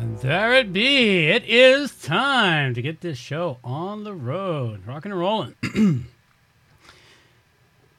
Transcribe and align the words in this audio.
There 0.00 0.54
it 0.54 0.72
be. 0.72 1.28
It 1.28 1.44
is 1.46 1.94
time 2.02 2.74
to 2.74 2.82
get 2.82 3.00
this 3.00 3.16
show 3.16 3.58
on 3.64 4.04
the 4.04 4.12
road, 4.12 4.86
rocking 4.86 5.12
and 5.12 5.20
rolling. 5.20 5.54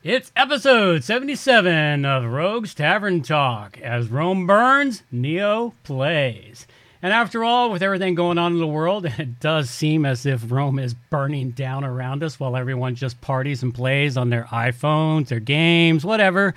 it's 0.03 0.31
episode 0.35 1.03
77 1.03 2.05
of 2.05 2.25
Rogues 2.25 2.75
Tavern 2.75 3.21
Talk 3.21 3.79
as 3.81 4.09
Rome 4.09 4.45
burns, 4.45 5.03
Nero 5.11 5.73
plays. 5.83 6.67
And 7.01 7.13
after 7.13 7.43
all, 7.43 7.71
with 7.71 7.81
everything 7.81 8.15
going 8.15 8.37
on 8.37 8.53
in 8.53 8.59
the 8.59 8.67
world, 8.67 9.05
it 9.17 9.39
does 9.39 9.69
seem 9.69 10.05
as 10.05 10.25
if 10.25 10.51
Rome 10.51 10.77
is 10.77 10.93
burning 10.93 11.51
down 11.51 11.83
around 11.83 12.23
us 12.23 12.39
while 12.39 12.55
everyone 12.55 12.95
just 12.95 13.21
parties 13.21 13.63
and 13.63 13.73
plays 13.73 14.17
on 14.17 14.29
their 14.29 14.43
iPhones, 14.45 15.29
their 15.29 15.39
games, 15.39 16.05
whatever. 16.05 16.53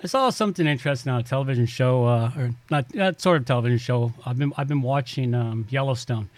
I 0.00 0.06
saw 0.06 0.30
something 0.30 0.64
interesting 0.68 1.10
on 1.10 1.20
a 1.20 1.24
television 1.24 1.66
show, 1.66 2.04
uh, 2.04 2.30
or 2.36 2.50
not 2.70 2.88
that 2.90 3.20
sort 3.20 3.38
of 3.38 3.46
television 3.46 3.78
show. 3.78 4.12
I've 4.24 4.38
been 4.38 4.52
I've 4.56 4.68
been 4.68 4.82
watching 4.82 5.34
um, 5.34 5.66
Yellowstone, 5.70 6.30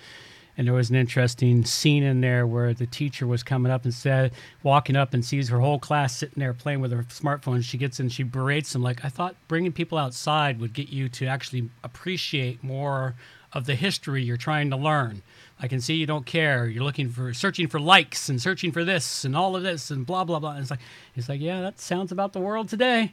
and 0.56 0.66
there 0.66 0.72
was 0.72 0.88
an 0.88 0.96
interesting 0.96 1.66
scene 1.66 2.02
in 2.02 2.22
there 2.22 2.46
where 2.46 2.72
the 2.72 2.86
teacher 2.86 3.26
was 3.26 3.42
coming 3.42 3.70
up 3.70 3.84
and 3.84 3.92
said, 3.92 4.32
walking 4.62 4.96
up 4.96 5.12
and 5.12 5.22
sees 5.22 5.50
her 5.50 5.60
whole 5.60 5.78
class 5.78 6.16
sitting 6.16 6.40
there 6.40 6.54
playing 6.54 6.80
with 6.80 6.90
her 6.90 7.02
smartphone. 7.10 7.62
She 7.62 7.76
gets 7.76 8.00
in, 8.00 8.08
she 8.08 8.22
berates 8.22 8.72
them 8.72 8.82
like, 8.82 9.04
"I 9.04 9.10
thought 9.10 9.36
bringing 9.46 9.72
people 9.72 9.98
outside 9.98 10.58
would 10.58 10.72
get 10.72 10.88
you 10.88 11.10
to 11.10 11.26
actually 11.26 11.68
appreciate 11.84 12.64
more 12.64 13.14
of 13.52 13.66
the 13.66 13.74
history 13.74 14.22
you're 14.22 14.38
trying 14.38 14.70
to 14.70 14.76
learn." 14.76 15.20
I 15.62 15.68
can 15.68 15.82
see 15.82 15.96
you 15.96 16.06
don't 16.06 16.24
care. 16.24 16.66
You're 16.66 16.84
looking 16.84 17.10
for 17.10 17.34
searching 17.34 17.68
for 17.68 17.78
likes 17.78 18.30
and 18.30 18.40
searching 18.40 18.72
for 18.72 18.84
this 18.84 19.26
and 19.26 19.36
all 19.36 19.54
of 19.54 19.62
this 19.62 19.90
and 19.90 20.06
blah 20.06 20.24
blah 20.24 20.38
blah. 20.38 20.52
And 20.52 20.60
it's 20.60 20.70
like 20.70 20.80
it's 21.14 21.28
like 21.28 21.42
yeah, 21.42 21.60
that 21.60 21.78
sounds 21.78 22.10
about 22.10 22.32
the 22.32 22.40
world 22.40 22.70
today. 22.70 23.12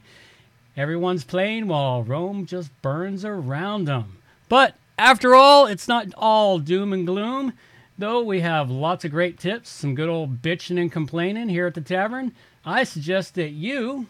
Everyone's 0.78 1.24
playing 1.24 1.66
while 1.66 2.04
Rome 2.04 2.46
just 2.46 2.70
burns 2.82 3.24
around 3.24 3.86
them. 3.86 4.18
But 4.48 4.76
after 4.96 5.34
all, 5.34 5.66
it's 5.66 5.88
not 5.88 6.14
all 6.16 6.60
doom 6.60 6.92
and 6.92 7.04
gloom. 7.04 7.54
Though 7.98 8.22
we 8.22 8.42
have 8.42 8.70
lots 8.70 9.04
of 9.04 9.10
great 9.10 9.40
tips, 9.40 9.70
some 9.70 9.96
good 9.96 10.08
old 10.08 10.40
bitching 10.40 10.80
and 10.80 10.92
complaining 10.92 11.48
here 11.48 11.66
at 11.66 11.74
the 11.74 11.80
tavern, 11.80 12.32
I 12.64 12.84
suggest 12.84 13.34
that 13.34 13.50
you 13.50 14.06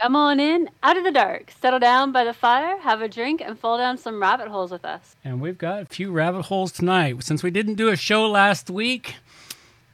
Come 0.00 0.16
on 0.16 0.40
in, 0.40 0.70
out 0.82 0.96
of 0.96 1.04
the 1.04 1.12
dark, 1.12 1.52
settle 1.60 1.78
down 1.78 2.12
by 2.12 2.24
the 2.24 2.32
fire, 2.32 2.78
have 2.78 3.02
a 3.02 3.08
drink, 3.08 3.40
and 3.40 3.56
fall 3.56 3.76
down 3.76 3.98
some 3.98 4.20
rabbit 4.20 4.48
holes 4.48 4.72
with 4.72 4.86
us. 4.86 5.14
And 5.22 5.40
we've 5.40 5.58
got 5.58 5.82
a 5.82 5.84
few 5.84 6.10
rabbit 6.10 6.46
holes 6.46 6.72
tonight. 6.72 7.22
Since 7.22 7.42
we 7.42 7.52
didn't 7.52 7.74
do 7.74 7.88
a 7.88 7.94
show 7.94 8.26
last 8.26 8.68
week, 8.68 9.16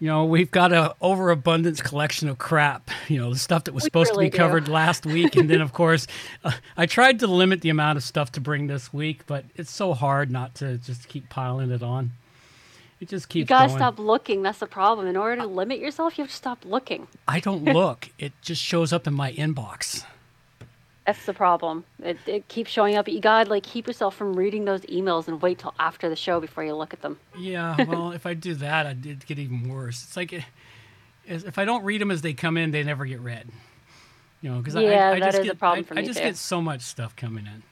you 0.01 0.07
know, 0.07 0.25
we've 0.25 0.51
got 0.51 0.73
a 0.73 0.95
overabundance 1.01 1.81
collection 1.83 2.29
of 2.29 2.39
crap. 2.39 2.91
You 3.09 3.19
know, 3.21 3.33
the 3.33 3.39
stuff 3.39 3.65
that 3.65 3.75
was 3.75 3.83
We 3.85 3.87
supposed 3.89 4.11
really 4.13 4.27
to 4.27 4.31
be 4.31 4.37
do. 4.37 4.39
covered 4.39 4.69
last 4.69 5.05
week, 5.07 5.35
and 5.37 5.49
then 5.51 5.61
of 5.61 5.73
course, 5.73 6.07
uh, 6.45 6.53
I 6.77 6.87
tried 6.87 7.19
to 7.21 7.27
limit 7.27 7.61
the 7.63 7.71
amount 7.71 7.97
of 7.99 8.05
stuff 8.05 8.33
to 8.33 8.41
bring 8.41 8.67
this 8.69 8.93
week, 8.93 9.27
but 9.27 9.45
it's 9.57 9.71
so 9.73 9.95
hard 9.95 10.31
not 10.31 10.55
to 10.57 10.79
just 10.79 11.09
keep 11.09 11.29
piling 11.29 11.71
it 11.71 11.83
on. 11.83 12.13
It 13.01 13.09
just 13.09 13.29
keeps 13.29 13.43
You 13.43 13.47
gotta 13.47 13.69
going. 13.69 13.79
stop 13.79 13.99
looking. 13.99 14.43
That's 14.43 14.59
the 14.59 14.67
problem. 14.67 15.07
In 15.07 15.17
order 15.17 15.41
to 15.43 15.47
limit 15.47 15.79
yourself, 15.79 16.19
you 16.19 16.23
have 16.25 16.31
to 16.31 16.37
stop 16.37 16.65
looking. 16.65 17.07
I 17.29 17.39
don't 17.41 17.65
look; 17.81 18.09
it 18.19 18.33
just 18.43 18.63
shows 18.63 18.93
up 18.93 19.07
in 19.07 19.15
my 19.15 19.33
inbox. 19.33 20.05
That's 21.09 21.25
the 21.25 21.33
problem. 21.33 21.87
It, 22.03 22.19
it 22.27 22.49
keeps 22.49 22.71
showing 22.71 22.95
up. 22.97 23.09
You 23.09 23.19
gotta 23.19 23.49
like 23.49 23.63
keep 23.63 23.87
yourself 23.87 24.15
from 24.15 24.35
reading 24.35 24.67
those 24.67 24.83
emails 24.83 25.27
and 25.27 25.41
wait 25.41 25.59
till 25.59 25.73
after 25.79 26.11
the 26.11 26.17
show 26.17 26.39
before 26.39 26.65
you 26.65 26.75
look 26.75 26.93
at 26.93 27.01
them. 27.01 27.17
Yeah, 27.39 27.83
well, 27.85 28.13
if 28.13 28.27
I 28.27 28.35
do 28.35 28.53
that, 28.57 28.85
I'd 28.85 29.07
it'd 29.07 29.25
get 29.25 29.39
even 29.39 29.71
worse. 29.71 30.05
It's 30.05 30.19
like 30.19 30.45
if 31.25 31.57
I 31.57 31.65
don't 31.65 31.83
read 31.83 32.03
them 32.03 32.11
as 32.11 32.21
they 32.21 32.35
come 32.35 32.59
in, 32.59 32.73
they 32.73 32.85
never 32.85 33.07
get 33.07 33.21
read. 33.21 33.49
You 34.43 34.51
know, 34.51 34.59
because 34.59 34.75
Yeah, 34.75 35.09
I, 35.09 35.13
I 35.13 35.21
that 35.21 35.25
just 35.25 35.39
is 35.39 35.41
a 35.41 35.45
get, 35.45 35.59
problem 35.59 35.87
I, 35.93 36.01
I 36.01 36.05
just 36.05 36.21
get 36.21 36.37
so 36.37 36.61
much 36.61 36.83
stuff 36.83 37.17
coming 37.17 37.47
in. 37.47 37.63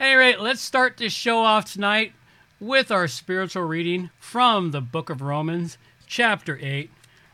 Any 0.00 0.14
rate, 0.14 0.40
let's 0.40 0.62
start 0.62 0.96
this 0.96 1.12
show 1.12 1.40
off 1.40 1.70
tonight 1.70 2.14
with 2.58 2.90
our 2.90 3.06
spiritual 3.06 3.64
reading 3.64 4.08
from 4.18 4.70
the 4.70 4.80
Book 4.80 5.10
of 5.10 5.20
Romans, 5.20 5.76
chapter 6.06 6.58
eight, 6.62 6.90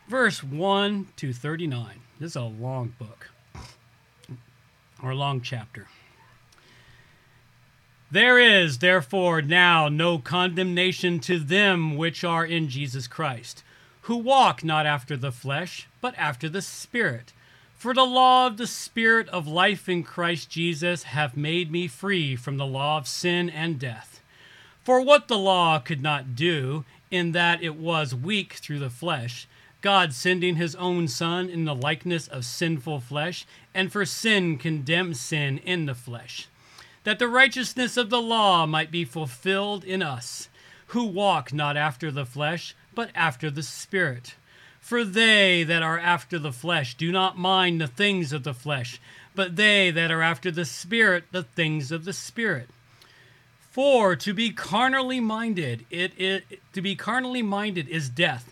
verse 0.09 0.43
one 0.43 1.07
to 1.15 1.31
thirty-nine. 1.31 2.01
This 2.19 2.31
is 2.31 2.35
a 2.35 2.41
long 2.41 2.93
book 2.99 3.29
or 5.05 5.13
long 5.13 5.41
chapter. 5.41 5.87
There 8.11 8.39
is, 8.39 8.77
therefore, 8.77 9.41
now 9.41 9.89
no 9.89 10.19
condemnation 10.19 11.19
to 11.21 11.39
them 11.39 11.97
which 11.97 12.23
are 12.23 12.45
in 12.45 12.69
Jesus 12.69 13.07
Christ, 13.07 13.63
who 14.01 14.17
walk 14.17 14.63
not 14.63 14.85
after 14.85 15.17
the 15.17 15.31
flesh, 15.31 15.87
but 16.01 16.15
after 16.17 16.47
the 16.47 16.61
Spirit. 16.61 17.33
For 17.75 17.93
the 17.93 18.05
law 18.05 18.47
of 18.47 18.57
the 18.57 18.67
Spirit 18.67 19.27
of 19.29 19.47
life 19.47 19.89
in 19.89 20.03
Christ 20.03 20.49
Jesus 20.49 21.03
hath 21.03 21.35
made 21.35 21.71
me 21.71 21.87
free 21.87 22.35
from 22.35 22.57
the 22.57 22.65
law 22.65 22.97
of 22.97 23.07
sin 23.07 23.49
and 23.49 23.79
death. 23.79 24.21
For 24.83 25.01
what 25.01 25.27
the 25.27 25.37
law 25.37 25.79
could 25.79 26.01
not 26.01 26.35
do, 26.35 26.85
in 27.11 27.31
that 27.33 27.61
it 27.61 27.75
was 27.75 28.15
weak 28.15 28.53
through 28.53 28.79
the 28.79 28.89
flesh, 28.89 29.47
God 29.85 30.11
sending 30.11 30.55
his 30.57 30.75
own 30.75 31.07
Son 31.07 31.47
in 31.47 31.63
the 31.63 31.75
likeness 31.75 32.27
of 32.27 32.43
sinful 32.43 32.99
flesh, 32.99 33.45
and 33.73 33.91
for 33.91 34.05
sin 34.05 34.57
condemned 34.57 35.15
sin 35.15 35.59
in 35.59 35.85
the 35.85 35.95
flesh 35.95 36.49
that 37.05 37.19
the 37.19 37.27
righteousness 37.27 37.97
of 37.97 38.09
the 38.09 38.21
law 38.21 38.65
might 38.65 38.91
be 38.91 39.05
fulfilled 39.05 39.83
in 39.85 40.01
us, 40.01 40.49
who 40.87 41.05
walk 41.05 41.53
not 41.53 41.77
after 41.77 42.11
the 42.11 42.25
flesh, 42.25 42.75
but 42.93 43.11
after 43.15 43.49
the 43.49 43.63
Spirit. 43.63 44.35
For 44.79 45.03
they 45.05 45.63
that 45.63 45.83
are 45.83 45.99
after 45.99 46.37
the 46.37 46.51
flesh 46.51 46.95
do 46.95 47.11
not 47.11 47.37
mind 47.37 47.79
the 47.79 47.87
things 47.87 48.33
of 48.33 48.43
the 48.43 48.53
flesh, 48.53 48.99
but 49.35 49.55
they 49.55 49.91
that 49.91 50.11
are 50.11 50.21
after 50.21 50.49
the 50.49 50.65
Spirit 50.65 51.25
the 51.31 51.43
things 51.43 51.91
of 51.91 52.05
the 52.05 52.13
Spirit. 52.13 52.69
For 53.71 54.15
to 54.15 54.33
be 54.33 54.49
carnally 54.49 55.19
minded, 55.19 55.85
it, 55.91 56.19
it 56.19 56.59
to 56.73 56.81
be 56.81 56.95
carnally 56.95 57.43
minded 57.43 57.87
is 57.87 58.09
death, 58.09 58.51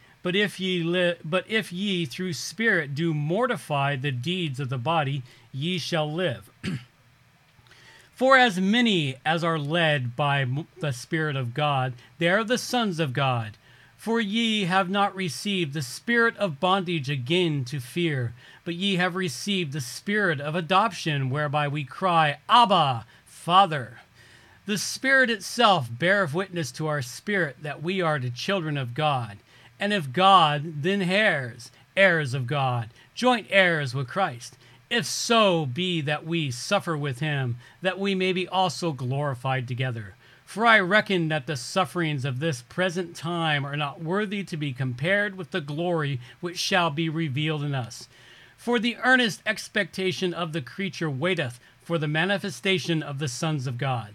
But 0.23 0.35
if 0.35 0.59
ye 0.59 0.83
li- 0.83 1.15
but 1.23 1.45
if 1.49 1.73
ye 1.73 2.05
through 2.05 2.33
spirit 2.33 2.93
do 2.93 3.13
mortify 3.13 3.95
the 3.95 4.11
deeds 4.11 4.59
of 4.59 4.69
the 4.69 4.77
body, 4.77 5.23
ye 5.51 5.77
shall 5.77 6.11
live. 6.11 6.49
For 8.13 8.37
as 8.37 8.59
many 8.59 9.15
as 9.25 9.43
are 9.43 9.57
led 9.57 10.15
by 10.15 10.45
the 10.79 10.91
Spirit 10.91 11.35
of 11.35 11.55
God, 11.55 11.93
they 12.19 12.29
are 12.29 12.43
the 12.43 12.59
sons 12.59 12.99
of 12.99 13.13
God. 13.13 13.57
For 13.97 14.21
ye 14.21 14.65
have 14.65 14.89
not 14.89 15.15
received 15.15 15.73
the 15.73 15.81
spirit 15.81 16.37
of 16.37 16.59
bondage 16.59 17.09
again 17.09 17.65
to 17.65 17.79
fear, 17.79 18.33
but 18.63 18.75
ye 18.75 18.95
have 18.97 19.15
received 19.15 19.73
the 19.73 19.81
spirit 19.81 20.39
of 20.39 20.55
adoption, 20.55 21.29
whereby 21.29 21.67
we 21.67 21.83
cry, 21.83 22.37
Abba, 22.47 23.05
Father. 23.25 24.01
The 24.65 24.77
Spirit 24.77 25.29
itself 25.29 25.89
beareth 25.91 26.33
witness 26.33 26.71
to 26.73 26.87
our 26.87 27.01
spirit 27.01 27.57
that 27.61 27.81
we 27.81 28.01
are 28.01 28.19
the 28.19 28.29
children 28.29 28.77
of 28.77 28.93
God. 28.93 29.37
And 29.81 29.91
if 29.91 30.13
God, 30.13 30.83
then 30.83 31.01
heirs, 31.01 31.71
heirs 31.97 32.35
of 32.35 32.45
God, 32.45 32.91
joint 33.15 33.47
heirs 33.49 33.95
with 33.95 34.07
Christ. 34.07 34.55
If 34.91 35.07
so 35.07 35.65
be 35.65 36.01
that 36.01 36.23
we 36.23 36.51
suffer 36.51 36.95
with 36.95 37.19
him, 37.19 37.57
that 37.81 37.97
we 37.97 38.13
may 38.13 38.31
be 38.31 38.47
also 38.47 38.91
glorified 38.91 39.67
together. 39.67 40.15
For 40.45 40.67
I 40.67 40.79
reckon 40.81 41.29
that 41.29 41.47
the 41.47 41.55
sufferings 41.55 42.25
of 42.25 42.39
this 42.39 42.61
present 42.61 43.15
time 43.15 43.65
are 43.65 43.77
not 43.77 44.03
worthy 44.03 44.43
to 44.43 44.57
be 44.57 44.71
compared 44.71 45.35
with 45.35 45.49
the 45.49 45.61
glory 45.61 46.19
which 46.41 46.59
shall 46.59 46.91
be 46.91 47.09
revealed 47.09 47.63
in 47.63 47.73
us. 47.73 48.07
For 48.57 48.77
the 48.77 48.97
earnest 48.97 49.41
expectation 49.47 50.31
of 50.31 50.53
the 50.53 50.61
creature 50.61 51.09
waiteth 51.09 51.59
for 51.81 51.97
the 51.97 52.07
manifestation 52.07 53.01
of 53.01 53.17
the 53.17 53.27
sons 53.27 53.65
of 53.65 53.79
God. 53.79 54.13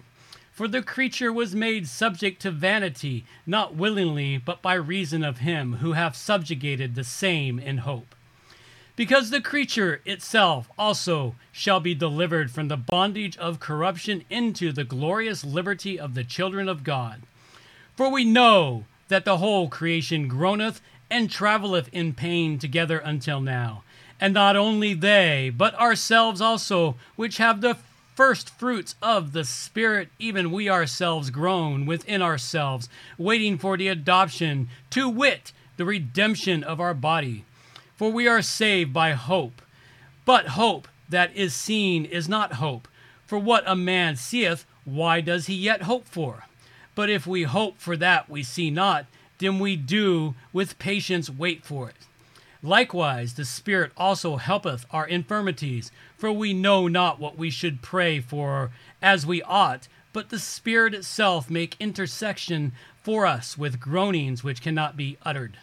For 0.57 0.67
the 0.67 0.81
creature 0.81 1.31
was 1.31 1.55
made 1.55 1.87
subject 1.87 2.41
to 2.41 2.51
vanity, 2.51 3.27
not 3.45 3.75
willingly, 3.75 4.39
but 4.39 4.63
by 4.63 4.73
reason 4.73 5.23
of 5.23 5.41
him 5.41 5.75
who 5.75 5.93
hath 5.93 6.17
subjugated 6.17 6.95
the 6.95 7.05
same 7.05 7.59
in 7.59 7.79
hope. 7.79 8.15
Because 8.97 9.29
the 9.29 9.43
creature 9.43 10.01
itself 10.07 10.71
also 10.79 11.35
shall 11.53 11.79
be 11.79 11.95
delivered 11.95 12.51
from 12.51 12.69
the 12.69 12.79
bondage 12.79 13.37
of 13.37 13.61
corruption 13.61 14.25
into 14.31 14.73
the 14.73 14.83
glorious 14.83 15.45
liberty 15.45 16.01
of 16.01 16.15
the 16.15 16.25
children 16.25 16.71
of 16.71 16.85
God. 16.85 17.21
For 17.95 18.09
we 18.09 18.25
know 18.25 18.87
that 19.09 19.27
the 19.27 19.37
whole 19.37 19.69
creation 19.69 20.27
groaneth 20.27 20.81
and 21.11 21.31
travelleth 21.31 21.91
in 21.93 22.15
pain 22.15 22.59
together 22.59 22.97
until 22.97 23.43
now. 23.43 23.83
And 24.19 24.33
not 24.33 24.57
only 24.57 24.95
they, 24.95 25.53
but 25.55 25.75
ourselves 25.75 26.41
also, 26.41 26.97
which 27.15 27.37
have 27.37 27.61
the 27.61 27.77
first 28.17 28.49
fruits 28.49 28.95
of 29.03 29.33
the 29.33 29.45
Spirit, 29.45 30.09
even 30.19 30.51
we 30.51 30.71
ourselves 30.71 31.29
groan 31.29 31.85
within 31.85 32.23
ourselves, 32.23 32.89
waiting 33.19 33.59
for 33.59 33.77
the 33.77 33.89
adoption, 33.89 34.69
to 34.91 35.09
wit, 35.09 35.53
the 35.77 35.85
redemption 35.85 36.65
of 36.65 36.81
our 36.81 36.95
body. 36.95 37.45
For 37.95 38.11
we 38.11 38.27
are 38.27 38.43
saved 38.43 38.93
by 38.93 39.13
hope. 39.13 39.61
But 40.25 40.49
hope 40.49 40.89
that 41.11 41.37
is 41.37 41.55
seen 41.55 42.07
is 42.07 42.29
not 42.29 42.55
hope. 42.55 42.89
For 43.27 43.39
what 43.39 43.65
a 43.67 43.77
man 43.77 44.17
seeth, 44.17 44.65
why 44.85 45.21
does 45.21 45.47
he 45.47 45.55
yet 45.55 45.83
hope 45.83 46.07
for? 46.07 46.47
But 46.95 47.11
if 47.11 47.27
we 47.27 47.43
hope 47.43 47.79
for 47.79 47.97
that 47.99 48.31
we 48.31 48.43
see 48.43 48.71
not, 48.71 49.07
then 49.39 49.59
we 49.59 49.77
do 49.77 50.35
with 50.53 50.79
patience 50.79 51.29
wait 51.29 51.65
for 51.65 51.91
it. 51.91 51.97
Likewise, 52.67 53.35
the 53.35 53.45
Spirit 53.45 53.93
also 53.97 54.39
helpeth 54.39 54.87
our 54.91 55.07
infirmities, 55.07 55.93
for 56.19 56.33
we 56.33 56.53
know 56.53 56.89
not 56.89 57.21
what 57.21 57.39
we 57.39 57.49
should 57.49 57.81
pray 57.81 58.19
for 58.19 58.73
as 59.01 59.25
we 59.25 59.41
ought, 59.43 59.87
but 60.13 60.31
the 60.31 60.39
Spirit 60.41 60.93
itself 60.93 61.49
make 61.49 61.77
intercession 61.79 62.73
for 63.01 63.25
us 63.25 63.57
with 63.57 63.79
groanings 63.79 64.43
which 64.43 64.61
cannot 64.63 64.97
be 64.97 65.17
uttered. 65.23 65.59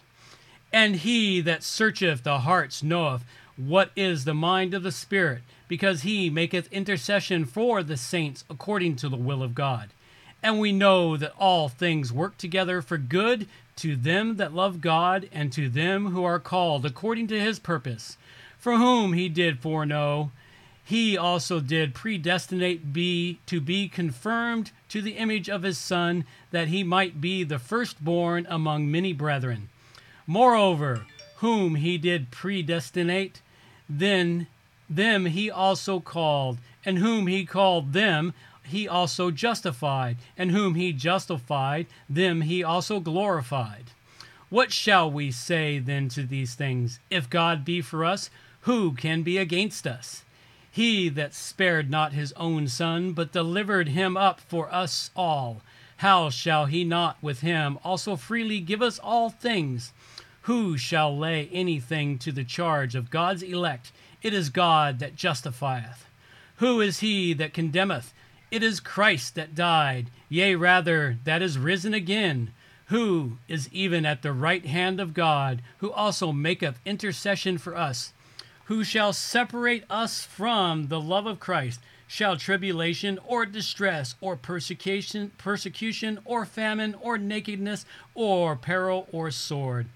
And 0.72 0.96
he 0.96 1.42
that 1.42 1.62
searcheth 1.62 2.24
the 2.24 2.40
hearts 2.40 2.82
knoweth 2.82 3.26
what 3.58 3.92
is 3.98 4.24
the 4.24 4.34
mind 4.34 4.74
of 4.74 4.84
the 4.84 4.92
Spirit, 4.92 5.42
because 5.68 6.04
he 6.04 6.30
maketh 6.30 6.72
intercession 6.72 7.44
for 7.44 7.84
the 7.84 7.98
saints 7.98 8.46
according 8.50 8.96
to 8.96 9.10
the 9.10 9.18
will 9.18 9.44
of 9.44 9.54
God. 9.54 9.90
And 10.42 10.58
we 10.58 10.72
know 10.72 11.18
that 11.18 11.34
all 11.38 11.68
things 11.68 12.14
work 12.14 12.38
together 12.38 12.82
for 12.82 12.98
good 12.98 13.48
to 13.78 13.96
them 13.96 14.38
that 14.38 14.54
love 14.54 14.82
God 14.82 15.30
and 15.32 15.52
to 15.54 15.70
them 15.70 16.08
who 16.08 16.24
are 16.24 16.40
called 16.40 16.86
according 16.86 17.28
to 17.28 17.40
his 17.40 17.60
purpose, 17.60 18.18
for 18.58 18.78
whom 18.78 19.14
he 19.14 19.30
did 19.30 19.60
foreknow, 19.60 20.32
he 20.86 21.18
also 21.18 21.60
did 21.60 21.96
predestinate 21.96 22.92
be 22.92 23.40
to 23.46 23.62
be 23.62 23.88
confirmed 23.88 24.72
to 24.90 25.02
the 25.02 25.18
image 25.18 25.50
of 25.50 25.64
his 25.64 25.78
son, 25.78 26.26
that 26.52 26.68
he 26.68 26.84
might 26.84 27.22
be 27.22 27.44
the 27.44 27.60
firstborn 27.60 28.46
among 28.50 28.92
many 28.92 29.14
brethren. 29.14 29.70
Moreover, 30.28 31.06
whom 31.38 31.76
he 31.76 31.98
did 31.98 32.32
predestinate, 32.32 33.42
then 33.90 34.48
them 34.90 35.26
he 35.26 35.50
also 35.50 36.00
called, 36.00 36.58
and 36.86 36.98
whom 36.98 37.28
he 37.28 37.46
called 37.46 37.94
them 37.94 38.34
he 38.66 38.88
also 38.88 39.32
justified, 39.32 40.18
and 40.38 40.52
whom 40.52 40.76
he 40.76 40.94
justified, 40.94 41.88
them 42.10 42.42
he 42.42 42.64
also 42.64 43.00
glorified. 43.00 43.92
What 44.50 44.72
shall 44.72 45.10
we 45.10 45.32
say 45.32 45.80
then 45.80 46.10
to 46.10 46.24
these 46.24 46.56
things? 46.56 47.00
If 47.10 47.30
God 47.30 47.66
be 47.66 47.82
for 47.82 48.06
us, 48.06 48.30
who 48.62 48.94
can 48.94 49.24
be 49.24 49.38
against 49.38 49.88
us? 49.88 50.24
He 50.72 51.10
that 51.10 51.34
spared 51.34 51.90
not 51.90 52.14
his 52.14 52.34
own 52.34 52.68
son, 52.68 53.14
but 53.14 53.32
delivered 53.32 53.90
him 53.90 54.16
up 54.18 54.40
for 54.40 54.74
us 54.74 55.12
all, 55.16 55.62
how 55.98 56.30
shall 56.30 56.66
he 56.66 56.84
not 56.84 57.18
with 57.22 57.42
him 57.42 57.80
also 57.84 58.16
freely 58.16 58.60
give 58.60 58.82
us 58.82 59.00
all 59.00 59.30
things? 59.30 59.94
Who 60.44 60.78
shall 60.78 61.18
lay 61.18 61.48
anything 61.54 62.18
to 62.20 62.32
the 62.32 62.44
charge 62.44 62.96
of 62.96 63.10
God's 63.10 63.44
elect? 63.44 63.92
It 64.22 64.34
is 64.34 64.50
God 64.50 65.00
that 65.00 65.16
justifieth. 65.16 66.06
Who 66.58 66.82
is 66.82 67.00
he 67.00 67.34
that 67.34 67.54
condemneth? 67.54 68.14
It 68.54 68.62
is 68.62 68.80
Christ 68.80 69.34
that 69.34 69.56
died, 69.56 70.12
yea, 70.30 70.54
rather, 70.54 71.18
that 71.24 71.42
is 71.42 71.58
risen 71.58 71.96
again, 71.96 72.52
who 72.86 73.40
is 73.48 73.68
even 73.72 74.06
at 74.06 74.22
the 74.22 74.32
right 74.32 74.64
hand 74.64 75.00
of 75.00 75.16
God, 75.16 75.64
who 75.80 75.92
also 75.92 76.32
maketh 76.32 76.80
intercession 76.86 77.58
for 77.58 77.76
us. 77.76 78.14
Who 78.66 78.84
shall 78.84 79.12
separate 79.12 79.86
us 79.90 80.24
from 80.24 80.90
the 80.90 81.02
love 81.02 81.26
of 81.26 81.40
Christ? 81.40 81.80
Shall 82.06 82.38
tribulation 82.38 83.18
or 83.26 83.48
distress 83.48 84.14
or 84.22 84.36
persecution, 84.36 85.32
persecution 85.40 86.20
or 86.24 86.46
famine 86.46 86.94
or 87.02 87.18
nakedness 87.18 87.88
or 88.14 88.56
peril 88.56 89.08
or 89.12 89.32
sword? 89.32 89.88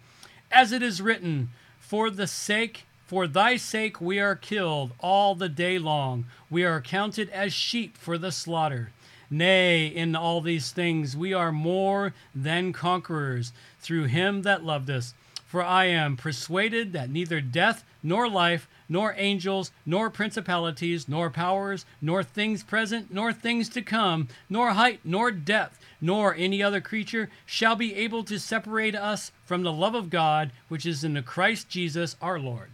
As 0.52 0.72
it 0.72 0.82
is 0.82 1.00
written, 1.00 1.52
for 1.80 2.10
the 2.10 2.26
sake 2.26 2.87
for 3.08 3.26
thy 3.26 3.56
sake 3.56 4.02
we 4.02 4.20
are 4.20 4.36
killed 4.36 4.92
all 5.00 5.34
the 5.34 5.48
day 5.48 5.80
long. 5.80 6.26
We 6.50 6.66
are 6.66 6.82
counted 6.82 7.30
as 7.30 7.54
sheep 7.54 7.98
for 7.98 8.18
the 8.18 8.34
slaughter. 8.34 8.92
Nay, 9.30 9.88
in 9.88 10.14
all 10.14 10.42
these 10.42 10.72
things 10.72 11.16
we 11.16 11.34
are 11.34 11.54
more 11.54 12.14
than 12.36 12.74
conquerors 12.74 13.54
through 13.80 14.06
him 14.06 14.42
that 14.42 14.66
loved 14.66 14.90
us. 14.90 15.14
For 15.46 15.64
I 15.64 15.86
am 15.86 16.18
persuaded 16.18 16.92
that 16.92 17.10
neither 17.10 17.40
death, 17.40 17.86
nor 18.04 18.30
life, 18.30 18.68
nor 18.90 19.16
angels, 19.18 19.72
nor 19.86 20.10
principalities, 20.10 21.08
nor 21.08 21.30
powers, 21.30 21.86
nor 22.02 22.24
things 22.24 22.62
present, 22.62 23.14
nor 23.14 23.32
things 23.32 23.70
to 23.70 23.82
come, 23.82 24.28
nor 24.50 24.72
height, 24.72 25.00
nor 25.06 25.32
depth, 25.32 25.80
nor 26.02 26.36
any 26.36 26.62
other 26.62 26.82
creature 26.82 27.30
shall 27.46 27.78
be 27.78 27.96
able 27.96 28.26
to 28.26 28.38
separate 28.38 28.96
us 28.96 29.32
from 29.46 29.64
the 29.64 29.72
love 29.72 29.96
of 29.96 30.10
God 30.10 30.52
which 30.68 30.86
is 30.86 31.06
in 31.06 31.14
the 31.14 31.22
Christ 31.22 31.70
Jesus 31.70 32.18
our 32.22 32.38
Lord. 32.38 32.70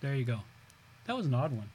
There 0.00 0.14
you 0.14 0.24
go. 0.24 0.40
That 1.06 1.16
was 1.16 1.26
an 1.26 1.34
odd 1.34 1.52
one. 1.52 1.70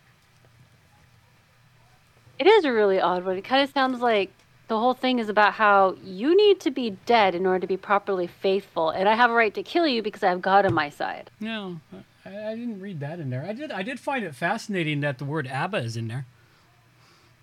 It 2.39 2.47
is 2.47 2.65
a 2.65 2.71
really 2.71 2.99
odd 2.99 3.23
one. 3.23 3.37
It 3.37 3.43
kind 3.43 3.63
of 3.63 3.71
sounds 3.71 4.01
like 4.01 4.31
the 4.67 4.77
whole 4.79 4.93
thing 4.93 5.19
is 5.19 5.29
about 5.29 5.53
how 5.53 5.95
you 6.03 6.35
need 6.35 6.59
to 6.61 6.71
be 6.71 6.91
dead 7.05 7.35
in 7.35 7.45
order 7.45 7.59
to 7.59 7.67
be 7.67 7.77
properly 7.77 8.25
faithful, 8.27 8.89
and 8.89 9.07
I 9.07 9.15
have 9.15 9.29
a 9.29 9.33
right 9.33 9.53
to 9.53 9.63
kill 9.63 9.85
you 9.85 10.01
because 10.01 10.23
I 10.23 10.29
have 10.29 10.41
God 10.41 10.65
on 10.65 10.73
my 10.73 10.89
side. 10.89 11.29
No, 11.39 11.81
I, 12.25 12.29
I 12.51 12.55
didn't 12.55 12.79
read 12.79 12.99
that 13.01 13.19
in 13.19 13.29
there. 13.29 13.43
I 13.45 13.53
did. 13.53 13.71
I 13.71 13.83
did 13.83 13.99
find 13.99 14.23
it 14.23 14.33
fascinating 14.33 15.01
that 15.01 15.17
the 15.17 15.25
word 15.25 15.45
ABBA 15.45 15.77
is 15.77 15.97
in 15.97 16.07
there. 16.07 16.25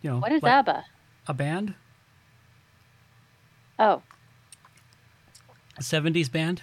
You 0.02 0.10
know, 0.10 0.18
What 0.20 0.32
is 0.32 0.42
like 0.42 0.52
ABBA? 0.52 0.84
A 1.28 1.34
band, 1.34 1.74
Oh, 3.78 4.02
a 5.76 5.82
'70s 5.82 6.32
band, 6.32 6.62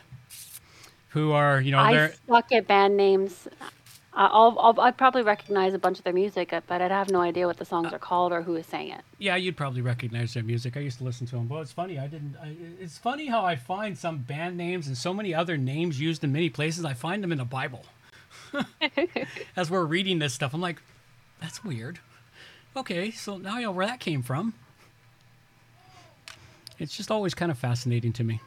who 1.10 1.32
are 1.32 1.62
you 1.62 1.72
know 1.72 1.80
I 1.80 1.94
they're 1.94 2.14
suck 2.28 2.52
at 2.52 2.68
band 2.68 2.98
names. 2.98 3.48
I'll, 4.18 4.58
I'll 4.60 4.80
I'd 4.80 4.98
probably 4.98 5.24
recognize 5.24 5.74
a 5.74 5.80
bunch 5.80 5.98
of 5.98 6.06
their 6.06 6.14
music, 6.14 6.54
uh, 6.54 6.62
but 6.68 6.82
I'd 6.82 6.92
have 6.92 7.10
no 7.10 7.20
idea 7.20 7.48
what 7.48 7.58
the 7.58 7.66
songs 7.66 7.88
Uh, 7.92 7.98
are 7.98 8.00
called 8.00 8.32
or 8.32 8.44
who 8.44 8.56
is 8.56 8.66
saying 8.66 8.90
it. 8.92 9.02
yeah 9.20 9.36
you'd 9.36 9.58
probably 9.58 9.82
recognize 9.82 10.34
their 10.34 10.44
music. 10.44 10.78
I 10.78 10.80
used 10.80 11.00
to 11.00 11.04
listen 11.04 11.28
to 11.28 11.36
them. 11.36 11.48
But 11.48 11.58
it's 11.62 11.74
funny. 11.74 12.00
I 12.00 12.08
didn't. 12.08 12.36
I, 12.42 12.56
it's 12.80 12.98
funny 12.98 13.28
how 13.28 13.44
I 13.46 13.56
find 13.58 13.98
some 13.98 14.20
band 14.20 14.56
names 14.58 14.88
and 14.88 14.98
so 14.98 15.14
many 15.14 15.34
other 15.34 15.58
names 15.58 16.00
used 16.00 16.24
in 16.24 16.32
many 16.32 16.50
places. 16.50 16.86
I 16.86 16.94
find 16.94 17.22
them 17.24 17.32
in 17.34 17.38
the 17.40 17.46
Bible. 17.46 17.86
As 19.58 19.70
we're 19.70 19.86
reading 19.86 20.20
this 20.20 20.34
stuff, 20.34 20.54
I'm 20.54 20.62
like, 20.62 20.82
that's 21.42 21.64
weird. 21.64 22.00
Okay, 22.78 23.12
so 23.12 23.38
now 23.38 23.56
I 23.58 23.62
know 23.64 23.72
where 23.72 23.86
that 23.86 24.00
came 24.00 24.22
from. 24.22 24.54
It's 26.80 26.96
just 26.96 27.10
always 27.12 27.34
kind 27.34 27.52
of 27.52 27.58
fascinating 27.58 28.14
to 28.14 28.24
me. 28.24 28.42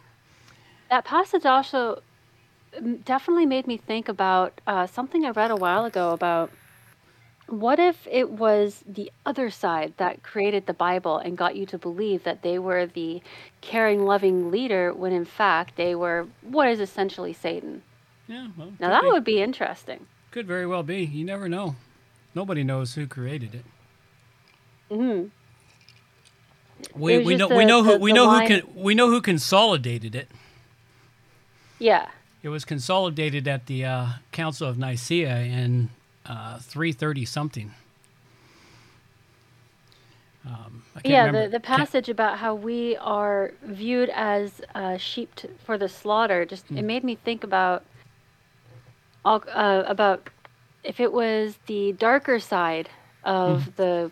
That 0.91 1.05
passage 1.05 1.45
also 1.47 2.03
definitely 3.05 3.47
made 3.47 3.67
me 3.67 3.77
think 3.77 4.09
about 4.09 4.61
uh, 4.67 4.87
something 4.87 5.25
I 5.25 5.31
read 5.31 5.51
a 5.51 5.57
while 5.57 5.85
ago 5.85 6.13
about 6.13 6.51
what 7.47 7.79
if 7.79 8.07
it 8.11 8.31
was 8.31 8.83
the 8.87 9.11
other 9.25 9.49
side 9.51 9.95
that 9.97 10.23
created 10.23 10.67
the 10.67 10.75
Bible 10.75 11.17
and 11.19 11.37
got 11.37 11.57
you 11.57 11.65
to 11.67 11.79
believe 11.79 12.25
that 12.25 12.43
they 12.43 12.59
were 12.59 12.85
the 12.87 13.23
caring, 13.63 14.05
loving 14.05 14.51
leader 14.51 14.93
when 14.93 15.13
in 15.13 15.25
fact 15.25 15.77
they 15.77 15.95
were 15.95 16.27
what 16.43 16.69
is 16.69 16.79
essentially 16.81 17.33
Satan? 17.33 17.83
Yeah, 18.27 18.49
well, 18.57 18.73
Now 18.79 18.91
that 18.91 19.03
be. 19.03 19.11
would 19.11 19.25
be 19.25 19.41
interesting. 19.43 20.07
could 20.31 20.47
very 20.47 20.67
well 20.67 20.83
be. 20.83 21.05
You 21.05 21.25
never 21.25 21.49
know. 21.49 21.77
Nobody 22.35 22.63
knows 22.63 22.95
who 22.95 23.07
created 23.07 23.55
it. 23.55 23.65
hmm 24.95 25.25
We, 26.95 27.19
we 27.25 27.35
know 27.37 27.49
just 27.49 27.57
we 27.57 27.65
know 27.65 27.83
who 27.83 27.93
the- 27.93 27.99
we 27.99 28.11
the 28.11 28.17
know 28.17 28.27
line- 28.27 28.51
who 28.51 28.61
can 28.61 28.75
we 28.85 28.95
know 28.95 29.09
who 29.09 29.23
consolidated 29.23 30.15
it. 30.15 30.29
Yeah. 31.79 32.09
It 32.43 32.49
was 32.51 32.65
consolidated 32.65 33.49
at 33.49 33.67
the 33.67 33.85
uh, 33.85 34.07
Council 34.33 34.69
of 34.69 34.79
Nicaea 34.79 35.39
in 35.41 35.91
uh, 36.25 36.59
330 36.61 37.25
something. 37.25 37.73
Um, 40.47 40.83
Yeah, 41.05 41.27
remember. 41.27 41.43
the, 41.47 41.59
the 41.59 41.61
Can't- 41.61 41.79
passage 41.81 42.09
about 42.09 42.39
how 42.39 42.55
we 42.55 42.97
are 42.97 43.53
viewed 43.63 44.09
as 44.11 44.61
uh, 44.75 44.97
sheep 44.97 45.35
t- 45.35 45.49
for 45.65 45.77
the 45.77 45.89
slaughter 45.89 46.45
just 46.45 46.67
Hmm. 46.69 46.79
it 46.79 46.85
made 46.85 47.05
me 47.05 47.17
think 47.17 47.45
about 47.45 47.85
all 49.25 49.43
uh, 49.53 49.83
about 49.87 50.31
if 50.85 51.01
it 51.01 51.13
was 51.13 51.59
the 51.67 51.93
darker 51.93 52.39
side 52.39 52.89
of 53.25 53.65
Hmm. 53.65 53.71
the 53.77 54.11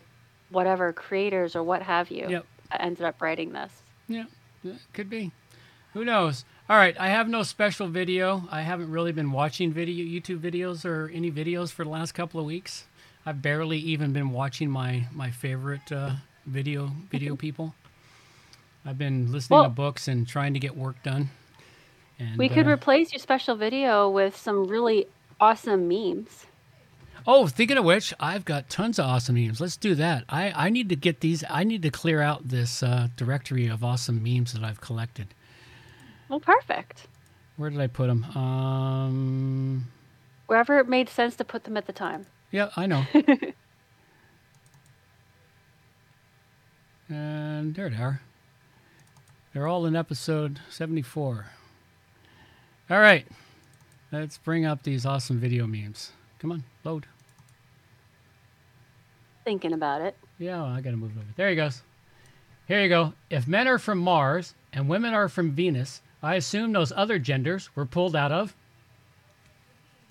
whatever 0.51 0.93
creators 0.93 1.57
or 1.57 1.63
what 1.63 1.83
have 1.83 2.11
you. 2.11 2.27
Yep. 2.29 2.47
ended 2.81 3.05
up 3.05 3.23
writing 3.23 3.53
this. 3.53 3.83
Yeah, 4.09 4.25
yeah, 4.65 4.75
could 4.93 5.09
be. 5.09 5.31
Who 5.95 6.05
knows? 6.05 6.45
All 6.69 6.77
right, 6.77 6.99
I 6.99 7.11
have 7.11 7.29
no 7.29 7.45
special 7.45 7.87
video. 7.87 8.43
I 8.51 8.63
haven't 8.63 8.91
really 8.91 9.13
been 9.13 9.31
watching 9.31 9.73
video 9.73 10.05
YouTube 10.05 10.41
videos 10.41 10.85
or 10.85 11.09
any 11.15 11.31
videos 11.31 11.71
for 11.71 11.85
the 11.85 11.91
last 11.91 12.11
couple 12.11 12.41
of 12.41 12.47
weeks. 12.47 12.87
I've 13.25 13.41
barely 13.41 13.79
even 13.79 14.13
been 14.13 14.31
watching 14.31 14.69
my 14.69 15.07
my 15.13 15.31
favorite 15.31 15.93
uh, 15.93 16.15
video 16.45 16.91
video 17.09 17.37
people. 17.37 17.77
I've 18.85 18.99
been 18.99 19.31
listening 19.31 19.63
to 19.63 19.69
books 19.69 20.09
and 20.09 20.27
trying 20.27 20.55
to 20.55 20.61
get 20.61 20.77
work 20.77 21.01
done. 21.05 21.31
And, 22.19 22.37
we 22.37 22.49
could 22.49 22.67
uh, 22.67 22.71
replace 22.71 23.13
your 23.13 23.21
special 23.21 23.55
video 23.55 24.09
with 24.11 24.37
some 24.37 24.67
really 24.67 25.07
awesome 25.39 25.87
memes. 25.87 26.47
oh, 27.29 27.47
thinking 27.47 27.77
of 27.77 27.85
which, 27.85 28.13
I've 28.19 28.45
got 28.45 28.69
tons 28.69 28.99
of 28.99 29.05
awesome 29.05 29.37
memes. 29.37 29.61
Let's 29.61 29.77
do 29.77 29.95
that. 29.95 30.25
I 30.29 30.51
I 30.51 30.71
need 30.71 30.89
to 30.89 30.97
get 30.97 31.21
these. 31.21 31.45
I 31.49 31.63
need 31.63 31.83
to 31.83 31.91
clear 31.91 32.21
out 32.23 32.49
this 32.49 32.83
uh, 32.83 33.07
directory 33.17 33.69
of 33.69 33.85
awesome 33.85 34.21
memes 34.21 34.53
that 34.53 34.65
I've 34.65 34.81
collected. 34.81 35.29
Well, 36.29 36.41
perfect. 36.41 37.07
Where 37.57 37.71
did 37.71 37.81
I 37.81 37.87
put 37.87 38.09
them? 38.09 38.25
Um, 38.37 39.87
Wherever 40.47 40.79
it 40.79 40.89
made 40.89 41.09
sense 41.09 41.37
to 41.37 41.45
put 41.45 41.65
them 41.65 41.77
at 41.77 41.87
the 41.87 41.93
time. 41.93 42.27
yeah, 42.51 42.71
I 42.77 42.87
know. 42.87 43.05
and 47.09 47.75
there 47.75 47.89
they 47.89 47.97
are. 47.97 48.21
They're 49.53 49.67
all 49.67 49.87
in 49.87 49.97
episode 49.97 50.61
74. 50.69 51.47
All 52.91 53.01
right. 53.01 53.27
Let's 54.13 54.39
bring 54.39 54.65
up 54.65 54.83
these 54.83 55.05
awesome 55.07 55.39
video 55.41 55.67
memes. 55.67 56.13
Come 56.39 56.53
on, 56.53 56.65
load. 56.85 57.07
Thinking 59.45 59.73
about 59.73 60.01
it. 60.03 60.17
Yeah, 60.39 60.63
I 60.65 60.81
got 60.81 60.91
to 60.91 60.97
move 60.97 61.17
over. 61.17 61.27
There 61.37 61.49
he 61.49 61.57
goes. 61.57 61.83
Here 62.69 62.83
you 62.83 62.89
go. 62.89 63.15
If 63.31 63.47
men 63.49 63.67
are 63.69 63.79
from 63.79 63.99
Mars 63.99 64.55
and 64.73 64.89
women 64.89 65.15
are 65.15 65.29
from 65.29 65.53
Venus, 65.53 66.03
I 66.27 66.35
assume 66.35 66.73
those 66.73 66.93
other 66.97 67.19
genders 67.19 67.71
were 67.77 67.87
pulled 67.87 68.17
out 68.17 68.33
of 68.33 68.55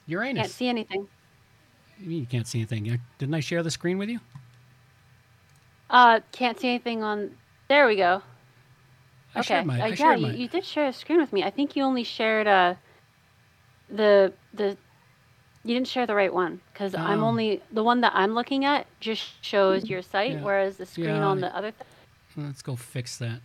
Uranus. 0.07 0.41
Can't 0.43 0.51
see 0.51 0.67
anything. 0.69 1.07
You 1.99 2.09
mean 2.09 2.19
you 2.21 2.25
can't 2.25 2.47
see 2.47 2.59
anything. 2.59 2.99
Didn't 3.17 3.35
I 3.35 3.39
share 3.41 3.63
the 3.63 3.71
screen 3.71 3.97
with 3.97 4.09
you? 4.09 4.19
Uh, 5.89 6.19
can't 6.31 6.59
see 6.59 6.69
anything 6.69 7.03
on. 7.03 7.31
There 7.67 7.85
we 7.87 7.95
go. 7.97 8.21
I 9.33 9.39
okay. 9.39 9.47
shared 9.47 9.65
my. 9.65 9.81
uh, 9.81 9.85
I 9.85 9.87
yeah, 9.89 10.15
you, 10.15 10.27
you 10.27 10.47
did 10.47 10.63
share 10.63 10.87
a 10.87 10.93
screen 10.93 11.19
with 11.19 11.33
me. 11.33 11.43
I 11.43 11.49
think 11.49 11.75
you 11.75 11.83
only 11.83 12.03
shared 12.03 12.47
uh 12.47 12.75
the 13.89 14.31
the 14.53 14.77
you 15.63 15.73
didn't 15.73 15.87
share 15.87 16.05
the 16.05 16.15
right 16.15 16.33
one 16.33 16.61
because 16.71 16.95
I'm 16.95 17.23
Oh. 17.23 17.27
only 17.27 17.61
the 17.71 17.83
one 17.83 18.01
that 18.01 18.13
I'm 18.15 18.33
looking 18.33 18.63
at 18.65 18.87
just 18.99 19.43
shows 19.43 19.89
your 19.89 20.01
site, 20.01 20.33
Yeah. 20.33 20.43
whereas 20.43 20.77
the 20.77 20.85
screen 20.85 21.07
Yeah, 21.07 21.25
on 21.25 21.39
I- 21.43 21.49
the 21.49 21.55
other. 21.57 21.71
Th- 21.71 21.85
Let's 22.37 22.61
go 22.61 22.75
fix 22.75 23.17
that. 23.17 23.39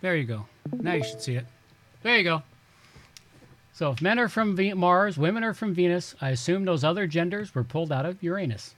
There 0.00 0.16
you 0.16 0.24
go. 0.24 0.46
Now 0.72 0.94
you 0.94 1.04
should 1.04 1.20
see 1.22 1.34
it. 1.36 1.46
There 2.02 2.16
you 2.16 2.24
go. 2.24 2.42
So 3.72 3.90
if 3.92 4.00
men 4.00 4.18
are 4.18 4.28
from 4.28 4.56
Ve- 4.56 4.72
Mars, 4.74 5.18
women 5.18 5.44
are 5.44 5.52
from 5.54 5.74
Venus, 5.74 6.14
I 6.20 6.30
assume 6.30 6.64
those 6.64 6.82
other 6.84 7.06
genders 7.06 7.54
were 7.54 7.64
pulled 7.64 7.92
out 7.92 8.06
of 8.06 8.22
Uranus. 8.22 8.74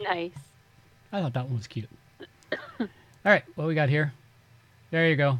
nice. 0.00 0.32
I 1.12 1.20
thought 1.22 1.32
that 1.34 1.46
one 1.46 1.56
was 1.56 1.66
cute. 1.66 1.88
All 2.80 2.88
right, 3.24 3.44
what 3.54 3.66
we 3.66 3.74
got 3.74 3.88
here? 3.88 4.12
There 4.90 5.08
you 5.08 5.16
go. 5.16 5.38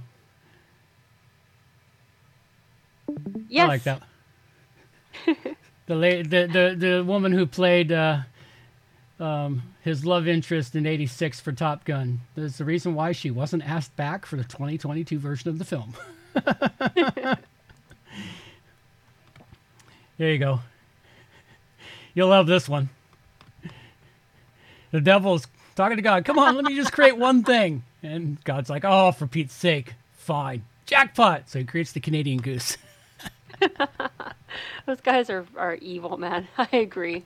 Yes. 3.49 3.64
I 3.64 3.66
like 3.68 3.83
that. 3.85 4.02
the, 5.87 5.95
la- 5.95 6.23
the 6.23 6.47
the 6.47 6.75
the 6.78 7.04
woman 7.04 7.33
who 7.33 7.47
played 7.47 7.92
uh, 7.92 8.21
um, 9.18 9.62
his 9.82 10.04
love 10.04 10.28
interest 10.28 10.75
in 10.75 10.87
'86 10.87 11.40
for 11.40 11.52
Top 11.52 11.85
Gun. 11.85 12.20
There's 12.35 12.58
the 12.58 12.64
reason 12.64 12.94
why 12.94 13.12
she 13.12 13.30
wasn't 13.30 13.68
asked 13.68 13.96
back 13.96 14.26
for 14.26 14.37
the 14.37 14.44
2022 14.44 15.18
version 15.18 15.49
of 15.50 15.58
the 15.58 15.64
film. 15.64 15.94
there 20.18 20.32
you 20.32 20.38
go. 20.38 20.61
You'll 22.14 22.28
love 22.28 22.46
this 22.46 22.68
one. 22.68 22.88
The 24.90 25.00
devil's 25.00 25.46
talking 25.75 25.96
to 25.96 26.02
God. 26.02 26.25
Come 26.25 26.38
on, 26.38 26.54
let 26.54 26.64
me 26.64 26.75
just 26.75 26.92
create 26.92 27.16
one 27.16 27.42
thing. 27.44 27.82
And 28.02 28.42
God's 28.44 28.70
like, 28.70 28.85
oh, 28.85 29.12
for 29.12 29.26
Pete's 29.26 29.54
sake, 29.54 29.94
fine. 30.12 30.64
Jackpot. 30.87 31.50
So 31.50 31.58
he 31.58 31.64
creates 31.64 31.92
the 31.92 32.00
Canadian 32.00 32.38
goose. 32.38 32.76
Those 34.87 35.00
guys 35.00 35.30
are 35.30 35.46
are 35.56 35.76
evil, 35.76 36.16
man. 36.16 36.49
I 36.58 36.68
agree. 36.73 37.25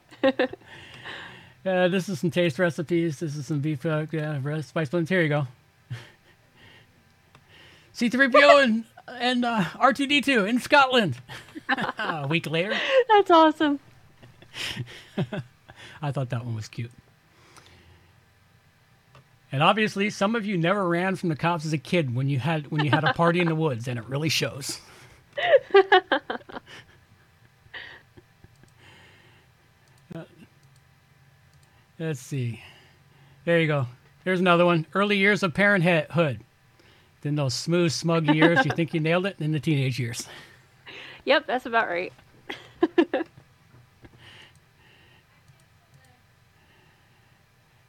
Uh, 1.64 1.88
this 1.88 2.09
is 2.09 2.21
some 2.21 2.31
taste 2.31 2.59
recipes. 2.59 3.21
This 3.21 3.37
is 3.37 3.47
some 3.47 3.61
beef 3.61 3.85
uh, 3.85 4.07
yeah, 4.12 4.61
spice 4.62 4.88
blends. 4.88 5.11
Here 5.11 5.23
you 5.23 5.29
go. 5.29 5.47
C3PO 7.95 8.64
and 8.64 8.85
and 9.19 9.45
uh, 9.45 9.64
R2D2 9.75 10.49
in 10.49 10.59
Scotland. 10.61 11.19
a 11.99 12.26
week 12.29 12.49
later, 12.49 12.75
That's 13.09 13.31
awesome. 13.31 13.79
I 16.02 16.12
thought 16.12 16.31
that 16.31 16.45
one 16.45 16.55
was 16.55 16.69
cute. 16.69 16.90
And 19.52 19.62
obviously, 19.62 20.11
some 20.11 20.35
of 20.37 20.47
you 20.47 20.57
never 20.57 20.88
ran 20.88 21.17
from 21.17 21.29
the 21.29 21.37
cops 21.37 21.67
as 21.67 21.73
a 21.73 21.79
kid 21.79 22.14
when 22.14 22.29
you 22.29 22.38
had 22.38 22.71
when 22.71 22.85
you 22.85 22.90
had 22.90 23.05
a 23.05 23.12
party 23.12 23.40
in 23.40 23.49
the 23.49 23.55
woods, 23.55 23.88
and 23.88 23.99
it 23.99 24.09
really 24.09 24.29
shows. 24.29 24.81
Let's 32.00 32.19
see. 32.19 32.62
There 33.45 33.61
you 33.61 33.66
go. 33.66 33.87
There's 34.25 34.40
another 34.40 34.64
one. 34.64 34.87
Early 34.95 35.19
years 35.19 35.42
of 35.42 35.52
parenthood. 35.52 36.40
Then 37.21 37.35
those 37.35 37.52
smooth, 37.52 37.92
smug 37.92 38.26
years, 38.35 38.64
you 38.64 38.71
think 38.71 38.95
you 38.95 39.00
nailed 39.00 39.26
it, 39.26 39.37
and 39.38 39.45
then 39.45 39.52
the 39.52 39.61
teenage 39.61 40.00
years. 40.00 40.26
Yep, 41.26 41.47
that's 41.47 41.66
about 41.66 41.88
right. 41.88 42.12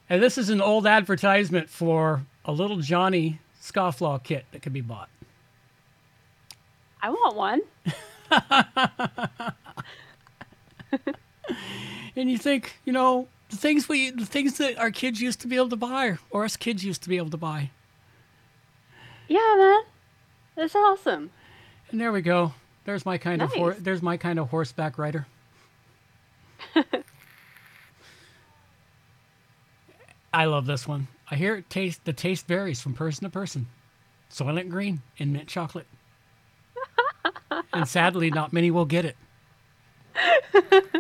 And 0.10 0.22
this 0.22 0.38
is 0.38 0.50
an 0.50 0.60
old 0.60 0.86
advertisement 0.86 1.70
for 1.70 2.26
a 2.44 2.52
little 2.52 2.80
Johnny 2.82 3.40
scofflaw 3.62 4.22
kit 4.22 4.44
that 4.52 4.62
could 4.62 4.74
be 4.74 4.82
bought. 4.82 5.08
I 7.02 7.12
want 7.12 7.38
one. 7.38 7.62
And 12.16 12.30
you 12.30 12.38
think, 12.38 12.76
you 12.86 12.94
know, 12.94 13.28
the 13.52 13.58
things 13.58 13.88
we, 13.88 14.10
the 14.10 14.26
things 14.26 14.58
that 14.58 14.80
our 14.80 14.90
kids 14.90 15.22
used 15.22 15.42
to 15.42 15.48
be 15.48 15.56
able 15.58 15.70
to 15.70 15.76
buy, 15.76 16.18
or 16.32 16.44
us 16.46 16.58
kids 16.58 16.84
used 16.84 17.04
to 17.04 17.10
be 17.10 17.18
able 17.18 17.30
to 17.30 17.38
buy. 17.38 17.70
Yeah, 19.28 19.56
man. 19.58 19.82
That's 20.56 20.74
awesome. 20.76 21.30
And 21.92 22.02
there 22.02 22.12
we 22.12 22.22
go. 22.22 22.54
There's 22.86 23.06
my 23.06 23.18
kind 23.18 23.42
of 23.42 23.54
hor- 23.54 23.76
there's 23.76 24.02
my 24.02 24.18
kind 24.18 24.40
of 24.40 24.50
horseback 24.50 24.98
rider. 24.98 25.28
I 30.34 30.46
love 30.46 30.66
this 30.66 30.88
one. 30.88 31.10
I 31.30 31.36
hear 31.36 31.56
it 31.56 31.70
taste 31.70 32.06
the 32.06 32.14
taste 32.14 32.48
varies 32.48 32.82
from 32.82 32.94
person 32.94 33.26
to 33.26 33.30
person. 33.30 33.68
Soylent 34.32 34.70
Green 34.70 35.02
and 35.20 35.34
mint 35.34 35.50
chocolate. 35.50 35.88
and 37.74 37.88
sadly, 37.88 38.32
not 38.32 38.54
many 38.54 38.72
will 38.72 38.86
get 38.86 39.06
it. 39.06 39.18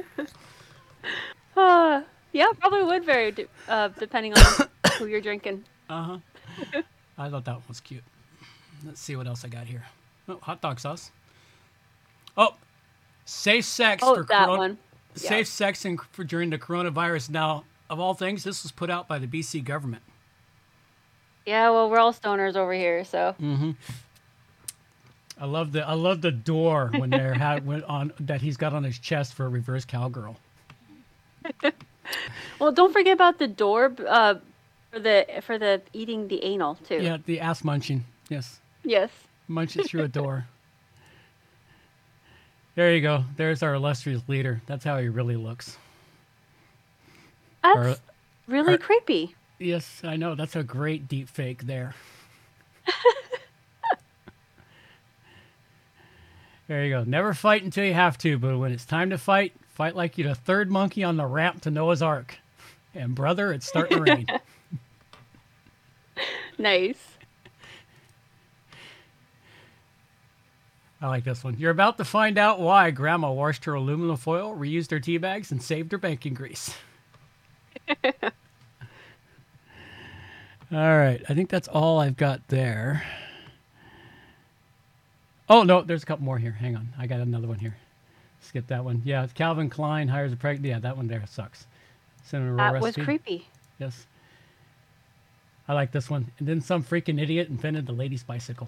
Yeah, 2.42 2.48
probably 2.60 2.84
would 2.84 3.06
vary 3.06 3.32
d- 3.32 3.46
uh, 3.68 3.90
depending 4.00 4.34
on 4.34 4.44
who 4.98 5.06
you're 5.06 5.22
drinking. 5.22 5.64
Uh 5.90 6.04
huh. 6.04 6.82
I 7.18 7.30
thought 7.30 7.46
that 7.46 7.54
one 7.56 7.64
was 7.68 7.80
cute. 7.80 8.04
Let's 8.84 9.00
see 9.00 9.16
what 9.16 9.28
else 9.28 9.46
I 9.46 9.48
got 9.48 9.66
here. 9.68 9.84
Oh, 10.28 10.40
hot 10.42 10.60
dog 10.60 10.80
sauce. 10.80 11.12
Oh, 12.36 12.56
safe 13.26 13.66
sex 13.66 14.02
Oh, 14.04 14.16
for 14.16 14.24
that 14.24 14.46
corona- 14.46 14.58
one. 14.58 14.78
Yeah. 15.16 15.30
Safe 15.30 15.48
sex 15.48 15.86
in, 15.86 15.98
for 16.14 16.24
during 16.24 16.50
the 16.50 16.58
coronavirus. 16.58 17.30
Now, 17.30 17.66
of 17.92 18.00
all 18.00 18.14
things, 18.16 18.44
this 18.44 18.64
was 18.64 18.72
put 18.72 18.90
out 18.90 19.08
by 19.08 19.20
the 19.20 19.28
BC 19.28 19.64
government. 19.64 20.02
Yeah, 21.46 21.70
well, 21.70 21.90
we're 21.92 22.00
all 22.00 22.14
stoners 22.14 22.56
over 22.56 22.74
here, 22.74 23.04
so 23.04 23.36
I 25.40 25.46
love 25.46 25.74
the 25.74 25.86
I 25.88 25.94
love 25.94 26.22
the 26.22 26.32
door 26.32 26.90
when 26.96 27.10
they're 27.12 27.34
had 27.34 27.66
when 27.68 27.84
on 27.84 28.14
that 28.22 28.42
he's 28.42 28.58
got 28.58 28.74
on 28.74 28.84
his 28.84 28.98
chest 28.98 29.34
for 29.36 29.46
a 29.46 29.50
reverse 29.50 29.86
cowgirl. 29.86 30.38
well, 32.60 32.72
don't 32.72 32.92
forget 32.94 33.14
about 33.14 33.38
the 33.40 33.48
door 33.48 33.94
uh, 34.08 34.36
for 34.92 35.00
the 35.00 35.26
for 35.42 35.58
the 35.58 35.82
eating 35.94 36.28
the 36.28 36.44
anal 36.44 36.76
too. 36.76 36.96
Yeah, 37.02 37.18
the 37.26 37.40
ass 37.40 37.64
munching. 37.64 38.06
Yes, 38.30 38.60
Yes. 38.84 39.10
munch 39.48 39.76
it 39.78 39.88
through 39.88 40.04
a 40.04 40.08
door. 40.22 40.46
There 42.76 42.94
you 42.96 43.02
go. 43.02 43.26
There's 43.36 43.64
our 43.64 43.74
illustrious 43.74 44.22
leader. 44.28 44.62
That's 44.66 44.84
how 44.86 44.98
he 44.98 45.10
really 45.10 45.36
looks. 45.36 45.78
That's 47.64 47.78
Or- 47.78 47.96
really 48.48 48.76
or- 48.76 48.78
creepy. 48.78 49.36
Yes, 49.60 50.02
I 50.04 50.16
know. 50.16 50.34
That's 50.36 50.56
a 50.56 50.64
great 50.64 51.08
deep 51.08 51.30
fake 51.30 51.64
there. 51.68 51.94
there 56.68 56.84
you 56.86 56.90
go. 56.92 57.04
Never 57.04 57.34
fight 57.34 57.64
until 57.64 57.86
you 57.86 57.94
have 57.94 58.18
to, 58.20 58.38
but 58.38 58.58
when 58.58 58.72
it's 58.72 58.86
time 58.86 59.10
to 59.12 59.18
fight, 59.18 59.54
fight 59.82 59.96
like 59.96 60.16
you're 60.16 60.30
the 60.30 60.36
third 60.36 60.70
monkey 60.70 61.04
on 61.04 61.18
the 61.18 61.26
ramp 61.26 61.60
to 61.60 61.72
Noah's 61.72 62.04
Ark. 62.04 62.38
And 62.94 63.16
brother, 63.16 63.52
it's 63.52 63.66
starting 63.66 63.98
to 63.98 64.04
rain. 64.04 64.28
Nice. 66.58 67.18
I 71.02 71.08
like 71.08 71.24
this 71.24 71.44
one. 71.44 71.56
You're 71.58 71.72
about 71.72 71.98
to 71.98 72.06
find 72.06 72.38
out 72.38 72.60
why 72.60 72.92
Grandma 72.92 73.32
washed 73.32 73.66
her 73.66 73.74
aluminum 73.74 74.18
foil, 74.18 74.56
reused 74.56 74.92
her 74.92 75.00
tea 75.00 75.18
bags, 75.18 75.52
and 75.52 75.64
saved 75.64 75.92
her 75.92 75.98
banking 75.98 76.36
grease. 76.36 76.76
all 78.04 78.04
right. 80.70 81.24
I 81.28 81.34
think 81.34 81.50
that's 81.50 81.70
all 81.70 82.00
I've 82.00 82.18
got 82.18 82.48
there. 82.50 83.04
Oh, 85.50 85.64
no, 85.64 85.82
there's 85.82 86.04
a 86.04 86.06
couple 86.06 86.26
more 86.26 86.38
here. 86.38 86.52
Hang 86.52 86.76
on. 86.76 86.90
I 87.00 87.08
got 87.08 87.22
another 87.22 87.48
one 87.48 87.58
here. 87.58 87.78
Skip 88.52 88.68
that 88.68 88.84
one. 88.84 89.02
Yeah, 89.06 89.26
Calvin 89.34 89.70
Klein 89.70 90.10
hires 90.10 90.34
a 90.34 90.36
pregnant. 90.36 90.66
Yeah, 90.66 90.80
that 90.80 90.98
one 90.98 91.08
there 91.08 91.24
sucks. 91.26 91.68
Roll 92.34 92.58
That 92.58 92.82
was 92.82 92.98
creepy. 92.98 93.48
Yes. 93.80 94.06
I 95.70 95.74
like 95.74 95.94
this 95.94 96.10
one. 96.10 96.30
And 96.38 96.46
then 96.50 96.60
some 96.60 96.84
freaking 96.84 97.18
idiot 97.18 97.48
invented 97.48 97.86
the 97.86 97.94
lady's 97.94 98.24
bicycle. 98.24 98.68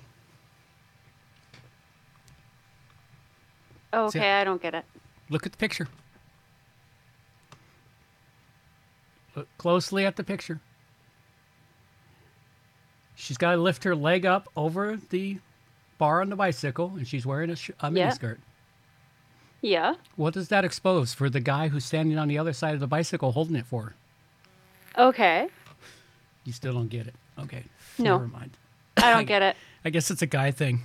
Oh, 3.91 4.05
okay, 4.05 4.19
See- 4.19 4.25
I 4.25 4.45
don't 4.45 4.61
get 4.61 4.73
it. 4.73 4.85
Look 5.29 5.45
at 5.45 5.51
the 5.51 5.57
picture. 5.57 5.89
Look 9.35 9.49
closely 9.57 10.05
at 10.05 10.15
the 10.15 10.23
picture. 10.23 10.61
She's 13.15 13.37
got 13.37 13.51
to 13.51 13.57
lift 13.57 13.83
her 13.83 13.97
leg 13.97 14.25
up 14.25 14.47
over 14.55 14.97
the 15.09 15.39
bar 15.97 16.21
on 16.21 16.29
the 16.29 16.37
bicycle, 16.37 16.93
and 16.95 17.05
she's 17.05 17.25
wearing 17.25 17.49
a, 17.49 17.57
sh- 17.57 17.71
a 17.81 17.91
miniskirt. 17.91 18.37
Yeah. 19.63 19.95
What 20.17 20.33
does 20.33 20.49
that 20.49 20.65
expose 20.65 21.13
for 21.13 21.29
the 21.29 21.39
guy 21.39 21.69
who's 21.69 21.85
standing 21.85 22.17
on 22.19 22.27
the 22.27 22.37
other 22.37 22.51
side 22.51 22.73
of 22.73 22.81
the 22.81 22.87
bicycle 22.87 23.31
holding 23.31 23.55
it 23.55 23.65
for? 23.65 23.95
Okay. 24.97 25.47
You 26.43 26.51
still 26.51 26.73
don't 26.73 26.89
get 26.89 27.07
it. 27.07 27.15
Okay. 27.39 27.63
No. 27.97 28.17
Never 28.17 28.27
mind. 28.27 28.51
I 28.97 29.13
don't 29.13 29.25
get 29.25 29.41
it. 29.41 29.55
I 29.85 29.89
guess 29.89 30.11
it's 30.11 30.21
a 30.21 30.27
guy 30.27 30.51
thing. 30.51 30.81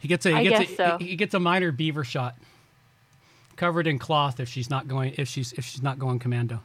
He 0.00 0.08
gets 0.08 0.26
a 0.26 0.30
he 0.30 0.34
I 0.34 0.42
gets 0.42 0.58
guess 0.58 0.70
a, 0.72 0.76
so. 0.76 0.98
he 0.98 1.14
gets 1.14 1.34
a 1.34 1.40
minor 1.40 1.70
beaver 1.70 2.02
shot, 2.02 2.34
covered 3.54 3.86
in 3.86 4.00
cloth 4.00 4.40
if 4.40 4.48
she's 4.48 4.68
not 4.68 4.88
going 4.88 5.14
if 5.16 5.28
she's 5.28 5.52
if 5.52 5.64
she's 5.64 5.82
not 5.82 5.98
going 5.98 6.18
commando. 6.18 6.60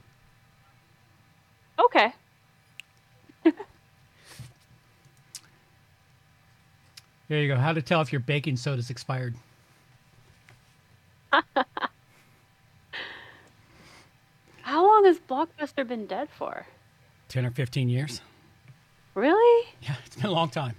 Okay. 1.77 2.11
There 7.29 7.39
you 7.39 7.47
go. 7.47 7.55
How 7.57 7.73
to 7.73 7.81
tell 7.83 8.01
if 8.01 8.11
your 8.11 8.21
baking 8.21 8.57
soda's 8.57 8.89
expired. 8.89 9.35
How 14.61 14.85
long 14.85 15.05
has 15.05 15.19
Blockbuster 15.19 15.87
been 15.87 16.05
dead 16.05 16.29
for? 16.29 16.65
Ten 17.27 17.45
or 17.45 17.51
fifteen 17.51 17.89
years. 17.89 18.21
Really? 19.15 19.67
Yeah, 19.81 19.95
it's 20.05 20.15
been 20.15 20.25
a 20.27 20.31
long 20.31 20.49
time. 20.49 20.75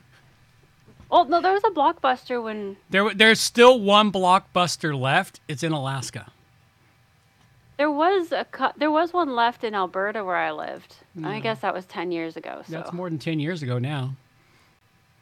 Oh 1.10 1.24
no, 1.24 1.40
there 1.40 1.52
was 1.52 1.62
a 1.64 1.70
Blockbuster 1.70 2.42
when 2.42 2.76
There 2.88 3.12
there's 3.12 3.40
still 3.40 3.80
one 3.80 4.12
blockbuster 4.12 4.98
left. 4.98 5.40
It's 5.48 5.62
in 5.64 5.72
Alaska. 5.72 6.30
there 7.78 7.90
was 7.90 8.30
a 8.30 8.44
cu- 8.44 8.72
there 8.76 8.90
was 8.90 9.12
one 9.12 9.34
left 9.34 9.64
in 9.64 9.74
Alberta 9.74 10.24
where 10.24 10.36
I 10.36 10.52
lived. 10.52 10.94
I 11.24 11.40
guess 11.40 11.60
that 11.60 11.74
was 11.74 11.84
ten 11.86 12.12
years 12.12 12.36
ago. 12.36 12.62
So 12.66 12.72
That's 12.72 12.92
more 12.92 13.08
than 13.10 13.18
ten 13.18 13.40
years 13.40 13.62
ago 13.62 13.78
now. 13.78 14.14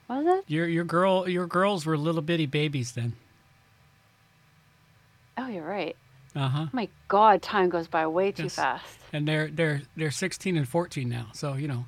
was 0.08 0.26
it? 0.26 0.44
Your 0.46 0.68
your 0.68 0.84
girl 0.84 1.26
your 1.28 1.46
girls 1.46 1.86
were 1.86 1.96
little 1.96 2.22
bitty 2.22 2.46
babies 2.46 2.92
then. 2.92 3.14
Oh, 5.38 5.46
you're 5.48 5.64
right. 5.66 5.96
Uh 6.34 6.48
huh. 6.48 6.64
Oh 6.66 6.70
my 6.72 6.88
God, 7.08 7.40
time 7.42 7.68
goes 7.68 7.88
by 7.88 8.06
way 8.06 8.32
too 8.32 8.48
fast. 8.48 8.84
and 9.12 9.26
they're 9.26 9.48
they're 9.48 9.82
they're 9.96 10.10
16 10.10 10.56
and 10.56 10.68
14 10.68 11.08
now. 11.08 11.28
So 11.32 11.54
you 11.54 11.68
know, 11.68 11.86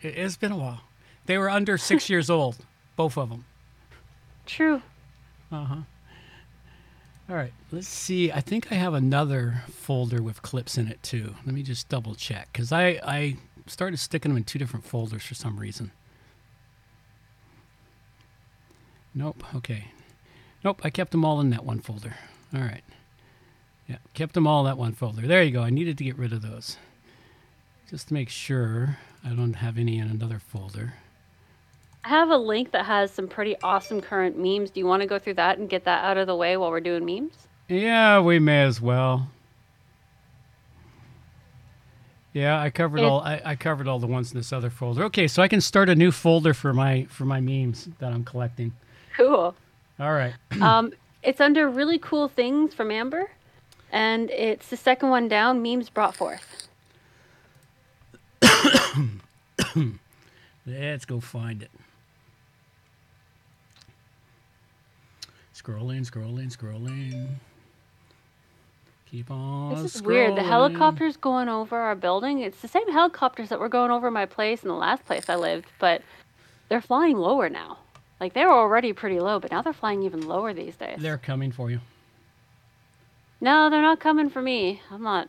it, 0.00 0.16
it's 0.16 0.36
been 0.36 0.52
a 0.52 0.56
while. 0.56 0.80
They 1.26 1.36
were 1.38 1.50
under 1.50 1.76
six 1.90 2.08
years 2.08 2.30
old, 2.30 2.56
both 2.96 3.18
of 3.18 3.28
them. 3.30 3.44
True. 4.46 4.82
Uh 5.52 5.64
huh. 5.64 5.76
All 7.28 7.36
right, 7.36 7.52
let's 7.70 7.86
see. 7.88 8.32
I 8.32 8.40
think 8.40 8.72
I 8.72 8.76
have 8.76 8.94
another 8.94 9.64
folder 9.70 10.22
with 10.22 10.40
clips 10.40 10.78
in 10.78 10.88
it 10.88 11.02
too. 11.02 11.34
Let 11.44 11.54
me 11.54 11.62
just 11.62 11.88
double 11.90 12.14
check 12.14 12.48
because 12.52 12.72
I 12.72 12.98
I 13.04 13.36
started 13.66 13.98
sticking 13.98 14.30
them 14.30 14.38
in 14.38 14.44
two 14.44 14.58
different 14.58 14.86
folders 14.86 15.24
for 15.24 15.34
some 15.34 15.58
reason. 15.58 15.90
Nope. 19.14 19.42
Okay. 19.56 19.88
Nope. 20.64 20.80
I 20.84 20.90
kept 20.90 21.10
them 21.10 21.24
all 21.24 21.40
in 21.40 21.50
that 21.50 21.64
one 21.64 21.80
folder. 21.80 22.16
All 22.54 22.60
right. 22.60 22.82
Yeah, 23.86 23.96
kept 24.14 24.34
them 24.34 24.46
all 24.46 24.60
in 24.60 24.66
that 24.66 24.78
one 24.78 24.92
folder. 24.92 25.26
There 25.26 25.42
you 25.42 25.50
go. 25.50 25.62
I 25.62 25.70
needed 25.70 25.98
to 25.98 26.04
get 26.04 26.18
rid 26.18 26.32
of 26.32 26.42
those. 26.42 26.76
Just 27.88 28.08
to 28.08 28.14
make 28.14 28.28
sure 28.28 28.98
I 29.24 29.30
don't 29.30 29.54
have 29.54 29.78
any 29.78 29.98
in 29.98 30.08
another 30.10 30.38
folder. 30.38 30.94
I 32.04 32.10
have 32.10 32.30
a 32.30 32.36
link 32.36 32.72
that 32.72 32.84
has 32.84 33.10
some 33.10 33.28
pretty 33.28 33.56
awesome 33.62 34.00
current 34.00 34.38
memes. 34.38 34.70
Do 34.70 34.80
you 34.80 34.86
want 34.86 35.02
to 35.02 35.08
go 35.08 35.18
through 35.18 35.34
that 35.34 35.58
and 35.58 35.68
get 35.68 35.84
that 35.84 36.04
out 36.04 36.16
of 36.16 36.26
the 36.26 36.36
way 36.36 36.56
while 36.56 36.70
we're 36.70 36.80
doing 36.80 37.04
memes? 37.04 37.32
Yeah, 37.68 38.20
we 38.20 38.38
may 38.38 38.62
as 38.62 38.80
well. 38.80 39.30
Yeah, 42.32 42.60
I 42.60 42.70
covered 42.70 43.00
all 43.00 43.20
I, 43.20 43.40
I 43.44 43.56
covered 43.56 43.88
all 43.88 43.98
the 43.98 44.06
ones 44.06 44.32
in 44.32 44.38
this 44.38 44.52
other 44.52 44.70
folder. 44.70 45.04
Okay, 45.04 45.26
so 45.26 45.42
I 45.42 45.48
can 45.48 45.60
start 45.60 45.88
a 45.88 45.94
new 45.94 46.12
folder 46.12 46.54
for 46.54 46.72
my 46.72 47.04
for 47.10 47.24
my 47.24 47.40
memes 47.40 47.88
that 47.98 48.12
I'm 48.12 48.24
collecting. 48.24 48.72
Cool. 49.16 49.54
All 49.98 50.12
right. 50.12 50.34
um, 50.60 50.92
it's 51.28 51.42
under 51.42 51.68
really 51.68 51.98
cool 51.98 52.26
things 52.26 52.72
from 52.72 52.90
Amber, 52.90 53.30
and 53.92 54.30
it's 54.30 54.68
the 54.68 54.78
second 54.78 55.10
one 55.10 55.28
down. 55.28 55.60
Memes 55.62 55.90
brought 55.90 56.16
forth. 56.16 56.68
Let's 60.66 61.04
go 61.04 61.20
find 61.20 61.62
it. 61.62 61.70
Scrolling, 65.54 66.10
scrolling, 66.10 66.56
scrolling. 66.56 67.26
Keep 69.10 69.30
on. 69.30 69.82
This 69.82 69.96
is 69.96 70.02
weird. 70.02 70.34
The 70.34 70.42
helicopter's 70.42 71.18
going 71.18 71.50
over 71.50 71.76
our 71.76 71.94
building. 71.94 72.40
It's 72.40 72.62
the 72.62 72.68
same 72.68 72.90
helicopters 72.90 73.50
that 73.50 73.60
were 73.60 73.68
going 73.68 73.90
over 73.90 74.10
my 74.10 74.24
place 74.24 74.62
in 74.62 74.68
the 74.68 74.74
last 74.74 75.04
place 75.04 75.28
I 75.28 75.36
lived, 75.36 75.66
but 75.78 76.00
they're 76.70 76.80
flying 76.80 77.18
lower 77.18 77.50
now. 77.50 77.80
Like 78.20 78.32
they 78.34 78.44
were 78.44 78.52
already 78.52 78.92
pretty 78.92 79.20
low, 79.20 79.38
but 79.38 79.50
now 79.50 79.62
they're 79.62 79.72
flying 79.72 80.02
even 80.02 80.26
lower 80.26 80.52
these 80.52 80.76
days. 80.76 80.98
They're 81.00 81.18
coming 81.18 81.52
for 81.52 81.70
you. 81.70 81.80
No, 83.40 83.70
they're 83.70 83.82
not 83.82 84.00
coming 84.00 84.28
for 84.30 84.42
me. 84.42 84.82
I'm 84.90 85.02
not. 85.02 85.28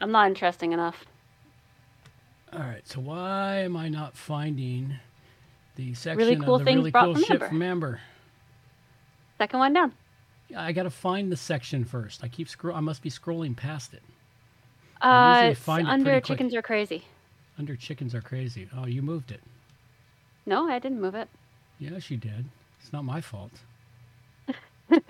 I'm 0.00 0.10
not 0.10 0.28
interesting 0.28 0.72
enough. 0.72 1.04
All 2.52 2.58
right. 2.60 2.86
So 2.86 3.00
why 3.00 3.58
am 3.58 3.76
I 3.76 3.88
not 3.88 4.16
finding 4.16 4.96
the 5.76 5.94
section 5.94 6.18
Really 6.18 6.36
cool 6.36 6.56
of 6.56 6.60
the 6.60 6.64
things 6.64 6.78
really 6.78 6.92
cool 6.92 7.14
from 7.14 7.22
shit 7.22 7.42
from 7.42 7.62
Amber? 7.62 8.00
Second 9.38 9.58
one 9.58 9.72
down. 9.72 9.92
I 10.56 10.72
got 10.72 10.84
to 10.84 10.90
find 10.90 11.30
the 11.30 11.36
section 11.36 11.84
first. 11.84 12.22
I 12.22 12.28
keep 12.28 12.48
scroll. 12.48 12.76
I 12.76 12.80
must 12.80 13.02
be 13.02 13.10
scrolling 13.10 13.56
past 13.56 13.94
it. 13.94 14.02
Uh, 15.00 15.54
find 15.54 15.86
it 15.86 15.90
under 15.90 16.04
pretty 16.04 16.20
quick. 16.20 16.38
chickens 16.38 16.54
are 16.54 16.62
crazy. 16.62 17.04
Under 17.58 17.76
chickens 17.76 18.14
are 18.14 18.20
crazy. 18.20 18.68
Oh, 18.76 18.86
you 18.86 19.02
moved 19.02 19.30
it. 19.30 19.40
No, 20.44 20.68
I 20.68 20.78
didn't 20.78 21.00
move 21.00 21.14
it. 21.14 21.28
Yes, 21.78 22.02
she 22.02 22.16
did. 22.16 22.46
It's 22.80 22.92
not 22.92 23.04
my 23.04 23.20
fault. 23.20 23.52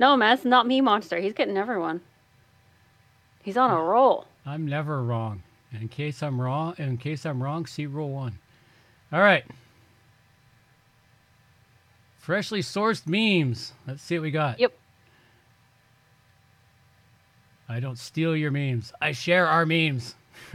No, 0.00 0.16
man, 0.16 0.32
it's 0.32 0.46
not 0.46 0.66
me, 0.66 0.80
monster. 0.80 1.18
He's 1.18 1.34
getting 1.34 1.58
everyone. 1.58 2.00
He's 3.42 3.58
on 3.58 3.70
a 3.70 3.82
roll. 3.82 4.26
I'm 4.46 4.66
never 4.66 5.02
wrong. 5.02 5.42
And 5.72 5.82
in 5.82 5.88
case 5.88 6.22
I'm 6.22 6.40
wrong, 6.40 6.74
in 6.78 6.96
case 6.96 7.26
I'm 7.26 7.42
wrong, 7.42 7.66
see 7.66 7.84
rule 7.84 8.08
one. 8.08 8.38
All 9.12 9.20
right. 9.20 9.44
Freshly 12.18 12.62
sourced 12.62 13.06
memes. 13.06 13.74
Let's 13.86 14.02
see 14.02 14.16
what 14.16 14.22
we 14.22 14.30
got. 14.30 14.58
Yep. 14.58 14.72
I 17.68 17.78
don't 17.78 17.98
steal 17.98 18.34
your 18.34 18.50
memes. 18.50 18.94
I 19.02 19.12
share 19.12 19.46
our 19.46 19.66
memes. 19.66 20.14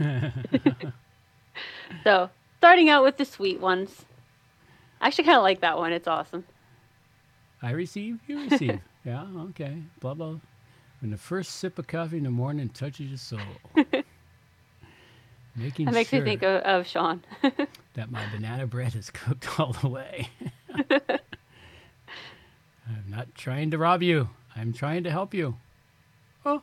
So, 2.02 2.30
starting 2.58 2.90
out 2.90 3.04
with 3.04 3.16
the 3.16 3.24
sweet 3.24 3.60
ones. 3.60 4.04
I 5.00 5.08
actually 5.08 5.24
kind 5.24 5.36
of 5.36 5.42
like 5.42 5.60
that 5.60 5.76
one. 5.78 5.92
It's 5.92 6.08
awesome. 6.08 6.44
I 7.62 7.70
receive, 7.70 8.18
you 8.26 8.48
receive. 8.48 8.80
yeah, 9.04 9.26
okay. 9.50 9.76
Blah 10.00 10.14
blah. 10.14 10.36
When 11.00 11.10
the 11.10 11.16
first 11.16 11.56
sip 11.56 11.78
of 11.78 11.86
coffee 11.86 12.16
in 12.18 12.24
the 12.24 12.30
morning 12.30 12.68
touches 12.70 13.08
your 13.08 13.18
soul. 13.18 13.40
Making 15.56 15.86
That 15.86 15.94
makes 15.94 16.10
sure 16.10 16.20
me 16.20 16.24
think 16.26 16.42
of, 16.42 16.62
of 16.62 16.86
Sean. 16.86 17.24
that 17.94 18.10
my 18.10 18.22
banana 18.30 18.66
bread 18.66 18.94
is 18.94 19.10
cooked 19.10 19.58
all 19.58 19.72
the 19.72 19.88
way. 19.88 20.28
I'm 22.88 23.08
not 23.08 23.34
trying 23.34 23.70
to 23.70 23.78
rob 23.78 24.02
you. 24.02 24.28
I'm 24.54 24.72
trying 24.74 25.04
to 25.04 25.10
help 25.10 25.32
you. 25.32 25.56
Oh, 26.44 26.62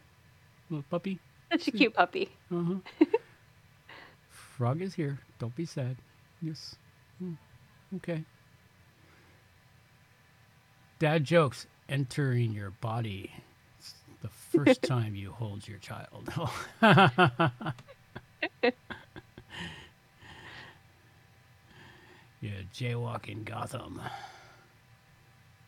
little 0.70 0.86
puppy. 0.90 1.20
Such 1.52 1.68
a 1.70 1.72
cute 1.72 1.94
puppy. 1.94 2.30
Uh-huh. 2.52 3.06
Frog 4.30 4.82
is 4.82 4.94
here. 4.94 5.20
Don't 5.40 5.56
be 5.56 5.66
sad. 5.66 5.98
Yes. 6.42 6.76
Okay. 7.98 8.24
Dad 11.00 11.24
jokes 11.24 11.68
entering 11.90 12.52
your 12.54 12.72
body. 12.72 13.32
It's 13.80 13.94
the 14.22 14.30
first 14.30 14.82
time 14.84 15.16
you 15.16 15.32
hold 15.32 15.68
your 15.68 15.80
child. 15.80 16.30
yeah, 22.42 22.52
jaywalk 22.74 23.28
in 23.30 23.44
Gotham. 23.44 24.02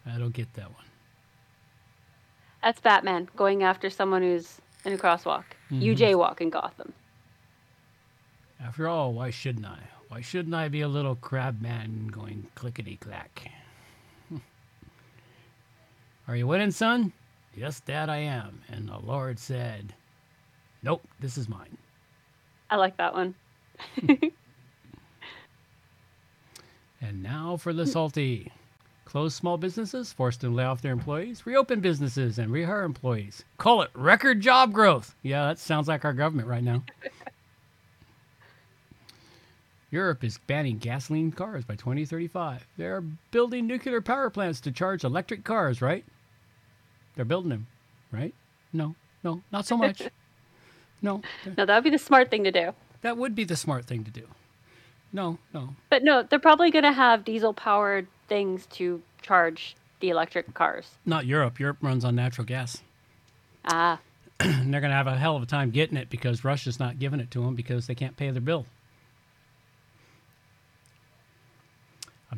I 0.05 0.17
don't 0.17 0.33
get 0.33 0.53
that 0.53 0.67
one. 0.73 0.85
That's 2.63 2.79
Batman 2.79 3.29
going 3.35 3.63
after 3.63 3.89
someone 3.89 4.21
who's 4.21 4.59
in 4.85 4.93
a 4.93 4.97
crosswalk. 4.97 5.43
You 5.69 5.93
Mhm. 5.93 5.97
jaywalk 5.97 6.41
in 6.41 6.49
Gotham. 6.49 6.93
After 8.59 8.87
all, 8.87 9.13
why 9.13 9.29
shouldn't 9.29 9.65
I? 9.65 9.79
Why 10.09 10.21
shouldn't 10.21 10.55
I 10.55 10.69
be 10.69 10.81
a 10.81 10.87
little 10.87 11.15
crab 11.15 11.61
man 11.61 12.07
going 12.11 12.47
clickety 12.55 12.97
clack? 12.97 13.51
Are 16.27 16.35
you 16.35 16.47
winning, 16.47 16.71
son? 16.71 17.11
Yes, 17.55 17.79
Dad, 17.79 18.09
I 18.09 18.17
am. 18.17 18.61
And 18.69 18.87
the 18.87 18.99
Lord 18.99 19.39
said, 19.39 19.93
Nope, 20.83 21.07
this 21.19 21.37
is 21.37 21.49
mine. 21.49 21.77
I 22.69 22.75
like 22.75 22.97
that 22.97 23.13
one. 23.13 23.35
And 27.07 27.21
now 27.21 27.55
for 27.55 27.71
the 27.71 27.85
salty. 27.85 28.51
Close 29.03 29.35
small 29.35 29.57
businesses, 29.57 30.11
forced 30.11 30.41
to 30.41 30.49
lay 30.49 30.63
off 30.63 30.81
their 30.81 30.91
employees, 30.91 31.45
reopen 31.45 31.79
businesses, 31.79 32.39
and 32.39 32.51
rehire 32.51 32.83
employees. 32.83 33.43
Call 33.59 33.83
it 33.83 33.91
record 33.93 34.41
job 34.41 34.73
growth. 34.73 35.13
Yeah, 35.21 35.45
that 35.45 35.59
sounds 35.59 35.87
like 35.87 36.03
our 36.03 36.13
government 36.13 36.47
right 36.47 36.63
now. 36.63 36.83
Europe 39.95 40.25
is 40.25 40.39
banning 40.39 40.77
gasoline 40.77 41.31
cars 41.31 41.63
by 41.63 41.75
2035. 41.75 42.67
They're 42.75 42.99
building 43.31 43.65
nuclear 43.65 44.01
power 44.01 44.29
plants 44.29 44.59
to 44.61 44.71
charge 44.73 45.05
electric 45.05 45.45
cars, 45.45 45.81
right? 45.81 46.03
They're 47.15 47.23
building 47.23 47.49
them, 47.49 47.67
right? 48.11 48.33
No, 48.73 48.95
no, 49.23 49.41
not 49.53 49.65
so 49.65 49.77
much. 49.77 50.01
No, 51.01 51.21
No, 51.57 51.65
that 51.65 51.75
would 51.75 51.83
be 51.83 51.89
the 51.91 51.99
smart 51.99 52.31
thing 52.31 52.43
to 52.45 52.51
do. 52.51 52.73
that 53.01 53.15
would 53.17 53.35
be 53.35 53.43
the 53.43 53.55
smart 53.55 53.85
thing 53.85 54.03
to 54.05 54.11
do. 54.11 54.25
No, 55.13 55.37
no, 55.53 55.75
But 55.89 56.03
no, 56.03 56.23
they're 56.23 56.39
probably 56.39 56.71
going 56.71 56.85
to 56.85 56.93
have 56.93 57.23
diesel 57.23 57.53
powered 57.53 58.07
things 58.27 58.65
to 58.77 59.01
charge 59.21 59.75
the 59.99 60.09
electric 60.09 60.53
cars. 60.53 60.91
not 61.05 61.25
Europe. 61.25 61.59
Europe 61.59 61.77
runs 61.81 62.03
on 62.05 62.15
natural 62.15 62.45
gas. 62.45 62.81
Ah, 63.65 63.99
and 64.39 64.73
they're 64.73 64.81
going 64.81 64.89
to 64.91 64.95
have 64.97 65.05
a 65.07 65.15
hell 65.17 65.35
of 65.35 65.43
a 65.43 65.45
time 65.45 65.69
getting 65.69 65.97
it 65.97 66.09
because 66.09 66.43
Russia's 66.43 66.79
not 66.79 66.97
giving 66.97 67.19
it 67.19 67.29
to 67.31 67.41
them 67.41 67.55
because 67.55 67.85
they 67.87 67.95
can't 67.95 68.17
pay 68.17 68.31
their 68.31 68.41
bill. 68.41 68.65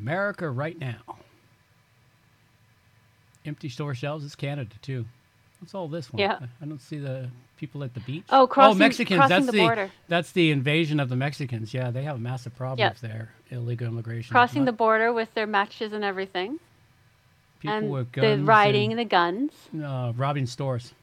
America 0.02 0.50
right 0.50 0.78
now. 0.80 1.18
Empty 3.46 3.70
store 3.70 3.96
shelves 3.96 4.24
is 4.26 4.36
Canada 4.36 4.76
too. 4.82 5.06
What's 5.60 5.74
all 5.74 5.88
this 5.88 6.12
one? 6.12 6.20
Yeah. 6.20 6.40
I- 6.62 6.66
don't 6.66 6.82
see 6.82 6.98
the 6.98 7.30
people 7.58 7.84
at 7.84 7.94
the 7.94 8.00
beach. 8.02 8.26
Oh, 8.30 8.46
crossing- 8.46 8.78
Mexicans. 8.80 9.18
crossing 9.18 9.36
that's 9.38 9.46
the 9.48 9.52
the, 9.54 9.58
border. 9.60 9.92
That's 10.08 10.32
the 10.34 10.52
invasion 10.52 11.00
of 11.00 11.10
the 11.10 11.16
Mexicans. 11.16 11.74
Yeah, 11.74 11.90
they 11.92 12.04
have 12.04 12.18
a 12.18 12.20
massive 12.20 12.56
problem 12.56 12.88
with 12.90 13.02
their 13.02 13.32
illegal 13.50 13.88
immigration. 13.88 14.32
crossing 14.34 14.66
the 14.66 14.72
border 14.72 15.12
with 15.14 15.34
their 15.34 15.48
matches 15.48 15.94
and 15.94 16.04
everything. 16.04 16.60
people 17.60 17.76
and 17.76 17.90
with 17.92 18.12
the 18.12 18.22
guns 18.22 18.48
riding 18.48 18.92
and- 18.92 19.00
and 19.00 19.10
the 19.10 19.10
guns. 19.10 19.52
uh, 19.84 20.14
robbing 20.16 20.46
stores. 20.46 20.94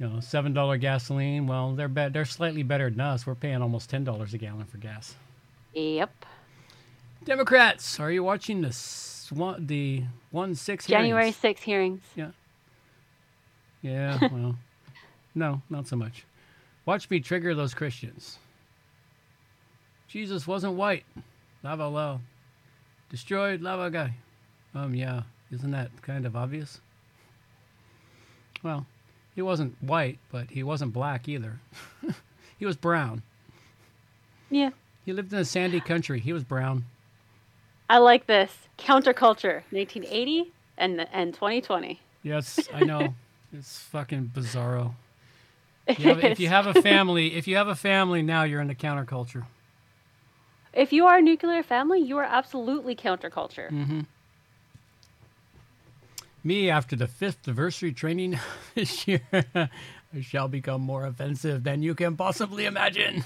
You 0.00 0.08
know, 0.08 0.20
seven 0.20 0.52
dollar 0.52 0.76
gasoline. 0.78 1.46
Well, 1.46 1.74
they're 1.74 1.88
be- 1.88 2.08
they're 2.08 2.24
slightly 2.26 2.62
better 2.64 2.90
than 2.90 3.00
us. 3.00 3.24
We're 3.26 3.34
paying 3.36 3.62
almost 3.62 3.88
ten 3.88 4.02
dollars 4.04 4.34
a 4.34 4.38
gallon 4.38 4.64
for 4.66 4.78
gas. 4.78 5.14
Yep. 5.74 6.10
Democrats, 7.26 7.98
are 7.98 8.10
you 8.12 8.22
watching 8.22 8.60
the 8.60 8.72
swan, 8.72 9.66
the 9.66 10.04
one 10.30 10.54
six 10.54 10.86
January? 10.86 11.32
6 11.32 11.60
hearings. 11.60 12.00
Yeah. 12.14 12.30
Yeah. 13.82 14.18
Well, 14.32 14.56
no, 15.34 15.60
not 15.68 15.86
so 15.86 15.96
much. 15.96 16.24
Watch 16.86 17.10
me 17.10 17.20
trigger 17.20 17.54
those 17.54 17.74
Christians. 17.74 18.38
Jesus 20.08 20.46
wasn't 20.46 20.74
white. 20.74 21.04
Lava 21.62 21.88
low. 21.88 22.20
Destroyed 23.10 23.60
lava 23.60 23.90
guy. 23.90 24.14
Um, 24.74 24.94
yeah. 24.94 25.22
Isn't 25.50 25.72
that 25.72 25.90
kind 26.02 26.26
of 26.26 26.36
obvious? 26.36 26.80
Well, 28.62 28.86
he 29.34 29.42
wasn't 29.42 29.76
white, 29.82 30.18
but 30.30 30.50
he 30.50 30.62
wasn't 30.62 30.92
black 30.92 31.28
either. 31.28 31.58
he 32.58 32.64
was 32.64 32.76
brown. 32.76 33.22
Yeah. 34.48 34.70
He 35.04 35.12
lived 35.12 35.32
in 35.32 35.40
a 35.40 35.44
sandy 35.44 35.80
country. 35.80 36.20
He 36.20 36.32
was 36.32 36.44
brown. 36.44 36.84
I 37.88 37.98
like 37.98 38.26
this. 38.26 38.52
Counterculture, 38.78 39.62
1980 39.70 40.52
and 40.78 41.06
and 41.12 41.32
2020. 41.34 42.00
Yes, 42.22 42.68
I 42.74 42.84
know. 42.84 43.14
it's 43.52 43.78
fucking 43.80 44.32
bizarro. 44.34 44.94
It 45.86 45.98
You 46.00 46.08
have- 46.08 46.24
if 46.24 46.40
you 46.40 46.48
have 46.48 46.66
a 46.66 46.74
family, 46.90 47.34
if 47.36 47.46
you 47.46 47.56
have 47.56 47.68
a 47.68 47.76
family 47.76 48.22
now, 48.22 48.42
you're 48.42 48.60
in 48.60 48.68
the 48.68 48.74
counterculture. 48.74 49.44
if 50.72 50.92
you 50.92 51.06
are 51.06 51.18
a 51.18 51.22
nuclear 51.22 51.62
family, 51.62 52.00
you 52.00 52.18
are 52.18 52.24
absolutely 52.24 52.94
counterculture. 52.96 53.70
Mm-hmm. 53.70 54.00
Me, 56.44 56.70
after 56.70 56.94
the 56.96 57.06
fifth 57.08 57.48
anniversary 57.48 57.92
training 57.92 58.38
this 58.74 59.06
year, 59.08 59.22
I 59.32 60.20
shall 60.20 60.48
become 60.48 60.80
more 60.82 61.04
offensive 61.06 61.64
than 61.64 61.82
you 61.82 61.94
can 61.94 62.16
possibly 62.16 62.66
imagine. 62.66 63.24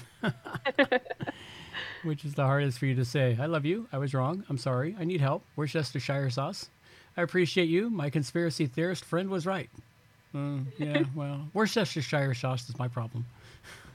Which 2.03 2.25
is 2.25 2.33
the 2.33 2.43
hardest 2.43 2.79
for 2.79 2.85
you 2.87 2.95
to 2.95 3.05
say. 3.05 3.37
I 3.39 3.45
love 3.45 3.65
you. 3.65 3.87
I 3.91 3.97
was 3.97 4.13
wrong. 4.13 4.43
I'm 4.49 4.57
sorry. 4.57 4.95
I 4.99 5.03
need 5.03 5.21
help. 5.21 5.43
Worcestershire 5.55 6.29
sauce. 6.31 6.69
I 7.15 7.21
appreciate 7.21 7.69
you. 7.69 7.89
My 7.89 8.09
conspiracy 8.09 8.65
theorist 8.65 9.05
friend 9.05 9.29
was 9.29 9.45
right. 9.45 9.69
Uh, 10.33 10.59
yeah, 10.77 11.03
well, 11.15 11.47
Worcestershire 11.53 12.33
sauce 12.33 12.69
is 12.69 12.79
my 12.79 12.87
problem. 12.87 13.25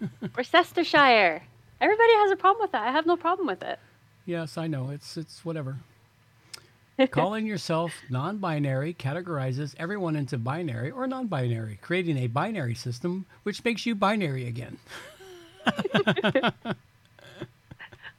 Worcestershire. 0.37 1.43
Everybody 1.81 2.13
has 2.15 2.31
a 2.31 2.37
problem 2.37 2.63
with 2.63 2.73
that. 2.73 2.87
I 2.87 2.93
have 2.93 3.07
no 3.07 3.17
problem 3.17 3.47
with 3.47 3.63
it. 3.63 3.79
Yes, 4.25 4.59
I 4.59 4.67
know. 4.67 4.91
It's 4.91 5.17
it's 5.17 5.45
whatever. 5.45 5.77
Calling 7.11 7.47
yourself 7.47 7.93
non-binary 8.09 8.95
categorizes 8.95 9.75
everyone 9.79 10.17
into 10.17 10.39
binary 10.39 10.91
or 10.91 11.07
non-binary, 11.07 11.79
creating 11.83 12.17
a 12.19 12.27
binary 12.27 12.75
system 12.75 13.27
which 13.43 13.63
makes 13.65 13.85
you 13.85 13.95
binary 13.95 14.47
again. 14.47 14.79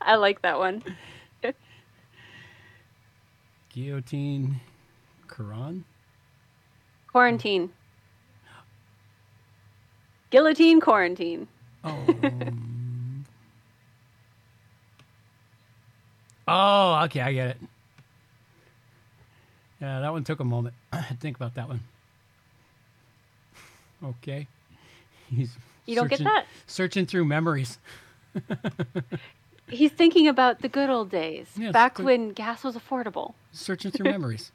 I 0.08 0.16
like 0.16 0.42
that 0.42 0.58
one. 0.58 0.82
Guillotine 3.70 4.62
Quran? 5.28 5.84
Quarantine. 7.08 7.70
Guillotine 10.30 10.80
quarantine. 10.80 11.48
Oh. 11.84 12.06
oh, 16.48 17.04
okay, 17.06 17.22
I 17.22 17.34
get 17.34 17.50
it. 17.50 17.58
Yeah, 19.82 20.00
that 20.00 20.12
one 20.12 20.24
took 20.24 20.40
a 20.40 20.46
moment. 20.46 20.74
I 20.92 21.02
had 21.02 21.18
to 21.18 21.22
think 21.22 21.36
about 21.36 21.56
that 21.56 21.68
one. 21.68 21.82
Okay. 24.04 24.48
He's 25.30 25.52
You 25.86 25.96
don't 25.96 26.08
get 26.08 26.20
that? 26.20 26.46
Searching 26.66 27.06
through 27.06 27.26
memories. 27.26 27.78
He's 29.70 29.92
thinking 29.92 30.28
about 30.28 30.62
the 30.62 30.70
good 30.70 30.90
old 30.90 31.10
days, 31.12 31.48
Yes, 31.58 31.74
back 31.74 32.00
when 32.00 32.30
gas 32.30 32.64
was 32.64 32.76
affordable. 32.76 33.34
searching 33.52 33.92
through 33.96 34.10
memories. 34.10 34.52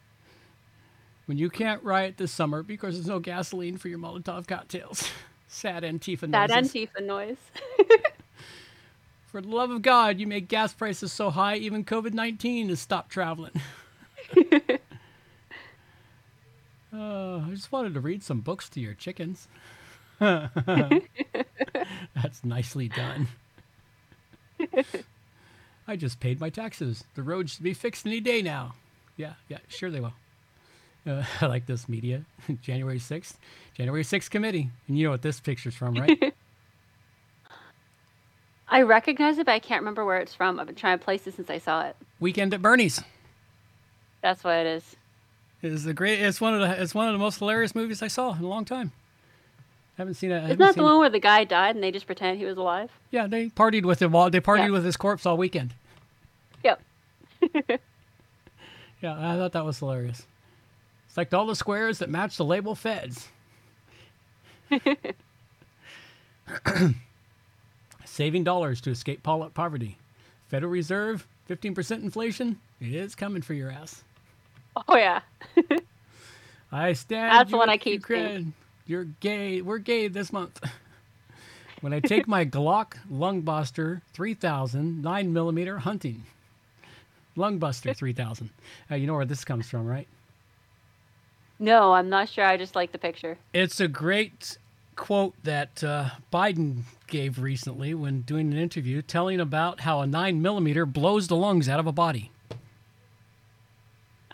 When 1.27 1.39
you 1.39 1.51
can't 1.51 1.83
riot 1.85 2.17
this 2.17 2.33
summer 2.33 2.63
because 2.63 2.95
there's 2.95 3.07
no 3.07 3.19
gasoline 3.21 3.77
for 3.77 3.89
your 3.89 3.99
Molotov 3.99 4.47
cocktails. 4.47 5.09
Sad 5.49 5.83
Antifa 5.83 6.31
That 6.31 6.51
noises. 6.51 6.73
Antifa 6.73 7.05
noise. 7.07 7.37
For 9.27 9.41
the 9.41 9.49
love 9.49 9.71
of 9.71 9.81
God, 9.83 10.19
you 10.21 10.27
make 10.27 10.49
gas 10.49 10.75
prices 10.75 11.11
so 11.13 11.31
high, 11.31 11.57
even 11.57 11.85
COVID 11.85 12.13
19 12.13 12.69
has 12.71 12.81
stopped 12.81 13.11
traveling. 13.11 13.53
uh, 16.93 17.39
I 17.39 17.47
just 17.51 17.73
wanted 17.73 17.95
to 17.95 18.01
read 18.01 18.23
some 18.23 18.41
books 18.41 18.69
to 18.71 18.81
your 18.81 18.93
chickens. 18.95 19.49
That's 20.21 21.01
nicely 22.45 22.89
done. 22.89 23.29
I 25.89 25.97
just 25.97 26.21
paid 26.21 26.41
my 26.41 26.51
taxes. 26.51 27.05
The 27.15 27.23
road 27.23 27.51
should 27.51 27.63
be 27.63 27.75
fixed 27.75 28.07
any 28.07 28.21
day 28.21 28.43
now. 28.43 28.75
Yeah, 29.17 29.35
yeah, 29.49 29.59
sure 29.69 29.91
they 29.91 30.01
will. 30.01 30.15
Uh, 31.07 31.25
I 31.41 31.47
like 31.47 31.67
this 31.67 31.89
media. 31.89 32.25
January 32.63 32.99
6th. 32.99 33.35
January 33.75 34.05
6th 34.05 34.31
committee. 34.31 34.71
And 34.89 34.99
you 34.99 35.05
know 35.05 35.11
what 35.11 35.23
this 35.23 35.41
picture's 35.41 35.75
from, 35.75 35.95
right? 35.95 36.35
I 38.69 38.83
recognize 38.83 39.37
it, 39.37 39.47
but 39.47 39.53
I 39.53 39.59
can't 39.59 39.83
remember 39.83 40.05
where 40.05 40.19
it's 40.19 40.35
from. 40.35 40.59
I've 40.59 40.67
been 40.67 40.75
trying 40.75 40.99
to 40.99 41.05
place 41.05 41.27
it 41.27 41.35
since 41.35 41.51
I 41.51 41.59
saw 41.59 41.85
it. 41.85 41.97
Weekend 42.21 42.55
at 42.55 42.63
Bernie's. 42.63 43.03
That's 44.23 44.43
what 44.43 44.57
it 44.57 44.67
is. 44.67 44.97
It's 45.61 45.85
the 45.85 45.93
great. 45.93 46.21
It's 46.21 46.41
one 46.41 46.55
of 46.55 46.61
the. 46.61 46.83
It's 46.83 46.95
one 46.95 47.07
of 47.07 47.13
the 47.13 47.19
most 47.19 47.39
hilarious 47.39 47.75
movies 47.75 48.03
I 48.03 48.09
saw 48.09 48.35
in 48.35 48.43
a 48.43 48.49
long 48.49 48.65
time. 48.65 48.93
Haven't 49.99 50.15
seen 50.15 50.31
it. 50.31 50.41
I 50.41 50.45
Isn't 50.47 50.59
that 50.59 50.75
the 50.77 50.83
one 50.83 50.97
it. 50.97 50.99
where 50.99 51.11
the 51.11 51.21
guy 51.21 51.45
died 51.45 51.75
and 51.75 51.83
they 51.85 51.91
just 51.93 52.07
pretend 52.07 52.39
he 52.39 52.45
was 52.45 52.57
alive? 52.57 52.91
Yeah, 53.11 53.27
they 53.27 53.49
partied 53.51 53.85
with 53.85 54.01
him 54.01 54.15
all. 54.15 54.31
They 54.31 54.41
partied 54.41 54.67
Yeah. 54.67 54.71
with 54.71 54.85
his 54.85 54.97
corpse 54.97 55.27
all 55.27 55.37
weekend. 55.37 55.75
Yep. 56.65 56.81
Yeah, 59.03 59.17
I 59.19 59.37
thought 59.37 59.51
that 59.51 59.65
was 59.65 59.81
hilarious. 59.81 60.29
It's 61.09 61.17
like 61.17 61.35
all 61.35 61.45
the 61.45 61.57
squares 61.57 61.99
that 61.99 62.09
match 62.09 62.37
the 62.37 62.45
label 62.45 62.77
Feds. 62.77 63.27
saving 68.05 68.45
dollars 68.45 68.81
to 68.83 68.91
escape 68.91 69.23
poverty. 69.23 69.99
Federal 70.49 70.71
Reserve, 70.71 71.27
15% 71.49 72.03
inflation, 72.05 72.61
it 72.81 72.95
is 72.95 73.15
coming 73.17 73.43
for 73.43 73.55
your 73.55 73.71
ass. 73.71 74.05
Oh 74.89 74.97
yeah. 74.97 75.21
I 76.73 76.93
stand. 76.95 77.33
That's 77.33 77.51
the 77.51 77.57
one 77.57 77.69
I 77.71 77.77
keep 77.79 77.95
Ukraine. 77.95 78.53
You're 78.87 79.05
gay. 79.05 79.61
We're 79.63 79.79
gay 79.79 80.09
this 80.09 80.33
month. 80.33 80.61
when 81.81 81.93
I 81.93 82.01
take 82.01 82.27
my 82.27 82.45
Glock 82.45 82.95
Lungbuster 83.11 84.03
3000 84.13 85.03
9 85.03 85.33
millimeter 85.33 85.79
hunting. 85.79 86.25
Lungbuster 87.37 87.97
3000. 87.97 88.51
Uh, 88.91 88.95
you 88.95 89.07
know 89.07 89.15
where 89.15 89.25
this 89.25 89.45
comes 89.45 89.69
from, 89.69 89.87
right? 89.87 90.09
No, 91.59 91.93
I'm 91.93 92.09
not 92.09 92.29
sure. 92.29 92.45
I 92.45 92.57
just 92.57 92.75
like 92.75 92.93
the 92.93 92.99
picture. 92.99 93.39
It's 93.53 93.79
a 93.79 93.87
great 93.89 94.59
quote 94.97 95.35
that 95.45 95.83
uh, 95.85 96.11
Biden 96.33 96.83
gave 97.07 97.39
recently 97.39 97.95
when 97.95 98.23
doing 98.23 98.53
an 98.53 98.59
interview, 98.59 99.01
telling 99.01 99.41
about 99.41 99.81
how 99.81 100.01
a 100.01 100.07
9 100.07 100.43
millimeter 100.43 100.85
blows 100.85 101.29
the 101.29 101.37
lungs 101.37 101.69
out 101.69 101.79
of 101.79 101.87
a 101.87 101.93
body. 101.93 102.31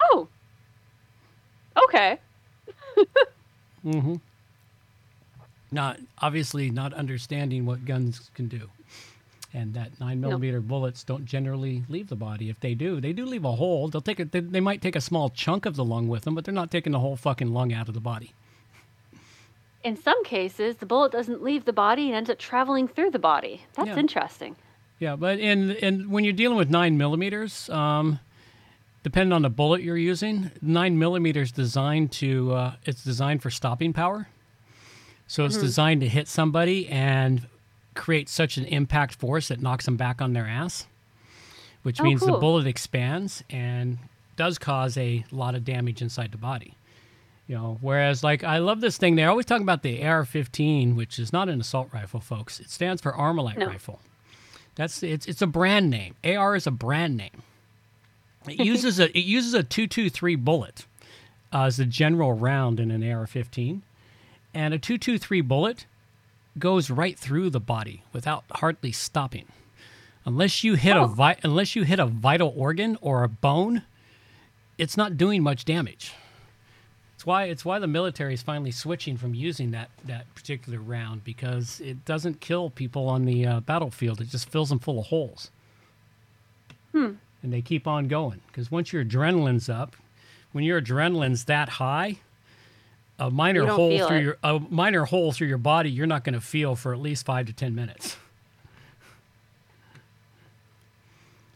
Oh. 0.03 0.29
Okay. 1.85 2.19
Mm-hmm. 3.85 4.17
Not 5.71 5.99
obviously 6.19 6.71
not 6.71 6.95
understanding 6.95 7.67
what 7.67 7.85
guns 7.85 8.31
can 8.35 8.49
do, 8.49 8.71
and 9.53 9.75
that 9.75 10.01
nine 10.01 10.21
millimeter 10.21 10.61
bullets 10.61 11.05
don't 11.05 11.27
generally 11.27 11.85
leave 11.89 12.09
the 12.09 12.17
body. 12.17 12.49
If 12.49 12.61
they 12.61 12.75
do, 12.75 13.01
they 13.01 13.13
do 13.13 13.27
leave 13.27 13.45
a 13.45 13.53
hole. 13.53 13.89
They'll 13.89 14.01
take 14.01 14.19
it. 14.21 14.33
They, 14.33 14.41
they 14.41 14.61
might 14.61 14.81
take 14.81 14.97
a 14.97 15.01
small 15.01 15.29
chunk 15.29 15.67
of 15.67 15.77
the 15.77 15.85
lung 15.85 16.09
with 16.09 16.23
them, 16.25 16.35
but 16.35 16.45
they're 16.45 16.55
not 16.55 16.71
taking 16.71 16.93
the 16.93 17.01
whole 17.01 17.17
fucking 17.17 17.53
lung 17.53 17.73
out 17.73 17.87
of 17.89 17.95
the 17.95 18.01
body. 18.01 18.33
In 19.85 19.97
some 19.97 20.25
cases, 20.25 20.77
the 20.77 20.87
bullet 20.87 21.13
doesn't 21.13 21.43
leave 21.43 21.65
the 21.65 21.73
body 21.73 22.07
and 22.07 22.15
ends 22.15 22.31
up 22.31 22.39
traveling 22.39 22.89
through 22.89 23.11
the 23.11 23.19
body. 23.19 23.63
That's 23.75 23.89
Yeah. 23.89 23.97
interesting. 23.99 24.57
Yeah, 24.99 25.15
but 25.17 25.39
in 25.39 25.71
in 25.73 26.11
when 26.11 26.25
you're 26.25 26.33
dealing 26.33 26.59
with 26.59 26.71
nine 26.71 26.99
millimeters, 26.99 27.69
um, 27.71 28.19
depending 29.05 29.33
on 29.33 29.43
the 29.43 29.51
bullet 29.51 29.83
you're 29.83 29.97
using, 29.97 30.51
nine 30.61 30.99
millimeters 30.99 31.53
designed 31.53 32.11
to 32.13 32.53
uh, 32.55 32.73
it's 32.85 33.05
designed 33.05 33.43
for 33.43 33.51
stopping 33.51 33.93
power. 33.93 34.29
So 35.29 35.45
it's 35.45 35.57
designed 35.59 36.01
to 36.01 36.09
hit 36.09 36.27
somebody 36.27 36.89
and 36.89 37.47
create 37.95 38.29
such 38.29 38.57
an 38.57 38.65
impact 38.65 39.15
force 39.15 39.49
that 39.49 39.61
knocks 39.61 39.85
them 39.85 39.97
back 39.97 40.21
on 40.23 40.33
their 40.33 40.47
ass, 40.47 40.87
which 41.83 42.01
Oh, 42.01 42.05
means 42.05 42.21
the 42.23 42.33
bullet 42.33 42.67
expands 42.67 43.45
and 43.51 43.99
does 44.37 44.59
cause 44.59 44.97
a 44.97 45.25
lot 45.31 45.55
of 45.55 45.65
damage 45.65 46.01
inside 46.03 46.33
the 46.33 46.39
body. 46.39 46.75
You 47.47 47.55
know, 47.57 47.79
whereas 47.81 48.23
like 48.25 48.43
I 48.45 48.59
love 48.59 48.81
this 48.81 48.99
thing. 48.99 49.17
They're 49.17 49.29
always 49.31 49.47
talking 49.47 49.63
about 49.63 49.83
the 49.83 50.03
AR-15, 50.05 50.95
which 50.97 51.19
is 51.19 51.33
not 51.33 51.49
an 51.49 51.61
assault 51.61 51.89
rifle, 51.93 52.21
folks. 52.21 52.59
It 52.61 52.71
stands 52.71 53.01
for 53.03 53.13
Armalite 53.13 53.57
No. 53.59 53.67
rifle. 53.67 54.01
That's 54.77 55.03
it's 55.03 55.27
it's 55.27 55.43
a 55.43 55.47
brand 55.47 55.91
name. 55.91 56.15
AR 56.25 56.55
is 56.57 56.67
a 56.67 56.71
brand 56.71 57.17
name. 57.17 57.43
It 58.47 58.61
uses 58.65 58.99
a 59.01 59.17
it 59.17 59.25
uses 59.25 59.55
a 59.55 59.63
two 59.63 59.87
two 59.87 60.09
three 60.11 60.37
bullet 60.37 60.87
uh, 61.53 61.65
as 61.65 61.79
the 61.79 61.85
general 61.87 62.33
round 62.35 62.79
in 62.81 62.91
an 62.91 63.03
AR-15, 63.03 63.81
and 64.55 64.75
a 64.75 64.79
two 64.79 64.99
two 64.99 65.19
three 65.19 65.41
bullet 65.41 65.87
goes 66.59 66.91
right 66.91 67.19
through 67.19 67.51
the 67.51 67.61
body 67.61 68.03
without 68.13 68.45
hardly 68.53 68.91
stopping, 68.93 69.47
unless 70.25 70.65
you 70.65 70.75
hit 70.75 70.97
a 70.97 71.01
Oh. 71.01 71.07
vi- 71.07 71.37
unless 71.43 71.77
you 71.77 71.85
hit 71.85 71.99
a 71.99 72.07
vital 72.07 72.53
organ 72.57 72.97
or 73.01 73.23
a 73.25 73.29
bone. 73.29 73.83
It's 74.77 74.97
not 74.97 75.17
doing 75.17 75.43
much 75.43 75.65
damage. 75.65 76.13
It's 77.15 77.27
why 77.27 77.45
it's 77.45 77.65
why 77.65 77.79
the 77.81 77.87
military 77.89 78.35
is 78.35 78.43
finally 78.43 78.71
switching 78.71 79.17
from 79.17 79.35
using 79.35 79.73
that 79.73 79.91
that 80.05 80.33
particular 80.37 80.79
round 80.81 81.25
because 81.25 81.81
it 81.81 82.05
doesn't 82.05 82.41
kill 82.41 82.71
people 82.71 83.09
on 83.09 83.25
the 83.25 83.45
uh, 83.47 83.61
battlefield. 83.61 84.21
It 84.21 84.29
just 84.29 84.49
fills 84.49 84.69
them 84.69 84.79
full 84.79 85.01
of 85.01 85.07
holes. 85.07 85.51
Hmm. 86.93 87.15
And 87.43 87.53
they 87.53 87.61
keep 87.63 87.87
on 87.87 88.09
going 88.09 88.41
because 88.49 88.71
once 88.71 88.93
your 88.93 89.05
adrenaline's 89.05 89.69
up, 89.69 89.97
when 90.53 90.65
your 90.65 90.81
adrenaline's 90.81 91.45
that 91.45 91.69
high, 91.71 92.19
a 93.19 93.31
minor 93.31 93.67
hole 93.67 94.07
through 94.07 94.17
it. 94.17 94.23
your 94.23 94.39
a 94.43 94.59
minor 94.59 95.05
hole 95.05 95.33
through 95.33 95.49
your 95.49 95.59
body, 95.59 95.91
you're 95.91 96.07
not 96.07 96.25
going 96.25 96.35
to 96.35 96.41
feel 96.41 96.77
for 96.77 96.93
at 96.93 97.01
least 97.01 97.27
five 97.27 97.47
to 97.47 97.53
ten 97.53 97.75
minutes. 97.75 98.17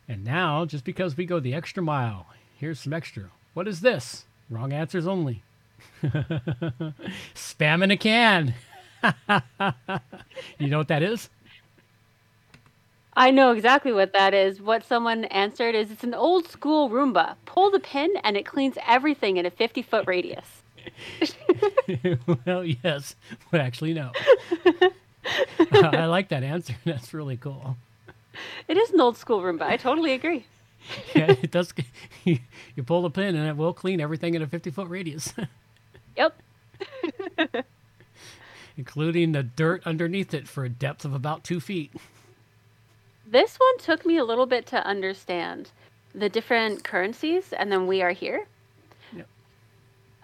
And 0.09 0.25
now, 0.25 0.65
just 0.65 0.85
because 0.85 1.17
we 1.17 1.25
go 1.25 1.41
the 1.41 1.55
extra 1.55 1.83
mile, 1.83 2.27
here's 2.59 2.81
some 2.81 2.93
extra. 2.93 3.31
What 3.55 3.69
is 3.69 3.81
this? 3.81 4.25
Wrong 4.51 4.73
answers 4.73 5.07
only. 5.07 5.43
Spam 7.35 7.83
in 7.83 7.91
a 7.91 7.97
can. 7.97 8.55
you 10.59 10.69
know 10.69 10.79
what 10.79 10.89
that 10.89 11.03
is? 11.03 11.31
I 13.15 13.31
know 13.31 13.53
exactly 13.53 13.93
what 13.93 14.13
that 14.15 14.33
is. 14.33 14.61
What 14.61 14.85
someone 14.85 15.25
answered 15.27 15.75
is 15.75 15.91
it's 15.91 16.05
an 16.05 16.15
old 16.15 16.49
school 16.49 16.89
Roomba. 16.89 17.37
Pull 17.45 17.71
the 17.71 17.81
pin 17.81 18.15
and 18.25 18.37
it 18.37 18.47
cleans 18.47 18.77
everything 18.87 19.37
in 19.37 19.45
a 19.45 19.51
50 19.51 19.83
foot 19.83 20.05
radius. 20.07 20.62
well, 22.47 22.65
yes, 22.65 23.15
but 23.51 23.61
actually, 23.61 23.95
no. 23.95 24.11
I 25.73 26.07
like 26.07 26.29
that 26.29 26.43
answer. 26.43 26.75
That's 26.85 27.15
really 27.15 27.37
cool. 27.37 27.77
It 28.69 28.77
is 28.77 28.91
an 28.91 29.01
old 29.01 29.17
school 29.17 29.41
Roomba. 29.41 29.63
I 29.63 29.77
totally 29.77 30.13
agree. 30.13 30.47
Yeah, 31.15 31.37
it 31.43 31.51
does. 31.51 31.73
You, 32.25 32.39
you 32.75 32.83
pull 32.83 33.03
the 33.03 33.11
pin 33.11 33.37
and 33.37 33.49
it 33.49 33.57
will 33.57 33.73
clean 33.73 34.01
everything 34.01 34.35
in 34.35 34.43
a 34.43 34.47
50 34.47 34.71
foot 34.71 34.89
radius, 34.89 35.33
Yep. 36.17 36.37
including 38.77 39.33
the 39.33 39.43
dirt 39.43 39.83
underneath 39.87 40.35
it 40.35 40.49
for 40.49 40.65
a 40.65 40.69
depth 40.69 41.05
of 41.05 41.15
about 41.15 41.45
two 41.45 41.61
feet. 41.61 41.93
This 43.27 43.57
one 43.57 43.79
took 43.79 44.05
me 44.05 44.17
a 44.17 44.25
little 44.25 44.47
bit 44.47 44.67
to 44.67 44.85
understand 44.87 45.71
the 46.15 46.29
different 46.29 46.85
currencies, 46.85 47.53
and 47.53 47.71
then 47.73 47.87
we 47.87 48.03
are 48.03 48.13
here. 48.13 48.47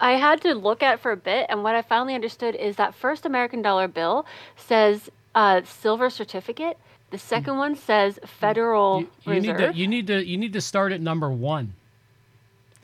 I 0.00 0.12
had 0.12 0.40
to 0.42 0.54
look 0.54 0.82
at 0.82 0.94
it 0.94 1.00
for 1.00 1.10
a 1.10 1.16
bit, 1.16 1.46
and 1.48 1.62
what 1.64 1.74
I 1.74 1.82
finally 1.82 2.14
understood 2.14 2.54
is 2.54 2.76
that 2.76 2.94
first 2.94 3.26
American 3.26 3.62
dollar 3.62 3.88
bill 3.88 4.24
says 4.56 5.10
uh, 5.34 5.62
silver 5.64 6.08
certificate. 6.10 6.78
The 7.10 7.18
second 7.18 7.56
one 7.56 7.74
says 7.74 8.18
Federal 8.24 9.00
You, 9.00 9.08
you 9.24 9.32
Reserve. 9.32 9.58
need 9.58 9.66
to. 9.72 9.74
You 9.78 9.86
need 9.88 10.06
to. 10.08 10.24
You 10.26 10.36
need 10.36 10.52
to 10.52 10.60
start 10.60 10.92
at 10.92 11.00
number 11.00 11.30
one. 11.30 11.74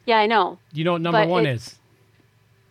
yeah, 0.06 0.18
I 0.18 0.26
know. 0.26 0.58
You 0.72 0.84
know 0.84 0.92
what 0.92 1.02
number 1.02 1.26
one 1.26 1.46
is? 1.46 1.76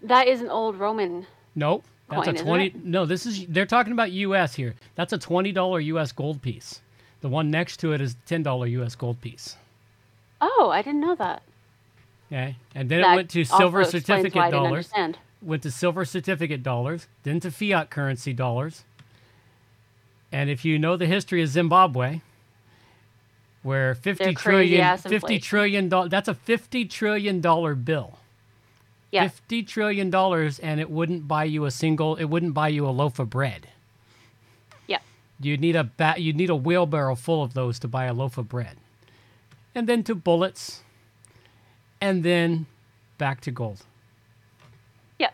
That 0.01 0.27
is 0.27 0.41
an 0.41 0.49
old 0.49 0.77
Roman. 0.79 1.27
Nope. 1.56 1.84
That's 2.10 2.25
Coin, 2.25 2.36
a 2.36 2.39
twenty. 2.39 2.73
No, 2.84 3.06
this 3.06 3.25
is. 3.25 3.45
They're 3.47 3.65
talking 3.65 3.93
about 3.93 4.12
U.S. 4.12 4.56
here. 4.56 4.75
That's 4.95 5.13
a 5.13 5.17
twenty 5.17 5.51
dollar 5.51 5.79
U.S. 5.79 6.12
gold 6.12 6.41
piece. 6.41 6.82
The 7.21 7.29
one 7.29 7.49
next 7.49 7.77
to 7.77 7.93
it 7.93 8.01
is 8.01 8.15
ten 8.25 8.43
dollar 8.43 8.67
U.S. 8.67 8.95
gold 8.95 9.21
piece. 9.21 9.56
Oh, 10.41 10.69
I 10.73 10.82
didn't 10.82 10.99
know 10.99 11.15
that. 11.15 11.43
Okay, 12.34 12.56
and 12.74 12.89
then 12.89 13.02
That 13.02 13.13
it 13.13 13.15
went 13.15 13.30
to 13.32 13.43
silver 13.43 13.84
certificate 13.84 14.34
why 14.36 14.48
I 14.48 14.50
didn't 14.50 14.63
dollars. 14.63 14.72
understand. 14.91 15.17
Went 15.43 15.62
to 15.63 15.69
silver 15.72 16.04
certificate 16.04 16.63
dollars. 16.63 17.08
Then 17.22 17.39
to 17.41 17.52
fiat 17.52 17.91
currency 17.91 18.34
dollars. 18.34 18.86
And 20.32 20.50
if 20.50 20.65
you 20.65 20.80
know 20.80 20.98
the 20.98 21.06
history 21.06 21.43
of 21.43 21.50
Zimbabwe, 21.50 22.22
where 23.62 23.93
fifty 23.93 24.24
Their 24.24 24.34
trillion, 24.34 24.67
crazy-ass 24.69 25.02
fifty 25.04 25.15
inflation. 25.36 25.41
trillion 25.43 25.89
dollars. 25.89 26.10
That's 26.10 26.28
a 26.28 26.34
fifty 26.34 26.86
trillion 26.86 27.39
dollar 27.39 27.76
bill. 27.76 28.17
Yeah. 29.12 29.28
Fifty 29.28 29.62
trillion 29.62 30.10
dollars, 30.10 30.58
and 30.58 30.80
it 30.80 30.89
wouldn't 30.89 31.28
buy 31.28 31.43
you 31.43 31.65
a 31.65 31.72
single. 31.72 32.15
It 32.15 32.26
wouldn't 32.26 32.56
buy 32.56 32.69
you 32.69 32.88
a 32.88 32.89
loaf 32.89 33.19
of 33.19 33.30
bread. 33.30 33.67
Yeah. 34.88 35.00
You'd 35.39 35.62
need 35.62 35.76
a 35.76 35.84
bat. 35.84 36.19
You'd 36.19 36.36
need 36.36 36.50
a 36.50 36.56
wheelbarrow 36.56 37.13
full 37.13 37.43
of 37.43 37.54
those 37.54 37.78
to 37.80 37.88
buy 37.88 38.06
a 38.06 38.13
loaf 38.13 38.39
of 38.39 38.50
bread, 38.50 38.78
and 39.76 39.88
then 39.88 40.04
to 40.06 40.15
bullets, 40.15 40.82
and 42.04 42.22
then 42.22 42.66
back 43.18 43.39
to 43.39 43.50
gold. 43.52 43.80
Yeah. 45.18 45.30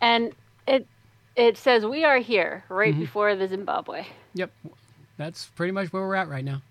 And 0.00 0.32
it 0.68 0.86
it 1.34 1.58
says 1.58 1.84
we 1.84 2.04
are 2.04 2.18
here 2.18 2.64
right 2.68 2.92
Mm-hmm. 2.94 3.00
before 3.00 3.34
the 3.34 3.48
Zimbabwe. 3.48 4.06
Yep, 4.34 4.52
that's 5.18 5.46
pretty 5.56 5.72
much 5.72 5.92
where 5.92 6.02
we're 6.02 6.14
at 6.14 6.28
right 6.28 6.44
now. 6.44 6.62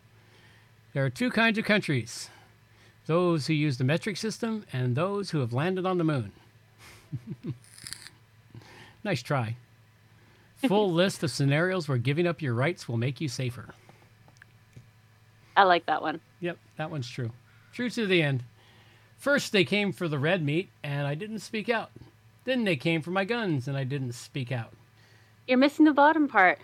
There 0.93 1.03
are 1.05 1.09
two 1.09 1.29
kinds 1.29 1.57
of 1.57 1.65
countries: 1.65 2.29
those 3.07 3.47
who 3.47 3.53
use 3.53 3.77
the 3.77 3.83
metric 3.83 4.15
system 4.15 4.65
and 4.71 4.95
those 4.95 5.31
who 5.31 5.39
have 5.39 5.51
landed 5.51 5.85
on 5.85 5.97
the 5.97 6.05
moon. 6.05 6.31
nice 9.03 9.21
try. 9.21 9.57
Full 10.65 10.93
list 11.01 11.21
of 11.23 11.29
scenarios 11.31 11.89
where 11.89 11.97
giving 11.97 12.25
up 12.25 12.41
your 12.41 12.53
rights 12.53 12.87
will 12.87 12.97
make 12.97 13.19
you 13.19 13.27
safer. 13.27 13.73
I 15.57 15.63
like 15.63 15.85
that 15.87 16.01
one. 16.01 16.21
Yep, 16.39 16.57
that 16.77 16.89
one's 16.89 17.09
true. 17.09 17.31
True 17.75 17.89
to 17.89 18.07
the 18.07 18.23
end. 18.23 18.43
First, 19.17 19.51
they 19.51 19.65
came 19.65 19.91
for 19.91 20.07
the 20.07 20.17
red 20.17 20.41
meat, 20.41 20.69
and 20.81 21.05
I 21.05 21.13
didn't 21.13 21.39
speak 21.39 21.67
out. 21.67 21.91
Then 22.45 22.63
they 22.63 22.77
came 22.77 23.01
for 23.01 23.11
my 23.11 23.25
guns, 23.25 23.67
and 23.67 23.75
I 23.75 23.83
didn't 23.83 24.13
speak 24.13 24.49
out. 24.49 24.71
You're 25.45 25.57
missing 25.57 25.83
the 25.83 25.91
bottom 25.91 26.29
part. 26.29 26.57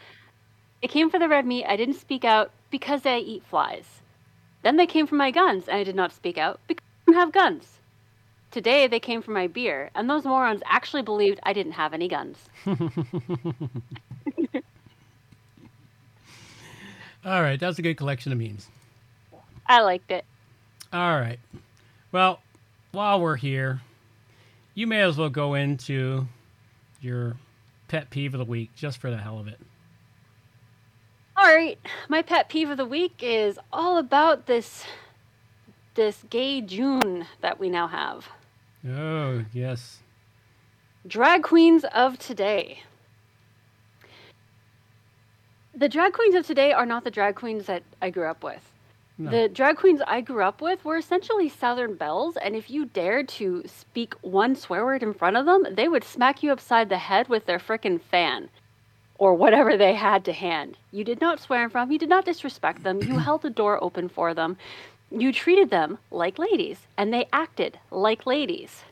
It 0.81 0.87
came 0.89 1.09
for 1.09 1.19
the 1.19 1.27
red 1.27 1.45
meat. 1.45 1.65
I 1.67 1.75
didn't 1.75 1.95
speak 1.95 2.23
out 2.23 2.51
because 2.69 3.05
I 3.05 3.17
eat 3.17 3.43
flies. 3.43 3.99
Then 4.61 4.77
they 4.77 4.87
came 4.87 5.05
for 5.05 5.15
my 5.15 5.31
guns, 5.31 5.67
and 5.67 5.75
I 5.75 5.83
did 5.83 5.95
not 5.95 6.13
speak 6.13 6.37
out 6.37 6.61
because 6.65 6.85
I 7.05 7.11
don't 7.11 7.19
have 7.19 7.33
guns. 7.33 7.79
Today 8.49 8.87
they 8.87 9.01
came 9.01 9.21
for 9.21 9.31
my 9.31 9.47
beer, 9.47 9.89
and 9.93 10.09
those 10.09 10.23
morons 10.23 10.61
actually 10.65 11.01
believed 11.01 11.41
I 11.43 11.51
didn't 11.51 11.73
have 11.73 11.93
any 11.93 12.07
guns. 12.07 12.37
All 17.25 17.41
right, 17.41 17.59
that's 17.59 17.79
a 17.79 17.81
good 17.81 17.97
collection 17.97 18.31
of 18.31 18.37
memes. 18.37 18.69
I 19.67 19.81
liked 19.81 20.09
it. 20.09 20.23
All 20.93 21.19
right. 21.19 21.39
Well, 22.11 22.41
while 22.91 23.21
we're 23.21 23.37
here, 23.37 23.81
you 24.73 24.87
may 24.87 25.01
as 25.01 25.17
well 25.17 25.29
go 25.29 25.53
into 25.53 26.27
your 26.99 27.37
pet 27.87 28.09
peeve 28.09 28.33
of 28.33 28.39
the 28.39 28.45
week 28.45 28.75
just 28.75 28.97
for 28.99 29.09
the 29.09 29.17
hell 29.17 29.39
of 29.39 29.47
it. 29.47 29.59
All 31.37 31.47
right, 31.47 31.79
my 32.07 32.21
pet 32.21 32.49
peeve 32.49 32.69
of 32.69 32.77
the 32.77 32.85
week 32.85 33.19
is 33.21 33.57
all 33.71 33.97
about 33.97 34.45
this 34.45 34.85
this 35.95 36.23
gay 36.29 36.61
June 36.61 37.25
that 37.41 37.59
we 37.59 37.69
now 37.69 37.87
have. 37.87 38.29
Oh, 38.87 39.43
yes. 39.53 39.99
Drag 41.05 41.43
queens 41.43 41.83
of 41.93 42.17
today. 42.17 42.83
The 45.73 45.89
drag 45.89 46.13
queens 46.13 46.35
of 46.35 46.45
today 46.45 46.71
are 46.71 46.85
not 46.85 47.03
the 47.03 47.11
drag 47.11 47.35
queens 47.35 47.65
that 47.65 47.83
I 48.01 48.09
grew 48.09 48.29
up 48.29 48.43
with. 48.43 48.70
No. 49.17 49.29
The 49.29 49.49
drag 49.49 49.77
queens 49.77 50.01
I 50.07 50.21
grew 50.21 50.43
up 50.43 50.61
with 50.61 50.83
were 50.83 50.97
essentially 50.97 51.49
Southern 51.49 51.95
belles, 51.95 52.37
and 52.37 52.55
if 52.55 52.69
you 52.69 52.85
dared 52.85 53.27
to 53.29 53.63
speak 53.67 54.15
one 54.21 54.55
swear 54.55 54.85
word 54.85 55.03
in 55.03 55.13
front 55.13 55.37
of 55.37 55.45
them, 55.45 55.65
they 55.71 55.87
would 55.87 56.03
smack 56.03 56.41
you 56.41 56.51
upside 56.51 56.89
the 56.89 56.97
head 56.97 57.27
with 57.27 57.45
their 57.45 57.59
frickin' 57.59 58.01
fan 58.01 58.49
or 59.17 59.35
whatever 59.35 59.77
they 59.77 59.93
had 59.93 60.25
to 60.25 60.33
hand. 60.33 60.77
You 60.91 61.03
did 61.03 61.21
not 61.21 61.39
swear 61.39 61.63
in 61.63 61.69
front 61.69 61.83
of 61.83 61.89
them, 61.89 61.93
you 61.93 61.99
did 61.99 62.09
not 62.09 62.25
disrespect 62.25 62.83
them, 62.83 63.03
you 63.03 63.19
held 63.19 63.43
the 63.43 63.51
door 63.51 63.81
open 63.83 64.09
for 64.09 64.33
them. 64.33 64.57
You 65.11 65.31
treated 65.31 65.69
them 65.69 65.99
like 66.09 66.39
ladies, 66.39 66.87
and 66.97 67.13
they 67.13 67.27
acted 67.31 67.77
like 67.91 68.25
ladies. 68.25 68.83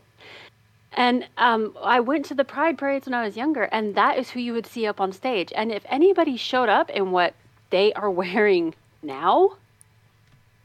And 0.94 1.28
um, 1.38 1.76
I 1.82 2.00
went 2.00 2.26
to 2.26 2.36
the 2.36 2.44
Pride 2.44 2.78
parades 2.78 3.06
when 3.06 3.14
I 3.14 3.24
was 3.24 3.38
younger, 3.38 3.64
and 3.64 3.96
that 3.96 4.18
is 4.18 4.32
who 4.32 4.40
you 4.40 4.54
would 4.54 4.68
see 4.68 4.86
up 4.86 5.00
on 5.00 5.14
stage. 5.14 5.52
And 5.56 5.72
if 5.72 5.84
anybody 5.88 6.36
showed 6.38 6.70
up 6.70 6.90
in 6.90 7.12
what 7.12 7.34
they 7.70 7.94
are 7.94 8.12
wearing 8.22 8.76
now, 9.02 9.58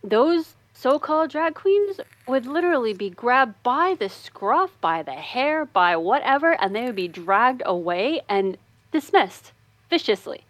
those 0.04 0.54
so 0.74 0.98
called 0.98 1.30
drag 1.30 1.54
queens 1.54 1.98
would 2.28 2.46
literally 2.46 2.92
be 2.92 3.08
grabbed 3.10 3.62
by 3.62 3.96
the 3.98 4.08
scruff, 4.08 4.78
by 4.80 5.02
the 5.02 5.12
hair, 5.12 5.64
by 5.64 5.96
whatever, 5.96 6.52
and 6.60 6.74
they 6.74 6.84
would 6.84 6.96
be 6.96 7.08
dragged 7.08 7.62
away 7.64 8.20
and 8.28 8.58
dismissed 8.92 9.52
viciously. 9.88 10.44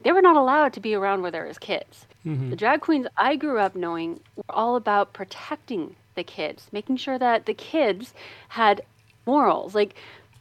They 0.00 0.12
were 0.12 0.22
not 0.22 0.36
allowed 0.36 0.72
to 0.74 0.80
be 0.80 0.94
around 0.94 1.22
where 1.22 1.30
there 1.30 1.46
was 1.46 1.58
kids. 1.58 2.06
Mhm. 2.24 2.50
The 2.50 2.56
drag 2.56 2.80
queens 2.80 3.06
I 3.16 3.36
grew 3.36 3.58
up 3.58 3.74
knowing 3.74 4.20
were 4.36 4.44
all 4.50 4.76
about 4.76 5.12
protecting 5.12 5.96
the 6.14 6.24
kids, 6.24 6.68
making 6.72 6.96
sure 6.96 7.18
that 7.18 7.46
the 7.46 7.54
kids 7.54 8.14
had 8.50 8.82
morals. 9.26 9.74
Like 9.74 9.94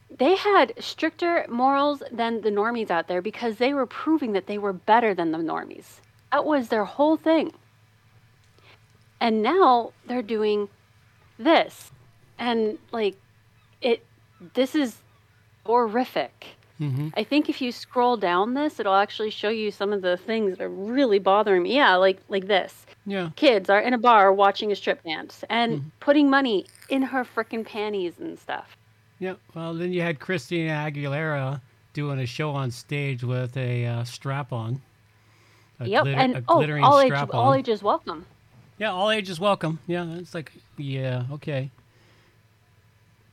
they 0.10 0.36
had 0.36 0.74
stricter 0.80 1.46
morals 1.50 2.04
than 2.12 2.42
the 2.42 2.52
normies 2.52 2.92
out 2.92 3.08
there 3.08 3.22
because 3.22 3.58
they 3.58 3.74
were 3.74 3.86
proving 3.86 4.34
that 4.34 4.46
they 4.48 4.58
were 4.58 4.74
better 4.74 5.14
than 5.14 5.32
the 5.32 5.40
normies. 5.40 6.00
That 6.32 6.46
was 6.46 6.70
their 6.70 6.86
whole 6.86 7.18
thing. 7.18 7.52
And 9.22 9.42
now 9.42 9.94
they're 10.08 10.22
doing 10.22 10.70
this. 11.40 11.92
And 12.38 12.78
like 12.92 13.16
it 13.82 14.06
this 14.54 14.76
is 14.76 14.98
horrific. 15.66 16.48
Mhm. 16.80 17.14
I 17.16 17.24
think 17.24 17.48
if 17.48 17.62
you 17.62 17.72
scroll 17.72 18.18
down 18.18 18.54
this, 18.54 18.80
it'll 18.82 18.96
actually 18.96 19.30
show 19.30 19.48
you 19.48 19.72
some 19.72 19.94
of 19.94 20.02
the 20.02 20.18
things 20.18 20.58
that 20.58 20.64
are 20.64 20.70
really 20.70 21.20
bothering 21.20 21.64
me. 21.64 21.74
Yeah, 21.76 21.96
like 21.96 22.20
like 22.28 22.48
this. 22.48 22.86
Yeah. 23.06 23.30
Kids 23.36 23.70
are 23.70 23.80
in 23.80 23.94
a 23.94 23.98
bar 23.98 24.34
watching 24.34 24.72
a 24.72 24.76
strip 24.76 25.02
dance 25.04 25.44
and 25.50 25.80
Mhm. 25.80 25.84
putting 26.02 26.30
money 26.30 26.66
in 26.90 27.02
her 27.04 27.24
frickin' 27.24 27.66
panties 27.66 28.20
and 28.20 28.38
stuff. 28.38 28.76
Yeah. 29.20 29.36
Well, 29.54 29.74
then 29.74 29.94
you 29.94 30.02
had 30.02 30.20
Christina 30.20 30.72
Aguilera 30.72 31.62
doing 31.94 32.20
a 32.20 32.26
show 32.26 32.50
on 32.52 32.72
stage 32.72 33.24
with 33.24 33.56
a 33.56 33.86
uh, 33.86 34.04
strap 34.04 34.52
on. 34.52 34.82
A 35.80 35.88
yep, 35.88 36.04
glitter- 36.04 36.20
and 36.20 36.36
a 36.36 36.44
oh, 36.50 36.58
glittering 36.58 36.84
all 36.84 37.00
age, 37.00 37.08
strap 37.08 37.34
all 37.34 37.54
ages 37.54 37.82
welcome. 37.82 38.26
Yeah, 38.78 38.92
all 38.92 39.10
ages 39.10 39.40
welcome. 39.40 39.80
Yeah, 39.88 40.16
it's 40.16 40.34
like, 40.34 40.52
yeah, 40.78 41.26
okay. 41.32 41.72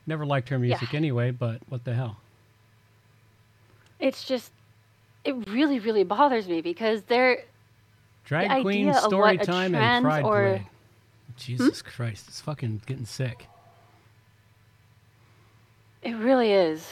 Never 0.07 0.25
liked 0.25 0.49
her 0.49 0.59
music 0.59 0.93
anyway, 0.93 1.31
but 1.31 1.61
what 1.69 1.83
the 1.83 1.93
hell? 1.93 2.17
It's 3.99 4.23
just, 4.23 4.51
it 5.23 5.35
really, 5.49 5.79
really 5.79 6.03
bothers 6.03 6.47
me 6.47 6.61
because 6.61 7.03
they're 7.03 7.43
Drag 8.25 8.49
idea 8.49 8.63
queen, 8.63 8.93
story 8.93 9.37
time, 9.37 9.75
and 9.75 10.03
pride 10.03 10.23
or-. 10.23 10.61
Jesus 11.35 11.81
Christ, 11.81 12.25
it's 12.27 12.39
fucking 12.41 12.81
getting 12.85 13.05
sick. 13.05 13.47
It 16.03 16.13
really 16.13 16.51
is. 16.51 16.91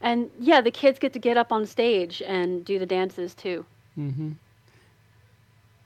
And 0.00 0.30
yeah, 0.38 0.60
the 0.60 0.70
kids 0.70 0.98
get 0.98 1.12
to 1.12 1.18
get 1.18 1.36
up 1.36 1.52
on 1.52 1.64
stage 1.64 2.22
and 2.26 2.64
do 2.64 2.78
the 2.78 2.86
dances 2.86 3.34
too. 3.34 3.64
Mm-hmm. 3.96 4.32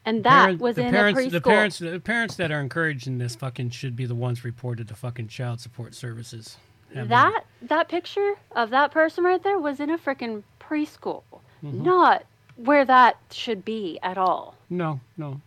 And 0.06 0.22
that 0.24 0.44
Parent- 0.44 0.60
was 0.60 0.76
the 0.76 0.84
in 0.86 0.92
parents, 0.92 1.20
a 1.20 1.22
preschool. 1.24 1.30
the 1.32 1.40
parents, 1.40 1.78
the 1.80 2.00
parents 2.00 2.36
that 2.36 2.50
are 2.52 2.60
encouraging 2.60 3.18
this 3.18 3.34
fucking 3.34 3.70
should 3.70 3.96
be 3.96 4.06
the 4.06 4.14
ones 4.14 4.44
reported 4.44 4.86
to 4.88 4.94
fucking 4.94 5.26
child 5.28 5.60
support 5.60 5.94
services. 5.94 6.56
Have 6.94 7.08
them- 7.08 7.32
that 7.32 7.44
that 7.62 7.88
picture 7.88 8.34
of 8.52 8.70
that 8.70 8.92
person 8.92 9.24
right 9.24 9.42
there 9.42 9.58
was 9.58 9.80
in 9.80 9.90
a 9.90 9.98
freaking 9.98 10.44
preschool, 10.60 11.24
Mm-hmm. 11.64 11.82
not 11.82 12.24
where 12.54 12.84
that 12.84 13.16
should 13.32 13.64
be 13.64 13.98
at 14.02 14.16
all. 14.16 14.54
No, 14.70 15.00
no, 15.16 15.40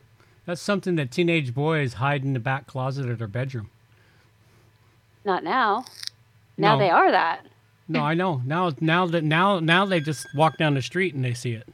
that's 0.46 0.62
something 0.62 0.96
that 0.98 1.10
teenage 1.10 1.54
boys 1.54 1.94
hide 1.94 2.24
in 2.26 2.34
the 2.34 2.40
back 2.40 2.68
closet 2.68 3.10
of 3.10 3.18
their 3.20 3.28
bedroom. 3.28 3.70
Not 5.24 5.44
now. 5.44 5.86
Now 6.58 6.74
No. 6.76 6.80
they 6.80 6.90
are 6.90 7.12
that. 7.12 7.46
No, 7.88 8.02
I 8.02 8.14
know. 8.14 8.42
Now, 8.46 8.72
now 8.82 9.06
that 9.08 9.24
now 9.24 9.60
now 9.62 9.86
they 9.86 10.02
just 10.02 10.28
walk 10.36 10.58
down 10.58 10.74
the 10.74 10.82
street 10.82 11.16
and 11.16 11.24
they 11.24 11.34
see 11.34 11.54
it. 11.54 11.68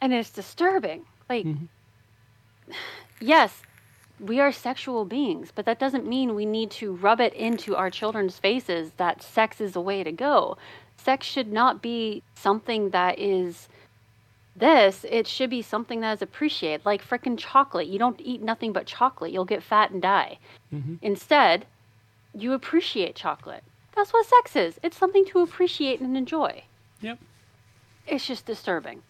And 0.00 0.14
it's 0.14 0.30
disturbing. 0.30 1.04
Like, 1.30 1.46
Mhm. 1.46 1.68
yes, 3.20 3.62
we 4.18 4.40
are 4.40 4.50
sexual 4.50 5.04
beings, 5.04 5.52
but 5.54 5.64
that 5.64 5.78
doesn't 5.78 6.04
mean 6.04 6.34
we 6.34 6.44
need 6.44 6.72
to 6.72 6.92
rub 6.92 7.20
it 7.20 7.32
into 7.34 7.76
our 7.76 7.88
children's 7.88 8.38
faces 8.38 8.90
that 8.96 9.22
sex 9.22 9.60
is 9.60 9.72
the 9.72 9.80
way 9.80 10.02
to 10.02 10.10
go. 10.10 10.58
Sex 10.96 11.26
should 11.26 11.52
not 11.52 11.80
be 11.80 12.24
something 12.34 12.90
that 12.90 13.18
is 13.18 13.68
this. 14.56 15.06
It 15.08 15.28
should 15.28 15.48
be 15.50 15.62
something 15.62 16.00
that 16.00 16.14
is 16.14 16.22
appreciated, 16.22 16.84
like 16.84 17.02
frickin' 17.02 17.38
chocolate. 17.38 17.86
You 17.86 17.98
don't 18.00 18.20
eat 18.20 18.42
nothing 18.42 18.72
but 18.72 18.86
chocolate, 18.86 19.32
you'll 19.32 19.44
get 19.44 19.62
fat 19.62 19.92
and 19.92 20.02
die. 20.02 20.38
Mhm. 20.72 20.98
Instead, 21.00 21.64
you 22.34 22.52
appreciate 22.52 23.14
chocolate. 23.14 23.62
That's 23.94 24.12
what 24.12 24.26
sex 24.26 24.56
is. 24.56 24.80
It's 24.82 24.96
something 24.98 25.24
to 25.26 25.40
appreciate 25.40 26.00
and 26.00 26.16
enjoy. 26.16 26.64
Yep. 27.00 27.18
It's 28.06 28.26
just 28.26 28.44
disturbing. 28.46 29.02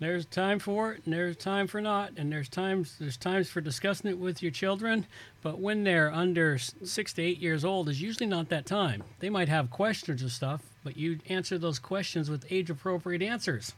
There's 0.00 0.24
time 0.24 0.58
for 0.58 0.92
it, 0.94 1.02
and 1.04 1.12
there's 1.12 1.36
time 1.36 1.66
for 1.66 1.82
not, 1.82 2.12
and 2.16 2.32
there's 2.32 2.48
times 2.48 2.96
there's 2.98 3.18
times 3.18 3.50
for 3.50 3.60
discussing 3.60 4.10
it 4.10 4.18
with 4.18 4.42
your 4.42 4.50
children. 4.50 5.06
But 5.42 5.58
when 5.58 5.84
they're 5.84 6.10
under 6.10 6.56
six 6.56 7.12
to 7.12 7.22
eight 7.22 7.38
years 7.38 7.66
old, 7.66 7.88
is 7.90 8.00
usually 8.00 8.26
not 8.26 8.48
that 8.48 8.64
time. 8.64 9.04
They 9.18 9.28
might 9.28 9.50
have 9.50 9.70
questions 9.70 10.22
or 10.22 10.30
stuff, 10.30 10.62
but 10.82 10.96
you 10.96 11.18
answer 11.28 11.58
those 11.58 11.78
questions 11.78 12.30
with 12.30 12.46
age-appropriate 12.50 13.20
answers. 13.20 13.74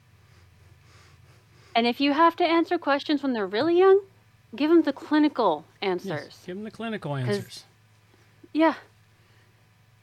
And 1.75 1.89
if 1.89 2.01
you 2.01 2.13
have 2.13 2.37
to 2.37 2.45
answer 2.45 2.79
questions 2.79 3.23
when 3.25 3.33
they're 3.33 3.47
really 3.47 3.77
young, 3.77 4.01
give 4.55 4.71
them 4.71 4.83
the 4.83 4.93
clinical 4.93 5.65
Yes, 5.83 5.91
answers. 5.91 6.39
Give 6.47 6.55
them 6.55 6.65
the 6.65 6.71
clinical 6.71 7.17
answers. 7.17 7.65
Yeah. 8.53 8.75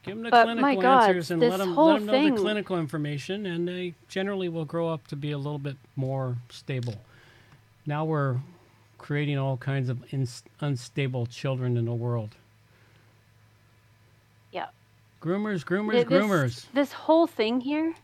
Give 0.02 0.16
them 0.16 0.24
the 0.24 0.30
But, 0.30 0.44
clinical 0.44 0.82
God, 0.82 1.08
answers 1.08 1.30
and 1.30 1.40
let 1.42 1.58
them 1.58 1.76
let 1.76 1.94
them 1.98 2.06
know 2.06 2.12
thing- 2.12 2.34
the 2.34 2.40
clinical 2.40 2.78
information, 2.78 3.44
and 3.44 3.68
they 3.68 3.94
generally 4.08 4.48
will 4.48 4.64
grow 4.64 4.88
up 4.88 5.06
to 5.08 5.16
be 5.16 5.30
a 5.30 5.38
little 5.38 5.58
bit 5.58 5.76
more 5.94 6.36
stable. 6.48 6.94
Now 7.86 8.04
we're 8.04 8.38
creating 8.96 9.36
all 9.38 9.56
kinds 9.58 9.88
of 9.88 10.02
ins- 10.12 10.42
unstable 10.60 11.26
children 11.26 11.76
in 11.76 11.84
the 11.84 11.92
world. 11.92 12.36
Yeah. 14.52 14.68
Groomers, 15.20 15.64
groomers, 15.64 15.92
Th- 15.92 16.06
this, 16.06 16.22
groomers. 16.22 16.66
This 16.72 16.92
whole 16.92 17.26
thing 17.26 17.60
here, 17.60 17.94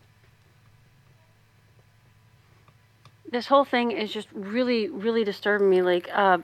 this 3.31 3.47
whole 3.47 3.65
thing 3.65 3.91
is 3.93 4.13
just 4.13 4.29
really, 4.33 4.89
really 4.89 5.25
disturbing 5.25 5.71
me. 5.71 5.83
Like, 5.83 6.09
uh, 6.13 6.39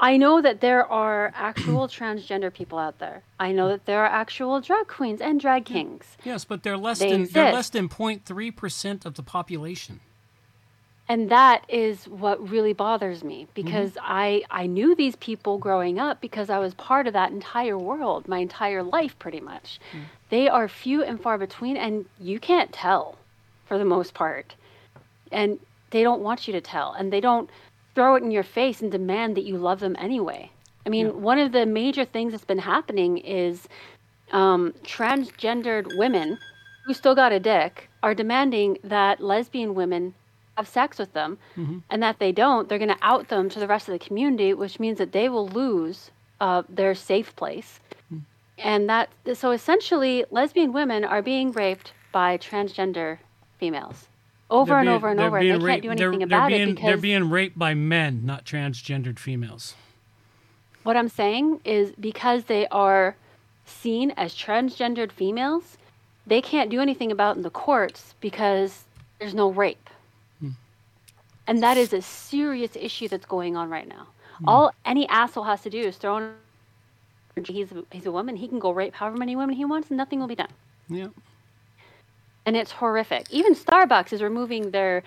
I 0.00 0.16
know 0.16 0.40
that 0.40 0.60
there 0.60 0.86
are 0.86 1.32
actual 1.34 1.88
transgender 1.88 2.52
people 2.52 2.78
out 2.78 2.98
there. 2.98 3.22
I 3.40 3.52
know 3.52 3.68
that 3.68 3.86
there 3.86 4.00
are 4.04 4.06
actual 4.06 4.60
drag 4.60 4.86
queens 4.86 5.20
and 5.20 5.40
drag 5.40 5.64
kings. 5.64 6.16
Yes, 6.24 6.44
but 6.44 6.62
they're 6.62 6.76
less 6.76 7.00
They 7.00 7.10
than 7.10 7.26
they're 7.26 7.52
less 7.52 7.70
than 7.70 7.88
0.3 7.88 8.54
percent 8.54 9.04
of 9.04 9.14
the 9.14 9.22
population. 9.22 10.00
And 11.10 11.30
that 11.30 11.64
is 11.70 12.06
what 12.06 12.50
really 12.50 12.74
bothers 12.74 13.24
me 13.24 13.48
because 13.54 13.92
mm-hmm. 13.92 14.04
I 14.04 14.42
I 14.50 14.66
knew 14.66 14.94
these 14.94 15.16
people 15.16 15.58
growing 15.58 15.98
up 15.98 16.20
because 16.20 16.50
I 16.50 16.58
was 16.58 16.74
part 16.74 17.06
of 17.06 17.14
that 17.14 17.32
entire 17.32 17.78
world 17.78 18.28
my 18.28 18.38
entire 18.38 18.82
life 18.82 19.18
pretty 19.18 19.40
much. 19.40 19.80
Mm. 19.92 20.02
They 20.28 20.48
are 20.48 20.68
few 20.68 21.02
and 21.02 21.20
far 21.20 21.38
between 21.38 21.76
and 21.76 22.04
you 22.20 22.38
can't 22.38 22.72
tell 22.72 23.16
for 23.66 23.78
the 23.78 23.84
most 23.84 24.12
part. 24.12 24.54
And 25.32 25.58
they 25.90 26.02
don't 26.02 26.20
want 26.20 26.46
you 26.46 26.52
to 26.52 26.60
tell 26.60 26.92
and 26.92 27.10
they 27.10 27.20
don't 27.20 27.48
throw 27.94 28.14
it 28.14 28.22
in 28.22 28.30
your 28.30 28.42
face 28.42 28.80
and 28.82 28.90
demand 28.92 29.36
that 29.36 29.44
you 29.44 29.56
love 29.58 29.80
them 29.80 29.96
anyway. 29.98 30.50
I 30.86 30.88
mean, 30.90 31.06
Yeah. 31.06 31.12
one 31.12 31.38
of 31.38 31.52
the 31.52 31.66
major 31.66 32.04
things 32.04 32.32
that's 32.32 32.44
been 32.44 32.58
happening 32.60 33.18
is 33.18 33.68
um, 34.30 34.72
transgendered 34.84 35.96
women 35.98 36.38
who 36.84 36.92
still 36.94 37.14
got 37.14 37.32
a 37.32 37.40
dick 37.40 37.88
are 38.02 38.14
demanding 38.14 38.78
that 38.84 39.20
lesbian 39.20 39.74
women 39.74 40.14
have 40.56 40.68
sex 40.68 40.98
with 40.98 41.12
them, 41.12 41.38
Mhm. 41.56 41.82
and 41.88 42.02
that 42.02 42.18
they 42.18 42.32
don't, 42.32 42.68
they're 42.68 42.78
going 42.78 42.88
to 42.90 42.98
out 43.02 43.28
them 43.28 43.48
to 43.48 43.60
the 43.60 43.66
rest 43.66 43.88
of 43.88 43.92
the 43.92 43.98
community, 43.98 44.52
which 44.52 44.80
means 44.80 44.98
that 44.98 45.12
they 45.12 45.28
will 45.28 45.48
lose 45.48 46.10
uh, 46.40 46.62
their 46.68 46.94
safe 46.94 47.34
place. 47.36 47.80
Hmm. 48.08 48.18
And 48.58 48.88
that 48.88 49.08
so 49.34 49.50
essentially, 49.50 50.24
lesbian 50.30 50.72
women 50.72 51.04
are 51.04 51.22
being 51.22 51.50
raped 51.52 51.92
by 52.12 52.38
transgender 52.38 53.18
females 53.58 54.08
over 54.50 54.70
They're 54.70 54.78
and 54.78 54.86
being- 54.86 54.96
over 54.96 55.08
and 55.08 55.20
over, 55.20 55.40
they 55.40 55.48
can't 55.50 55.62
raped- 55.62 55.82
do 55.82 55.94
they're- 55.94 56.08
anything 56.08 56.22
about 56.22 56.48
being, 56.48 56.68
it 56.70 56.80
They're 56.82 56.96
being 56.96 57.28
raped 57.30 57.58
by 57.58 57.74
men, 57.74 58.24
not 58.24 58.44
transgendered 58.44 59.18
females. 59.18 59.74
What 60.84 60.96
I'm 60.96 61.08
saying 61.08 61.60
is 61.64 61.92
because 62.00 62.44
they 62.44 62.66
are 62.68 63.16
seen 63.66 64.10
as 64.12 64.34
transgendered 64.34 65.12
females, 65.12 65.76
they 66.26 66.40
can't 66.40 66.70
do 66.70 66.80
anything 66.80 67.12
about 67.12 67.36
it 67.36 67.38
in 67.38 67.42
the 67.42 67.50
courts 67.50 68.14
because 68.20 68.84
there's 69.18 69.34
no 69.34 69.50
rape. 69.50 69.90
Hmm. 70.40 70.50
And 71.46 71.62
that 71.62 71.76
is 71.76 71.92
a 71.92 72.00
serious 72.00 72.76
issue 72.76 73.08
that's 73.08 73.26
going 73.26 73.56
on 73.56 73.68
right 73.68 73.86
now. 73.88 74.06
Hmm. 74.38 74.48
All 74.48 74.72
any 74.86 75.06
asshole 75.08 75.44
has 75.44 75.60
to 75.62 75.70
do 75.70 75.80
is 75.80 75.96
throw 75.96 76.16
in 76.16 76.32
he's 77.44 77.70
a, 77.70 77.84
he's 77.92 78.06
a 78.06 78.10
woman, 78.12 78.36
he 78.36 78.48
can 78.48 78.58
go 78.58 78.70
rape 78.72 78.94
however 78.94 79.16
many 79.16 79.36
women 79.36 79.54
he 79.54 79.64
wants 79.64 79.90
and 79.90 79.96
nothing 79.96 80.18
will 80.20 80.26
be 80.26 80.34
done. 80.34 80.48
Yeah. 80.88 81.08
And 82.48 82.56
it's 82.56 82.72
horrific. 82.72 83.26
Even 83.30 83.54
Starbucks 83.54 84.10
is 84.10 84.22
removing 84.22 84.70
their 84.70 85.02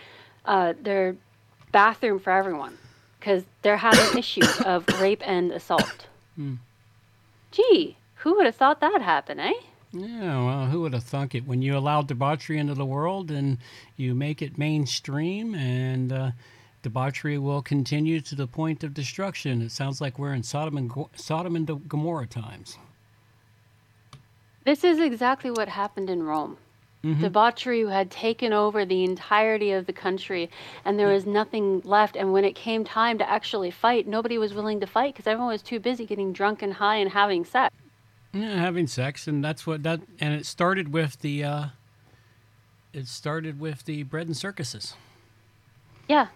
uh, 0.45 0.75
their 0.79 1.15
bathroom 1.71 2.19
for 2.19 2.29
everyone 2.29 2.77
because 3.19 3.45
they're 3.63 3.77
having 3.77 4.15
issues 4.23 4.61
of 4.61 4.87
rape 5.01 5.27
and 5.27 5.51
assault. 5.51 6.05
Hmm. 6.35 6.57
Gee, 7.49 7.97
who 8.17 8.35
would 8.35 8.45
have 8.45 8.53
thought 8.53 8.79
that 8.81 9.01
happened, 9.01 9.39
eh? 9.39 9.53
Yeah, 9.91 10.45
well, 10.45 10.65
who 10.67 10.81
would 10.81 10.93
have 10.93 11.03
thunk 11.03 11.33
it? 11.33 11.47
When 11.47 11.63
you 11.63 11.75
allow 11.75 12.03
debauchery 12.03 12.59
into 12.59 12.75
the 12.75 12.85
world 12.85 13.31
and 13.31 13.57
you 13.97 14.13
make 14.13 14.43
it 14.43 14.59
mainstream, 14.59 15.55
and 15.55 16.13
uh, 16.13 16.31
debauchery 16.83 17.39
will 17.39 17.63
continue 17.63 18.21
to 18.21 18.35
the 18.35 18.45
point 18.45 18.83
of 18.83 18.93
destruction. 18.93 19.63
It 19.63 19.71
sounds 19.71 19.99
like 19.99 20.19
we're 20.19 20.35
in 20.35 20.43
Sodom 20.43 20.77
and 20.77 20.91
Go- 20.91 21.09
Sodom 21.15 21.55
and 21.55 21.89
Gomorrah 21.89 22.27
times. 22.27 22.77
This 24.63 24.83
is 24.83 24.99
exactly 24.99 25.49
what 25.49 25.69
happened 25.69 26.07
in 26.07 26.21
Rome. 26.21 26.57
Mhm. 27.03 27.19
Debauchery 27.21 27.87
had 27.89 28.11
taken 28.11 28.53
over 28.53 28.85
the 28.85 29.03
entirety 29.03 29.71
of 29.71 29.87
the 29.87 29.93
country, 29.93 30.51
and 30.85 30.99
there 30.99 31.07
was 31.07 31.25
nothing 31.25 31.81
left. 31.83 32.15
And 32.15 32.31
when 32.31 32.45
it 32.45 32.53
came 32.53 32.83
time 32.83 33.17
to 33.17 33.27
actually 33.27 33.71
fight, 33.71 34.05
nobody 34.07 34.37
was 34.37 34.53
willing 34.53 34.79
to 34.81 34.85
fight 34.87 35.13
because 35.15 35.25
everyone 35.25 35.51
was 35.51 35.63
too 35.63 35.79
busy 35.79 36.05
getting 36.05 36.31
drunk 36.31 36.61
and 36.61 36.73
high 36.73 36.97
and 36.97 37.11
having 37.11 37.43
sex. 37.43 37.75
Yeah, 38.33 38.55
having 38.55 38.85
sex, 38.85 39.27
and 39.27 39.43
that's 39.43 39.65
what 39.65 39.81
that. 39.83 40.01
And 40.19 40.33
it 40.33 40.45
started 40.45 40.93
with 40.93 41.19
the. 41.21 41.43
Uh, 41.43 41.65
it 42.93 43.07
started 43.07 43.59
with 43.59 43.85
the 43.85 44.03
bread 44.03 44.27
and 44.27 44.37
circuses. 44.37 44.95
Yeah. 46.07 46.27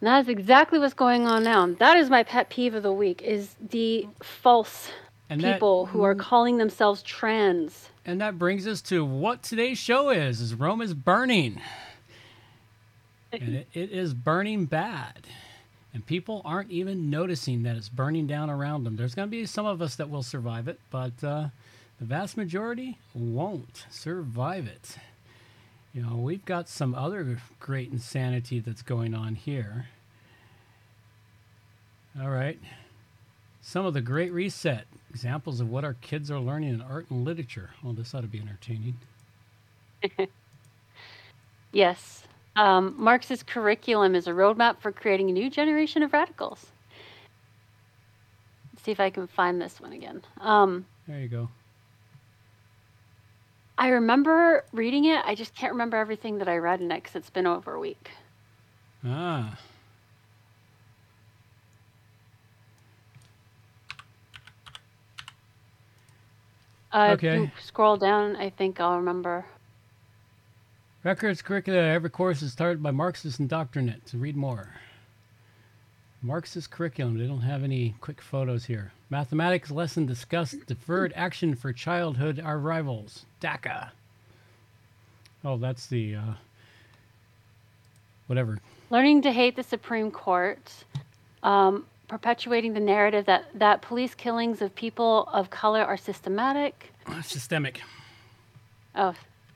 And 0.00 0.08
that 0.08 0.20
is 0.20 0.28
exactly 0.28 0.78
what's 0.78 0.94
going 0.94 1.26
on 1.26 1.42
now. 1.44 1.66
That 1.66 1.96
is 1.96 2.10
my 2.10 2.22
pet 2.22 2.48
peeve 2.50 2.74
of 2.74 2.82
the 2.82 2.92
week 2.92 3.22
is 3.22 3.54
the 3.60 4.06
false 4.22 4.90
And 5.30 5.40
that- 5.42 5.54
people 5.54 5.86
who 5.86 6.02
are 6.02 6.14
calling 6.14 6.58
themselves 6.58 7.02
trans. 7.02 7.90
And 8.06 8.20
that 8.20 8.38
brings 8.38 8.66
us 8.66 8.82
to 8.82 9.04
what 9.04 9.42
today's 9.42 9.78
show 9.78 10.10
is: 10.10 10.40
is 10.40 10.54
Rome 10.54 10.82
is 10.82 10.92
burning, 10.92 11.60
and 13.32 13.54
it, 13.56 13.68
it 13.72 13.90
is 13.90 14.12
burning 14.12 14.66
bad, 14.66 15.26
and 15.94 16.04
people 16.06 16.42
aren't 16.44 16.70
even 16.70 17.08
noticing 17.08 17.62
that 17.62 17.76
it's 17.76 17.88
burning 17.88 18.26
down 18.26 18.50
around 18.50 18.84
them. 18.84 18.96
There's 18.96 19.14
going 19.14 19.28
to 19.28 19.30
be 19.30 19.46
some 19.46 19.64
of 19.64 19.80
us 19.80 19.96
that 19.96 20.10
will 20.10 20.22
survive 20.22 20.68
it, 20.68 20.78
but 20.90 21.24
uh, 21.24 21.48
the 21.98 22.04
vast 22.04 22.36
majority 22.36 22.98
won't 23.14 23.86
survive 23.90 24.66
it. 24.66 24.98
You 25.94 26.02
know, 26.02 26.16
we've 26.16 26.44
got 26.44 26.68
some 26.68 26.94
other 26.94 27.38
great 27.60 27.90
insanity 27.92 28.58
that's 28.60 28.82
going 28.82 29.14
on 29.14 29.36
here. 29.36 29.86
All 32.20 32.30
right. 32.30 32.58
Some 33.62 33.86
of 33.86 33.94
the 33.94 34.00
Great 34.00 34.32
Reset 34.32 34.86
examples 35.14 35.60
of 35.60 35.70
what 35.70 35.84
our 35.84 35.94
kids 35.94 36.28
are 36.28 36.40
learning 36.40 36.70
in 36.70 36.82
art 36.82 37.06
and 37.08 37.24
literature. 37.24 37.70
Well, 37.84 37.92
this 37.92 38.12
ought 38.14 38.22
to 38.22 38.26
be 38.26 38.40
entertaining. 38.40 38.96
Yes. 41.72 42.22
Um, 42.54 42.94
Marxist 42.96 43.48
curriculum 43.48 44.14
is 44.14 44.28
a 44.28 44.30
roadmap 44.30 44.78
for 44.78 44.92
creating 44.92 45.28
a 45.28 45.32
new 45.32 45.50
generation 45.50 46.04
of 46.04 46.12
radicals. 46.12 46.66
Let's 48.72 48.84
see 48.84 48.92
if 48.92 49.00
I 49.00 49.10
can 49.10 49.26
find 49.26 49.60
this 49.60 49.80
one 49.80 49.92
again. 49.92 50.22
Um, 50.40 50.86
There 51.08 51.18
you 51.18 51.26
go. 51.26 51.48
I 53.76 53.88
remember 53.88 54.64
reading 54.72 55.06
it. 55.06 55.20
I 55.26 55.34
just 55.34 55.56
can't 55.56 55.72
remember 55.72 55.96
everything 55.96 56.38
that 56.38 56.46
I 56.48 56.58
read 56.58 56.80
in 56.80 56.92
it 56.92 57.02
because 57.02 57.16
it's 57.16 57.30
been 57.30 57.48
over 57.48 57.74
a 57.74 57.80
week. 57.80 58.12
Ah, 59.04 59.58
Uh, 66.94 67.08
if 67.08 67.14
Okay. 67.14 67.36
you 67.40 67.50
scroll 67.60 67.96
down, 67.96 68.36
I 68.36 68.50
think 68.50 68.80
I'll 68.80 68.96
remember. 68.96 69.44
records 71.02 71.42
curricula. 71.42 71.80
Every 71.80 72.08
course 72.08 72.40
is 72.40 72.52
started 72.52 72.82
by 72.82 72.90
Marxist 72.92 73.38
indoctrinate. 73.40 74.06
To 74.06 74.16
read 74.16 74.36
more. 74.36 74.68
Marxist 76.22 76.70
curriculum. 76.70 77.18
They 77.18 77.26
don't 77.26 77.42
have 77.42 77.62
any 77.62 77.94
quick 78.00 78.22
photos 78.22 78.64
here. 78.64 78.92
Mathematics 79.10 79.70
lesson 79.70 80.06
discussed 80.06 80.64
deferred 80.66 81.12
action 81.14 81.54
for 81.56 81.72
childhood 81.74 82.40
arrivals. 82.42 83.26
DACA. 83.42 83.90
Oh, 85.44 85.58
that's 85.58 85.88
the 85.88 86.14
uh, 86.14 86.34
whatever. 88.28 88.58
Learning 88.88 89.20
to 89.22 89.32
hate 89.32 89.56
the 89.56 89.62
Supreme 89.62 90.10
Court, 90.10 90.72
um, 91.42 91.84
perpetuating 92.08 92.74
the 92.74 92.80
narrative 92.80 93.26
that, 93.26 93.46
that 93.54 93.82
police 93.82 94.14
killings 94.14 94.60
of 94.62 94.74
people 94.74 95.28
of 95.32 95.50
color 95.50 95.82
are 95.82 95.96
systematic. 95.96 96.92
Systemic. 97.22 97.80
Oh, 98.94 99.14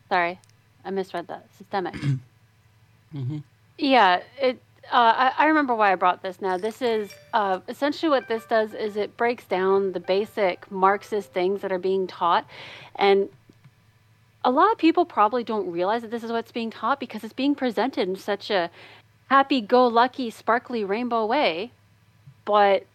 sorry, 0.08 0.40
I 0.84 0.90
misread 0.90 1.28
that. 1.28 1.46
Systemic. 1.56 1.94
hmm 3.12 3.38
Yeah, 3.78 4.22
it. 4.40 4.60
Uh, 4.90 5.30
I, 5.36 5.44
I 5.44 5.46
remember 5.48 5.74
why 5.74 5.92
I 5.92 5.96
brought 5.96 6.22
this. 6.22 6.40
Now, 6.40 6.56
this 6.56 6.80
is 6.80 7.10
uh, 7.34 7.60
essentially 7.68 8.08
what 8.08 8.26
this 8.26 8.46
does 8.46 8.72
is 8.72 8.96
it 8.96 9.18
breaks 9.18 9.44
down 9.44 9.92
the 9.92 10.00
basic 10.00 10.70
Marxist 10.70 11.30
things 11.30 11.60
that 11.60 11.70
are 11.70 11.78
being 11.78 12.06
taught, 12.06 12.46
and 12.96 13.28
a 14.44 14.50
lot 14.50 14.72
of 14.72 14.78
people 14.78 15.04
probably 15.04 15.44
don't 15.44 15.70
realize 15.70 16.00
that 16.02 16.10
this 16.10 16.24
is 16.24 16.32
what's 16.32 16.52
being 16.52 16.70
taught 16.70 17.00
because 17.00 17.22
it's 17.22 17.34
being 17.34 17.54
presented 17.54 18.08
in 18.08 18.16
such 18.16 18.50
a 18.50 18.70
happy-go-lucky, 19.28 20.30
sparkly 20.30 20.84
rainbow 20.84 21.26
way. 21.26 21.70
But 22.48 22.86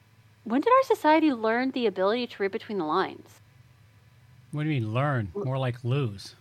when 0.46 0.62
did 0.62 0.74
our 0.74 0.84
society 0.84 1.32
learn 1.32 1.70
the 1.70 1.86
ability 1.86 2.26
to 2.26 2.42
read 2.42 2.52
between 2.52 2.80
the 2.80 2.86
lines? 2.86 3.40
What 4.52 4.64
do 4.64 4.70
you 4.70 4.82
mean 4.82 4.92
learn? 4.96 5.32
More 5.36 5.60
like 5.60 5.84
lose. 5.84 6.34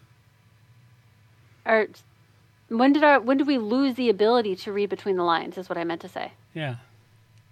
Or 1.67 1.89
when 2.71 2.95
did 2.95 3.05
our 3.05 3.21
when 3.21 3.37
did 3.37 3.47
we 3.47 3.59
lose 3.59 3.97
the 3.97 4.09
ability 4.09 4.57
to 4.57 4.73
read 4.73 4.89
between 4.89 5.17
the 5.17 5.25
lines? 5.25 5.59
Is 5.59 5.69
what 5.69 5.77
I 5.77 5.85
meant 5.85 6.01
to 6.01 6.09
say. 6.09 6.33
Yeah. 6.55 6.77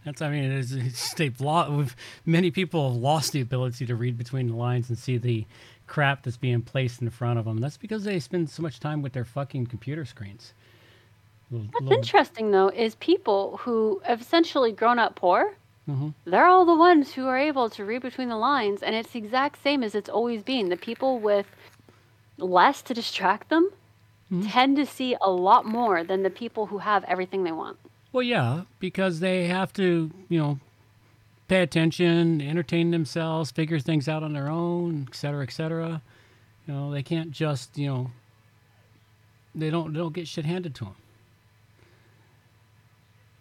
That's, 0.06 0.22
I 0.22 0.30
mean, 0.30 0.50
it's, 0.50 0.72
it's 0.72 1.12
they've 1.12 1.38
lost, 1.42 1.70
we've, 1.70 1.94
many 2.24 2.50
people 2.50 2.90
have 2.90 2.98
lost 2.98 3.32
the 3.32 3.42
ability 3.42 3.84
to 3.84 3.94
read 3.94 4.16
between 4.16 4.48
the 4.48 4.56
lines 4.56 4.88
and 4.88 4.96
see 4.96 5.18
the 5.18 5.44
crap 5.86 6.22
that's 6.22 6.38
being 6.38 6.62
placed 6.62 7.02
in 7.02 7.10
front 7.10 7.38
of 7.38 7.44
them. 7.44 7.58
That's 7.58 7.76
because 7.76 8.04
they 8.04 8.18
spend 8.18 8.48
so 8.48 8.62
much 8.62 8.80
time 8.80 9.02
with 9.02 9.12
their 9.12 9.26
fucking 9.26 9.66
computer 9.66 10.06
screens. 10.06 10.54
Little, 11.50 11.68
What's 11.78 11.96
interesting 11.96 12.50
though 12.50 12.68
is 12.68 12.94
people 12.96 13.56
who 13.58 14.00
have 14.04 14.20
essentially 14.20 14.72
grown 14.72 14.98
up 14.98 15.16
poor. 15.16 15.54
Mhm. 15.88 16.14
They're 16.24 16.46
all 16.46 16.64
the 16.64 16.76
ones 16.76 17.14
who 17.14 17.26
are 17.26 17.38
able 17.38 17.68
to 17.70 17.84
read 17.84 18.02
between 18.02 18.28
the 18.28 18.36
lines, 18.36 18.82
and 18.82 18.94
it's 18.94 19.10
the 19.10 19.18
exact 19.18 19.60
same 19.62 19.82
as 19.82 19.94
it's 19.94 20.08
always 20.08 20.42
been. 20.42 20.68
The 20.68 20.76
people 20.76 21.18
with 21.18 21.46
less 22.38 22.82
to 22.82 22.94
distract 22.94 23.48
them 23.48 23.70
Mhm. 24.30 24.50
tend 24.52 24.76
to 24.76 24.86
see 24.86 25.16
a 25.20 25.30
lot 25.30 25.64
more 25.66 26.04
than 26.04 26.22
the 26.22 26.30
people 26.30 26.66
who 26.66 26.78
have 26.78 27.02
everything 27.04 27.42
they 27.42 27.52
want. 27.52 27.78
Well, 28.12 28.22
yeah, 28.22 28.62
because 28.78 29.20
they 29.20 29.46
have 29.46 29.72
to, 29.74 30.10
you 30.28 30.38
know, 30.38 30.58
pay 31.48 31.62
attention, 31.62 32.40
entertain 32.40 32.92
themselves, 32.92 33.50
figure 33.50 33.80
things 33.80 34.08
out 34.08 34.22
on 34.22 34.32
their 34.32 34.48
own, 34.48 35.06
et 35.08 35.14
cetera, 35.16 35.42
et 35.42 35.50
cetera. 35.52 36.00
You 36.66 36.74
know, 36.74 36.90
they 36.92 37.02
can't 37.02 37.32
just, 37.32 37.76
you 37.76 37.88
know, 37.88 38.10
they 39.54 39.70
don't 39.70 39.92
they 39.92 39.98
don't 39.98 40.12
get 40.14 40.28
shit 40.28 40.44
handed 40.44 40.74
to 40.76 40.84
them. 40.84 40.96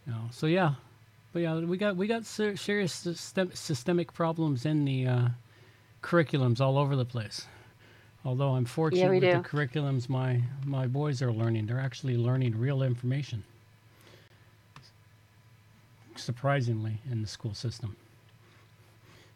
You 0.10 0.16
know, 0.16 0.22
so 0.32 0.48
yeah, 0.48 0.74
but 1.34 1.44
yeah, 1.44 1.60
we 1.60 1.78
got 1.78 1.96
we 1.96 2.08
got 2.08 2.26
ser- 2.26 2.58
serious 2.58 2.92
system, 2.92 3.52
systemic 3.54 4.12
problems 4.12 4.66
in 4.66 4.84
the 4.84 5.06
uh, 5.06 5.28
curriculums 6.02 6.60
all 6.60 6.80
over 6.80 6.96
the 6.96 7.06
place. 7.06 7.46
Although 8.26 8.56
I'm 8.56 8.66
fortunate 8.66 9.08
we 9.08 9.20
with 9.20 9.30
do. 9.30 9.34
the 9.34 9.48
curriculums 9.48 10.10
my 10.10 10.42
my 10.66 10.88
boys 10.88 11.22
are 11.22 11.32
learning, 11.32 11.68
they're 11.68 11.80
actually 11.80 12.18
learning 12.18 12.58
real 12.58 12.82
information 12.82 13.44
surprisingly 16.16 16.98
in 17.12 17.22
the 17.22 17.28
school 17.28 17.54
system. 17.54 17.96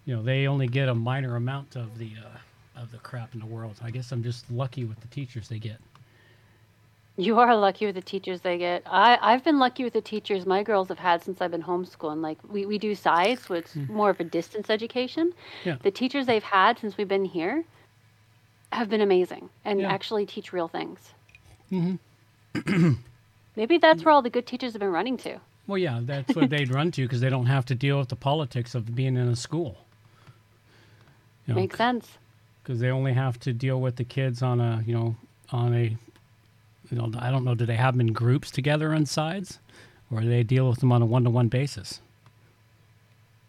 You 0.05 0.15
know, 0.15 0.23
they 0.23 0.47
only 0.47 0.67
get 0.67 0.89
a 0.89 0.95
minor 0.95 1.35
amount 1.35 1.75
of 1.75 1.99
the 1.99 2.13
uh, 2.17 2.81
of 2.81 2.91
the 2.91 2.97
crap 2.97 3.35
in 3.35 3.39
the 3.39 3.45
world. 3.45 3.75
I 3.83 3.91
guess 3.91 4.11
I'm 4.11 4.23
just 4.23 4.49
lucky 4.49 4.85
with 4.85 4.99
the 5.01 5.07
teachers 5.09 5.49
they 5.49 5.59
get. 5.59 5.77
You 7.15 7.37
are 7.39 7.55
lucky 7.55 7.85
with 7.85 7.93
the 7.95 8.01
teachers 8.01 8.41
they 8.41 8.57
get. 8.57 8.81
I, 8.87 9.17
I've 9.21 9.43
been 9.43 9.59
lucky 9.59 9.83
with 9.83 9.93
the 9.93 10.01
teachers 10.01 10.45
my 10.47 10.63
girls 10.63 10.87
have 10.89 10.97
had 10.97 11.21
since 11.23 11.41
I've 11.41 11.51
been 11.51 11.61
homeschooling. 11.61 12.21
Like 12.21 12.39
we, 12.49 12.65
we 12.65 12.79
do 12.79 12.95
science, 12.95 13.45
so 13.47 13.53
it's 13.53 13.75
more 13.75 14.09
of 14.09 14.19
a 14.19 14.23
distance 14.23 14.69
education. 14.71 15.31
Yeah. 15.63 15.77
The 15.83 15.91
teachers 15.91 16.25
they've 16.25 16.41
had 16.43 16.79
since 16.79 16.97
we've 16.97 17.07
been 17.07 17.25
here 17.25 17.63
have 18.71 18.89
been 18.89 19.01
amazing 19.01 19.49
and 19.63 19.79
Yeah. 19.81 19.91
actually 19.93 20.25
teach 20.25 20.51
real 20.51 20.67
things. 20.67 20.99
Mm-hmm. 21.71 22.93
Maybe 23.55 23.77
that's 23.77 24.03
where 24.03 24.11
all 24.11 24.23
the 24.23 24.31
good 24.31 24.47
teachers 24.47 24.73
have 24.73 24.79
been 24.79 24.91
running 24.91 25.17
to. 25.17 25.39
Well, 25.67 25.77
yeah, 25.77 25.99
that's 26.01 26.35
what 26.35 26.49
they'd 26.49 26.73
run 26.73 26.89
to 26.93 27.03
because 27.03 27.21
they 27.21 27.29
don't 27.29 27.45
have 27.45 27.65
to 27.65 27.75
deal 27.75 27.99
with 27.99 28.09
the 28.09 28.15
politics 28.15 28.73
of 28.73 28.95
being 28.95 29.15
in 29.15 29.27
a 29.27 29.35
school. 29.35 29.77
You 31.47 31.53
know, 31.53 31.59
Makes 31.61 31.77
sense. 31.77 32.17
because 32.63 32.79
they 32.79 32.89
only 32.89 33.13
have 33.13 33.39
to 33.41 33.53
deal 33.53 33.79
with 33.79 33.97
the 33.97 34.03
kids 34.03 34.41
on 34.41 34.59
a 34.59 34.83
you 34.87 34.93
know 34.95 35.15
on 35.51 35.73
a 35.75 35.95
you 36.93 36.99
know 36.99 37.11
I 37.19 37.31
don't 37.31 37.43
know 37.43 37.55
do 37.55 37.65
they 37.65 37.75
have 37.75 37.95
them 37.97 38.01
in 38.07 38.13
groups 38.13 38.51
together 38.51 38.93
on 38.93 39.05
sides 39.05 39.59
or 40.11 40.21
do 40.21 40.29
they 40.29 40.43
deal 40.43 40.69
with 40.69 40.79
them 40.79 40.91
on 40.91 41.01
a 41.01 41.05
one 41.05 41.23
to 41.23 41.29
one 41.31 41.47
basis? 41.47 41.99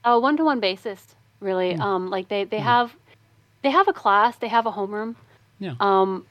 A 0.04 0.18
one 0.18 0.36
to 0.36 0.44
one 0.44 0.60
basis, 0.60 1.14
Hmm. 1.40 1.44
really. 1.46 1.74
Um, 1.74 2.08
like 2.10 2.28
they, 2.28 2.44
they 2.44 2.58
have 2.60 2.94
they 3.62 3.70
have 3.70 3.88
a 3.88 3.92
class, 3.92 4.36
they 4.36 4.48
have 4.48 4.66
a 4.66 4.72
homeroom, 4.72 5.14
Yeah. 5.58 5.74
um, 5.80 6.26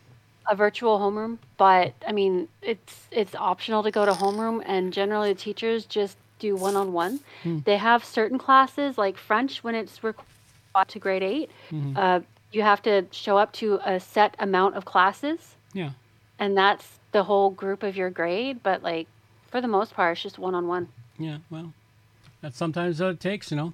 a 0.50 0.56
virtual 0.56 1.00
homeroom, 1.00 1.38
but 1.58 1.94
I 2.08 2.12
mean 2.12 2.48
it's 2.62 3.08
it's 3.12 3.36
optional 3.36 3.84
to 3.84 3.92
go 3.92 4.06
to 4.06 4.12
homeroom, 4.14 4.64
and 4.66 4.92
generally 4.94 5.34
the 5.34 5.40
teachers 5.40 5.86
just 5.86 6.18
do 6.40 6.56
one 6.56 6.76
on 6.76 6.94
one. 6.94 7.20
They 7.44 7.78
have 7.78 8.04
certain 8.04 8.38
classes 8.38 8.98
like 8.98 9.18
French 9.18 9.64
when 9.64 9.76
it's 9.76 10.04
required 10.04 10.88
to 10.90 11.00
grade 11.00 11.24
8 11.24 11.50
Uh, 11.96 12.20
you 12.52 12.62
have 12.64 12.82
to 12.84 13.06
show 13.12 13.38
up 13.38 13.52
to 13.54 13.80
a 13.86 14.00
set 14.00 14.36
amount 14.40 14.76
of 14.76 14.84
classes, 14.86 15.56
yeah. 15.74 15.92
and 16.40 16.58
that's 16.58 17.00
the 17.14 17.24
whole 17.24 17.50
group 17.50 17.84
of 17.84 17.96
your 17.96 18.10
grade. 18.10 18.62
But 18.62 18.84
like 18.84 19.08
for 19.50 19.62
the 19.62 19.68
most 19.68 19.94
part, 19.94 20.14
it's 20.14 20.24
just 20.24 20.38
one 20.38 20.54
on 20.56 20.68
one. 20.68 20.90
Yeah, 21.18 21.38
well, 21.50 21.74
that's 22.42 22.58
sometimes 22.58 23.00
what 23.00 23.12
it 23.12 23.20
takes, 23.20 23.52
you 23.52 23.58
know. 23.58 23.74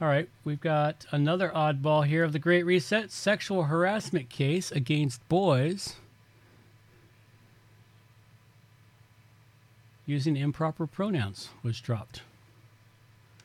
All 0.00 0.08
right, 0.08 0.28
we've 0.44 0.60
got 0.60 1.06
another 1.10 1.50
oddball 1.54 2.04
here 2.04 2.22
of 2.22 2.32
the 2.32 2.38
Great 2.38 2.64
Reset 2.64 3.10
sexual 3.10 3.64
harassment 3.64 4.28
case 4.28 4.70
against 4.70 5.26
boys 5.28 5.96
using 10.04 10.36
improper 10.36 10.86
pronouns 10.86 11.48
was 11.62 11.80
dropped. 11.80 12.22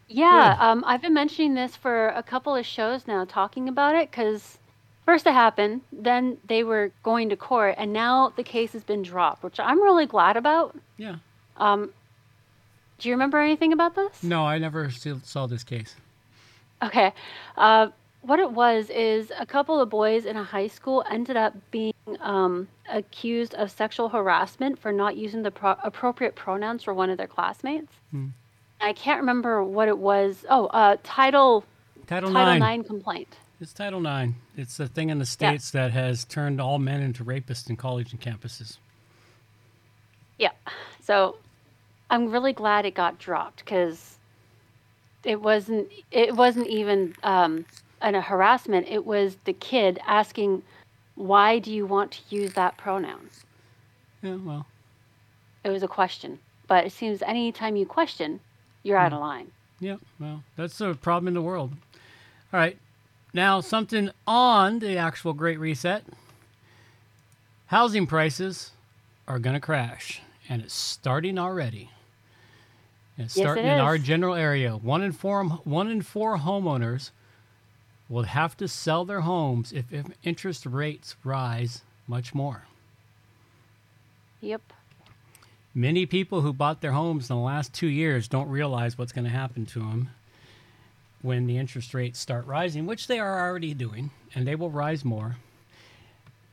Yeah, 0.07 0.57
um, 0.59 0.83
I've 0.85 1.01
been 1.01 1.13
mentioning 1.13 1.53
this 1.53 1.77
for 1.77 2.09
a 2.09 2.21
couple 2.21 2.53
of 2.53 2.65
shows 2.65 3.07
now, 3.07 3.23
talking 3.23 3.69
about 3.69 3.95
it 3.95 4.11
because 4.11 4.57
first 5.05 5.25
it 5.25 5.33
happened, 5.33 5.81
then 5.91 6.37
they 6.47 6.63
were 6.63 6.91
going 7.03 7.29
to 7.29 7.35
court, 7.35 7.75
and 7.77 7.93
now 7.93 8.33
the 8.35 8.43
case 8.43 8.73
has 8.73 8.83
been 8.83 9.01
dropped, 9.01 9.43
which 9.43 9.59
I'm 9.59 9.81
really 9.81 10.05
glad 10.05 10.37
about. 10.37 10.77
Yeah. 10.97 11.15
Um, 11.57 11.91
do 12.99 13.09
you 13.09 13.15
remember 13.15 13.39
anything 13.39 13.73
about 13.73 13.95
this? 13.95 14.23
No, 14.23 14.45
I 14.45 14.57
never 14.57 14.89
saw 15.23 15.47
this 15.47 15.63
case. 15.63 15.95
Okay. 16.83 17.13
Uh, 17.57 17.87
what 18.21 18.39
it 18.39 18.51
was 18.51 18.89
is 18.91 19.31
a 19.39 19.45
couple 19.45 19.79
of 19.79 19.89
boys 19.89 20.25
in 20.25 20.37
a 20.37 20.43
high 20.43 20.67
school 20.67 21.03
ended 21.09 21.35
up 21.35 21.55
being 21.71 21.93
um, 22.19 22.67
accused 22.89 23.55
of 23.55 23.71
sexual 23.71 24.09
harassment 24.09 24.77
for 24.79 24.91
not 24.91 25.17
using 25.17 25.41
the 25.41 25.51
pro- 25.51 25.75
appropriate 25.83 26.35
pronouns 26.35 26.83
for 26.83 26.93
one 26.93 27.09
of 27.09 27.17
their 27.17 27.27
classmates. 27.27 27.91
I 28.79 28.93
can't 28.93 29.19
remember 29.19 29.63
what 29.63 29.87
it 29.87 29.97
was. 29.97 30.45
Oh, 30.49 30.67
uh, 30.67 30.97
title 31.03 31.65
Title, 32.07 32.31
Title 32.31 32.59
Nine. 32.59 32.79
IX 32.79 32.87
complaint. 32.87 33.37
It's 33.61 33.73
Title 33.73 33.99
Nine. 33.99 34.33
It's 34.57 34.77
the 34.77 34.87
thing 34.87 35.11
in 35.11 35.19
the 35.19 35.25
states 35.25 35.69
that 35.69 35.91
has 35.91 36.25
turned 36.25 36.59
all 36.59 36.79
men 36.79 36.99
into 36.99 37.23
rapists 37.23 37.69
in 37.69 37.75
college 37.75 38.11
and 38.11 38.19
campuses. 38.19 38.79
Yeah. 40.39 40.49
So 40.99 41.35
I'm 42.09 42.31
really 42.31 42.53
glad 42.53 42.87
it 42.87 42.95
got 42.95 43.19
dropped 43.19 43.57
because 43.57 44.17
it 45.23 45.43
wasn't 45.43 45.89
it 46.09 46.35
wasn't 46.35 46.69
even 46.69 47.13
um, 47.21 47.65
an, 48.01 48.15
a 48.15 48.21
harassment. 48.21 48.87
It 48.89 49.05
was 49.05 49.37
the 49.45 49.53
kid 49.53 49.99
asking, 50.07 50.63
"Why 51.13 51.59
do 51.59 51.71
you 51.71 51.85
want 51.85 52.13
to 52.13 52.35
use 52.35 52.53
that 52.53 52.77
pronoun?" 52.77 53.29
Yeah, 54.23 54.37
well, 54.37 54.65
It 55.63 55.69
was 55.69 55.83
a 55.83 55.87
question. 55.87 56.39
But 56.67 56.87
it 56.87 56.93
seems 56.93 57.21
anytime 57.21 57.75
you 57.75 57.85
question, 57.85 58.39
you're 58.81 58.97
out 58.97 59.13
of 59.13 59.19
line. 59.19 59.51
Yeah, 59.79 59.97
well, 60.19 60.43
that's 60.55 60.81
a 60.81 60.95
problem 60.95 61.27
in 61.27 61.35
the 61.35 61.43
world. 61.43 61.73
All 62.51 62.59
right. 62.59 62.79
Now, 63.33 63.61
something 63.61 64.11
on 64.27 64.79
the 64.79 64.97
actual 64.97 65.33
Great 65.33 65.59
Reset. 65.59 66.03
Housing 67.67 68.05
prices 68.05 68.71
are 69.27 69.39
going 69.39 69.53
to 69.53 69.61
crash, 69.61 70.21
and 70.49 70.61
it's 70.61 70.73
starting 70.73 71.39
already. 71.39 71.89
It's 73.17 73.37
Yes, 73.37 73.37
it 73.37 73.39
starting 73.39 73.65
in 73.65 73.79
our 73.79 73.97
general 73.97 74.35
area. 74.35 74.75
One 74.75 75.01
in 75.01 75.13
four, 75.13 75.45
one 75.45 75.89
in 75.89 76.01
four 76.01 76.39
homeowners 76.39 77.11
will 78.09 78.23
have 78.23 78.57
to 78.57 78.67
sell 78.67 79.05
their 79.05 79.21
homes 79.21 79.71
if, 79.71 79.91
if 79.93 80.07
interest 80.23 80.65
rates 80.65 81.15
rise 81.23 81.83
much 82.07 82.33
more. 82.33 82.65
Yep. 84.41 84.73
Many 85.73 86.05
people 86.05 86.41
who 86.41 86.51
bought 86.51 86.81
their 86.81 86.91
homes 86.91 87.29
in 87.29 87.35
the 87.37 87.41
last 87.41 87.73
two 87.73 87.87
years 87.87 88.27
don't 88.27 88.49
realize 88.49 88.97
what's 88.97 89.13
going 89.13 89.23
to 89.23 89.31
happen 89.31 89.65
to 89.67 89.79
them 89.79 90.09
when 91.21 91.47
the 91.47 91.57
interest 91.57 91.93
rates 91.93 92.19
start 92.19 92.45
rising, 92.45 92.85
which 92.85 93.07
they 93.07 93.19
are 93.19 93.39
already 93.47 93.73
doing, 93.73 94.11
and 94.33 94.47
they 94.47 94.55
will 94.55 94.69
rise 94.69 95.05
more. 95.05 95.37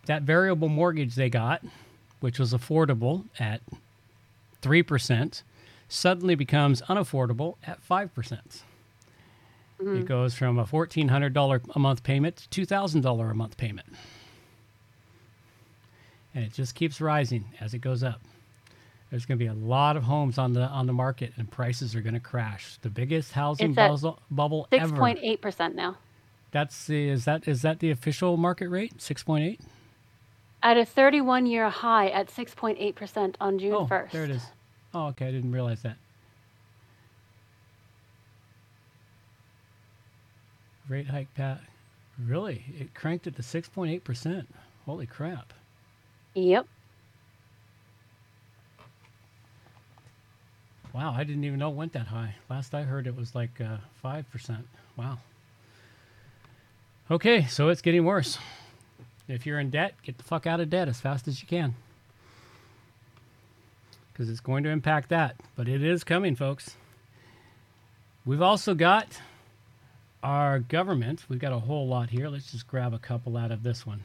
That 0.06 0.22
variable 0.22 0.68
mortgage 0.68 1.14
they 1.14 1.30
got, 1.30 1.62
which 2.20 2.38
was 2.38 2.52
affordable 2.52 3.24
at 3.38 3.60
3%, 4.62 5.42
suddenly 5.88 6.34
becomes 6.34 6.82
unaffordable 6.82 7.56
at 7.66 7.86
5%. 7.86 8.32
It 9.80 9.84
mm-hmm. 9.84 10.04
goes 10.04 10.34
from 10.34 10.58
a 10.58 10.64
$1,400 10.64 11.70
a 11.74 11.78
month 11.78 12.02
payment 12.02 12.48
to 12.50 12.66
$2,000 12.66 13.30
a 13.30 13.34
month 13.34 13.56
payment. 13.56 13.86
And 16.34 16.44
it 16.44 16.52
just 16.52 16.74
keeps 16.74 17.00
rising 17.00 17.44
as 17.60 17.74
it 17.74 17.78
goes 17.78 18.02
up. 18.02 18.20
There's 19.11 19.24
going 19.24 19.38
to 19.38 19.42
be 19.44 19.48
a 19.48 19.54
lot 19.54 19.96
of 19.96 20.02
homes 20.02 20.36
on 20.36 20.52
the 20.52 20.62
on 20.62 20.86
the 20.86 20.92
market, 20.92 21.32
and 21.36 21.50
prices 21.50 21.94
are 21.94 22.02
going 22.02 22.14
to 22.14 22.20
crash. 22.20 22.78
The 22.82 22.90
biggest 22.90 23.32
housing 23.32 23.72
bubble, 23.72 24.18
bubble 24.30 24.66
Six 24.70 24.84
ever. 24.84 24.96
point 24.96 25.18
eight 25.22 25.40
percent 25.40 25.74
now. 25.74 25.96
That's 26.50 26.86
the 26.86 27.09
is 27.09 27.24
that 27.24 27.48
is 27.48 27.62
that 27.62 27.78
the 27.80 27.90
official 27.90 28.36
market 28.36 28.68
rate? 28.68 29.00
Six 29.00 29.22
point 29.22 29.44
eight. 29.44 29.61
At 30.62 30.76
a 30.76 30.84
thirty-one 30.84 31.46
year 31.46 31.68
high 31.70 32.09
at 32.09 32.30
six 32.30 32.54
point 32.54 32.76
eight 32.80 32.96
percent 32.96 33.36
on 33.40 33.59
June 33.59 33.72
Oh, 33.72 33.86
first. 33.86 34.12
there 34.12 34.24
it 34.24 34.30
is. 34.30 34.44
Oh, 34.92 35.06
okay. 35.09 35.28
I 35.28 35.30
didn't 35.30 35.52
realize 35.52 35.82
that. 35.82 35.96
Rate 40.88 41.06
hike, 41.09 41.32
Pat. 41.34 41.61
Really? 42.22 42.64
It 42.78 42.94
cranked 42.94 43.26
it 43.26 43.36
to 43.36 43.42
six 43.42 43.68
point 43.68 43.90
eight 43.92 44.04
percent. 44.04 44.48
Holy 44.86 45.06
crap! 45.06 45.52
Yep. 46.34 46.66
Wow, 50.95 51.14
I 51.16 51.22
didn't 51.24 51.45
even 51.45 51.59
know 51.59 51.70
it 51.70 51.76
went 51.76 51.93
that 51.93 52.09
high. 52.09 52.34
Last 52.49 52.74
I 52.74 52.82
heard, 52.82 53.07
it 53.07 53.14
was 53.16 53.34
like 53.34 53.61
uh, 53.61 53.76
five 54.03 54.28
percent. 54.32 54.66
Wow. 54.97 55.18
Okay, 57.11 57.47
so 57.47 57.68
it's 57.68 57.82
getting 57.82 58.05
worse. 58.05 58.39
If 59.28 59.47
you're 59.47 59.61
in 59.61 59.70
debt, 59.70 59.95
get 60.03 60.18
the 60.18 60.24
fuck 60.24 60.47
out 60.47 60.61
of 60.61 60.70
debt 60.70 60.89
as 60.89 61.01
fast 61.01 61.28
as 61.28 61.41
you 61.41 61.47
can, 61.47 61.74
because 64.12 64.28
it's 64.28 64.41
going 64.41 64.64
to 64.64 64.70
impact 64.70 65.11
that. 65.11 65.36
But 65.55 65.68
it 65.68 65.82
is 65.82 66.03
coming, 66.05 66.34
folks. 66.34 66.76
We've 68.26 68.43
also 68.43 68.74
got 68.74 69.20
our 70.22 70.59
government. 70.59 71.24
We've 71.28 71.39
got 71.39 71.53
a 71.53 71.59
whole 71.61 71.86
lot 71.86 72.11
here. 72.11 72.28
Let's 72.28 72.51
just 72.51 72.66
grab 72.66 72.93
a 72.93 72.99
couple 72.99 73.36
out 73.36 73.53
of 73.53 73.62
this 73.62 73.86
one. 73.86 74.03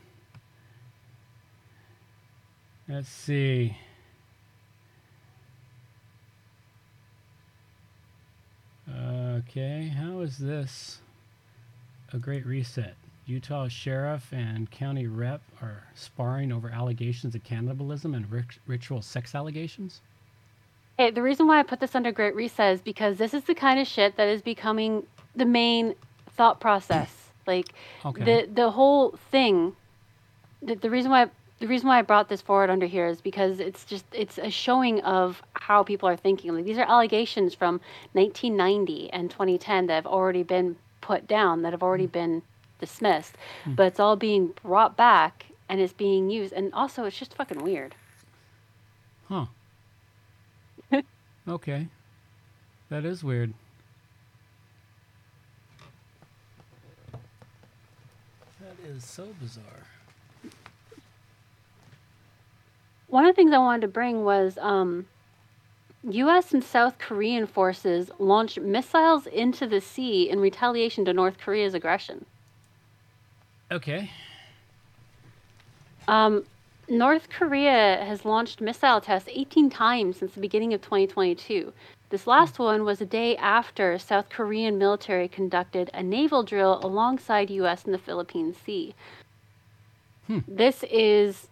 Let's 2.88 3.10
see. 3.10 3.78
Okay, 8.90 9.88
how 9.88 10.20
is 10.20 10.38
this 10.38 11.00
a 12.12 12.18
great 12.18 12.46
reset? 12.46 12.96
Utah 13.26 13.70
sheriff 13.70 14.28
and 14.34 14.70
county 14.70 15.08
rep 15.08 15.42
are 15.62 15.88
sparring 15.96 16.52
over 16.52 16.70
allegations 16.70 17.34
of 17.36 17.44
cannibalism 17.44 18.14
and 18.14 18.30
rit- 18.30 18.60
ritual 18.68 19.02
sex 19.02 19.34
allegations. 19.34 20.02
Hey, 20.98 21.10
the 21.10 21.22
reason 21.22 21.48
why 21.48 21.60
I 21.60 21.64
put 21.64 21.80
this 21.80 21.96
under 21.96 22.12
Great 22.12 22.36
Reset 22.36 22.74
is 22.74 22.82
because 22.82 23.18
this 23.18 23.34
is 23.34 23.46
the 23.46 23.56
kind 23.56 23.80
of 23.80 23.88
shit 23.88 24.16
that 24.18 24.28
is 24.28 24.42
becoming 24.42 25.08
the 25.36 25.46
main 25.46 25.96
thought 26.36 26.60
process. 26.60 27.30
Like 27.48 27.74
Okay. 28.06 28.24
the 28.24 28.50
the 28.54 28.72
whole 28.72 29.18
thing. 29.32 29.76
The, 30.62 30.76
the 30.76 30.90
reason 30.90 31.10
why 31.12 31.28
the 31.64 31.70
reason 31.70 31.88
why 31.88 31.98
I 31.98 32.02
brought 32.02 32.28
this 32.28 32.42
forward 32.42 32.70
under 32.70 32.86
here 32.86 33.08
is 33.08 33.22
because 33.22 33.62
it's 33.62 33.86
just 33.86 34.04
it's 34.12 34.38
a 34.38 34.50
showing 34.50 35.00
of 35.00 35.42
how 35.54 35.82
people 35.82 36.10
are 36.10 36.18
thinking. 36.18 36.54
Like 36.54 36.66
these 36.66 36.78
are 36.78 36.86
allegations 36.86 37.56
from 37.56 37.80
1990 38.12 39.10
and 39.14 39.32
2010 39.32 39.88
that 39.88 39.96
have 39.96 40.06
already 40.06 40.44
been 40.44 40.76
put 41.00 41.26
down, 41.26 41.62
that 41.62 41.72
have 41.72 41.82
already 41.82 42.08
mm. 42.08 42.12
been 42.12 42.42
dismissed, 42.82 43.36
mm. 43.64 43.78
but 43.78 43.84
it's 43.84 44.02
all 44.02 44.18
being 44.18 44.52
brought 44.62 44.98
back 44.98 45.46
and 45.70 45.80
it's 45.80 45.94
being 45.94 46.30
used. 46.30 46.52
And 46.52 46.74
also, 46.74 47.06
it's 47.06 47.18
just 47.18 47.34
fucking 47.34 47.64
weird. 47.64 47.96
Huh. 49.30 49.46
okay. 51.48 51.88
That 52.90 53.06
is 53.06 53.24
weird. 53.24 53.54
That 58.60 58.76
is 58.86 59.06
so 59.06 59.30
bizarre. 59.40 59.88
One 63.14 63.26
of 63.26 63.36
the 63.36 63.40
things 63.40 63.54
I 63.54 63.60
wanted 63.60 63.82
to 63.82 63.90
bring 63.90 64.24
was 64.24 64.58
um, 64.60 65.06
U.S. 66.02 66.52
and 66.52 66.64
South 66.64 66.98
Korean 66.98 67.46
forces 67.46 68.10
launched 68.18 68.60
missiles 68.60 69.28
into 69.28 69.68
the 69.68 69.82
sea 69.82 70.28
in 70.28 70.40
retaliation 70.40 71.06
to 71.06 71.14
North 71.14 71.38
Korea's 71.38 71.76
aggression. 71.76 72.26
Okay. 73.70 74.10
Um, 76.08 76.44
North 76.90 77.30
Korea 77.30 78.04
has 78.04 78.26
launched 78.26 78.62
missile 78.62 79.00
tests 79.00 79.30
18 79.32 79.70
times 79.70 80.18
since 80.18 80.34
the 80.34 80.42
beginning 80.42 80.74
of 80.74 80.82
2022. 80.82 81.72
This 82.10 82.26
last 82.26 82.58
one 82.58 82.84
was 82.84 83.00
a 83.00 83.06
day 83.06 83.38
after 83.38 84.00
South 84.00 84.30
Korean 84.30 84.80
military 84.80 85.28
conducted 85.28 85.92
a 85.94 86.02
naval 86.02 86.42
drill 86.42 86.80
alongside 86.82 87.52
U.S. 87.52 87.86
in 87.86 87.92
the 87.92 88.00
Philippine 88.00 88.56
Sea. 88.56 88.96
This 90.48 90.84
is 90.90 91.48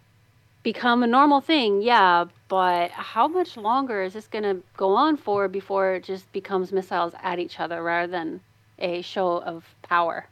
become 0.62 1.02
a 1.02 1.06
normal 1.06 1.40
thing, 1.40 1.82
yeah, 1.82 2.24
but 2.48 2.90
how 2.90 3.26
much 3.26 3.56
longer 3.56 4.02
is 4.02 4.12
this 4.12 4.26
going 4.26 4.44
to 4.44 4.62
go 4.76 4.94
on 4.94 5.16
for 5.16 5.48
before 5.48 5.94
it 5.94 6.04
just 6.04 6.30
becomes 6.32 6.72
missiles 6.72 7.14
at 7.22 7.38
each 7.38 7.58
other 7.58 7.82
rather 7.82 8.10
than 8.10 8.40
a 8.78 9.02
show 9.02 9.42
of 9.42 9.64
power? 9.82 10.26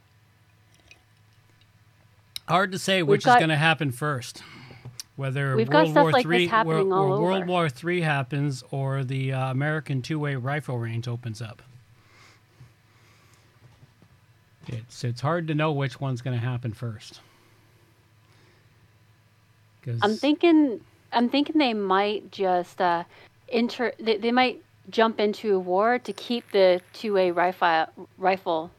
Hard 2.47 2.71
to 2.71 2.79
say 2.79 3.03
which 3.03 3.25
is 3.25 3.35
going 3.35 3.49
to 3.49 3.57
happen 3.57 3.91
first. 3.91 4.43
Whether 5.17 5.55
We've 5.55 5.69
got 5.69 5.83
World 5.83 5.91
stuff 5.91 6.03
War 6.03 6.11
like 6.11 6.49
happening 6.49 6.91
or, 6.91 6.95
all 6.95 7.13
or 7.13 7.21
World. 7.21 7.47
War 7.47 7.69
Three 7.69 8.01
happens, 8.01 8.63
or 8.71 9.03
the 9.03 9.33
uh, 9.33 9.51
American 9.51 10.01
two-way 10.01 10.35
rifle 10.35 10.79
range 10.79 11.07
opens 11.07 11.41
up. 11.41 11.61
It's 14.67 15.03
it's 15.03 15.21
hard 15.21 15.47
to 15.47 15.55
know 15.55 15.71
which 15.71 15.99
one's 15.99 16.21
going 16.21 16.39
to 16.39 16.45
happen 16.45 16.73
first. 16.73 17.19
'Cause- 19.83 19.99
I'm 20.01 20.15
thinking 20.15 20.81
I'm 21.13 21.29
thinking 21.29 21.57
they 21.57 21.73
might 21.73 22.31
just 22.31 22.79
uh 22.81 23.03
inter 23.49 23.91
they, 23.99 24.17
they 24.17 24.31
might 24.31 24.61
jump 24.89 25.19
into 25.19 25.55
a 25.55 25.59
war 25.59 25.99
to 25.99 26.13
keep 26.13 26.51
the 26.51 26.81
two-way 26.93 27.31
rifle 27.31 27.87
rifle 28.17 28.71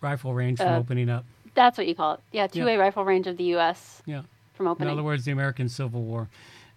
rifle 0.00 0.34
range 0.34 0.58
from 0.58 0.68
uh, 0.68 0.78
opening 0.78 1.08
up. 1.10 1.24
that's 1.54 1.76
what 1.78 1.86
you 1.86 1.94
call 1.94 2.14
it. 2.14 2.20
Yeah, 2.32 2.46
two-way 2.46 2.76
rifle 2.76 3.04
range 3.04 3.26
of 3.26 3.36
the 3.36 3.44
US 3.56 4.02
Yeah. 4.06 4.22
from 4.54 4.66
opening. 4.68 4.88
In 4.88 4.92
other 4.92 5.02
words, 5.02 5.24
the 5.24 5.32
American 5.32 5.68
Civil 5.68 6.02
War. 6.02 6.28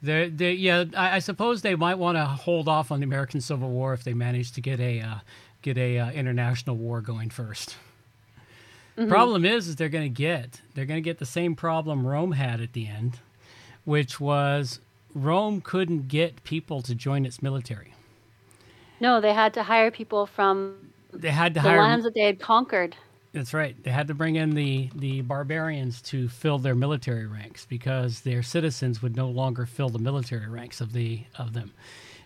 They, 0.01 0.30
they, 0.30 0.53
yeah, 0.53 0.86
I, 0.95 1.16
I 1.16 1.20
suppose 1.20 1.64
they 1.64 1.74
might 1.76 1.95
want 1.97 2.18
to 2.18 2.26
hold 2.26 2.68
off 2.68 2.91
on 2.91 2.99
the 2.99 3.03
American 3.05 3.41
Civil 3.41 3.70
War 3.70 3.93
if 3.93 4.03
they 4.03 4.14
manage 4.14 4.51
to 4.53 4.62
get 4.62 4.80
a 4.80 5.01
uh, 5.01 5.16
get 5.62 5.78
a 5.78 5.97
uh, 5.99 6.12
international 6.12 6.76
war 6.76 7.01
going 7.01 7.30
1st 7.30 7.76
Mm-hmm. 8.97 9.10
Problem 9.10 9.45
is, 9.45 9.68
is 9.68 9.76
they're 9.76 9.89
going 9.89 10.05
to 10.05 10.10
get 10.10 10.62
they're 10.74 10.86
going 10.86 10.97
to 10.97 11.01
get 11.08 11.20
the 11.20 11.26
same 11.26 11.55
problem 11.55 12.05
Rome 12.08 12.32
had 12.32 12.60
at 12.62 12.74
the 12.74 12.88
end, 12.88 13.20
which 13.88 14.20
was 14.20 14.82
Rome 15.16 15.62
couldn't 15.62 16.10
get 16.10 16.44
people 16.44 16.82
to 16.82 16.94
join 16.94 17.26
its 17.26 17.42
military. 17.42 17.94
no, 19.00 19.22
they 19.22 19.34
had 19.34 19.54
to 19.54 19.64
hire 19.64 19.90
people 19.92 20.26
from 20.26 20.92
They 21.14 21.32
had 21.32 21.54
to 21.54 21.62
the 21.62 21.70
hire. 21.70 21.80
lands 21.80 22.04
that 22.04 22.14
they 22.14 22.26
had 22.26 22.38
conquered. 22.42 22.98
That's 23.32 23.54
right. 23.54 23.82
They 23.84 23.92
had 23.92 24.08
to 24.08 24.14
bring 24.14 24.36
in 24.36 24.56
the, 24.56 24.90
the 24.94 25.22
barbarians 25.22 26.02
to 26.04 26.28
fill 26.28 26.58
their 26.60 26.76
military 26.76 27.26
ranks 27.28 27.66
because 27.66 28.22
their 28.22 28.44
citizens 28.44 29.02
would 29.02 29.16
no 29.16 29.30
longer 29.30 29.66
fill 29.66 29.90
the 29.90 30.00
military 30.00 30.48
ranks 30.50 30.82
of 30.82 30.92
the 30.92 31.22
of 31.38 31.54
them. 31.54 31.72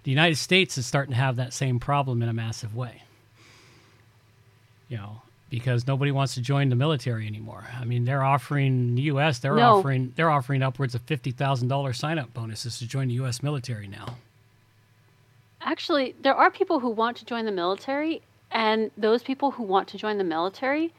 The 0.03 0.11
United 0.11 0.37
States 0.37 0.79
is 0.79 0.87
starting 0.87 1.13
to 1.13 1.19
have 1.19 1.35
that 1.35 1.53
same 1.53 1.79
problem 1.79 2.23
in 2.23 2.29
a 2.29 2.33
massive 2.33 2.75
way. 2.75 3.03
You 4.89 4.97
know, 4.97 5.21
because 5.51 5.85
nobody 5.85 6.09
wants 6.11 6.33
to 6.33 6.41
join 6.41 6.69
the 6.69 6.75
military 6.75 7.27
anymore. 7.27 7.65
I 7.79 7.85
mean, 7.85 8.05
they're 8.05 8.23
offering 8.23 8.95
the 8.95 9.03
U.S. 9.13 9.37
They're 9.37 9.53
No. 9.55 9.75
offering 9.77 10.13
they're 10.15 10.31
offering 10.31 10.63
upwards 10.63 10.95
of 10.95 11.01
fifty 11.01 11.29
thousand 11.29 11.67
dollars 11.67 11.99
sign 11.99 12.17
up 12.17 12.33
bonuses 12.33 12.79
to 12.79 12.87
join 12.87 13.09
the 13.09 13.13
U.S. 13.15 13.43
military 13.43 13.87
now. 13.87 14.15
Actually, 15.61 16.15
there 16.21 16.33
are 16.33 16.49
people 16.49 16.79
who 16.79 16.89
want 16.89 17.17
to 17.17 17.25
join 17.25 17.45
the 17.45 17.51
military, 17.51 18.21
and 18.51 18.89
those 18.97 19.21
people 19.21 19.51
who 19.51 19.61
want 19.63 19.87
to 19.89 19.97
join 19.97 20.17
the 20.17 20.23
military 20.23 20.91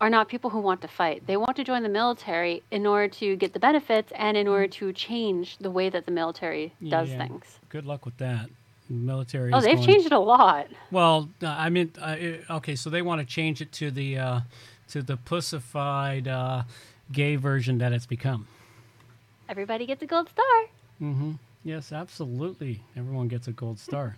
are 0.00 0.10
not 0.10 0.28
people 0.28 0.50
who 0.50 0.60
want 0.60 0.80
to 0.82 0.88
fight. 0.88 1.26
They 1.26 1.36
want 1.36 1.56
to 1.56 1.64
join 1.64 1.82
the 1.82 1.88
military 1.88 2.62
in 2.70 2.86
order 2.86 3.08
to 3.16 3.36
get 3.36 3.52
the 3.52 3.58
benefits 3.60 4.12
and 4.16 4.36
in 4.36 4.46
order 4.48 4.66
to 4.66 4.92
change 4.92 5.56
the 5.58 5.70
way 5.70 5.88
that 5.90 6.04
the 6.06 6.10
military 6.12 6.72
does 6.86 7.10
Yeah. 7.10 7.18
things. 7.18 7.58
Good 7.68 7.84
luck 7.86 8.04
with 8.04 8.16
that. 8.18 8.48
Military. 8.90 9.52
Oh, 9.52 9.60
they've 9.60 9.76
going- 9.76 9.86
changed 9.86 10.06
it 10.06 10.12
a 10.12 10.18
lot. 10.18 10.66
Well, 10.90 11.28
uh, 11.42 11.46
I 11.46 11.70
mean, 11.70 11.92
uh, 12.02 12.16
it- 12.18 12.44
okay, 12.50 12.74
so 12.74 12.90
they 12.90 13.02
want 13.02 13.20
to 13.20 13.24
change 13.26 13.60
it 13.60 13.70
to 13.72 13.90
the 13.92 14.18
uh, 14.18 14.40
to 14.88 15.00
the 15.02 15.16
pussified 15.16 16.26
uh, 16.26 16.64
gay 17.12 17.36
version 17.36 17.78
that 17.78 17.92
it's 17.92 18.06
become. 18.06 18.48
Everybody 19.48 19.86
gets 19.86 20.02
a 20.02 20.06
gold 20.06 20.28
star. 20.28 20.44
Mm-hmm. 21.00 21.32
Yes, 21.64 21.92
absolutely. 21.92 22.82
Everyone 22.96 23.28
gets 23.28 23.46
a 23.46 23.52
gold 23.52 23.78
star. 23.78 24.16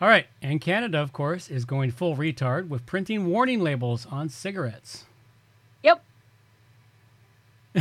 All 0.00 0.08
right, 0.08 0.26
and 0.42 0.60
Canada, 0.60 0.98
of 0.98 1.12
course, 1.12 1.50
is 1.50 1.64
going 1.64 1.90
full 1.90 2.16
retard 2.16 2.68
with 2.68 2.86
printing 2.86 3.26
warning 3.26 3.60
labels 3.60 4.06
on 4.06 4.28
cigarettes. 4.28 5.04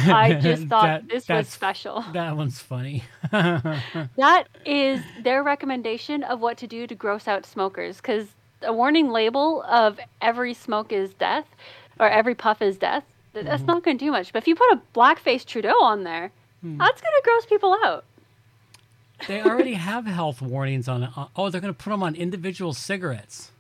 I 0.05 0.33
just 0.41 0.67
thought 0.67 0.83
That- 0.83 1.09
this 1.09 1.27
was 1.27 1.47
special. 1.47 2.03
That 2.13 2.35
one's 2.37 2.59
funny. 2.59 3.03
That 3.31 4.43
is 4.65 5.01
their 5.23 5.43
recommendation 5.43 6.23
of 6.23 6.39
what 6.39 6.57
to 6.57 6.67
do 6.67 6.87
to 6.87 6.95
gross 6.95 7.27
out 7.27 7.45
smokers 7.45 7.97
because 7.97 8.27
a 8.61 8.73
warning 8.73 9.09
label 9.09 9.63
of 9.63 9.99
every 10.21 10.53
smoke 10.53 10.91
is 10.91 11.13
death 11.13 11.45
or 11.99 12.09
every 12.09 12.35
puff 12.35 12.61
is 12.61 12.77
death, 12.77 13.03
that's 13.33 13.47
Mm-hmm. 13.61 13.65
not 13.65 13.83
going 13.83 13.97
to 13.99 14.05
do 14.05 14.11
much. 14.11 14.33
But 14.33 14.39
if 14.43 14.47
you 14.47 14.55
put 14.55 14.71
a 14.71 14.81
blackface 14.95 15.45
Trudeau 15.45 15.75
on 15.83 16.03
there, 16.03 16.31
Hmm. 16.61 16.77
that's 16.77 16.99
going 17.01 17.13
to 17.15 17.21
gross 17.23 17.45
people 17.45 17.77
out. 17.85 18.03
they 19.27 19.41
already 19.43 19.73
have 19.75 20.05
health 20.07 20.41
warnings 20.41 20.87
on. 20.87 21.03
on 21.03 21.29
oh, 21.35 21.49
they're 21.51 21.61
going 21.61 21.73
to 21.73 21.77
put 21.77 21.91
them 21.91 22.01
on 22.01 22.15
individual 22.15 22.73
cigarettes. 22.73 23.51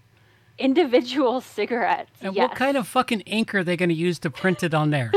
Individual 0.57 1.39
cigarettes. 1.41 2.09
And 2.21 2.35
yes. 2.35 2.49
what 2.49 2.57
kind 2.57 2.75
of 2.75 2.87
fucking 2.87 3.21
ink 3.21 3.53
are 3.53 3.63
they 3.63 3.77
going 3.77 3.89
to 3.89 3.95
use 3.95 4.17
to 4.19 4.31
print 4.31 4.63
it 4.63 4.73
on 4.73 4.89
there? 4.89 5.11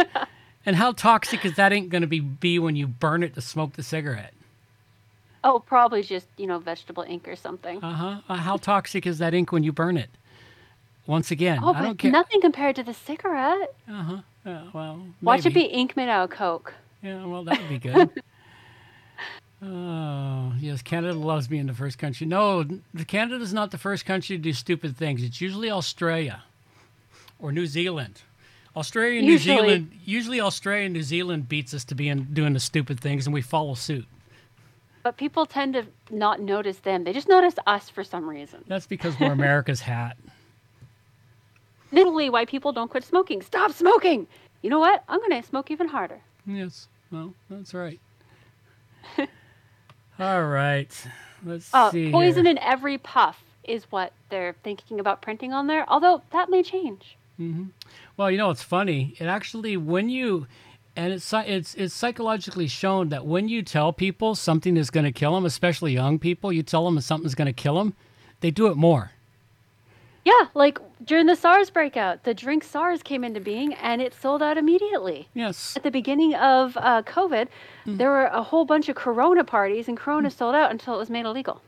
And 0.67 0.77
how 0.77 0.93
toxic 0.93 1.45
is 1.45 1.55
that 1.57 1.73
ink 1.73 1.89
going 1.91 2.03
to 2.03 2.07
be, 2.09 2.21
be 2.21 2.59
when 2.59 2.77
you 2.77 2.87
burn 2.87 3.23
it 3.23 3.35
to 3.35 3.41
smoke 3.41 3.75
the 3.75 3.83
cigarette? 3.83 4.35
Oh, 5.43 5.59
probably 5.59 6.03
just, 6.03 6.27
you 6.37 6.47
know, 6.47 6.59
vegetable 6.59 7.03
ink 7.03 7.27
or 7.27 7.37
something. 7.37 7.83
Uh-huh. 7.83 8.21
Uh, 8.29 8.35
how 8.37 8.57
toxic 8.59 9.07
is 9.07 9.19
that 9.19 9.33
ink 9.33 9.53
when 9.53 9.63
you 9.63 9.73
burn 9.73 9.97
it? 9.97 10.11
Once 11.07 11.31
again, 11.31 11.59
oh, 11.63 11.73
I 11.73 11.81
don't 11.83 11.89
but 11.93 11.99
care. 11.99 12.11
nothing 12.13 12.41
compared 12.41 12.77
to 12.77 12.83
the 12.83 12.95
cigarette. 12.95 13.75
Uh 13.89 14.21
huh. 14.45 14.61
well, 14.73 15.07
Watch 15.23 15.47
it 15.47 15.55
be 15.55 15.63
ink 15.63 15.97
made 15.97 16.09
out 16.09 16.25
of 16.25 16.31
Coke. 16.31 16.75
Yeah, 17.03 17.25
well, 17.25 17.43
that 17.45 17.59
would 17.59 17.69
be 17.69 17.79
good. 17.79 18.11
Oh, 19.63 20.55
yes, 20.59 20.81
Canada 20.81 21.13
loves 21.13 21.47
being 21.47 21.67
the 21.67 21.75
first 21.75 21.99
country. 21.99 22.27
No, 22.27 22.63
the- 22.63 23.05
Canada's 23.07 23.53
not 23.53 23.71
the 23.71 23.77
first 23.79 24.07
country 24.07 24.37
to 24.37 24.43
do 24.43 24.53
stupid 24.55 24.97
things. 24.97 25.23
It's 25.23 25.41
usually 25.41 25.71
Australia 25.71 26.43
or 27.39 27.53
New 27.53 27.67
Zealand. 27.67 28.23
Australia 28.77 29.19
and 29.19 29.27
New 29.27 29.39
Zealand, 29.39 29.91
usually 30.05 30.41
Australia 30.41 30.85
and 30.85 30.95
New 30.95 31.03
Zealand 31.03 31.49
beats 31.49 31.75
us 31.75 31.85
to 31.87 31.95
being 31.95 32.29
doing 32.33 32.53
the 32.53 32.61
stupid 32.61 33.01
things 33.01 33.27
and 33.27 33.35
we 33.35 33.43
follow 33.43 33.75
suit. 33.75 34.07
But 35.03 35.17
people 35.17 35.47
tend 35.47 35.75
to 35.75 35.87
not 36.11 36.41
notice 36.41 36.79
them. 36.79 37.05
They 37.05 37.13
just 37.13 37.29
notice 37.29 37.55
us 37.67 37.89
for 37.89 38.05
some 38.05 38.29
reason. 38.29 38.65
That's 38.69 38.87
because 38.87 39.19
we're 39.19 39.33
America's 39.33 39.81
hat. 39.93 40.17
Literally, 41.93 42.31
why 42.31 42.45
people 42.45 42.73
don't 42.73 42.91
quit 42.91 43.03
smoking. 43.05 43.43
Stop 43.43 43.73
smoking! 43.73 44.27
You 44.63 44.71
know 44.71 44.79
what? 44.79 45.03
I'm 45.09 45.19
going 45.21 45.43
to 45.43 45.49
smoke 45.49 45.71
even 45.71 45.89
harder. 45.89 46.21
Yes, 46.47 46.87
well, 47.11 47.35
that's 47.49 47.75
right. 47.75 47.99
All 50.19 50.45
right, 50.45 51.07
let's 51.45 51.73
Uh, 51.73 51.91
see. 51.91 52.13
poison 52.13 52.45
here. 52.45 52.53
in 52.53 52.59
every 52.59 52.99
puff 52.99 53.43
is 53.65 53.85
what 53.91 54.13
they're 54.29 54.55
thinking 54.63 55.01
about 55.01 55.23
printing 55.23 55.53
on 55.53 55.67
there, 55.67 55.85
although 55.89 56.23
that 56.31 56.51
may 56.51 56.63
change. 56.63 57.17
Well, 58.17 58.31
you 58.31 58.37
know, 58.39 58.51
it's 58.51 58.63
funny. 58.63 59.15
It 59.19 59.25
actually, 59.25 59.77
when 59.77 60.09
you, 60.11 60.47
and 60.97 61.13
it's 61.13 61.33
it's 61.33 61.75
it's 61.75 61.95
psychologically 61.95 62.67
shown 62.67 63.09
that 63.09 63.25
when 63.27 63.49
you 63.49 63.63
tell 63.63 63.93
people 63.93 64.35
something 64.35 64.77
is 64.77 64.91
going 64.91 65.05
to 65.05 65.13
kill 65.13 65.35
them, 65.35 65.45
especially 65.47 65.93
young 65.93 66.19
people, 66.19 66.53
you 66.53 66.63
tell 66.63 66.85
them 66.85 67.01
something's 67.01 67.35
going 67.35 67.47
to 67.47 67.53
kill 67.53 67.77
them, 67.77 67.95
they 68.41 68.51
do 68.51 68.67
it 68.67 68.77
more. 68.77 69.13
Yeah, 70.23 70.49
like 70.53 70.79
during 71.03 71.25
the 71.27 71.35
SARS 71.35 71.71
breakout, 71.71 72.25
the 72.25 72.35
drink 72.35 72.63
SARS 72.63 73.03
came 73.03 73.25
into 73.25 73.41
being 73.41 73.73
and 73.73 74.03
it 74.03 74.13
sold 74.13 74.43
out 74.43 74.59
immediately. 74.59 75.29
Yes. 75.33 75.75
At 75.77 75.83
the 75.83 75.91
beginning 75.91 76.35
of 76.35 76.77
uh, 76.77 77.03
COVID, 77.03 77.49
Mm. 77.87 77.97
there 77.97 78.11
were 78.11 78.27
a 78.27 78.43
whole 78.43 78.67
bunch 78.67 78.91
of 78.91 78.97
Corona 78.97 79.45
parties, 79.45 79.89
and 79.89 79.97
Corona 79.97 80.31
sold 80.31 80.55
out 80.55 80.71
until 80.71 80.95
it 80.95 80.99
was 80.99 81.09
made 81.09 81.25
illegal. 81.25 81.63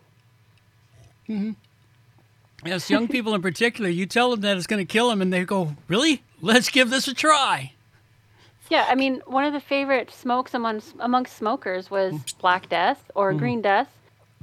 Yes, 2.65 2.89
young 2.91 3.09
people 3.09 3.35
in 3.35 3.43
particular, 3.43 3.91
you 3.91 4.07
tell 4.07 4.31
them 4.31 4.41
that 4.43 4.57
it's 4.57 4.67
going 4.67 4.85
to 4.85 4.91
kill 4.91 5.11
them, 5.11 5.21
and 5.21 5.33
they 5.33 5.45
go, 5.45 5.77
"Really? 5.89 6.23
Let's 6.41 6.69
give 6.69 6.91
this 6.91 7.09
a 7.09 7.15
try. 7.15 7.73
Yeah, 8.71 8.87
I 8.89 8.95
mean, 8.95 9.21
one 9.27 9.45
of 9.45 9.53
the 9.53 9.61
favorite 9.61 10.11
smokes 10.11 10.55
among 10.55 10.83
amongst 10.99 11.37
smokers 11.37 11.91
was 11.91 12.15
mm. 12.15 12.39
Black 12.39 12.69
Death 12.69 13.11
or 13.15 13.33
mm. 13.33 13.39
Green 13.39 13.63
Death, 13.63 13.89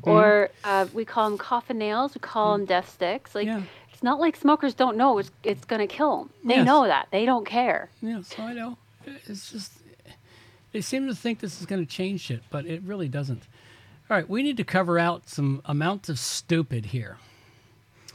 mm. 0.01 0.11
or 0.11 0.49
uh, 0.63 0.87
we 0.93 1.05
call 1.05 1.29
them 1.29 1.37
coffin 1.37 1.77
nails. 1.77 2.13
We 2.13 2.19
call 2.19 2.57
them 2.57 2.65
death 2.65 2.89
sticks. 2.89 3.33
Like 3.33 3.47
Yeah. 3.47 3.61
it's 3.91 4.03
not 4.03 4.19
like 4.19 4.35
smokers 4.35 4.73
don't 4.73 4.97
know 4.97 5.17
it's 5.17 5.31
it's 5.43 5.65
gonna 5.65 5.87
kill 5.87 6.17
them. 6.19 6.29
They 6.43 6.55
Yes. 6.57 6.65
know 6.65 6.85
that. 6.85 7.07
They 7.11 7.25
don't 7.25 7.45
care. 7.45 7.89
Yeah, 8.01 8.21
so 8.21 8.43
I 8.43 8.53
know. 8.53 8.77
It's 9.05 9.51
just 9.51 9.71
they 10.71 10.81
seem 10.81 11.07
to 11.07 11.15
think 11.15 11.39
this 11.39 11.59
is 11.59 11.65
going 11.65 11.83
to 11.83 11.91
change 11.91 12.21
shit, 12.21 12.43
but 12.49 12.65
it 12.65 12.81
really 12.83 13.07
doesn't. 13.07 13.43
All 14.09 14.17
right, 14.17 14.29
we 14.29 14.43
need 14.43 14.57
to 14.57 14.63
cover 14.63 14.99
out 14.99 15.29
some 15.29 15.61
amounts 15.65 16.09
of 16.09 16.19
stupid 16.19 16.87
here. 16.87 17.17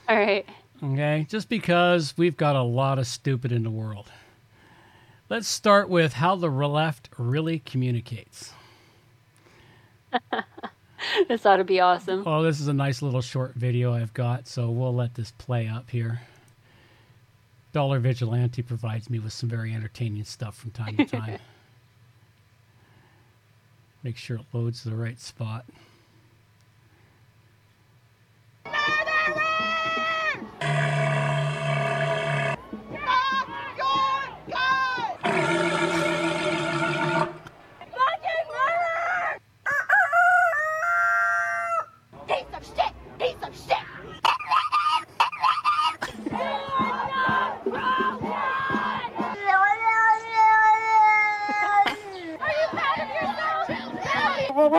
All 0.09 0.17
right. 0.17 0.47
Okay, 0.83 1.27
just 1.29 1.49
because 1.49 2.15
we've 2.17 2.37
got 2.37 2.57
a 2.57 2.63
lot 2.63 2.99
of 2.99 3.07
stupid 3.07 3.53
in 3.53 3.63
the 3.63 3.71
world. 3.71 4.11
Let's 5.31 5.49
start 5.49 5.89
with 5.89 6.15
how 6.15 6.37
the 6.37 6.49
left 6.49 7.09
really 7.17 7.61
communicates. 7.61 8.53
This 11.29 11.47
ought 11.47 11.57
to 11.57 11.65
be 11.65 11.81
awesome. 11.81 12.23
Oh, 12.27 12.43
this 12.43 12.61
is 12.61 12.69
a 12.69 12.73
nice 12.73 13.03
little 13.03 13.21
short 13.21 13.55
video 13.55 13.93
I've 13.93 14.15
got, 14.15 14.49
so 14.49 14.71
we'll 14.71 14.95
let 14.95 15.15
this 15.15 15.33
play 15.33 15.69
up 15.69 15.91
here. 15.91 16.21
Dollar 17.73 17.99
Vigilante 17.99 18.63
provides 18.63 19.11
me 19.11 19.19
with 19.19 19.33
some 19.33 19.49
very 19.49 19.75
entertaining 19.75 20.25
stuff 20.25 20.57
from 20.57 20.71
time 20.71 20.97
to 20.97 21.05
time. 21.05 21.39
Make 24.03 24.17
sure 24.17 24.37
it 24.37 24.45
loads 24.53 24.83
to 24.83 24.91
the 24.91 24.97
right 24.97 25.21
spot. 25.21 25.65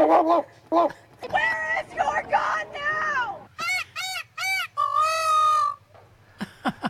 Where 0.07 0.45
is 1.87 1.93
your 1.95 2.21
gun 2.29 2.67
now? 2.73 3.39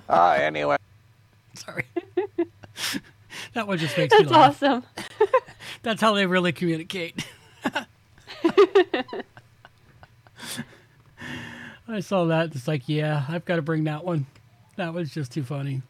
Uh, 0.09 0.37
anyway. 0.41 0.75
Sorry. 1.53 1.85
that 3.53 3.67
one 3.67 3.77
just 3.77 3.97
makes 3.97 4.11
me 4.13 4.19
That's 4.25 4.31
laugh. 4.31 4.63
awesome. 4.63 4.83
That's 5.83 6.01
how 6.01 6.13
they 6.13 6.25
really 6.25 6.51
communicate. 6.51 7.25
I 11.87 11.99
saw 12.01 12.25
that. 12.25 12.53
It's 12.53 12.67
like, 12.67 12.89
yeah, 12.89 13.23
I've 13.29 13.45
got 13.45 13.55
to 13.57 13.61
bring 13.61 13.85
that 13.85 14.03
one. 14.03 14.25
That 14.75 14.93
was 14.93 15.09
just 15.11 15.31
too 15.31 15.43
funny. 15.43 15.83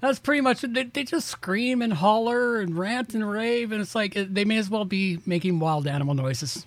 That's 0.00 0.18
pretty 0.18 0.40
much 0.40 0.60
they, 0.60 0.84
they 0.84 1.04
just 1.04 1.28
scream 1.28 1.80
and 1.82 1.92
holler 1.92 2.60
and 2.60 2.76
rant 2.76 3.14
and 3.14 3.28
rave, 3.28 3.72
and 3.72 3.80
it's 3.80 3.94
like 3.94 4.14
they 4.14 4.44
may 4.44 4.58
as 4.58 4.68
well 4.68 4.84
be 4.84 5.20
making 5.26 5.58
wild 5.58 5.86
animal 5.86 6.14
noises. 6.14 6.66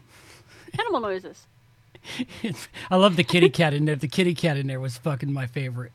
Animal 0.77 1.01
noises. 1.01 1.45
I 2.91 2.95
love 2.95 3.15
the 3.15 3.23
kitty 3.23 3.49
cat 3.49 3.73
in 3.73 3.85
there. 3.85 3.95
The 3.95 4.07
kitty 4.07 4.33
cat 4.33 4.57
in 4.57 4.67
there 4.67 4.79
was 4.79 4.97
fucking 4.97 5.31
my 5.31 5.47
favorite. 5.47 5.91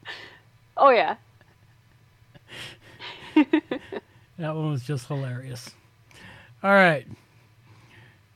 Oh 0.76 0.91
yeah. 0.91 1.16
That 4.39 4.57
one 4.57 4.72
was 4.72 4.82
just 4.82 5.07
hilarious. 5.07 5.70
All 6.62 6.70
right. 6.72 7.07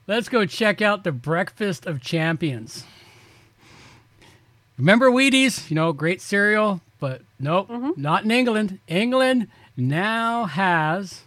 Let's 0.06 0.28
go 0.28 0.46
check 0.46 0.80
out 0.80 1.02
the 1.02 1.12
Breakfast 1.12 1.86
of 1.86 2.00
Champions. 2.00 2.84
Remember 4.78 5.10
Wheaties? 5.10 5.68
You 5.68 5.74
know, 5.74 5.92
great 5.92 6.22
cereal, 6.22 6.80
but 7.00 7.22
nope, 7.38 7.70
not 7.96 8.24
in 8.24 8.30
England. 8.30 8.78
England 8.88 9.48
now 9.76 10.44
has 10.46 11.22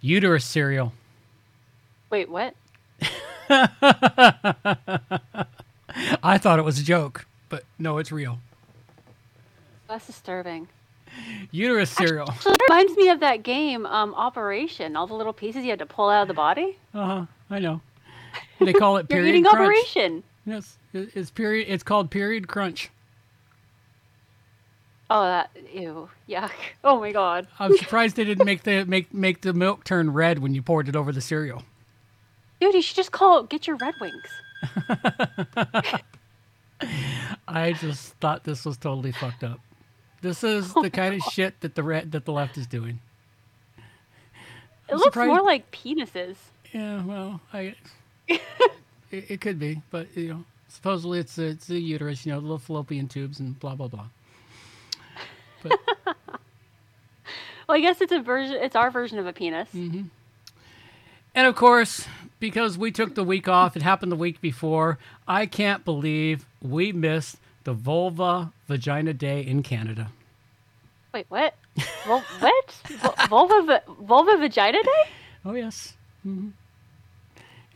uterus 0.00 0.44
cereal. 0.44 0.92
Wait, 2.10 2.28
what? 2.28 2.54
I 6.22 6.38
thought 6.38 6.58
it 6.58 6.64
was 6.64 6.78
a 6.78 6.84
joke, 6.84 7.26
but 7.48 7.64
no, 7.78 7.98
it's 7.98 8.12
real. 8.12 8.38
That's 9.88 10.06
disturbing. 10.06 10.68
Uterus 11.50 11.90
cereal. 11.90 12.28
It 12.46 12.58
reminds 12.68 12.96
me 12.96 13.08
of 13.08 13.20
that 13.20 13.42
game, 13.42 13.86
um, 13.86 14.14
Operation. 14.14 14.96
All 14.96 15.06
the 15.06 15.14
little 15.14 15.32
pieces 15.32 15.64
you 15.64 15.70
had 15.70 15.78
to 15.78 15.86
pull 15.86 16.10
out 16.10 16.22
of 16.22 16.28
the 16.28 16.34
body. 16.34 16.76
Uh 16.94 17.06
huh. 17.06 17.26
I 17.50 17.58
know. 17.58 17.80
They 18.60 18.72
call 18.72 18.98
it 18.98 19.08
period. 19.08 19.26
You're 19.26 19.34
eating 19.36 19.44
crunch. 19.44 19.60
Operation. 19.62 20.22
Yes, 20.44 20.76
it's 20.92 21.30
period. 21.30 21.66
It's 21.68 21.82
called 21.82 22.10
period 22.10 22.48
crunch. 22.48 22.90
Oh, 25.10 25.24
that 25.24 25.50
ew, 25.72 26.08
yuck. 26.28 26.50
Oh 26.84 27.00
my 27.00 27.12
god. 27.12 27.46
I'm 27.58 27.76
surprised 27.76 28.16
they 28.16 28.24
didn't 28.24 28.44
make 28.44 28.62
the 28.64 28.84
make 28.84 29.12
make 29.14 29.40
the 29.40 29.52
milk 29.54 29.84
turn 29.84 30.12
red 30.12 30.38
when 30.40 30.54
you 30.54 30.62
poured 30.62 30.88
it 30.88 30.96
over 30.96 31.12
the 31.12 31.20
cereal. 31.20 31.62
Dude, 32.60 32.74
you 32.74 32.82
should 32.82 32.96
just 32.96 33.12
call 33.12 33.42
get 33.44 33.66
your 33.66 33.76
Red 33.76 33.94
Wings. 34.00 34.28
I 37.48 37.72
just 37.72 38.14
thought 38.14 38.44
this 38.44 38.64
was 38.64 38.76
totally 38.76 39.12
fucked 39.12 39.42
up. 39.44 39.60
This 40.20 40.44
is 40.44 40.72
Oh 40.76 40.82
the 40.82 40.90
kind 40.90 41.14
of 41.14 41.22
shit 41.32 41.60
that 41.60 41.74
the 41.74 41.82
red, 41.82 42.12
that 42.12 42.24
the 42.24 42.32
left 42.32 42.58
is 42.58 42.66
doing. 42.66 43.00
It 43.76 43.82
I'm 44.92 44.96
looks 44.98 45.04
surprised- 45.06 45.28
more 45.28 45.42
like 45.42 45.70
penises. 45.70 46.36
Yeah, 46.72 47.02
well, 47.04 47.40
I 47.52 47.74
it, 48.28 48.40
it 49.10 49.40
could 49.40 49.58
be, 49.58 49.80
but 49.90 50.08
you 50.16 50.28
know, 50.28 50.44
supposedly 50.68 51.18
it's 51.18 51.38
a, 51.38 51.46
it's 51.46 51.70
a 51.70 51.78
uterus, 51.78 52.26
you 52.26 52.32
know, 52.32 52.38
little 52.38 52.58
fallopian 52.58 53.08
tubes 53.08 53.40
and 53.40 53.58
blah 53.58 53.74
blah 53.74 53.88
blah. 53.88 54.08
But 55.62 55.78
Well, 57.68 57.76
I 57.76 57.80
guess 57.80 58.00
it's 58.00 58.12
a 58.12 58.20
version. 58.20 58.56
It's 58.62 58.74
our 58.74 58.90
version 58.90 59.18
of 59.18 59.26
a 59.26 59.32
penis. 59.32 59.68
Mm-hmm. 59.74 60.04
And 61.34 61.46
of 61.46 61.54
course, 61.54 62.06
because 62.40 62.78
we 62.78 62.90
took 62.90 63.14
the 63.14 63.22
week 63.24 63.46
off, 63.46 63.76
it 63.76 63.82
happened 63.82 64.10
the 64.10 64.16
week 64.16 64.40
before. 64.40 64.98
I 65.26 65.44
can't 65.44 65.84
believe 65.84 66.46
we 66.62 66.92
missed 66.92 67.36
the 67.64 67.74
Vulva 67.74 68.52
Vagina 68.68 69.12
Day 69.12 69.42
in 69.42 69.62
Canada. 69.62 70.08
Wait, 71.12 71.26
what? 71.28 71.54
Vul- 72.06 72.24
what? 72.40 72.80
Vul- 72.88 73.14
vulva, 73.28 73.62
va- 73.66 73.82
vulva 74.00 74.36
vagina 74.38 74.82
day? 74.82 75.10
Oh 75.44 75.52
yes. 75.54 75.94
hmm 76.22 76.48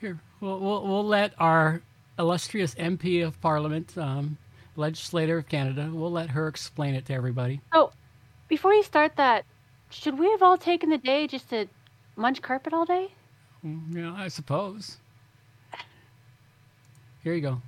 Here, 0.01 0.18
we'll, 0.41 0.59
we'll 0.59 0.87
we'll 0.87 1.07
let 1.07 1.33
our 1.39 1.83
illustrious 2.18 2.74
MP 2.76 3.24
of 3.26 3.41
Parliament, 3.41 3.97
um, 3.99 4.39
legislator 4.77 5.39
of 5.39 5.49
Canada, 5.49 5.91
we'll 5.93 6.11
let 6.11 6.31
her 6.31 6.49
explain 6.49 6.95
it 6.95 7.07
to 7.07 7.14
everybody. 7.14 7.61
Oh, 7.73 7.93
before 8.49 8.75
you 8.75 8.83
start 8.83 9.16
that, 9.16 9.45
should 9.91 10.18
we 10.18 10.31
have 10.31 10.43
all 10.43 10.57
taken 10.57 10.91
the 10.91 10.99
day 10.99 11.27
just 11.27 11.51
to 11.51 11.66
munch 12.16 12.43
carpet 12.43 12.73
all 12.73 12.85
day? 12.85 13.12
Mm, 13.64 13.95
yeah, 13.95 14.14
I 14.14 14.29
suppose. 14.29 14.99
Here 17.23 17.35
you 17.35 17.41
go. 17.41 17.62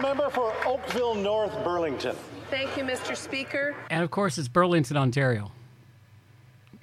Member 0.00 0.30
for 0.30 0.54
Oakville 0.64 1.14
North 1.14 1.52
Burlington. 1.62 2.16
Thank 2.50 2.76
you, 2.76 2.84
Mr. 2.84 3.14
Speaker. 3.16 3.76
And 3.90 4.02
of 4.02 4.10
course, 4.10 4.38
it's 4.38 4.48
Burlington, 4.48 4.96
Ontario. 4.96 5.52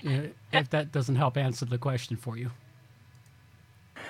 If 0.03 0.69
that 0.69 0.91
doesn't 0.91 1.15
help 1.15 1.38
answer 1.38 1.65
the 1.65 1.78
question 1.78 2.17
for 2.17 2.38
you. 2.38 2.51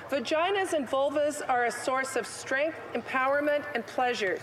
Vaginas 0.10 0.74
and 0.74 0.88
vulvas 0.88 1.42
are 1.48 1.66
a 1.66 1.72
source 1.72 2.16
of 2.18 2.28
strength, 2.28 2.78
empowerment, 2.94 3.64
and 3.76 3.86
pleasure. 3.86 4.40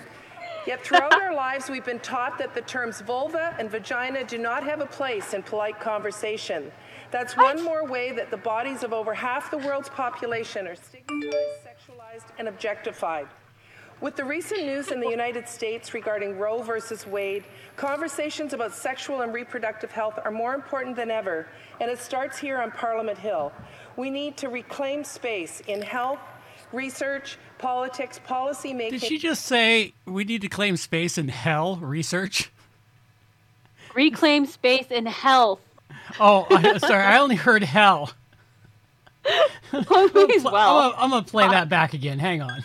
Yet 0.68 0.84
throughout 0.84 1.14
our 1.14 1.34
lives, 1.34 1.70
we've 1.70 1.86
been 1.86 1.98
taught 2.00 2.36
that 2.36 2.54
the 2.54 2.60
terms 2.60 3.00
vulva 3.00 3.56
and 3.58 3.70
vagina 3.70 4.22
do 4.22 4.36
not 4.36 4.62
have 4.64 4.82
a 4.82 4.86
place 4.86 5.32
in 5.32 5.42
polite 5.42 5.80
conversation. 5.80 6.70
That's 7.10 7.38
one 7.38 7.64
more 7.64 7.86
way 7.86 8.12
that 8.12 8.30
the 8.30 8.36
bodies 8.36 8.82
of 8.82 8.92
over 8.92 9.14
half 9.14 9.50
the 9.50 9.56
world's 9.56 9.88
population 9.88 10.66
are 10.66 10.74
stigmatized, 10.74 11.34
sexualized, 11.64 12.26
and 12.38 12.48
objectified. 12.48 13.28
With 14.02 14.16
the 14.16 14.26
recent 14.26 14.66
news 14.66 14.90
in 14.90 15.00
the 15.00 15.08
United 15.08 15.48
States 15.48 15.94
regarding 15.94 16.36
Roe 16.36 16.60
versus 16.60 17.06
Wade, 17.06 17.44
conversations 17.76 18.52
about 18.52 18.74
sexual 18.74 19.22
and 19.22 19.32
reproductive 19.32 19.90
health 19.90 20.18
are 20.22 20.30
more 20.30 20.54
important 20.54 20.96
than 20.96 21.10
ever, 21.10 21.48
and 21.80 21.90
it 21.90 21.98
starts 21.98 22.36
here 22.36 22.60
on 22.60 22.72
Parliament 22.72 23.16
Hill. 23.16 23.52
We 23.96 24.10
need 24.10 24.36
to 24.36 24.50
reclaim 24.50 25.02
space 25.02 25.62
in 25.66 25.80
health, 25.80 26.20
research, 26.72 27.38
politics, 27.58 28.20
policy 28.24 28.72
making. 28.74 28.98
Did 29.00 29.08
she 29.08 29.18
just 29.18 29.44
say 29.44 29.92
we 30.06 30.24
need 30.24 30.42
to 30.42 30.48
claim 30.48 30.76
space 30.76 31.18
in 31.18 31.28
hell 31.28 31.76
research? 31.76 32.50
Reclaim 33.94 34.46
space 34.46 34.86
in 34.90 35.06
health. 35.06 35.60
Oh, 36.20 36.46
I, 36.50 36.78
sorry, 36.78 37.02
I 37.02 37.18
only 37.18 37.36
heard 37.36 37.62
hell. 37.62 38.12
Please, 39.70 40.44
well. 40.44 40.94
I'm, 40.96 41.10
gonna 41.10 41.22
play 41.22 41.48
that 41.48 41.68
back 41.68 41.92
again. 41.92 42.18
Hang 42.18 42.40
on. 42.42 42.64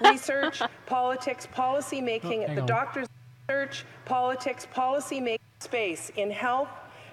research, 0.00 0.60
politics, 0.86 1.46
policy 1.50 2.00
making 2.00 2.40
Oh, 2.40 2.42
at 2.42 2.48
hang 2.48 2.54
the 2.56 2.62
on. 2.62 2.68
doctor's 2.68 3.08
research, 3.48 3.84
politics, 4.04 4.66
policy 4.72 5.20
making 5.20 5.44
space 5.60 6.10
in 6.16 6.30
health, 6.30 6.68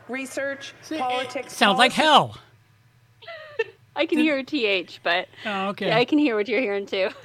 research, 0.07 0.73
It 0.91 0.99
politics. 0.99 1.55
sounds 1.55 1.77
like 1.79 1.91
hell. 1.91 2.37
I 3.95 4.05
can 4.05 4.19
hear 4.19 4.37
a 4.37 4.43
th, 4.43 4.99
but 5.03 5.27
Oh, 5.45 5.69
okay. 5.69 5.93
I 5.93 6.05
can 6.05 6.17
hear 6.17 6.35
what 6.35 6.47
you're 6.47 6.61
hearing 6.61 6.85
too. 6.85 7.09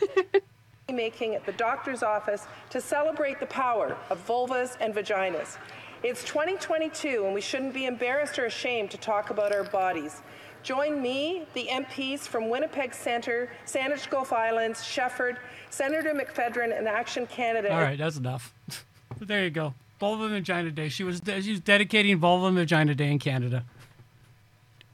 making 0.92 1.34
at 1.34 1.46
the 1.46 1.52
doctor's 1.52 2.02
office 2.02 2.46
to 2.68 2.80
celebrate 2.80 3.38
the 3.38 3.46
power 3.46 3.96
of 4.10 4.26
vulvas 4.26 4.76
and 4.80 4.94
vaginas. 4.94 5.56
It's 6.02 6.24
2022 6.24 7.24
and 7.24 7.34
we 7.34 7.40
shouldn't 7.40 7.74
be 7.74 7.86
embarrassed 7.86 8.38
or 8.38 8.46
ashamed 8.46 8.90
to 8.90 8.98
talk 8.98 9.30
about 9.30 9.54
our 9.54 9.64
bodies. 9.64 10.22
Join 10.62 11.00
me, 11.00 11.46
the 11.54 11.68
MPs 11.70 12.20
from 12.20 12.48
Winnipeg 12.50 12.92
Centre, 12.92 13.50
Saanich 13.66 14.10
Gulf 14.10 14.32
Islands, 14.32 14.80
Shefford, 14.80 15.36
Senator 15.70 16.12
McPhedran, 16.12 16.76
and 16.76 16.86
Action 16.86 17.26
Canada. 17.26 17.72
All 17.72 17.80
right, 17.80 17.98
that's 17.98 18.18
enough. 18.18 18.52
there 19.20 19.44
you 19.44 19.50
go. 19.50 19.74
Vulva 19.98 20.24
and 20.24 20.32
Vagina 20.32 20.70
Day. 20.70 20.88
She 20.88 21.04
was 21.04 21.22
she 21.24 21.50
was 21.50 21.60
dedicating 21.60 22.18
Vulva 22.18 22.46
and 22.46 22.56
Vagina 22.56 22.94
Day 22.94 23.10
in 23.10 23.18
Canada. 23.18 23.64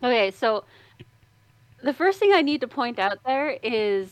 Okay, 0.02 0.30
so 0.30 0.64
the 1.86 1.94
first 1.94 2.18
thing 2.18 2.32
I 2.34 2.42
need 2.42 2.60
to 2.60 2.68
point 2.68 2.98
out 2.98 3.18
there 3.24 3.50
is 3.62 4.10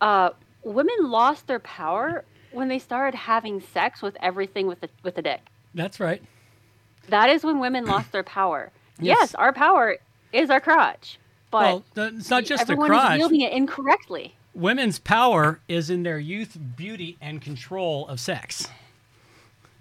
uh, 0.00 0.30
women 0.64 0.96
lost 1.02 1.46
their 1.46 1.58
power 1.60 2.24
when 2.52 2.68
they 2.68 2.78
started 2.80 3.16
having 3.16 3.60
sex 3.60 4.02
with 4.02 4.16
everything 4.20 4.66
with 4.66 4.82
a, 4.82 4.88
with 5.04 5.16
a 5.18 5.22
dick. 5.22 5.40
That's 5.74 6.00
right. 6.00 6.22
That 7.08 7.30
is 7.30 7.44
when 7.44 7.60
women 7.60 7.84
lost 7.86 8.10
their 8.12 8.24
power. 8.24 8.70
Yes. 9.02 9.16
Yes, 9.18 9.34
our 9.36 9.50
power 9.54 9.96
is 10.30 10.50
our 10.50 10.60
crotch, 10.60 11.18
but 11.50 11.82
well, 11.96 12.08
it's 12.08 12.28
not 12.28 12.44
just 12.44 12.66
the 12.66 12.72
everyone 12.72 12.90
is 12.92 12.98
crotch. 12.98 13.18
wielding 13.18 13.40
it 13.40 13.52
incorrectly. 13.54 14.34
Women's 14.52 14.98
power 14.98 15.60
is 15.68 15.88
in 15.88 16.02
their 16.02 16.18
youth, 16.18 16.58
beauty, 16.76 17.16
and 17.18 17.40
control 17.40 18.06
of 18.08 18.20
sex. 18.20 18.68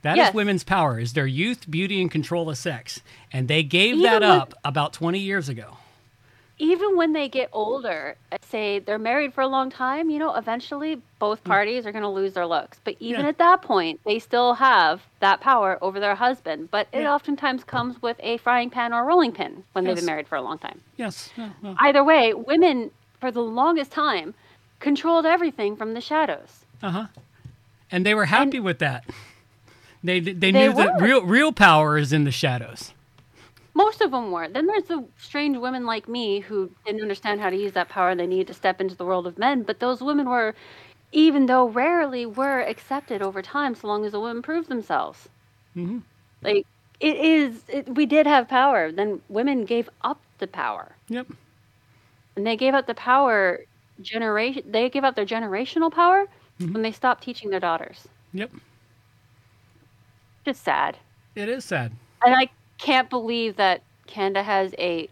That 0.03 0.13
is 0.13 0.17
Yes. 0.19 0.33
women's 0.33 0.63
power, 0.63 0.99
is 0.99 1.11
their 1.11 1.27
youth, 1.27 1.69
beauty, 1.69 2.01
and 2.01 2.09
control 2.09 2.49
of 2.49 2.57
sex. 2.57 3.01
And 3.33 3.49
they 3.49 3.61
gave 3.61 3.97
that 4.03 4.21
Even 4.23 4.29
with- 4.29 4.41
up 4.41 4.53
about 4.63 4.93
20 4.93 5.19
years 5.19 5.49
ago. 5.49 5.75
Even 6.61 6.97
when 6.97 7.13
they 7.13 7.29
get 7.29 7.49
older, 7.53 8.15
say 8.49 8.79
they're 8.79 8.99
married 8.99 9.33
for 9.33 9.41
a 9.41 9.47
long 9.47 9.69
time, 9.69 10.09
you 10.09 10.19
know, 10.19 10.35
eventually 10.35 11.01
both 11.17 11.41
parties 11.45 11.85
are 11.85 11.91
going 11.93 12.03
to 12.03 12.09
lose 12.09 12.33
their 12.33 12.45
looks. 12.45 12.79
But 12.83 12.97
even. 12.99 13.21
Yeah. 13.21 13.29
at 13.29 13.37
that 13.37 13.61
point, 13.61 14.01
they 14.05 14.19
still 14.19 14.53
have 14.55 15.01
that 15.21 15.39
power 15.39 15.77
over 15.81 15.99
their 16.01 16.15
husband. 16.15 16.69
But 16.69 16.87
it 16.91 17.01
Yeah. 17.01 17.13
oftentimes 17.13 17.63
comes 17.63 18.01
with 18.01 18.17
a 18.19 18.37
frying 18.37 18.69
pan 18.69 18.93
or 18.93 19.01
a 19.01 19.03
rolling 19.05 19.31
pin 19.31 19.63
when 19.71 19.85
they've 19.85 19.95
been 19.95 20.05
married 20.05 20.27
for 20.27 20.35
a 20.35 20.41
long 20.41 20.57
time. 20.59 20.81
Yes. 20.97 21.31
Either 21.79 22.03
way, 22.03 22.33
women, 22.33 22.91
for 23.21 23.31
the 23.31 23.41
longest 23.41 23.91
time, 23.91 24.33
controlled 24.79 25.25
everything 25.25 25.75
from 25.77 25.93
the 25.93 26.01
shadows. 26.01 26.65
Uh 26.83 26.91
huh. 26.91 27.05
And 27.89 28.05
they 28.05 28.13
were 28.13 28.25
happy 28.25 28.59
with 28.59 28.79
that. 28.79 29.05
They, 30.03 30.19
they, 30.19 30.33
They 30.33 30.51
knew 30.51 30.73
that 30.73 31.01
real, 31.01 31.23
real 31.25 31.51
power 31.51 31.97
is 31.97 32.13
in 32.13 32.23
the 32.25 32.31
shadows. 32.31 32.93
Most 33.73 34.01
of 34.01 34.11
them 34.11 34.31
were. 34.31 34.47
Then 34.47 34.67
there's 34.67 34.85
the 34.85 35.07
strange 35.17 35.57
women 35.57 35.85
like 35.85 36.07
me 36.07 36.39
who 36.39 36.71
didn't 36.85 37.01
understand 37.01 37.39
how 37.41 37.49
to 37.49 37.55
use 37.57 37.73
that 37.73 37.89
power. 37.89 38.15
They 38.15 38.27
needed 38.27 38.47
to 38.47 38.53
step 38.53 38.79
into 38.81 38.95
the 38.95 39.05
world 39.05 39.27
of 39.27 39.37
men. 39.37 39.63
But 39.63 39.79
those 39.79 40.01
women 40.01 40.29
were, 40.29 40.55
even 41.11 41.45
though 41.47 41.67
rarely, 41.67 42.25
were 42.25 42.61
accepted 42.61 43.21
over 43.21 43.41
time, 43.41 43.75
so 43.75 43.87
long 43.87 44.05
as 44.05 44.11
the 44.13 44.19
women 44.19 44.41
proved 44.41 44.69
themselves. 44.69 45.29
Mm-hmm. 45.75 45.99
Like 46.41 46.67
it 46.99 47.15
is, 47.17 47.63
it, 47.69 47.95
we 47.95 48.05
did 48.05 48.25
have 48.27 48.47
power. 48.47 48.91
Then 48.91 49.21
women 49.29 49.65
gave 49.65 49.89
up 50.01 50.21
the 50.39 50.47
power, 50.47 50.97
Yep. 51.09 51.27
and 52.35 52.45
they 52.45 52.55
gave 52.55 52.73
up 52.73 52.87
the 52.87 52.93
power 52.95 53.59
generation. 54.01 54.63
They 54.71 54.89
gave 54.89 55.03
up 55.03 55.15
their 55.15 55.25
generational 55.25 55.91
power 55.91 56.25
when 56.71 56.81
they 56.81 56.91
stopped 56.91 57.23
teaching 57.23 57.49
their 57.49 57.59
daughters. 57.59 58.07
Yep. 58.33 58.51
Just 60.45 60.63
sad. 60.63 60.97
It 61.35 61.47
is 61.49 61.63
sad. 61.65 61.93
And 62.25 62.35
I 62.35 62.49
can't 62.79 63.09
believe 63.09 63.57
that 63.57 63.81
Canada 64.07 64.41
has 64.41 64.73
a 64.79 65.07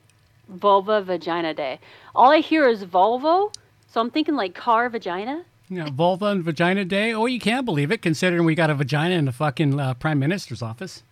vulva 0.49 1.01
vagina 1.01 1.53
day. 1.53 1.79
All 2.15 2.31
I 2.31 2.39
hear 2.39 2.67
is 2.67 2.83
Volvo, 2.83 3.53
so 3.91 4.01
I'm 4.01 4.09
thinking 4.09 4.35
like 4.35 4.55
car 4.55 4.89
vagina. 4.89 5.43
Yeah, 5.69 5.89
vulva 5.91 6.27
and 6.27 6.43
vagina 6.43 6.85
day. 6.85 7.13
Oh, 7.13 7.25
you 7.25 7.39
can't 7.39 7.65
believe 7.65 7.91
it, 7.91 8.01
considering 8.01 8.45
we 8.45 8.55
got 8.55 8.69
a 8.69 8.75
vagina 8.75 9.15
in 9.15 9.25
the 9.25 9.33
fucking 9.33 9.79
uh, 9.79 9.93
prime 9.95 10.17
minister's 10.17 10.61
office. 10.61 11.03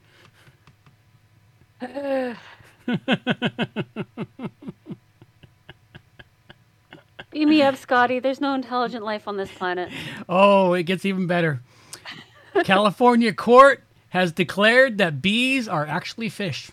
Beam 7.32 7.50
me 7.50 7.62
up, 7.62 7.76
Scotty. 7.76 8.20
There's 8.20 8.40
no 8.40 8.54
intelligent 8.54 9.04
life 9.04 9.28
on 9.28 9.36
this 9.36 9.52
planet. 9.52 9.92
Oh, 10.30 10.74
it 10.74 10.84
gets 10.84 11.04
even 11.04 11.28
better. 11.28 11.60
California 12.64 13.34
court 13.34 13.84
has 14.16 14.32
declared 14.32 14.98
that 14.98 15.22
bees 15.22 15.68
are 15.68 15.86
actually 15.86 16.30
fish. 16.30 16.72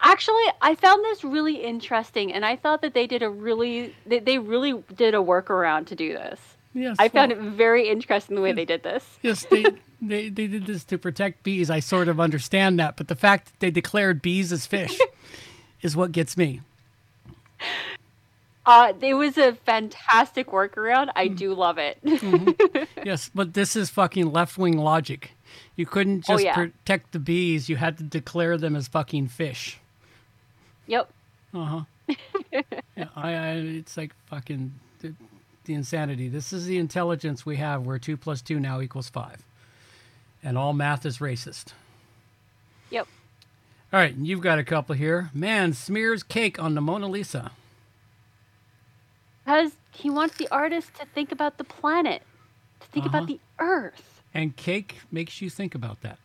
Actually, 0.00 0.42
I 0.60 0.74
found 0.74 1.04
this 1.04 1.22
really 1.22 1.62
interesting, 1.62 2.32
and 2.32 2.44
I 2.44 2.56
thought 2.56 2.82
that 2.82 2.92
they 2.92 3.06
did 3.06 3.22
a 3.22 3.30
really, 3.30 3.94
they, 4.04 4.18
they 4.18 4.38
really 4.38 4.82
did 4.96 5.14
a 5.14 5.18
workaround 5.18 5.86
to 5.86 5.94
do 5.94 6.12
this. 6.12 6.40
Yes, 6.74 6.96
I 6.98 7.08
found 7.08 7.30
it 7.30 7.38
very 7.38 7.88
interesting 7.88 8.34
the 8.34 8.42
way 8.42 8.50
they 8.50 8.64
did 8.64 8.82
this. 8.82 9.04
Yes, 9.22 9.46
they, 9.48 9.64
they 10.02 10.28
they 10.28 10.48
did 10.48 10.66
this 10.66 10.82
to 10.86 10.98
protect 10.98 11.44
bees. 11.44 11.70
I 11.70 11.78
sort 11.78 12.08
of 12.08 12.18
understand 12.18 12.80
that, 12.80 12.96
but 12.96 13.06
the 13.06 13.14
fact 13.14 13.46
that 13.46 13.60
they 13.60 13.70
declared 13.70 14.22
bees 14.22 14.50
as 14.50 14.66
fish 14.66 14.98
is 15.82 15.94
what 15.94 16.10
gets 16.10 16.36
me. 16.36 16.62
Uh, 18.64 18.92
it 19.00 19.14
was 19.14 19.36
a 19.38 19.54
fantastic 19.54 20.48
workaround. 20.48 21.10
I 21.16 21.28
do 21.28 21.52
love 21.54 21.78
it. 21.78 21.98
Yes, 23.04 23.30
but 23.34 23.54
this 23.54 23.74
is 23.74 23.90
fucking 23.90 24.30
left 24.32 24.56
wing 24.56 24.78
logic. 24.78 25.32
You 25.74 25.86
couldn't 25.86 26.24
Oh, 26.28 26.34
just 26.34 26.44
yeah. 26.44 26.54
protect 26.54 27.10
the 27.10 27.18
bees. 27.18 27.68
You 27.68 27.74
had 27.76 27.98
to 27.98 28.04
declare 28.04 28.56
them 28.56 28.76
as 28.76 28.86
fucking 28.86 29.26
fish. 29.28 29.78
yep. 30.86 31.10
Uh 31.52 31.64
huh. 31.64 32.14
yeah, 32.52 33.08
I, 33.16 33.32
I 33.34 33.50
it's 33.54 33.96
like 33.96 34.12
fucking 34.26 34.72
the, 35.00 35.14
the 35.64 35.74
insanity. 35.74 36.28
This 36.28 36.52
is 36.52 36.66
the 36.66 36.78
intelligence 36.78 37.44
we 37.44 37.56
have 37.56 37.84
where 37.84 37.98
two 37.98 38.16
plus 38.16 38.40
two 38.40 38.60
now 38.60 38.80
equals 38.80 39.08
five. 39.08 39.42
And 40.44 40.56
all 40.56 40.72
math 40.72 41.04
is 41.04 41.18
racist. 41.18 41.72
Yep. 42.90 43.08
All 43.92 43.98
right, 44.00 44.14
you've 44.16 44.40
got 44.40 44.58
a 44.60 44.64
couple 44.64 44.94
here. 44.94 45.30
Man 45.34 45.72
smears 45.72 46.22
cake 46.22 46.62
on 46.62 46.74
the 46.76 46.80
Mona 46.80 47.08
Lisa. 47.08 47.50
Because 49.44 49.72
he 49.90 50.08
wants 50.10 50.36
the 50.36 50.48
artist 50.50 50.94
to 50.94 51.06
think 51.06 51.32
about 51.32 51.58
the 51.58 51.64
planet, 51.64 52.22
to 52.80 52.86
think 52.88 53.06
Uh-huh. 53.06 53.16
about 53.18 53.28
the 53.28 53.40
earth. 53.58 54.22
And 54.34 54.56
cake 54.56 54.96
makes 55.10 55.42
you 55.42 55.50
think 55.50 55.74
about 55.74 56.00
that. 56.02 56.18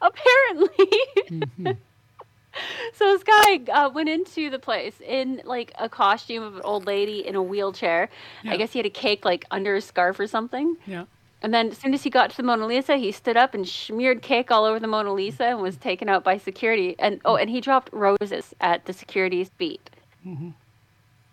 Apparently. 0.00 0.90
Mm-hmm. 1.30 1.66
so 2.94 3.04
this 3.04 3.22
guy 3.24 3.60
uh, 3.72 3.88
went 3.90 4.08
into 4.08 4.50
the 4.50 4.58
place 4.58 4.94
in 5.00 5.40
like 5.44 5.72
a 5.78 5.88
costume 5.88 6.42
of 6.42 6.56
an 6.56 6.62
old 6.62 6.86
lady 6.86 7.26
in 7.26 7.34
a 7.34 7.42
wheelchair. 7.42 8.08
Yeah. 8.44 8.52
I 8.52 8.56
guess 8.56 8.72
he 8.72 8.78
had 8.78 8.86
a 8.86 8.90
cake 8.90 9.24
like 9.24 9.44
under 9.50 9.74
his 9.74 9.84
scarf 9.84 10.20
or 10.20 10.26
something. 10.26 10.76
Yeah. 10.86 11.04
And 11.42 11.52
then 11.52 11.68
as 11.68 11.78
soon 11.78 11.94
as 11.94 12.02
he 12.02 12.10
got 12.10 12.30
to 12.30 12.36
the 12.36 12.42
Mona 12.42 12.66
Lisa, 12.66 12.96
he 12.96 13.12
stood 13.12 13.36
up 13.36 13.54
and 13.54 13.66
smeared 13.68 14.22
cake 14.22 14.50
all 14.50 14.64
over 14.64 14.78
the 14.80 14.86
Mona 14.86 15.12
Lisa 15.12 15.44
and 15.46 15.60
was 15.60 15.76
taken 15.76 16.08
out 16.08 16.24
by 16.24 16.38
security. 16.38 16.96
And 16.98 17.20
oh, 17.24 17.36
and 17.36 17.50
he 17.50 17.60
dropped 17.60 17.90
roses 17.92 18.54
at 18.60 18.84
the 18.86 18.92
security's 18.92 19.48
feet. 19.58 19.90
Mm-hmm. 20.26 20.50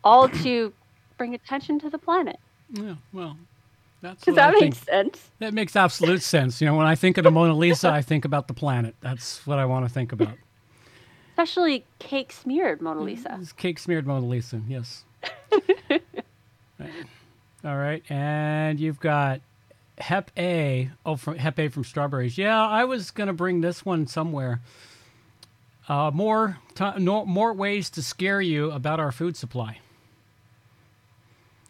All 0.03 0.27
to 0.29 0.73
bring 1.23 1.33
attention 1.33 1.79
to 1.79 1.89
the 1.89 1.97
planet. 1.97 2.37
Yeah. 2.69 2.95
Well, 3.13 3.37
that's 4.01 4.25
Does 4.25 4.37
I 4.37 4.51
that 4.51 4.59
think. 4.59 4.75
make 4.75 4.83
sense? 4.83 5.29
That 5.39 5.53
makes 5.53 5.73
absolute 5.73 6.21
sense. 6.21 6.59
You 6.59 6.67
know, 6.67 6.75
when 6.75 6.85
I 6.85 6.95
think 6.95 7.17
of 7.17 7.23
the 7.23 7.31
Mona 7.31 7.53
Lisa, 7.53 7.89
I 7.89 8.01
think 8.01 8.25
about 8.25 8.49
the 8.49 8.53
planet. 8.53 8.93
That's 8.99 9.47
what 9.47 9.57
I 9.57 9.63
want 9.63 9.85
to 9.87 9.89
think 9.93 10.11
about. 10.11 10.35
Especially 11.29 11.85
cake 11.99 12.33
smeared 12.33 12.81
Mona. 12.81 12.99
Lisa. 12.99 13.37
It's 13.41 13.53
cake 13.53 13.79
smeared 13.79 14.05
Mona 14.05 14.25
Lisa. 14.25 14.61
Yes. 14.67 15.05
Right. 16.79 16.91
All 17.63 17.77
right, 17.77 18.03
and 18.09 18.77
you've 18.77 18.99
got 18.99 19.39
Hep 19.99 20.31
A. 20.37 20.89
Oh, 21.05 21.15
from 21.15 21.37
Hep 21.37 21.57
A 21.59 21.69
from 21.69 21.85
strawberries. 21.85 22.37
Yeah, 22.37 22.59
I 22.61 22.83
was 22.83 23.11
gonna 23.11 23.31
bring 23.31 23.61
this 23.61 23.85
one 23.85 24.07
somewhere. 24.07 24.59
Uh, 25.87 26.11
more, 26.13 26.57
ti 26.75 26.85
no, 26.97 27.25
more 27.25 27.53
ways 27.53 27.89
to 27.91 28.01
scare 28.01 28.41
you 28.41 28.71
about 28.71 28.99
our 28.99 29.13
food 29.13 29.37
supply. 29.37 29.79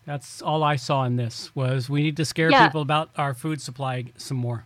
That's 0.05 0.41
all 0.41 0.63
I 0.63 0.75
saw 0.75 1.05
in 1.05 1.15
this 1.15 1.51
was 1.55 1.89
we 1.89 2.01
need 2.03 2.17
to 2.17 2.25
scare 2.25 2.49
Yeah. 2.51 2.67
people 2.67 2.81
about 2.81 3.09
our 3.17 3.33
food 3.33 3.61
supply 3.61 4.05
some 4.17 4.37
more. 4.37 4.65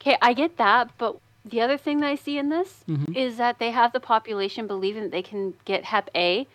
Okay, 0.00 0.16
I 0.22 0.32
get 0.32 0.56
that, 0.56 0.90
but 0.98 1.18
the 1.44 1.60
other 1.60 1.76
thing 1.76 2.00
that 2.00 2.06
I 2.08 2.14
see 2.14 2.38
in 2.38 2.48
this 2.48 2.84
Mm-hmm. 2.88 3.14
is 3.16 3.36
that 3.38 3.58
they 3.58 3.70
have 3.70 3.92
the 3.92 4.00
population 4.00 4.66
believing 4.66 5.02
that 5.02 5.12
they 5.12 5.22
can 5.22 5.54
get 5.64 5.84
Hep 5.84 6.10
A 6.14 6.46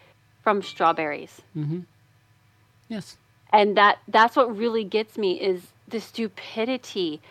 from 0.44 0.62
strawberries. 0.62 1.42
Mm-hmm. 1.56 1.82
Yes. 2.88 3.18
And 3.52 3.76
that 3.78 4.00
that's 4.08 4.36
what 4.36 4.56
really 4.56 4.84
gets 4.84 5.18
me 5.18 5.40
is 5.40 5.68
the 5.88 6.00
stupidity 6.00 7.22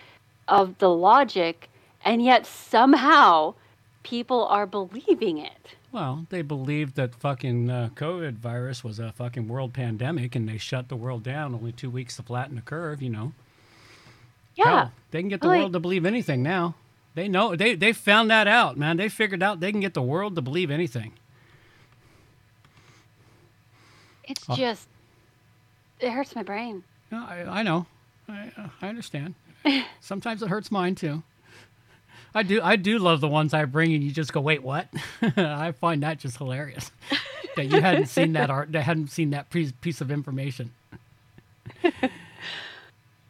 of 0.47 0.79
the 0.79 0.91
logic 0.91 1.69
and 2.05 2.23
yet 2.23 2.45
somehow 2.47 3.55
people 4.03 4.45
are 4.47 4.67
believing 4.67 5.39
it. 5.39 5.75
Well, 5.95 6.27
they 6.29 6.43
believed 6.43 6.97
that 6.97 7.15
fucking 7.15 7.71
uh, 7.71 7.89
COVID 7.95 8.33
virus 8.39 8.83
was 8.83 8.99
a 8.99 9.13
fucking 9.13 9.47
world 9.47 9.73
pandemic, 9.73 10.35
and 10.35 10.49
they 10.49 10.59
shut 10.59 10.89
the 10.89 10.97
world 10.97 11.23
down 11.23 11.55
only 11.55 11.71
two 11.71 11.89
weeks 11.89 12.17
to 12.17 12.25
flatten 12.25 12.57
the 12.57 12.63
curve. 12.63 13.01
You 13.01 13.11
know. 13.11 13.33
Yeah. 14.57 14.65
Hell, 14.65 14.93
they 15.13 15.21
can 15.23 15.29
get 15.29 15.41
the 15.41 15.47
Like- 15.47 15.61
world 15.61 15.73
to 15.73 15.79
believe 15.79 16.05
anything 16.05 16.43
now. 16.43 16.75
They 17.15 17.29
know 17.29 17.55
they 17.55 17.77
they 17.77 17.93
found 17.93 18.29
that 18.33 18.49
out, 18.49 18.77
man. 18.77 18.97
They 18.97 19.09
figured 19.09 19.41
out 19.41 19.61
they 19.61 19.71
can 19.71 19.81
get 19.81 19.95
the 19.95 20.03
world 20.03 20.35
to 20.35 20.43
believe 20.43 20.69
anything. 20.69 21.13
It's 24.25 24.45
Oh. 24.49 24.57
just, 24.57 24.89
it 26.01 26.11
hurts 26.11 26.35
my 26.35 26.43
brain. 26.43 26.83
No, 27.13 27.19
I, 27.19 27.61
I 27.61 27.63
know. 27.63 27.87
I, 28.29 28.51
uh, 28.57 28.69
I 28.83 28.89
understand. 28.89 29.35
Sometimes 30.01 30.43
it 30.43 30.49
hurts 30.49 30.73
mine 30.73 30.97
too. 30.97 31.23
I 32.35 32.43
do. 32.43 32.61
I 32.63 32.77
do 32.77 32.99
love 32.99 33.21
the 33.21 33.29
ones 33.29 33.55
I 33.55 33.65
bring, 33.65 33.95
and 33.95 34.03
you 34.03 34.11
just 34.11 34.33
go, 34.33 34.41
"Wait, 34.41 34.63
what?" 34.63 34.89
I 35.37 35.73
find 35.73 36.03
that 36.03 36.19
just 36.19 36.39
hilarious 36.39 36.91
that 37.57 37.67
you 37.67 37.81
hadn't 37.81 38.07
seen 38.07 38.33
that 38.33 38.51
art, 38.51 38.73
that 38.73 38.83
hadn't 38.83 39.09
seen 39.09 39.31
that 39.31 39.51
piece 39.51 39.73
piece 39.81 40.01
of 40.01 40.11
information. 40.11 40.73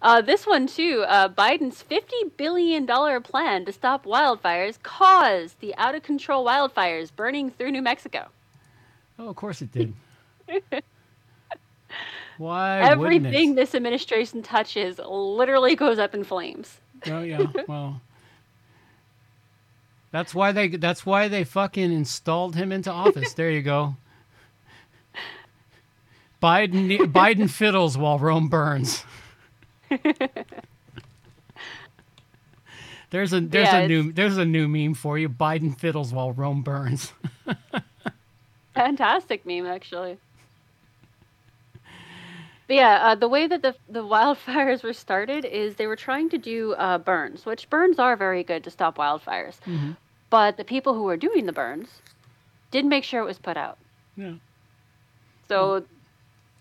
Uh, 0.02 0.20
this 0.20 0.46
one 0.46 0.66
too. 0.66 1.02
Uh, 1.08 1.30
Biden's 1.30 1.80
fifty 1.80 2.14
billion 2.36 2.84
dollar 2.84 3.20
plan 3.20 3.64
to 3.64 3.72
stop 3.72 4.04
wildfires 4.04 4.76
caused 4.82 5.58
the 5.60 5.74
out 5.76 5.94
of 5.94 6.02
control 6.02 6.44
wildfires 6.44 7.08
burning 7.16 7.50
through 7.50 7.70
New 7.70 7.80
Mexico. 7.80 8.28
Oh, 9.18 9.30
of 9.30 9.36
course 9.36 9.62
it 9.62 9.72
did. 9.72 9.94
Why 12.36 12.80
Everything 12.80 13.54
this 13.54 13.74
administration 13.74 14.42
touches 14.42 14.98
literally 14.98 15.74
goes 15.74 15.98
up 15.98 16.14
in 16.14 16.22
flames. 16.22 16.80
Oh 17.06 17.22
yeah. 17.22 17.46
Well, 17.66 18.02
that's 20.14 20.34
why 20.34 20.52
they. 20.52 20.68
That's 20.68 21.04
why 21.06 21.28
they 21.28 21.44
fucking 21.44 21.92
installed 21.92 22.56
him 22.56 22.72
into 22.72 22.92
office. 22.92 23.34
There 23.34 23.50
you 23.50 23.62
go. 23.62 23.96
Biden 26.42 26.98
Biden 27.12 27.50
fiddles 27.50 27.98
while 27.98 28.18
Rome 28.18 28.48
burns. 28.48 29.04
There's 33.10 33.32
a 33.32 33.40
there's 33.40 33.72
Yeah, 33.72 33.78
a 33.78 33.82
new 33.82 34.12
there's 34.12 34.38
a 34.38 34.44
new 34.44 34.68
meme 34.68 34.94
for 34.94 35.18
you. 35.18 35.28
Biden 35.28 35.78
fiddles 35.78 36.12
while 36.12 36.32
Rome 36.32 36.62
burns. 36.62 37.12
Fantastic 38.74 39.46
meme, 39.46 39.66
actually. 39.66 40.18
But 42.68 42.76
yeah, 42.76 42.98
uh, 43.02 43.14
the 43.16 43.28
way 43.28 43.46
that 43.46 43.62
the 43.62 43.76
the 43.88 44.04
wildfires 44.04 44.82
were 44.82 44.92
started 44.94 45.44
is 45.44 45.76
they 45.76 45.86
were 45.86 45.96
trying 45.96 46.28
to 46.30 46.38
do 46.38 46.74
uh, 46.74 46.98
burns, 46.98 47.46
which 47.46 47.68
burns 47.70 47.98
are 47.98 48.16
very 48.16 48.44
good 48.44 48.64
to 48.64 48.70
stop 48.70 48.96
wildfires. 48.96 49.60
But 50.34 50.56
the 50.56 50.64
people 50.64 50.94
who 50.94 51.04
were 51.04 51.16
doing 51.16 51.46
the 51.46 51.52
burns 51.52 52.00
didn't 52.72 52.88
make 52.90 53.04
sure 53.04 53.20
it 53.20 53.24
was 53.24 53.38
put 53.38 53.56
out. 53.56 53.78
Yeah. 54.16 54.32
So 55.48 55.84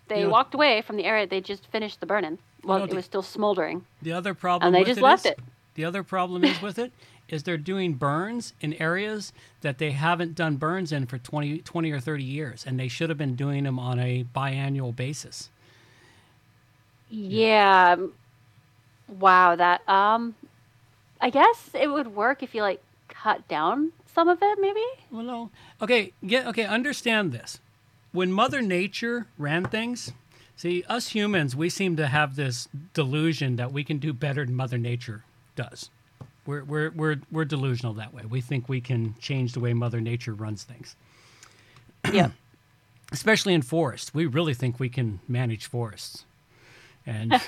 they 0.06 0.20
You 0.20 0.24
know- 0.26 0.30
walked 0.30 0.54
away 0.54 0.80
from 0.80 0.96
the 0.96 1.04
area. 1.04 1.26
They 1.26 1.40
just 1.40 1.66
finished 1.66 1.98
the 1.98 2.06
burning 2.06 2.38
while 2.62 2.78
know, 2.78 2.84
it 2.84 2.94
was 2.94 3.04
still 3.04 3.20
smoldering, 3.22 3.84
The 4.00 4.12
other 4.12 4.32
problem 4.32 4.68
and 4.68 4.76
they 4.76 4.84
just 4.88 5.00
it 5.00 5.02
left 5.02 5.26
is- 5.26 5.32
it. 5.32 5.40
The 5.74 5.84
other 5.84 6.04
problem 6.04 6.44
is 6.44 6.62
with 6.68 6.78
it 6.78 6.92
is 7.28 7.42
they're 7.42 7.56
doing 7.56 7.94
burns 7.94 8.52
in 8.60 8.74
areas 8.74 9.32
that 9.62 9.78
they 9.78 9.90
haven't 9.90 10.36
done 10.36 10.54
burns 10.54 10.92
in 10.92 11.06
for 11.06 11.18
20, 11.18 11.58
20 11.58 11.90
or 11.90 11.98
30 11.98 12.22
years, 12.22 12.64
and 12.64 12.78
they 12.78 12.86
should 12.86 13.08
have 13.08 13.18
been 13.18 13.34
doing 13.34 13.64
them 13.64 13.80
on 13.80 13.98
a 13.98 14.24
biannual 14.36 14.94
basis. 14.94 15.50
Yeah. 17.10 17.96
Wow, 19.08 19.56
that 19.56 19.86
um 19.88 20.36
I 21.20 21.30
guess 21.30 21.70
it 21.74 21.88
would 21.90 22.14
work 22.14 22.44
if 22.44 22.54
you 22.54 22.62
like 22.62 22.80
cut 23.24 23.48
down 23.48 23.90
some 24.14 24.28
of 24.28 24.38
it 24.42 24.58
maybe? 24.60 24.84
Well, 25.10 25.24
no. 25.24 25.50
Okay, 25.80 26.12
get 26.26 26.46
okay. 26.46 26.64
Understand 26.64 27.32
this. 27.32 27.58
When 28.12 28.30
Mother 28.30 28.60
Nature 28.62 29.26
ran 29.38 29.64
things, 29.64 30.12
see 30.56 30.84
us 30.88 31.08
humans, 31.08 31.56
we 31.56 31.68
seem 31.68 31.96
to 31.96 32.06
have 32.06 32.36
this 32.36 32.68
delusion 32.92 33.56
that 33.56 33.72
we 33.72 33.82
can 33.82 33.98
do 33.98 34.12
better 34.12 34.44
than 34.44 34.54
Mother 34.54 34.78
Nature 34.78 35.24
does. 35.56 35.90
We're 36.46 36.64
we're 36.64 36.90
we're 36.90 37.16
we're 37.32 37.46
delusional 37.46 37.94
that 37.94 38.12
way. 38.12 38.22
We 38.28 38.40
think 38.42 38.68
we 38.68 38.80
can 38.80 39.14
change 39.18 39.54
the 39.54 39.60
way 39.60 39.72
Mother 39.72 40.00
Nature 40.00 40.34
runs 40.34 40.62
things. 40.62 40.94
Yeah. 42.12 42.30
especially 43.12 43.54
in 43.54 43.62
forests. 43.62 44.12
We 44.12 44.26
really 44.26 44.54
think 44.54 44.80
we 44.80 44.88
can 44.88 45.20
manage 45.28 45.66
forests. 45.66 46.24
And 47.06 47.40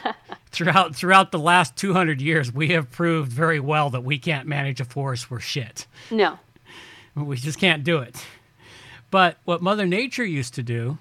throughout 0.50 0.94
throughout 0.94 1.32
the 1.32 1.38
last 1.38 1.76
200 1.76 2.20
years, 2.20 2.52
we 2.52 2.68
have 2.68 2.90
proved 2.90 3.32
very 3.32 3.60
well 3.60 3.90
that 3.90 4.04
we 4.04 4.18
can't 4.18 4.46
manage 4.46 4.80
a 4.80 4.84
forest. 4.84 5.30
We're 5.30 5.40
shit. 5.40 5.86
No. 6.10 6.38
We 7.14 7.36
just 7.36 7.58
can't 7.58 7.82
do 7.82 7.98
it. 7.98 8.24
But 9.10 9.38
what 9.44 9.62
Mother 9.62 9.86
Nature 9.86 10.24
used 10.24 10.54
to 10.54 10.62
do 10.62 10.98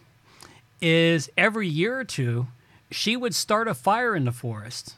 is 0.81 1.29
every 1.37 1.67
year 1.67 1.99
or 1.99 2.03
two, 2.05 2.47
she 2.91 3.17
would 3.17 3.35
start 3.35 3.67
a 3.67 3.73
fire 3.73 4.15
in 4.15 4.25
the 4.25 4.31
forest 4.31 4.95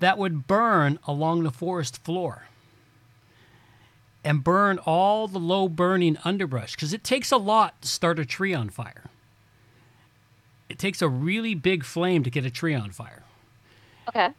that 0.00 0.18
would 0.18 0.46
burn 0.46 0.98
along 1.06 1.42
the 1.42 1.50
forest 1.50 2.02
floor 2.04 2.44
and 4.24 4.44
burn 4.44 4.78
all 4.78 5.28
the 5.28 5.38
low 5.38 5.68
burning 5.68 6.18
underbrush 6.24 6.74
because 6.74 6.92
it 6.92 7.04
takes 7.04 7.32
a 7.32 7.36
lot 7.36 7.80
to 7.82 7.88
start 7.88 8.18
a 8.18 8.24
tree 8.24 8.52
on 8.52 8.68
fire. 8.68 9.04
It 10.68 10.78
takes 10.78 11.00
a 11.00 11.08
really 11.08 11.54
big 11.54 11.84
flame 11.84 12.22
to 12.24 12.30
get 12.30 12.44
a 12.44 12.50
tree 12.50 12.74
on 12.74 12.90
fire. 12.90 13.22
Okay. 14.08 14.30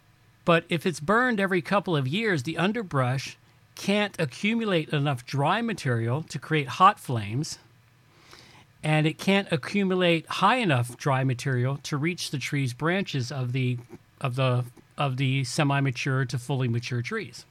But 0.46 0.66
if 0.70 0.86
it's 0.86 1.00
burned 1.00 1.40
every 1.40 1.62
couple 1.62 1.96
of 1.96 2.08
years, 2.08 2.44
the 2.44 2.58
underbrush 2.58 3.38
can't 3.76 4.16
accumulate 4.20 4.90
enough 4.90 5.26
dry 5.26 5.62
material 5.62 6.24
to 6.24 6.40
create 6.40 6.68
hot 6.68 7.00
flames, 7.00 7.60
and 8.84 9.08
it 9.08 9.18
can't 9.18 9.48
accumulate 9.52 10.28
high 10.28 10.58
enough 10.58 10.98
dry 10.98 11.24
material 11.24 11.78
to 11.84 11.98
reach 11.98 12.32
the 12.32 12.38
tree's 12.38 12.74
branches 12.74 13.32
of 13.32 13.54
the 13.54 13.78
of 14.22 14.36
the 14.36 14.66
of 14.98 15.18
the 15.18 15.44
semi-mature 15.46 16.26
to 16.26 16.38
fully 16.38 16.68
mature 16.68 17.02
trees. 17.02 17.46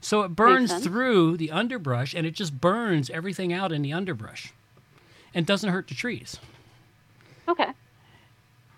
So 0.00 0.22
it 0.22 0.28
burns 0.28 0.72
through 0.84 1.36
the 1.38 1.50
underbrush 1.50 2.14
and 2.14 2.24
it 2.24 2.30
just 2.32 2.60
burns 2.60 3.10
everything 3.10 3.52
out 3.52 3.72
in 3.72 3.82
the 3.82 3.92
underbrush 3.92 4.52
and 5.34 5.44
doesn't 5.44 5.70
hurt 5.70 5.88
the 5.88 5.94
trees. 5.94 6.38
Okay. 7.48 7.72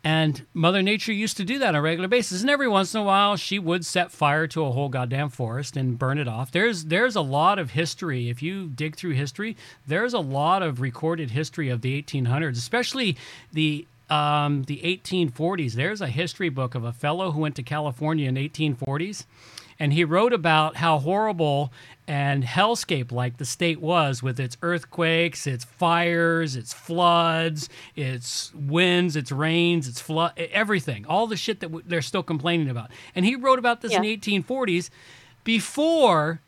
And 0.02 0.46
Mother 0.54 0.80
Nature 0.82 1.12
used 1.12 1.36
to 1.36 1.44
do 1.44 1.58
that 1.58 1.70
on 1.70 1.74
a 1.74 1.82
regular 1.82 2.08
basis. 2.08 2.40
And 2.40 2.48
every 2.48 2.68
once 2.68 2.94
in 2.94 3.00
a 3.00 3.04
while, 3.04 3.36
she 3.36 3.58
would 3.58 3.84
set 3.84 4.10
fire 4.10 4.46
to 4.46 4.64
a 4.64 4.72
whole 4.72 4.88
goddamn 4.88 5.28
forest 5.28 5.76
and 5.76 5.98
burn 5.98 6.18
it 6.18 6.26
off. 6.26 6.50
There's 6.50 6.86
there's 6.86 7.16
a 7.16 7.20
lot 7.20 7.58
of 7.58 7.72
history. 7.72 8.30
If 8.30 8.42
you 8.42 8.68
dig 8.68 8.96
through 8.96 9.12
history, 9.12 9.56
there's 9.86 10.14
a 10.14 10.20
lot 10.20 10.62
of 10.62 10.80
recorded 10.80 11.32
history 11.32 11.68
of 11.68 11.82
the 11.82 12.02
1800s, 12.02 12.56
especially 12.56 13.16
the 13.52 13.86
um, 14.08 14.64
the 14.64 14.78
1840s. 14.78 15.74
There's 15.74 16.00
a 16.00 16.08
history 16.08 16.48
book 16.48 16.74
of 16.74 16.84
a 16.84 16.92
fellow 16.92 17.30
who 17.32 17.40
went 17.40 17.56
to 17.56 17.62
California 17.62 18.28
in 18.28 18.34
1840s, 18.34 19.24
and 19.80 19.92
he 19.92 20.04
wrote 20.04 20.32
about 20.32 20.76
how 20.76 20.98
horrible 20.98 21.72
and 22.06 22.44
hellscape 22.44 23.10
like 23.10 23.38
the 23.38 23.44
state 23.44 23.80
was 23.80 24.22
with 24.22 24.38
its 24.38 24.56
earthquakes, 24.62 25.46
its 25.46 25.64
fires, 25.64 26.54
its 26.54 26.72
floods, 26.72 27.68
its 27.96 28.52
winds, 28.54 29.16
its 29.16 29.32
rains, 29.32 29.88
its 29.88 30.00
flood, 30.00 30.32
everything, 30.36 31.06
all 31.06 31.26
the 31.26 31.36
shit 31.36 31.60
that 31.60 31.68
w- 31.68 31.84
they're 31.88 32.02
still 32.02 32.22
complaining 32.22 32.68
about. 32.68 32.90
And 33.14 33.24
he 33.24 33.34
wrote 33.36 33.58
about 33.58 33.80
this 33.80 33.92
in 33.92 34.02
Yeah. 34.04 34.08
the 34.10 34.12
1840s 34.16 34.90
before 35.44 36.40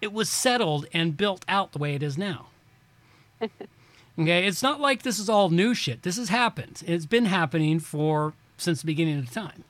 it 0.00 0.12
was 0.12 0.28
settled 0.28 0.86
and 0.92 1.16
built 1.16 1.44
out 1.48 1.72
the 1.72 1.78
way 1.78 1.94
it 1.94 2.02
is 2.02 2.16
now. 2.16 2.46
Okay, 4.18 4.46
it's 4.46 4.62
not 4.62 4.80
like 4.80 5.02
this 5.02 5.18
is 5.18 5.28
all 5.28 5.50
new 5.50 5.74
shit. 5.74 6.02
This 6.02 6.16
has 6.16 6.30
happened. 6.30 6.82
It's 6.86 7.04
been 7.04 7.26
happening 7.26 7.78
for 7.80 8.32
since 8.56 8.80
the 8.80 8.86
beginning 8.86 9.18
of 9.18 9.30
time. 9.30 9.62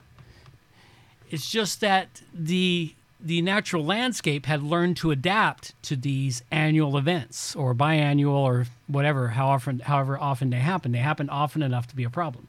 It's 1.29 1.49
just 1.51 1.81
that 1.81 2.21
the 2.33 2.95
the 3.19 3.41
natural 3.41 3.83
landscape 3.83 4.45
had 4.45 4.61
learned 4.61 4.97
to 4.97 5.11
adapt 5.11 5.81
to 5.83 5.95
these 5.95 6.43
annual 6.51 6.97
events 6.97 7.55
or 7.55 7.73
biannual 7.73 8.31
or 8.31 8.67
whatever, 8.87 9.29
how 9.29 9.47
often, 9.47 9.79
however 9.79 10.17
often 10.17 10.49
they 10.51 10.57
happen. 10.57 10.91
They 10.91 10.99
happen 10.99 11.29
often 11.29 11.63
enough 11.63 11.87
to 11.87 11.95
be 11.95 12.03
a 12.03 12.09
problem. 12.09 12.47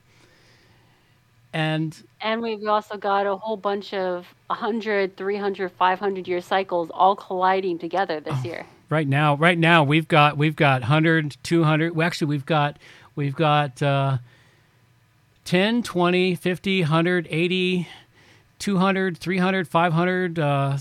And 1.53 1.97
And 2.21 2.43
we've 2.43 2.67
also 2.67 2.99
got 2.99 3.27
a 3.27 3.37
whole 3.37 3.57
bunch 3.57 3.95
of 3.95 4.27
100, 4.49 5.17
300, 5.17 5.73
500 5.73 6.29
year 6.29 6.41
cycles 6.43 6.91
all 6.93 7.17
colliding 7.17 7.79
together 7.79 8.21
this 8.21 8.45
year. 8.45 8.67
right 8.91 9.09
now, 9.09 9.37
right 9.37 9.59
now 9.59 9.83
we've 9.83 10.07
got 10.09 10.37
we've 10.37 10.57
got 10.57 10.83
100, 10.83 11.39
200. 11.43 11.97
Well, 11.97 12.07
actually, 12.07 12.27
we've 12.29 12.45
got 12.45 12.79
we've 13.17 13.35
got 13.35 13.83
uh, 13.83 14.19
10, 15.47 15.83
20, 15.83 16.35
50, 16.35 16.81
100, 16.83 17.27
80, 17.31 17.89
200, 18.59 19.19
300, 19.19 19.69
500, 19.69 20.39
uh, 20.39 20.79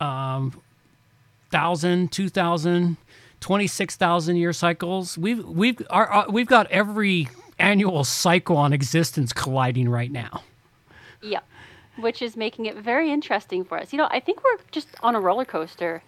um, 0.00 0.52
1,000, 1.50 2.12
2,000, 2.12 2.96
26,000 3.40 4.36
year 4.36 4.52
cycles. 4.52 5.18
We've 5.18 5.44
we've 5.44 5.82
our, 5.90 6.06
our, 6.06 6.30
we've 6.30 6.46
got 6.46 6.70
every 6.70 7.28
annual 7.58 8.04
cycle 8.04 8.56
on 8.56 8.72
existence 8.72 9.32
colliding 9.32 9.88
right 9.88 10.10
now. 10.10 10.42
Yeah. 11.22 11.40
Which 11.96 12.22
is 12.22 12.36
making 12.36 12.66
it 12.66 12.76
very 12.76 13.10
interesting 13.10 13.64
for 13.64 13.78
us. 13.78 13.92
You 13.92 13.98
know, 13.98 14.08
I 14.10 14.20
think 14.20 14.42
we're 14.42 14.58
just 14.70 14.88
on 15.02 15.14
a 15.14 15.20
roller 15.20 15.44
coaster. 15.44 16.02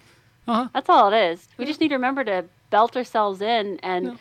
Uh-huh. 0.47 0.69
That's 0.73 0.89
all 0.89 1.13
it 1.13 1.17
is. 1.17 1.49
We 1.59 1.67
just 1.67 1.81
need 1.81 1.89
to 1.89 1.95
remember 1.95 2.25
to 2.25 2.45
belt 2.71 2.97
ourselves 2.97 3.43
in 3.43 3.79
and 3.83 4.19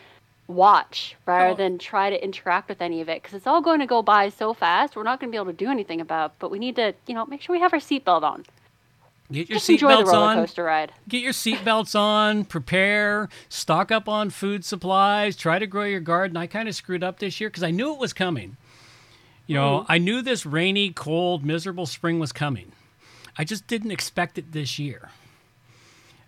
watch 0.52 1.16
rather 1.26 1.52
Oh. 1.52 1.56
than 1.56 1.78
try 1.78 2.10
to 2.10 2.24
interact 2.24 2.70
with 2.70 2.82
any 2.82 3.02
of 3.02 3.10
it 3.10 3.22
because 3.22 3.36
it's 3.36 3.48
all 3.48 3.62
going 3.62 3.80
to 3.80 3.86
go 3.86 4.02
by 4.02 4.30
so 4.30 4.54
fast. 4.54 4.96
We're 4.96 5.04
not 5.04 5.20
going 5.20 5.30
to 5.30 5.32
be 5.32 5.38
able 5.38 5.52
to 5.52 5.58
do 5.58 5.70
anything 5.72 6.00
about. 6.02 6.34
But 6.40 6.52
we 6.52 6.60
need 6.60 6.76
to, 6.76 6.94
you 7.08 7.16
know, 7.16 7.26
make 7.26 7.42
sure 7.42 7.54
we 7.54 7.60
have 7.62 7.74
our 7.74 7.80
seatbelt 7.80 8.24
on. 8.24 8.46
Get 9.32 9.50
your 9.50 9.60
Just 9.60 9.70
enjoy 9.70 9.96
the 9.96 10.04
seatbelts 10.04 10.14
on. 10.14 10.36
coaster 10.36 10.64
ride. 10.66 10.92
Get 11.08 11.22
your 11.22 11.32
seatbelts 11.32 11.98
on. 11.98 12.44
Prepare. 12.44 13.30
Stock 13.48 13.92
up 13.92 14.10
on 14.10 14.30
food 14.30 14.66
supplies. 14.66 15.38
Try 15.38 15.58
to 15.58 15.66
grow 15.68 15.86
your 15.86 16.02
garden. 16.02 16.36
I 16.36 16.48
kind 16.48 16.68
of 16.68 16.76
screwed 16.76 17.04
up 17.04 17.20
this 17.20 17.40
year 17.40 17.50
because 17.50 17.64
I 17.64 17.72
knew 17.72 17.94
it 17.94 18.00
was 18.00 18.12
coming. 18.14 18.58
You 19.48 19.56
know, 19.56 19.80
mm-hmm. 19.80 19.92
I 19.92 19.98
knew 19.98 20.22
this 20.22 20.46
rainy, 20.46 20.92
cold, 20.92 21.46
miserable 21.46 21.86
spring 21.86 22.20
was 22.20 22.32
coming. 22.32 22.74
I 23.38 23.44
just 23.46 23.68
didn't 23.68 23.92
expect 23.92 24.38
it 24.38 24.52
this 24.52 24.78
year. 24.78 25.10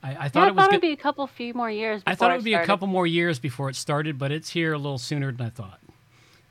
I, 0.04 0.10
I 0.10 0.12
Yeah, 0.12 0.28
thought 0.28 0.43
I 0.43 0.47
it 0.47 0.56
was. 0.56 0.64
thought 0.64 0.70
go- 0.72 0.76
it'd 0.76 0.82
be 0.82 0.91
a 0.91 0.97
couple 0.97 1.26
few 1.28 1.54
more 1.54 1.72
years. 1.72 2.01
Before 2.04 2.12
I 2.12 2.16
thought 2.16 2.32
it 2.32 2.36
would 2.36 2.43
be 2.43 2.54
a 2.54 2.66
couple 2.66 2.88
more 2.88 3.08
years 3.08 3.39
before 3.39 3.70
it 3.70 3.76
started, 3.76 4.18
but 4.20 4.32
it's 4.32 4.49
here 4.49 4.74
a 4.74 4.78
little 4.78 4.97
sooner 4.97 5.32
than 5.32 5.45
I 5.45 5.49
thought. 5.49 5.80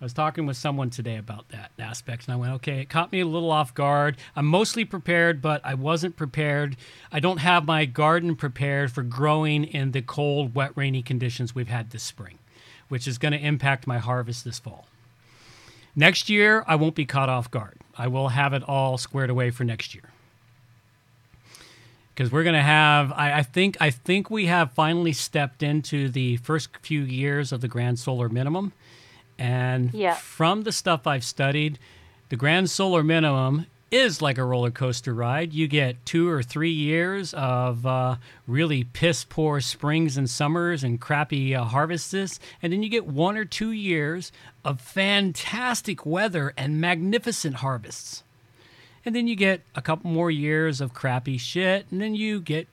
I 0.00 0.04
was 0.04 0.12
talking 0.12 0.46
with 0.46 0.56
someone 0.56 0.90
today 0.90 1.16
about 1.16 1.48
that 1.50 1.70
aspect, 1.78 2.24
and 2.26 2.32
I 2.32 2.36
went, 2.36 2.52
okay, 2.54 2.80
it 2.80 2.88
caught 2.88 3.12
me 3.12 3.20
a 3.20 3.26
little 3.26 3.52
off 3.52 3.72
guard. 3.72 4.16
I'm 4.34 4.46
mostly 4.46 4.84
prepared, 4.84 5.40
but 5.40 5.60
I 5.64 5.74
wasn't 5.74 6.16
prepared. 6.16 6.76
I 7.12 7.20
don't 7.20 7.36
have 7.38 7.64
my 7.66 7.84
garden 7.84 8.34
prepared 8.34 8.90
for 8.90 9.02
growing 9.04 9.62
in 9.62 9.92
the 9.92 10.02
cold, 10.02 10.56
wet, 10.56 10.72
rainy 10.74 11.02
conditions 11.02 11.54
we've 11.54 11.68
had 11.68 11.90
this 11.90 12.02
spring, 12.02 12.38
which 12.88 13.06
is 13.06 13.16
going 13.16 13.30
to 13.30 13.38
impact 13.38 13.86
my 13.86 13.98
harvest 13.98 14.44
this 14.44 14.58
fall. 14.58 14.88
Next 15.94 16.28
year, 16.28 16.64
I 16.66 16.74
won't 16.74 16.96
be 16.96 17.04
caught 17.04 17.28
off 17.28 17.48
guard. 17.50 17.78
I 17.96 18.08
will 18.08 18.30
have 18.30 18.52
it 18.54 18.64
all 18.64 18.98
squared 18.98 19.30
away 19.30 19.50
for 19.50 19.62
next 19.62 19.94
year 19.94 20.04
because 22.14 22.30
we're 22.30 22.42
going 22.44 22.54
to 22.54 22.62
have 22.62 23.12
I, 23.12 23.38
I 23.38 23.42
think 23.42 23.76
i 23.80 23.90
think 23.90 24.30
we 24.30 24.46
have 24.46 24.72
finally 24.72 25.12
stepped 25.12 25.62
into 25.62 26.08
the 26.08 26.36
first 26.38 26.68
few 26.82 27.02
years 27.02 27.52
of 27.52 27.60
the 27.60 27.68
grand 27.68 27.98
solar 27.98 28.28
minimum. 28.28 28.72
And 29.38 29.92
Yeah. 29.94 30.14
from 30.14 30.62
the 30.62 30.72
stuff 30.72 31.06
i've 31.06 31.24
studied 31.24 31.78
the 32.28 32.36
grand 32.36 32.70
solar 32.70 33.02
minimum 33.02 33.66
is 33.90 34.22
like 34.22 34.38
a 34.38 34.44
roller 34.44 34.70
coaster 34.70 35.12
ride. 35.12 35.52
You 35.52 35.68
get 35.68 36.06
two 36.06 36.26
or 36.26 36.42
three 36.42 36.70
years 36.72 37.34
of 37.34 37.84
uh, 37.84 38.16
really 38.46 38.84
piss 38.84 39.22
poor 39.22 39.60
springs 39.60 40.16
and 40.16 40.30
summers 40.30 40.82
and 40.82 40.98
crappy 40.98 41.54
uh, 41.54 41.64
harvests. 41.64 42.40
And 42.62 42.72
then 42.72 42.82
you 42.82 42.88
get 42.88 43.06
one 43.06 43.36
or 43.36 43.44
two 43.44 43.70
years 43.70 44.32
of 44.64 44.80
fantastic 44.80 46.06
weather 46.06 46.54
and 46.56 46.80
magnificent 46.80 47.56
harvests 47.56 48.22
and 49.04 49.14
then 49.14 49.26
you 49.26 49.36
get 49.36 49.62
a 49.74 49.82
couple 49.82 50.10
more 50.10 50.30
years 50.30 50.80
of 50.80 50.94
crappy 50.94 51.38
shit, 51.38 51.86
and 51.90 52.00
then 52.00 52.14
you 52.14 52.40
get 52.40 52.68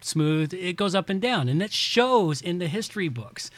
smooth. 0.00 0.54
It 0.54 0.76
goes 0.76 0.94
up 0.94 1.08
and 1.08 1.20
down, 1.20 1.48
and 1.48 1.62
it 1.62 1.72
shows 1.72 2.40
in 2.40 2.58
the 2.58 2.68
history 2.68 3.08
books 3.08 3.50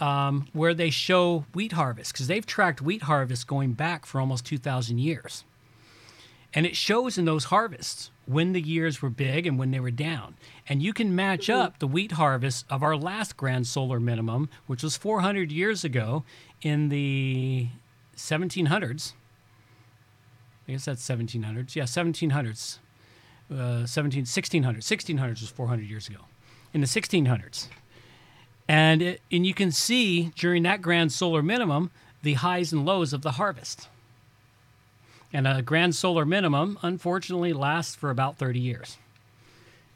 um, 0.00 0.48
where 0.52 0.74
they 0.74 0.90
show 0.90 1.44
wheat 1.54 1.72
harvest 1.72 2.12
because 2.12 2.26
they've 2.26 2.46
tracked 2.46 2.80
wheat 2.82 3.02
harvest 3.02 3.46
going 3.46 3.72
back 3.72 4.06
for 4.06 4.20
almost 4.20 4.44
two 4.44 4.58
thousand 4.58 4.98
years, 4.98 5.44
and 6.54 6.66
it 6.66 6.76
shows 6.76 7.18
in 7.18 7.24
those 7.24 7.44
harvests 7.44 8.10
when 8.26 8.52
the 8.52 8.60
years 8.60 9.00
were 9.00 9.08
big 9.10 9.46
and 9.46 9.58
when 9.58 9.70
they 9.70 9.80
were 9.80 9.90
down, 9.90 10.34
and 10.68 10.82
you 10.82 10.92
can 10.92 11.16
match 11.16 11.48
up 11.48 11.78
the 11.78 11.86
wheat 11.86 12.12
harvest 12.12 12.66
of 12.68 12.82
our 12.82 12.96
last 12.96 13.36
grand 13.36 13.66
solar 13.66 13.98
minimum, 13.98 14.48
which 14.66 14.82
was 14.82 14.96
four 14.96 15.20
hundred 15.20 15.50
years 15.50 15.82
ago 15.84 16.24
in 16.62 16.88
the 16.88 17.68
seventeen 18.14 18.66
hundreds. 18.66 19.14
I 20.68 20.72
guess 20.72 20.84
that's 20.84 21.08
1700s. 21.08 21.74
Yeah, 21.74 21.84
1700s. 21.84 22.78
Uh, 23.50 23.86
17, 23.86 24.24
1600s. 24.24 24.82
1600s 24.82 25.40
was 25.40 25.48
400 25.48 25.88
years 25.88 26.08
ago. 26.08 26.18
In 26.74 26.82
the 26.82 26.86
1600s. 26.86 27.68
And, 28.68 29.00
it, 29.00 29.22
and 29.32 29.46
you 29.46 29.54
can 29.54 29.72
see 29.72 30.30
during 30.36 30.62
that 30.64 30.82
grand 30.82 31.10
solar 31.10 31.42
minimum 31.42 31.90
the 32.22 32.34
highs 32.34 32.72
and 32.72 32.84
lows 32.84 33.14
of 33.14 33.22
the 33.22 33.32
harvest. 33.32 33.88
And 35.32 35.46
a 35.48 35.62
grand 35.62 35.94
solar 35.94 36.26
minimum, 36.26 36.78
unfortunately, 36.82 37.54
lasts 37.54 37.94
for 37.94 38.10
about 38.10 38.36
30 38.36 38.60
years. 38.60 38.98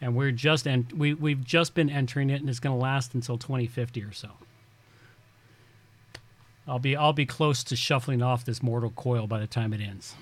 And 0.01 0.17
we're 0.17 0.31
just 0.31 0.67
en- 0.67 0.89
we, 0.97 1.13
we've 1.13 1.45
just 1.45 1.75
been 1.75 1.91
entering 1.91 2.31
it, 2.31 2.41
and 2.41 2.49
it's 2.49 2.59
going 2.59 2.77
to 2.77 2.83
last 2.83 3.15
until 3.15 3.37
2050 3.37 4.03
or 4.03 4.13
so. 4.13 4.31
I'll 6.67 6.79
be 6.79 6.97
I'll 6.97 7.13
be 7.13 7.27
close 7.27 7.65
to 7.65 7.77
shuffling 7.77 8.23
off 8.23 8.45
this 8.45 8.63
mortal 8.63 8.91
coil 8.91 9.27
by 9.27 9.41
the 9.41 9.47
time 9.47 9.73
it 9.73 9.81
ends. 9.81 10.15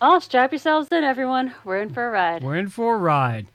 Oh, 0.00 0.18
strap 0.20 0.52
yourselves 0.52 0.88
in, 0.92 1.02
everyone. 1.02 1.54
We're 1.64 1.80
in 1.80 1.90
for 1.90 2.06
a 2.06 2.10
ride. 2.10 2.42
We're 2.42 2.56
in 2.56 2.68
for 2.68 2.94
a 2.94 2.98
ride. 2.98 3.48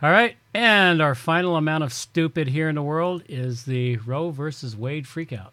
All 0.00 0.10
right, 0.10 0.36
and 0.54 1.02
our 1.02 1.16
final 1.16 1.56
amount 1.56 1.82
of 1.82 1.92
stupid 1.92 2.48
here 2.48 2.68
in 2.68 2.76
the 2.76 2.82
world 2.82 3.24
is 3.28 3.64
the 3.64 3.96
Roe 3.96 4.30
versus 4.30 4.76
Wade 4.76 5.06
freakout. 5.06 5.50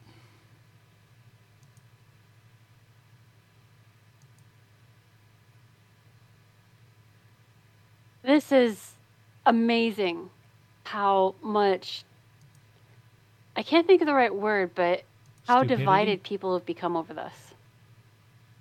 This 8.23 8.51
is 8.51 8.93
amazing 9.45 10.29
how 10.83 11.35
much 11.41 12.03
I 13.55 13.63
can't 13.63 13.87
think 13.87 14.01
of 14.01 14.07
the 14.07 14.13
right 14.13 14.33
word, 14.33 14.71
but 14.75 15.03
how 15.47 15.59
Stupidity? 15.59 15.81
divided 15.81 16.23
people 16.23 16.53
have 16.55 16.65
become 16.65 16.97
over 16.97 17.13
this. 17.13 17.44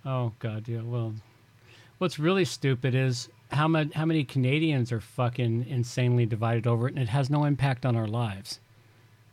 Oh 0.06 0.32
God, 0.38 0.68
yeah. 0.68 0.82
Well, 0.82 1.14
what's 1.98 2.18
really 2.18 2.44
stupid 2.44 2.94
is 2.94 3.28
how 3.50 3.68
many 3.68 3.90
how 3.94 4.04
many 4.04 4.24
Canadians 4.24 4.92
are 4.92 5.00
fucking 5.00 5.66
insanely 5.68 6.26
divided 6.26 6.66
over 6.66 6.88
it, 6.88 6.94
and 6.94 7.02
it 7.02 7.08
has 7.08 7.30
no 7.30 7.44
impact 7.44 7.86
on 7.86 7.96
our 7.96 8.06
lives. 8.06 8.60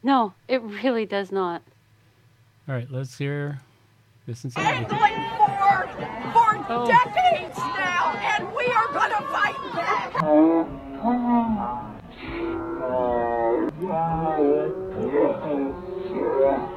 No, 0.04 0.34
it 0.48 0.62
really 0.62 1.06
does 1.06 1.32
not. 1.32 1.62
All 2.68 2.76
right, 2.76 2.90
let's 2.90 3.18
hear 3.18 3.60
this 4.26 4.44
Been 4.44 4.50
insanity. 4.50 4.86
going 4.96 5.14
for 5.38 5.88
for 6.34 6.66
Oh. 6.70 6.88
decades 6.88 7.58
now, 7.58 8.14
and 8.14 8.48
we 8.56 8.66
are 8.68 8.88
gonna 8.94 9.22
fight 9.28 9.58
back. 9.76 10.22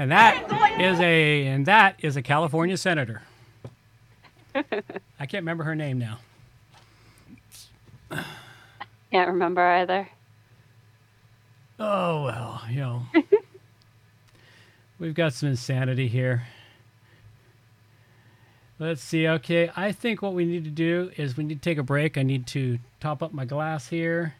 And 0.00 0.10
that 0.12 0.80
is 0.80 0.98
a 0.98 1.46
and 1.46 1.66
that 1.66 1.96
is 1.98 2.16
a 2.16 2.22
California 2.22 2.78
senator. 2.78 3.20
I 4.54 5.26
can't 5.26 5.42
remember 5.42 5.64
her 5.64 5.74
name 5.74 5.98
now. 5.98 6.20
Can't 9.12 9.28
remember 9.28 9.60
either. 9.60 10.08
Oh 11.78 12.24
well, 12.24 12.62
you 12.70 12.80
know. 12.80 13.02
We've 14.98 15.12
got 15.12 15.34
some 15.34 15.50
insanity 15.50 16.08
here. 16.08 16.46
Let's 18.78 19.02
see. 19.02 19.28
Okay, 19.28 19.70
I 19.76 19.92
think 19.92 20.22
what 20.22 20.32
we 20.32 20.46
need 20.46 20.64
to 20.64 20.70
do 20.70 21.10
is 21.18 21.36
we 21.36 21.44
need 21.44 21.60
to 21.62 21.70
take 21.70 21.76
a 21.76 21.82
break. 21.82 22.16
I 22.16 22.22
need 22.22 22.46
to 22.46 22.78
top 23.00 23.22
up 23.22 23.34
my 23.34 23.44
glass 23.44 23.88
here 23.88 24.36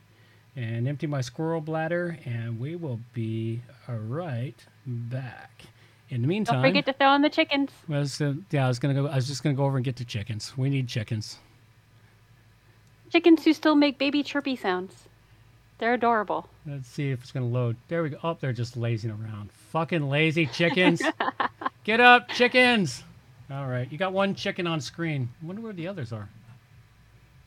and 0.57 0.89
empty 0.89 1.07
my 1.07 1.20
squirrel 1.20 1.61
bladder, 1.61 2.19
and 2.24 2.59
we 2.59 2.77
will 2.77 3.01
be 3.12 3.61
uh, 3.87 3.93
right 3.93 4.57
back. 4.86 5.62
In 6.11 6.23
the 6.23 6.28
meantime, 6.28 6.57
Don't 6.57 6.70
forget 6.70 6.86
to 6.86 6.93
throw 6.93 7.15
in 7.15 7.23
the 7.23 7.31
chickens. 7.31 7.70
I 7.89 7.98
was, 7.98 8.20
uh, 8.20 8.35
yeah, 8.51 8.65
I 8.65 8.69
was 8.69 8.81
gonna 8.81 8.94
go. 8.94 9.07
I 9.07 9.15
was 9.15 9.28
just 9.28 9.43
gonna 9.44 9.55
go 9.55 9.65
over 9.65 9.77
and 9.77 9.85
get 9.85 9.97
the 9.97 10.05
chickens. 10.05 10.57
We 10.57 10.69
need 10.69 10.89
chickens. 10.89 11.39
Chickens 13.11 13.44
who 13.44 13.52
still 13.52 13.77
make 13.77 13.98
baby 13.98 14.23
chirpy 14.23 14.57
sounds. 14.57 15.09
They're 15.78 15.94
adorable. 15.94 16.48
Let's 16.66 16.89
see 16.89 17.11
if 17.11 17.23
it's 17.23 17.31
gonna 17.32 17.47
load. 17.47 17.77
There 17.89 18.02
we 18.02 18.11
go. 18.11 18.19
Oh, 18.24 18.36
they're 18.40 18.52
just 18.52 18.77
lazing 18.77 19.11
around. 19.11 19.52
Fucking 19.70 20.09
lazy 20.09 20.47
chickens. 20.47 21.01
Get 21.85 22.01
up, 22.01 22.28
chickens. 22.28 23.05
All 23.51 23.66
right, 23.66 23.90
you 23.90 23.97
got 23.97 24.12
one 24.12 24.35
chicken 24.35 24.66
on 24.66 24.81
screen. 24.81 25.28
I 25.43 25.47
wonder 25.47 25.62
where 25.62 25.73
the 25.73 25.89
others 25.89 26.12
are. 26.12 26.28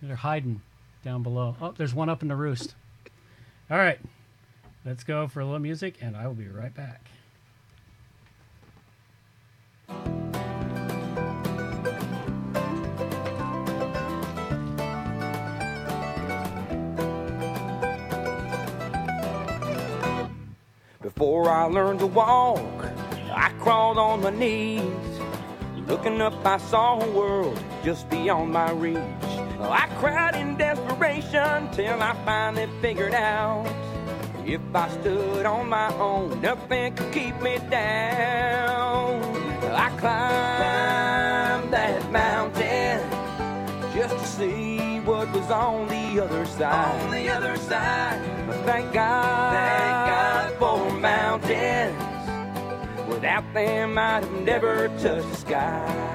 They're 0.01 0.15
hiding 0.15 0.61
down 1.03 1.21
below. 1.23 1.55
Oh, 1.61 1.73
there's 1.77 1.93
one 1.93 2.09
up 2.09 2.21
in 2.21 2.27
the 2.27 2.35
roost. 2.35 2.75
All 3.69 3.77
right, 3.77 3.99
let's 4.85 5.03
go 5.03 5.27
for 5.27 5.39
a 5.41 5.45
little 5.45 5.59
music, 5.59 5.97
and 6.01 6.15
I 6.17 6.27
will 6.27 6.33
be 6.33 6.47
right 6.47 6.73
back. 6.73 7.01
Before 21.15 21.47
I 21.47 21.65
learned 21.65 21.99
to 21.99 22.07
walk, 22.07 22.59
I 23.31 23.51
crawled 23.59 23.99
on 23.99 24.23
my 24.23 24.31
knees. 24.31 24.81
Looking 25.85 26.19
up, 26.21 26.33
I 26.43 26.57
saw 26.57 26.99
a 26.99 27.11
world 27.11 27.59
just 27.83 28.09
beyond 28.09 28.51
my 28.51 28.71
reach. 28.71 28.97
I 29.59 29.87
cried 29.99 30.33
in 30.35 30.57
desperation 30.57 31.69
till 31.71 32.01
I 32.01 32.15
finally 32.25 32.67
figured 32.81 33.13
out 33.13 33.67
if 34.43 34.61
I 34.73 34.89
stood 34.89 35.45
on 35.45 35.69
my 35.69 35.93
own, 35.97 36.41
nothing 36.41 36.95
could 36.95 37.13
keep 37.13 37.39
me 37.41 37.59
down. 37.69 39.23
I 39.71 39.89
climbed 39.99 41.73
that 41.73 42.11
mountain 42.11 43.01
just 43.93 44.17
to 44.17 44.25
see 44.25 44.72
was 45.31 45.49
on 45.51 45.87
the 45.87 46.23
other 46.23 46.45
side. 46.45 47.01
On 47.01 47.11
the 47.11 47.29
other 47.29 47.55
side. 47.57 48.19
But 48.47 48.57
thank 48.65 48.91
God, 48.93 49.53
thank 49.53 50.09
God 50.09 50.53
for 50.59 50.99
mountains. 50.99 51.97
Without 53.07 53.53
them, 53.53 53.97
I'd 53.97 54.23
have 54.23 54.31
never 54.41 54.87
touched 54.99 55.29
the 55.29 55.35
sky. 55.35 56.13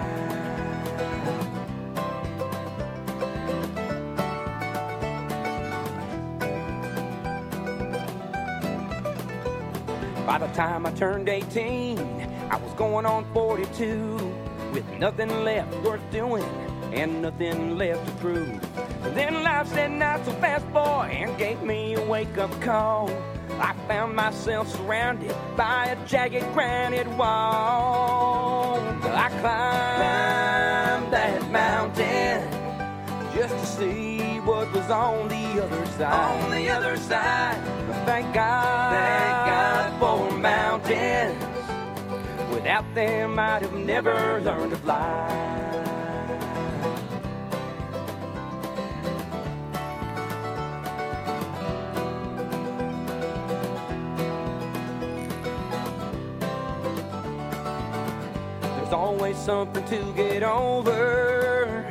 By 10.27 10.39
the 10.39 10.49
time 10.49 10.85
I 10.85 10.91
turned 10.93 11.29
18, 11.29 11.99
I 12.51 12.57
was 12.57 12.73
going 12.75 13.07
on 13.07 13.25
42 13.33 14.17
with 14.73 14.89
nothing 14.99 15.31
left 15.45 15.75
worth 15.83 16.03
doing 16.11 16.45
and 16.93 17.23
nothing 17.23 17.79
left 17.79 18.07
to 18.07 18.13
prove. 18.17 18.88
Then 19.15 19.43
life 19.43 19.69
said 19.69 19.91
not 19.93 20.25
so 20.25 20.33
fast, 20.33 20.71
boy, 20.73 21.09
and 21.13 21.37
gave 21.39 21.63
me 21.63 21.95
a 21.95 22.01
wake-up 22.05 22.61
call. 22.61 23.11
I 23.61 23.75
found 23.89 24.15
myself 24.15 24.69
surrounded 24.69 25.35
by 25.57 25.87
a 25.87 26.07
jagged 26.07 26.45
granite 26.53 27.09
wall. 27.17 28.79
I 29.03 29.29
climbed 29.41 31.13
that 31.13 31.51
mountain 31.51 32.49
just 33.35 33.55
to 33.59 33.67
see 33.67 34.39
what 34.41 34.71
was 34.73 34.91
on 34.91 35.29
the 35.29 35.65
other 35.65 35.87
side. 35.87 36.45
On 36.45 36.51
the 36.51 36.69
other 36.69 36.97
side. 36.97 37.57
Thank 38.07 38.35
God, 38.35 38.93
thank 38.93 39.47
God 39.51 39.99
for 39.99 40.39
mountains. 40.39 41.45
Without 42.55 42.85
them, 42.95 43.39
I'd 43.39 43.63
have 43.63 43.75
never 43.75 44.41
learned 44.41 44.71
to 44.71 44.77
fly. 44.79 45.58
There's 58.89 59.01
always 59.01 59.37
something 59.37 59.85
to 59.85 60.15
get 60.15 60.43
over. 60.43 61.85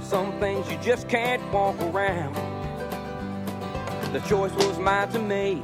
Some 0.00 0.32
things 0.40 0.66
you 0.72 0.78
just 0.78 1.06
can't 1.06 1.42
walk 1.52 1.78
around. 1.82 2.34
The 4.14 4.20
choice 4.20 4.54
was 4.54 4.78
mine 4.78 5.10
to 5.10 5.18
make. 5.18 5.60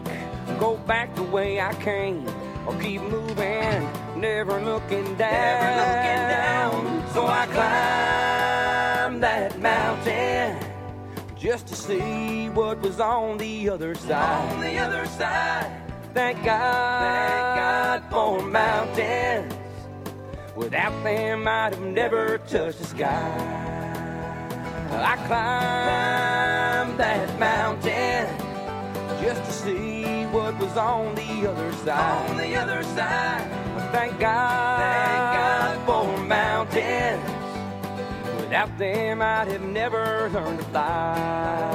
Go 0.61 0.77
back 0.87 1.15
the 1.15 1.23
way 1.23 1.63
I 1.63 1.73
came, 1.77 2.29
or 2.67 2.79
keep 2.79 3.01
moving, 3.01 3.89
never 4.21 4.61
looking 4.61 5.15
down. 5.15 5.33
Never 5.33 5.81
looking 5.81 6.23
down. 6.29 7.13
So 7.15 7.27
I 7.27 7.47
climbed 7.47 9.23
that 9.23 9.59
mountain 9.61 10.59
just 11.39 11.69
to 11.69 11.75
see 11.75 12.51
what 12.51 12.83
was 12.83 13.01
on 13.01 13.39
the 13.39 13.71
other 13.71 13.95
side. 13.95 14.53
On 14.53 14.61
the 14.61 14.77
other 14.77 15.07
side. 15.07 15.73
Thank 16.13 16.45
God, 16.45 17.01
thank 17.01 17.57
God 17.57 18.05
for 18.11 18.43
mountains. 18.47 19.58
Without 20.59 21.05
them, 21.05 21.47
I'd 21.47 21.73
have 21.73 21.81
never 21.81 22.39
touched 22.39 22.81
the 22.81 22.85
sky. 22.85 23.79
I 24.91 25.15
climbed 25.29 26.99
that 26.99 27.39
mountain 27.39 28.27
just 29.23 29.45
to 29.45 29.53
see 29.53 30.25
what 30.27 30.59
was 30.59 30.77
on 30.77 31.15
the 31.15 31.49
other 31.49 31.73
side. 31.85 32.31
On 32.31 32.37
the 32.37 32.57
other 32.57 32.83
side. 32.83 33.49
Thank 33.93 34.19
God, 34.19 34.81
thank 34.81 35.33
God 35.39 35.79
for 35.87 36.25
mountains. 36.25 37.23
Without 38.41 38.77
them, 38.79 39.23
I'd 39.23 39.47
have 39.47 39.63
never 39.63 40.29
learned 40.35 40.59
to 40.59 40.65
fly. 40.65 41.69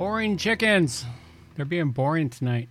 Boring 0.00 0.38
chickens. 0.38 1.04
They're 1.56 1.66
being 1.66 1.90
boring 1.90 2.30
tonight. 2.30 2.70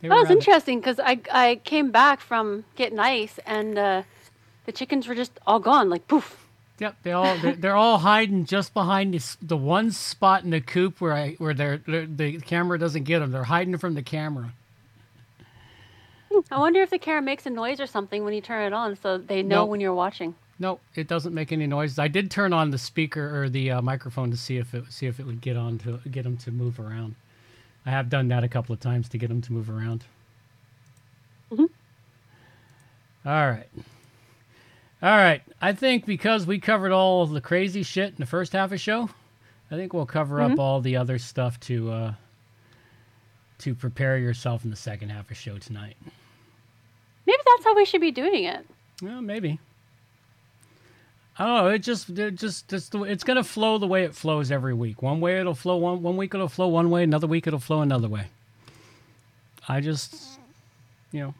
They 0.00 0.06
That 0.06 0.14
was 0.14 0.22
rather- 0.28 0.34
interesting 0.38 0.78
because 0.78 1.00
I 1.00 1.18
I 1.32 1.60
came 1.64 1.90
back 1.90 2.20
from 2.20 2.64
getting 2.76 3.00
ice 3.00 3.40
and 3.44 3.76
uh, 3.76 4.02
the 4.66 4.70
chickens 4.70 5.08
were 5.08 5.16
just 5.16 5.32
all 5.44 5.58
gone, 5.58 5.90
like 5.90 6.06
poof. 6.06 6.46
Yep, 6.78 6.98
they 7.02 7.10
all 7.10 7.36
they're, 7.38 7.56
they're 7.56 7.74
all 7.74 7.98
hiding 7.98 8.44
just 8.44 8.72
behind 8.72 9.12
this, 9.12 9.36
the 9.42 9.56
one 9.56 9.90
spot 9.90 10.44
in 10.44 10.50
the 10.50 10.60
coop 10.60 11.00
where 11.00 11.14
I 11.14 11.32
where 11.38 11.52
they're, 11.52 11.78
they're 11.78 12.06
the 12.06 12.38
camera 12.40 12.78
doesn't 12.78 13.02
get 13.02 13.18
them. 13.18 13.32
They're 13.32 13.42
hiding 13.42 13.76
from 13.78 13.94
the 13.94 14.02
camera. 14.04 14.52
I 16.52 16.60
wonder 16.60 16.80
if 16.80 16.90
the 16.90 16.98
camera 17.00 17.22
makes 17.22 17.44
a 17.44 17.50
noise 17.50 17.80
or 17.80 17.88
something 17.88 18.22
when 18.24 18.34
you 18.34 18.40
turn 18.40 18.64
it 18.64 18.72
on, 18.72 18.94
so 18.94 19.18
they 19.18 19.42
know 19.42 19.56
No. 19.56 19.64
when 19.64 19.80
you're 19.80 19.94
watching. 19.94 20.36
No, 20.60 20.80
it 20.94 21.06
doesn't 21.06 21.34
make 21.34 21.52
any 21.52 21.66
noises. 21.68 21.98
I 21.98 22.08
did 22.08 22.30
turn 22.30 22.52
on 22.52 22.70
the 22.70 22.78
speaker 22.78 23.42
or 23.42 23.48
the 23.48 23.70
uh, 23.72 23.82
microphone 23.82 24.30
to 24.32 24.36
see 24.36 24.56
if 24.56 24.74
it 24.74 24.84
see 24.90 25.06
if 25.06 25.20
it 25.20 25.26
would 25.26 25.40
get 25.40 25.56
on 25.56 25.78
to 25.78 26.00
get 26.10 26.24
them 26.24 26.36
to 26.38 26.50
move 26.50 26.80
around. 26.80 27.14
I 27.86 27.90
have 27.90 28.10
done 28.10 28.28
that 28.28 28.42
a 28.44 28.48
couple 28.48 28.72
of 28.72 28.80
times 28.80 29.08
to 29.10 29.18
get 29.18 29.28
them 29.28 29.40
to 29.42 29.52
move 29.52 29.70
around. 29.70 30.04
Mhm. 31.52 31.68
All 33.24 33.50
right. 33.50 33.68
All 35.00 35.16
right. 35.16 35.42
I 35.62 35.72
think 35.72 36.06
because 36.06 36.44
we 36.46 36.58
covered 36.58 36.90
all 36.92 37.22
of 37.22 37.30
the 37.30 37.40
crazy 37.40 37.82
shit 37.84 38.10
in 38.10 38.16
the 38.16 38.26
first 38.26 38.52
half 38.52 38.64
of 38.66 38.70
the 38.70 38.78
show, 38.78 39.08
I 39.70 39.76
think 39.76 39.92
we'll 39.92 40.06
cover 40.06 40.40
up 40.40 40.58
all 40.58 40.80
the 40.80 40.96
other 40.96 41.18
stuff 41.18 41.60
to 41.60 41.90
uh, 41.92 42.14
to 43.58 43.74
prepare 43.76 44.18
yourself 44.18 44.64
in 44.64 44.70
the 44.70 44.76
second 44.76 45.10
half 45.10 45.22
of 45.22 45.28
the 45.28 45.34
show 45.34 45.56
tonight. 45.58 45.96
Maybe 47.26 47.38
that's 47.46 47.64
how 47.64 47.76
we 47.76 47.84
should 47.84 48.00
be 48.00 48.10
doing 48.10 48.44
it. 48.44 48.66
Well, 49.02 49.20
maybe. 49.22 49.60
Know. 51.38 51.68
It 51.68 51.80
just, 51.80 52.10
it 52.10 52.34
just, 52.34 52.68
just 52.68 52.92
the, 52.92 53.02
it's 53.04 53.24
gonna 53.24 53.44
flow 53.44 53.78
the 53.78 53.86
way 53.86 54.04
it 54.04 54.14
flows 54.14 54.50
every 54.50 54.74
week. 54.74 55.02
One 55.02 55.20
way 55.20 55.38
it'll 55.38 55.54
flow 55.54 55.76
one, 55.76 56.02
one 56.02 56.16
week 56.16 56.34
it'll 56.34 56.48
flow 56.48 56.68
one 56.68 56.90
way. 56.90 57.02
Another 57.04 57.26
week 57.26 57.46
it'll 57.46 57.58
flow 57.58 57.80
another 57.80 58.08
way. 58.08 58.26
I 59.68 59.80
just, 59.80 60.40
you 61.12 61.20
know. 61.20 61.34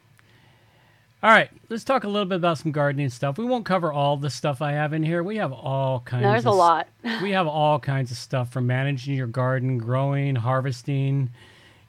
All 1.21 1.31
right, 1.31 1.49
let's 1.67 1.83
talk 1.83 2.05
a 2.05 2.07
little 2.07 2.27
bit 2.27 2.37
about 2.37 2.59
some 2.59 2.71
gardening 2.71 3.09
stuff. 3.09 3.37
We 3.37 3.43
won't 3.43 3.65
cover 3.65 3.91
all 3.91 4.15
the 4.15 4.29
stuff 4.29 4.61
I 4.61 4.71
have 4.71 4.93
in 4.93 5.03
here. 5.03 5.21
We 5.21 5.35
have 5.35 5.51
all 5.51 5.99
kinds. 5.99 6.23
There's 6.23 6.45
a 6.45 6.49
of 6.49 6.53
s- 6.53 6.57
lot. 6.57 6.87
we 7.21 7.31
have 7.31 7.45
all 7.45 7.77
kinds 7.77 8.09
of 8.09 8.17
stuff 8.17 8.53
from 8.53 8.67
managing 8.67 9.15
your 9.15 9.27
garden, 9.27 9.77
growing, 9.79 10.35
harvesting. 10.35 11.29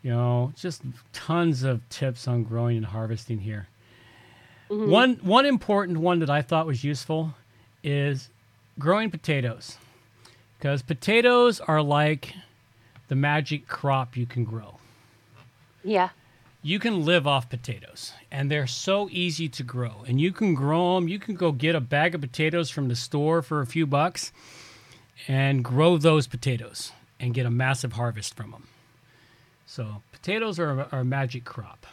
You 0.03 0.11
know, 0.11 0.53
just 0.57 0.82
tons 1.12 1.62
of 1.62 1.89
tips 1.91 2.27
on 2.27 2.43
growing 2.43 2.78
and 2.78 2.87
harvesting 2.87 3.39
here. 3.39 3.69
Mm-hmm. 4.69 4.91
One 4.91 5.15
one 5.23 5.47
important 5.47 5.99
one 5.99 6.19
that 6.20 6.31
I 6.31 6.43
thought 6.43 6.66
was 6.66 6.82
useful 6.82 7.35
is 7.82 8.28
growing 8.78 9.11
potatoes. 9.11 9.77
Because 10.59 10.82
potatoes 10.82 11.61
are 11.61 11.82
like 11.82 12.35
the 13.09 13.15
magic 13.15 13.66
crop 13.66 14.16
you 14.16 14.27
can 14.27 14.44
grow. 14.44 14.77
Yeah. 15.82 16.11
You 16.62 16.78
can 16.78 17.07
live 17.07 17.27
off 17.27 17.48
potatoes, 17.48 18.12
and 18.31 18.51
they're 18.51 18.66
so 18.66 19.09
easy 19.11 19.48
to 19.48 19.62
grow. 19.62 20.05
And 20.07 20.20
you 20.20 20.31
can 20.31 20.55
grow 20.55 20.94
them. 20.94 21.09
You 21.09 21.19
can 21.19 21.35
go 21.35 21.52
get 21.52 21.74
a 21.74 21.81
bag 21.81 22.15
of 22.15 22.20
potatoes 22.20 22.69
from 22.69 22.89
the 22.89 22.97
store 22.97 23.40
for 23.40 23.62
a 23.62 23.66
few 23.66 23.86
bucks 23.86 24.31
and 25.27 25.65
grow 25.65 25.97
those 25.97 26.27
potatoes 26.27 26.93
and 27.19 27.32
get 27.32 27.47
a 27.47 27.51
massive 27.51 27.94
harvest 27.94 28.35
from 28.35 28.51
them. 28.51 28.69
So, 29.65 30.02
potatoes 30.12 30.59
are, 30.59 30.86
are 30.93 31.01
a 31.01 31.05
magic 31.05 31.44
crop. 31.44 31.86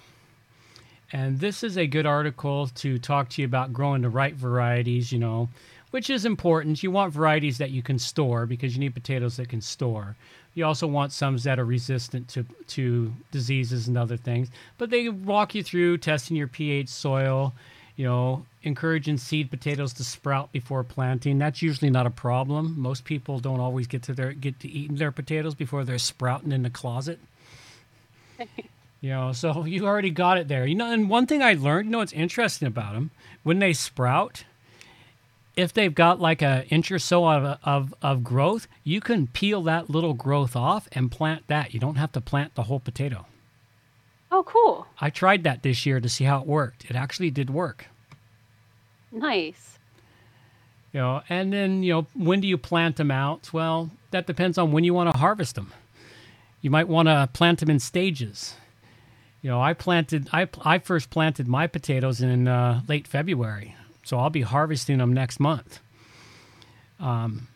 And 1.14 1.40
this 1.40 1.64
is 1.64 1.78
a 1.78 1.88
good 1.88 2.06
article 2.06 2.68
to 2.68 3.00
talk 3.00 3.30
to 3.30 3.42
you 3.42 3.46
about 3.46 3.72
growing 3.72 4.02
the 4.02 4.10
right 4.10 4.34
varieties, 4.34 5.12
you 5.14 5.20
know, 5.20 5.48
which 5.92 6.10
is 6.10 6.26
important. 6.26 6.84
You 6.84 6.92
want 6.92 7.14
varieties 7.14 7.58
that 7.58 7.72
you 7.72 7.82
can 7.82 8.00
store 8.00 8.46
because 8.46 8.74
you 8.74 8.80
need 8.80 8.94
potatoes 8.94 9.38
that 9.38 9.50
can 9.50 9.62
store. 9.62 10.16
You 10.54 10.66
also 10.66 10.88
want 10.88 11.12
some 11.12 11.38
that 11.38 11.60
are 11.60 11.66
resistant 11.66 12.28
to, 12.30 12.46
to 12.70 13.14
diseases 13.32 13.88
and 13.88 13.98
other 13.98 14.18
things. 14.18 14.50
But 14.78 14.90
they 14.90 15.10
walk 15.10 15.54
you 15.54 15.64
through 15.64 16.00
testing 16.00 16.36
your 16.36 16.48
pH 16.48 16.90
soil, 16.90 17.54
you 17.96 18.06
know, 18.06 18.46
encouraging 18.64 19.18
seed 19.18 19.52
potatoes 19.52 19.94
to 19.94 20.04
sprout 20.04 20.52
before 20.52 20.84
planting. 20.84 21.38
That's 21.38 21.62
usually 21.62 21.92
not 21.92 22.08
a 22.08 22.12
problem. 22.12 22.74
Most 22.78 23.06
people 23.06 23.40
don't 23.40 23.60
always 23.60 23.88
get 23.88 24.04
to 24.04 24.14
their 24.14 24.34
get 24.34 24.60
to 24.62 24.68
eating 24.68 24.98
their 24.98 25.12
potatoes 25.12 25.54
before 25.54 25.84
they're 25.84 26.00
sprouting 26.00 26.52
in 26.52 26.64
the 26.64 26.70
closet. 26.70 27.20
You 29.00 29.12
know, 29.12 29.32
so 29.32 29.66
you 29.66 29.86
already 29.86 30.10
got 30.10 30.38
it 30.38 30.48
there. 30.48 30.66
You 30.66 30.76
know, 30.76 30.92
and 30.92 31.10
one 31.10 31.28
thing 31.28 31.44
I 31.44 31.54
learned, 31.54 31.86
you 31.86 31.92
know, 31.92 32.00
what's 32.00 32.14
interesting 32.14 32.68
about 32.68 32.94
them 32.94 33.12
when 33.44 33.60
they 33.60 33.74
sprout. 33.74 34.44
If 35.58 35.74
they've 35.74 35.94
got 35.94 36.22
like 36.22 36.42
a 36.42 36.66
inch 36.70 36.92
or 36.92 37.00
so 37.00 37.28
of, 37.28 37.60
of 37.64 37.94
of 38.02 38.24
growth, 38.24 38.68
you 38.84 39.02
can 39.02 39.28
peel 39.28 39.62
that 39.64 39.90
little 39.90 40.14
growth 40.14 40.56
off 40.56 40.88
and 40.94 41.12
plant 41.12 41.48
that. 41.48 41.74
You 41.74 41.80
don't 41.80 41.96
have 41.96 42.14
to 42.14 42.22
plant 42.22 42.56
the 42.56 42.64
whole 42.64 42.80
potato. 42.80 43.26
Oh, 44.32 44.44
cool. 44.44 44.88
I 45.02 45.10
tried 45.10 45.44
that 45.44 45.64
this 45.64 45.86
year 45.86 46.00
to 46.00 46.08
see 46.08 46.26
how 46.26 46.40
it 46.42 46.48
worked. 46.48 46.86
It 46.90 46.96
actually 46.96 47.32
did 47.32 47.50
work. 47.50 47.88
Nice. 49.12 49.80
You 50.94 51.00
know, 51.00 51.22
and 51.28 51.52
then 51.52 51.84
you 51.84 51.94
know, 51.94 52.08
when 52.14 52.40
do 52.40 52.48
you 52.48 52.58
plant 52.58 52.98
them 52.98 53.12
out? 53.12 53.52
Well, 53.52 53.90
that 54.12 54.28
depends 54.28 54.58
on 54.58 54.72
when 54.72 54.84
you 54.84 54.94
want 54.94 55.12
to 55.12 55.18
harvest 55.18 55.56
them. 55.56 55.74
You 56.62 56.70
might 56.70 56.88
want 56.88 57.08
to 57.08 57.30
plant 57.34 57.60
them 57.60 57.70
in 57.70 57.80
stages. 57.80 58.56
You 59.42 59.50
know, 59.50 59.62
I 59.62 59.74
planted 59.74 60.30
I 60.34 60.48
I 60.64 60.80
first 60.80 61.10
planted 61.10 61.48
my 61.48 61.68
potatoes 61.68 62.22
in 62.22 62.48
uh, 62.48 62.82
late 62.88 63.08
February, 63.08 63.76
so 64.08 64.18
I'll 64.18 64.30
be 64.30 64.42
harvesting 64.42 65.00
them 65.00 65.12
next 65.12 65.38
month. 65.38 65.82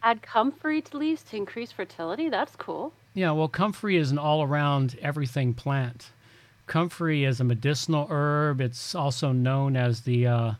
Add 0.03 0.21
comfrey 0.21 0.81
to 0.81 0.97
leaves 0.97 1.23
to 1.23 1.37
increase 1.37 1.71
fertility. 1.71 2.27
That's 2.27 2.57
cool. 2.57 2.93
Yeah, 3.13 3.31
well, 3.31 3.47
comfrey 3.47 3.95
is 3.95 4.11
an 4.11 4.17
all-around 4.17 4.97
everything 5.01 5.53
plant. 5.53 6.11
Comfrey 6.67 7.23
is 7.23 7.39
a 7.39 7.45
medicinal 7.45 8.05
herb. 8.09 8.59
It's 8.59 8.93
also 8.93 9.31
known 9.31 9.77
as 9.77 10.01
the 10.01 10.27
uh, 10.27 10.51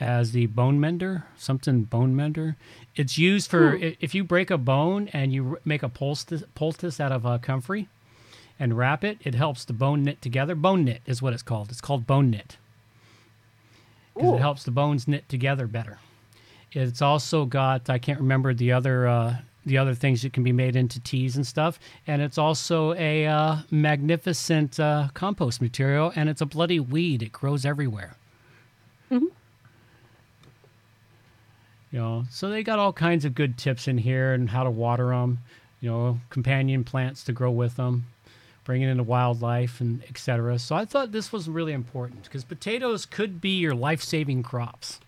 as 0.00 0.32
the 0.32 0.46
bone 0.46 0.80
mender, 0.80 1.24
something 1.36 1.84
bone 1.84 2.14
mender. 2.14 2.56
It's 2.96 3.16
used 3.16 3.48
for 3.48 3.76
i 3.76 3.96
if 4.00 4.14
you 4.14 4.24
break 4.24 4.50
a 4.50 4.58
bone 4.58 5.08
and 5.12 5.32
you 5.32 5.58
make 5.64 5.82
a 5.82 5.88
poultice, 5.88 6.42
poultice 6.54 7.00
out 7.00 7.12
of 7.12 7.24
uh, 7.24 7.38
comfrey 7.38 7.88
and 8.58 8.76
wrap 8.76 9.04
it, 9.04 9.18
it 9.22 9.34
helps 9.34 9.64
the 9.64 9.72
bone 9.72 10.02
knit 10.02 10.20
together. 10.20 10.54
Bone 10.54 10.84
knit 10.84 11.02
is 11.06 11.22
what 11.22 11.32
it's 11.32 11.42
called. 11.42 11.70
It's 11.70 11.80
called 11.80 12.06
bone 12.06 12.30
knit 12.30 12.58
because 14.16 14.34
it 14.34 14.40
helps 14.40 14.64
the 14.64 14.70
bones 14.70 15.06
knit 15.06 15.28
together 15.28 15.66
better. 15.66 15.98
It's 16.72 17.02
also 17.02 17.44
got 17.44 17.88
I 17.88 17.98
can't 17.98 18.20
remember 18.20 18.54
the 18.54 18.72
other 18.72 19.06
uh, 19.06 19.36
the 19.64 19.78
other 19.78 19.94
things 19.94 20.22
that 20.22 20.32
can 20.32 20.42
be 20.42 20.52
made 20.52 20.76
into 20.76 21.00
teas 21.00 21.36
and 21.36 21.46
stuff, 21.46 21.78
and 22.06 22.22
it's 22.22 22.38
also 22.38 22.94
a 22.94 23.26
uh, 23.26 23.56
magnificent 23.70 24.78
uh, 24.78 25.08
compost 25.14 25.60
material, 25.60 26.12
and 26.16 26.28
it's 26.28 26.40
a 26.40 26.46
bloody 26.46 26.80
weed. 26.80 27.22
It 27.22 27.32
grows 27.32 27.64
everywhere. 27.64 28.16
You 31.92 31.98
know, 32.00 32.24
so 32.30 32.48
they 32.50 32.62
got 32.62 32.78
all 32.78 32.92
kinds 32.92 33.24
of 33.24 33.34
good 33.34 33.56
tips 33.56 33.88
in 33.88 33.98
here 33.98 34.34
and 34.34 34.50
how 34.50 34.64
to 34.64 34.70
water 34.70 35.08
them. 35.08 35.38
You 35.80 35.90
know, 35.90 36.20
companion 36.30 36.84
plants 36.84 37.24
to 37.24 37.32
grow 37.32 37.50
with 37.50 37.76
them, 37.76 38.06
bringing 38.66 38.88
in 38.88 38.96
the 38.96 39.02
wildlife 39.02 39.80
and 39.80 40.02
etc. 40.10 40.58
So 40.58 40.74
I 40.74 40.84
thought 40.84 41.12
this 41.12 41.32
was 41.32 41.48
really 41.48 41.72
important 41.72 42.24
because 42.24 42.44
potatoes 42.44 43.06
could 43.06 43.40
be 43.40 43.56
your 43.56 43.74
life-saving 43.74 44.42
crops. 44.42 45.00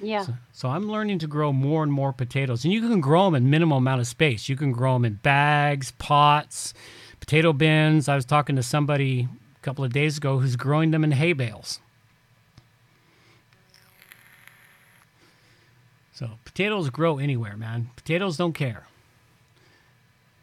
Yeah. 0.00 0.24
So 0.52 0.68
I'm 0.68 0.88
learning 0.88 1.18
to 1.18 1.26
grow 1.26 1.52
more 1.52 1.82
and 1.82 1.92
more 1.92 2.12
potatoes, 2.12 2.64
and 2.64 2.72
you 2.72 2.80
can 2.80 3.00
grow 3.00 3.26
them 3.26 3.34
in 3.34 3.50
minimal 3.50 3.78
amount 3.78 4.00
of 4.00 4.06
space. 4.06 4.48
You 4.48 4.56
can 4.56 4.72
grow 4.72 4.94
them 4.94 5.04
in 5.04 5.14
bags, 5.14 5.90
pots, 5.98 6.72
potato 7.18 7.52
bins. 7.52 8.08
I 8.08 8.14
was 8.14 8.24
talking 8.24 8.56
to 8.56 8.62
somebody 8.62 9.28
a 9.56 9.60
couple 9.60 9.84
of 9.84 9.92
days 9.92 10.16
ago 10.16 10.38
who's 10.38 10.56
growing 10.56 10.92
them 10.92 11.04
in 11.04 11.10
hay 11.10 11.32
bales. 11.34 11.80
So 16.12 16.30
potatoes 16.44 16.88
grow 16.90 17.18
anywhere, 17.18 17.56
man. 17.56 17.90
Potatoes 17.96 18.36
don't 18.36 18.52
care. 18.52 18.86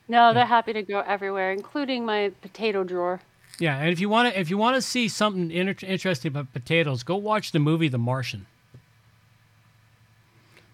No, 0.07 0.33
they're 0.33 0.45
happy 0.45 0.73
to 0.73 0.81
grow 0.83 1.01
everywhere, 1.01 1.51
including 1.51 2.05
my 2.05 2.31
potato 2.41 2.83
drawer. 2.83 3.19
Yeah, 3.59 3.77
and 3.77 3.89
if 3.89 3.99
you 3.99 4.07
want 4.07 4.33
to, 4.33 4.39
if 4.39 4.49
you 4.49 4.57
want 4.57 4.75
to 4.75 4.81
see 4.81 5.07
something 5.09 5.51
inter- 5.51 5.85
interesting 5.85 6.29
about 6.29 6.53
potatoes, 6.53 7.03
go 7.03 7.15
watch 7.15 7.51
the 7.51 7.59
movie 7.59 7.87
The 7.87 7.97
Martian. 7.97 8.45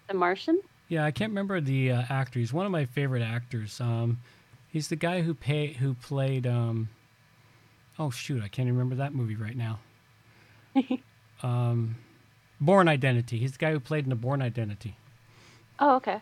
The 0.06 0.14
Martian? 0.14 0.60
Yeah, 0.88 1.04
I 1.04 1.10
can't 1.10 1.30
remember 1.30 1.60
the 1.60 1.92
uh, 1.92 2.02
actor. 2.10 2.38
He's 2.38 2.52
one 2.52 2.66
of 2.66 2.72
my 2.72 2.84
favorite 2.84 3.22
actors. 3.22 3.80
Um, 3.80 4.20
he's 4.68 4.88
the 4.88 4.96
guy 4.96 5.22
who 5.22 5.34
pay 5.34 5.72
who 5.72 5.94
played. 5.94 6.46
Um, 6.46 6.90
oh 7.98 8.10
shoot, 8.10 8.42
I 8.42 8.48
can't 8.48 8.68
remember 8.68 8.94
that 8.96 9.14
movie 9.14 9.36
right 9.36 9.56
now. 9.56 9.78
um, 11.42 11.96
Bourne 12.60 12.88
Identity. 12.88 13.38
He's 13.38 13.52
the 13.52 13.58
guy 13.58 13.72
who 13.72 13.80
played 13.80 14.04
in 14.04 14.10
the 14.10 14.16
Bourne 14.16 14.42
Identity. 14.42 14.96
Oh, 15.80 15.96
okay. 15.96 16.20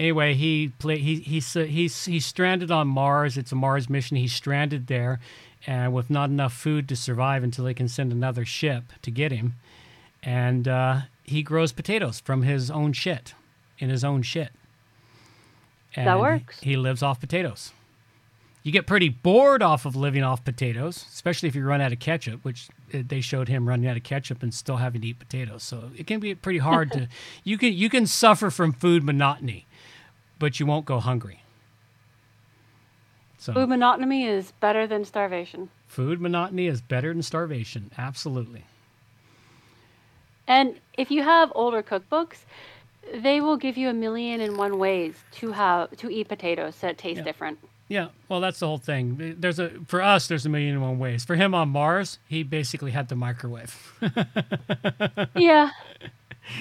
Anyway, 0.00 0.32
he 0.32 0.68
play 0.78 0.96
he 0.98 1.16
he's 1.16 1.54
uh, 1.54 1.64
he's 1.64 2.06
he's 2.06 2.24
stranded 2.24 2.70
on 2.70 2.88
Mars. 2.88 3.36
It's 3.36 3.52
a 3.52 3.54
Mars 3.54 3.90
mission. 3.90 4.16
He's 4.16 4.32
stranded 4.32 4.86
there, 4.86 5.20
and 5.66 5.92
with 5.92 6.08
not 6.08 6.30
enough 6.30 6.54
food 6.54 6.88
to 6.88 6.96
survive 6.96 7.44
until 7.44 7.66
they 7.66 7.74
can 7.74 7.86
send 7.86 8.10
another 8.10 8.46
ship 8.46 8.84
to 9.02 9.10
get 9.10 9.30
him. 9.30 9.56
And 10.22 10.66
uh, 10.66 11.00
he 11.22 11.42
grows 11.42 11.72
potatoes 11.72 12.18
from 12.18 12.44
his 12.44 12.70
own 12.70 12.94
shit, 12.94 13.34
in 13.78 13.90
his 13.90 14.02
own 14.02 14.22
shit. 14.22 14.52
And 15.94 16.06
That 16.06 16.16
he- 16.16 16.20
works. 16.22 16.60
He, 16.60 16.76
lives 16.78 17.02
off 17.02 17.20
potatoes. 17.20 17.72
You 18.62 18.72
get 18.72 18.86
pretty 18.86 19.08
bored 19.10 19.62
off 19.62 19.84
of 19.84 19.96
living 19.96 20.22
off 20.22 20.44
potatoes, 20.44 21.04
especially 21.12 21.48
if 21.50 21.54
you 21.54 21.64
run 21.64 21.80
out 21.82 21.92
of 21.92 21.98
ketchup, 21.98 22.42
which 22.44 22.68
uh, 22.94 22.98
they 23.06 23.20
showed 23.20 23.48
him 23.48 23.68
running 23.68 23.86
out 23.88 23.96
of 23.98 24.02
ketchup 24.02 24.42
and 24.42 24.52
still 24.54 24.76
having 24.76 25.02
to 25.02 25.08
eat 25.08 25.18
potatoes. 25.18 25.62
So 25.62 25.90
it 25.96 26.06
can 26.06 26.20
be 26.20 26.34
pretty 26.34 26.58
hard 26.60 26.90
to. 26.92 27.08
You 27.44 27.58
can 27.58 27.72
you 27.74 27.90
can 27.90 28.06
suffer 28.06 28.50
from 28.50 28.72
food 28.72 29.02
monotony, 29.02 29.66
but 30.40 30.58
you 30.58 30.66
won't 30.66 30.86
go 30.86 30.98
hungry. 30.98 31.42
So 33.38 33.52
Food 33.54 33.68
monotony 33.68 34.26
is 34.26 34.52
better 34.60 34.86
than 34.88 35.04
starvation. 35.04 35.70
food 35.86 36.20
monotony 36.20 36.66
is 36.66 36.80
better 36.80 37.12
than 37.14 37.22
starvation. 37.22 37.90
Absolutely. 37.96 38.64
And 40.48 40.74
if 40.98 41.10
you 41.10 41.22
have 41.22 41.52
older 41.54 41.82
cookbooks, 41.82 42.38
they 43.14 43.40
will 43.40 43.56
give 43.56 43.76
you 43.76 43.88
a 43.88 43.94
million 43.94 44.40
and 44.40 44.56
one 44.56 44.78
ways 44.78 45.14
to 45.32 45.52
have 45.52 45.96
to 45.98 46.10
eat 46.10 46.28
potatoes 46.28 46.76
that 46.80 46.98
taste 46.98 47.18
Yeah. 47.18 47.24
different. 47.24 47.58
Yeah, 47.88 48.08
well, 48.28 48.40
that's 48.40 48.60
the 48.60 48.66
whole 48.68 48.78
thing. 48.78 49.36
There's 49.38 49.58
a 49.58 49.70
for 49.88 50.00
us, 50.00 50.28
there's 50.28 50.46
a 50.46 50.48
million 50.48 50.74
and 50.74 50.82
one 50.82 50.98
ways. 51.00 51.24
For 51.24 51.34
him 51.34 51.54
on 51.56 51.70
Mars, 51.70 52.18
he 52.28 52.44
basically 52.44 52.92
had 52.92 53.08
the 53.08 53.16
microwave. 53.16 53.74
yeah. 55.34 55.70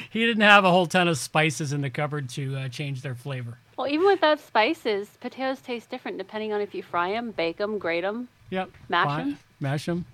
he 0.10 0.26
didn't 0.26 0.41
have 0.41 0.65
a 0.65 0.72
whole 0.72 0.88
ton 0.88 1.07
of 1.07 1.18
spices 1.19 1.72
in 1.72 1.81
the 1.81 1.89
cupboard 1.91 2.30
to 2.30 2.56
uh, 2.56 2.69
change 2.69 3.01
their 3.03 3.14
flavor. 3.15 3.60
Well, 3.80 3.88
even 3.88 4.07
without 4.07 4.41
spices, 4.41 5.07
potatoes 5.22 5.61
taste 5.61 5.89
different 5.89 6.18
depending 6.18 6.51
on 6.51 6.60
if 6.60 6.76
you 6.76 6.84
fry 6.84 7.11
them, 7.11 7.31
bake 7.31 7.56
them, 7.56 7.77
grate 7.77 8.03
them. 8.03 8.27
Yep. 8.49 8.72
Mash 8.89 9.07
Fi- 9.07 9.22
'em? 9.22 9.39
Mash 9.61 9.85
them. 9.85 10.06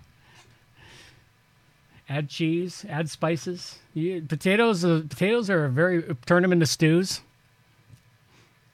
Add 2.07 2.29
cheese. 2.29 2.85
Add 2.87 3.09
spices. 3.09 3.79
You, 3.95 4.21
potatoes. 4.21 4.85
Uh, 4.85 5.01
potatoes 5.09 5.49
are 5.49 5.67
very. 5.67 6.03
Turn 6.27 6.43
them 6.43 6.51
into 6.51 6.67
stews. 6.67 7.21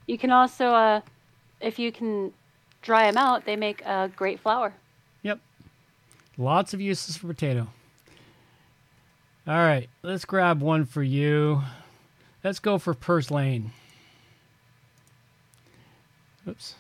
You 0.08 0.18
can 0.18 0.30
also, 0.30 0.66
uh, 0.66 1.02
if 1.62 1.80
you 1.80 1.94
can 1.94 2.34
dry 2.82 3.10
them 3.10 3.16
out, 3.16 3.46
they 3.46 3.56
make 3.56 3.82
a 3.86 4.12
great 4.14 4.42
flour. 4.42 4.74
Yep. 5.22 5.40
Lots 6.38 6.74
of 6.74 6.82
uses 6.82 7.16
for 7.16 7.28
potato. 7.28 7.70
All 9.48 9.56
right, 9.56 9.90
let's 10.04 10.26
grab 10.26 10.60
one 10.60 10.84
for 10.84 11.02
you. 11.02 11.64
Let's 12.44 12.60
go 12.60 12.78
for 12.78 12.94
purslane. 12.94 13.72
Oops. 16.48 16.76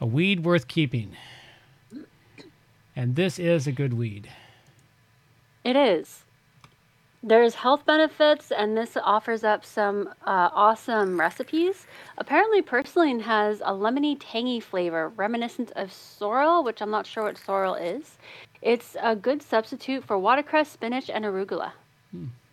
A 0.00 0.06
weed 0.06 0.44
worth 0.44 0.68
keeping. 0.68 1.16
And 2.94 3.16
this 3.16 3.38
is 3.38 3.66
a 3.66 3.72
good 3.72 3.94
weed. 3.94 4.28
It 5.64 5.76
is. 5.76 6.24
There's 7.22 7.56
health 7.56 7.84
benefits, 7.84 8.52
and 8.52 8.76
this 8.76 8.96
offers 8.96 9.42
up 9.42 9.64
some 9.64 10.08
uh, 10.24 10.50
awesome 10.52 11.18
recipes. 11.18 11.86
Apparently, 12.16 12.62
purslane 12.62 13.20
has 13.20 13.60
a 13.60 13.72
lemony, 13.72 14.16
tangy 14.20 14.60
flavor 14.60 15.08
reminiscent 15.08 15.72
of 15.74 15.92
sorrel, 15.92 16.62
which 16.62 16.80
I'm 16.80 16.90
not 16.90 17.06
sure 17.06 17.24
what 17.24 17.36
sorrel 17.36 17.74
is. 17.74 18.18
It's 18.62 18.96
a 19.02 19.16
good 19.16 19.42
substitute 19.42 20.04
for 20.04 20.16
watercress, 20.16 20.68
spinach, 20.68 21.10
and 21.10 21.24
arugula. 21.24 21.72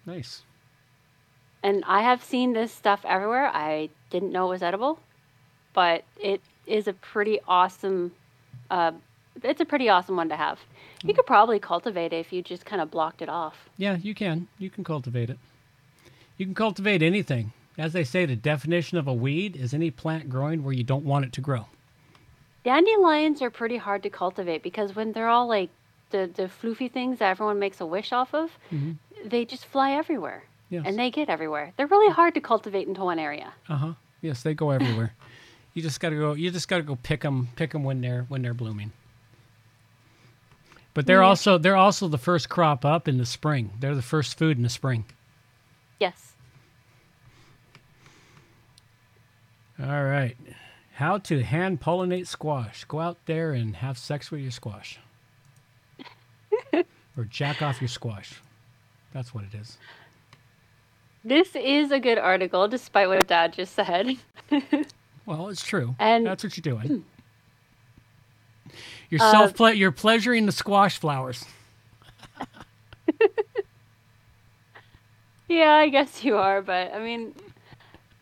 Nice. 0.06 0.42
And 1.62 1.84
I 1.88 2.02
have 2.02 2.24
seen 2.24 2.54
this 2.54 2.72
stuff 2.72 3.06
everywhere. 3.06 3.52
I 3.54 3.90
didn't 4.10 4.32
know 4.32 4.48
it 4.48 4.50
was 4.50 4.64
edible, 4.64 5.00
but 5.76 6.04
it 6.20 6.42
is 6.66 6.88
a 6.88 6.94
pretty 6.94 7.40
awesome. 7.48 8.14
Uh, 8.72 8.94
it's 9.44 9.62
a 9.62 9.66
pretty 9.66 9.90
awesome 9.90 10.16
one 10.16 10.30
to 10.30 10.36
have. 10.36 10.60
You 11.04 11.14
could 11.14 11.28
probably 11.28 11.60
cultivate 11.60 12.14
it 12.14 12.18
if 12.18 12.34
you 12.34 12.42
just 12.42 12.66
kind 12.66 12.82
of 12.82 12.90
blocked 12.90 13.22
it 13.22 13.30
off. 13.30 13.70
Yeah, 13.78 13.98
you 13.98 14.16
can. 14.16 14.48
You 14.58 14.72
can 14.72 14.84
cultivate 14.84 15.30
it. 15.30 15.38
You 16.38 16.48
can 16.48 16.56
cultivate 16.56 17.04
anything. 17.04 17.52
As 17.78 17.94
they 17.94 18.04
say, 18.04 18.26
the 18.26 18.36
definition 18.36 18.98
of 18.98 19.08
a 19.08 19.14
weed 19.14 19.56
is 19.56 19.74
any 19.74 19.92
plant 19.92 20.30
growing 20.30 20.64
where 20.64 20.74
you 20.74 20.84
don't 20.84 21.06
want 21.06 21.26
it 21.26 21.34
to 21.34 21.42
grow. 21.42 21.68
Dandelions 22.64 23.42
are 23.44 23.52
pretty 23.52 23.78
hard 23.78 24.02
to 24.04 24.10
cultivate 24.10 24.64
because 24.64 24.96
when 24.96 25.12
they're 25.12 25.28
all 25.28 25.48
like 25.48 25.70
the 26.10 26.30
the 26.34 26.44
floofy 26.44 26.92
things 26.92 27.20
that 27.20 27.30
everyone 27.30 27.60
makes 27.60 27.80
a 27.80 27.86
wish 27.86 28.12
off 28.12 28.34
of, 28.34 28.58
they 29.24 29.46
just 29.46 29.66
fly 29.66 29.92
everywhere. 29.92 30.44
Yes. 30.70 30.84
And 30.88 30.98
they 30.98 31.12
get 31.12 31.30
everywhere. 31.30 31.74
They're 31.78 31.86
really 31.86 32.12
hard 32.12 32.34
to 32.34 32.42
cultivate 32.42 32.88
into 32.88 33.02
one 33.02 33.20
area. 33.20 33.54
Uh 33.70 33.76
huh. 33.76 33.94
Yes, 34.22 34.42
they 34.42 34.54
go 34.56 34.72
everywhere. 34.72 35.14
you 35.76 35.82
just 35.84 36.00
gotta 36.00 36.16
go. 36.16 36.34
You 36.34 36.50
just 36.50 36.68
gotta 36.68 36.82
go 36.84 36.96
pick 36.96 37.22
them. 37.22 37.50
Pick 37.56 37.72
them 37.72 37.84
when 37.84 38.02
they're 38.02 38.24
when 38.30 38.42
they're 38.42 38.54
blooming. 38.56 38.92
But 40.96 41.06
they're 41.06 41.22
Yeah. 41.22 41.28
also 41.28 41.58
they're 41.60 41.76
also 41.76 42.08
the 42.08 42.18
first 42.18 42.50
crop 42.50 42.84
up 42.86 43.08
in 43.08 43.18
the 43.20 43.26
spring. 43.26 43.74
They're 43.80 43.94
the 43.96 44.02
first 44.02 44.38
food 44.38 44.58
in 44.58 44.64
the 44.64 44.70
spring. 44.70 45.06
Yes. 46.00 46.34
All 49.80 50.04
right. 50.06 50.38
How 50.94 51.18
to 51.18 51.44
hand 51.44 51.82
pollinate 51.82 52.28
squash? 52.28 52.86
Go 52.86 53.00
out 53.02 53.18
there 53.26 53.52
and 53.52 53.76
have 53.76 53.98
sex 53.98 54.32
with 54.32 54.40
your 54.40 54.52
squash, 54.52 54.98
or 56.74 57.26
jack 57.30 57.62
off 57.62 57.82
your 57.82 57.90
squash. 57.90 58.42
That's 59.12 59.34
what 59.34 59.44
it 59.44 59.54
is. 59.54 59.78
This 61.26 61.54
is 61.56 61.92
a 61.92 62.00
good 62.00 62.18
article, 62.18 62.70
despite 62.70 63.10
what 63.10 63.28
Dad 63.28 63.52
just 63.54 63.74
said. 63.74 64.16
Well, 65.26 65.50
it's 65.50 65.64
true. 65.64 65.96
And- 66.00 66.26
that's 66.26 66.44
what 66.44 66.56
you're 66.58 66.62
doing. 66.78 67.06
You're 69.10 69.22
Uh, 69.22 69.32
self 69.32 69.56
ple- 69.56 69.74
you're 69.74 69.92
pleasuring 69.92 70.46
the 70.46 70.52
squash 70.52 70.98
flowers. 70.98 71.46
Yeah, 75.48 75.74
I 75.74 75.90
guess 75.90 76.24
you 76.24 76.38
are, 76.38 76.62
but 76.64 76.92
I 76.92 77.00
mean, 77.00 77.36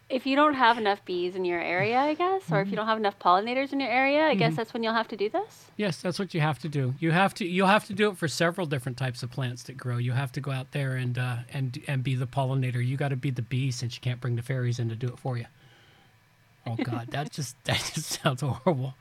if 0.09 0.25
you 0.25 0.35
don't 0.35 0.55
have 0.55 0.77
enough 0.77 1.03
bees 1.05 1.35
in 1.35 1.45
your 1.45 1.59
area, 1.61 1.97
I 1.97 2.15
guess, 2.15 2.51
or 2.51 2.59
if 2.61 2.69
you 2.69 2.75
don't 2.75 2.85
have 2.85 2.97
enough 2.97 3.17
pollinators 3.17 3.71
in 3.71 3.79
your 3.79 3.89
area, 3.89 4.25
I 4.27 4.35
guess 4.35 4.57
that's 4.57 4.73
when 4.73 4.83
you'll 4.83 4.93
have 4.93 5.07
to 5.07 5.15
do 5.15 5.29
this. 5.29 5.67
Yes, 5.77 6.01
that's 6.01 6.19
what 6.19 6.33
you 6.33 6.41
have 6.41 6.59
to 6.59 6.67
do. 6.67 6.95
You 6.99 7.11
have 7.11 7.33
to 7.35 7.45
you'll 7.47 7.67
have 7.67 7.85
to 7.85 7.93
do 7.93 8.09
it 8.09 8.17
for 8.17 8.27
several 8.27 8.67
different 8.67 8.97
types 8.97 9.23
of 9.23 9.31
plants 9.31 9.63
that 9.63 9.77
grow. 9.77 9.97
You 9.97 10.11
have 10.11 10.33
to 10.33 10.41
go 10.41 10.51
out 10.51 10.71
there 10.73 10.95
and 10.97 11.17
uh, 11.17 11.37
and 11.53 11.81
and 11.87 12.03
be 12.03 12.15
the 12.15 12.27
pollinator. 12.27 12.85
You 12.85 12.97
got 12.97 13.09
to 13.09 13.15
be 13.15 13.29
the 13.31 13.41
bee 13.41 13.71
since 13.71 13.95
you 13.95 14.01
can't 14.01 14.19
bring 14.19 14.35
the 14.35 14.41
fairies 14.41 14.77
in 14.77 14.89
to 14.89 14.95
do 14.95 15.07
it 15.07 15.17
for 15.17 15.37
you. 15.37 15.45
Oh 16.65 16.75
God, 16.75 17.07
that 17.11 17.31
just 17.31 17.61
that 17.65 17.77
just 17.93 18.21
sounds 18.23 18.41
horrible. 18.41 18.95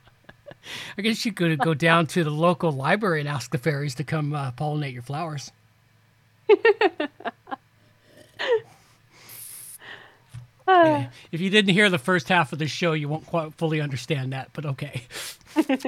I 0.97 1.01
guess 1.01 1.25
you 1.25 1.33
could 1.33 1.59
go 1.59 1.73
down 1.73 2.07
to 2.07 2.23
the 2.23 2.29
local 2.29 2.71
library 2.71 3.19
and 3.19 3.27
ask 3.29 3.51
the 3.51 3.57
fairies 3.57 3.95
to 3.95 4.03
come 4.03 4.33
uh, 4.33 4.51
pollinate 4.51 4.93
your 4.93 5.01
flowers. 5.01 5.51
Yeah. 10.67 11.09
If 11.31 11.41
you 11.41 11.49
didn't 11.49 11.73
hear 11.73 11.89
the 11.89 11.97
first 11.97 12.29
half 12.29 12.53
of 12.53 12.59
the 12.59 12.67
show, 12.67 12.93
you 12.93 13.09
won't 13.09 13.25
quite 13.25 13.53
fully 13.55 13.81
understand 13.81 14.33
that, 14.33 14.49
but 14.53 14.65
okay. 14.65 15.03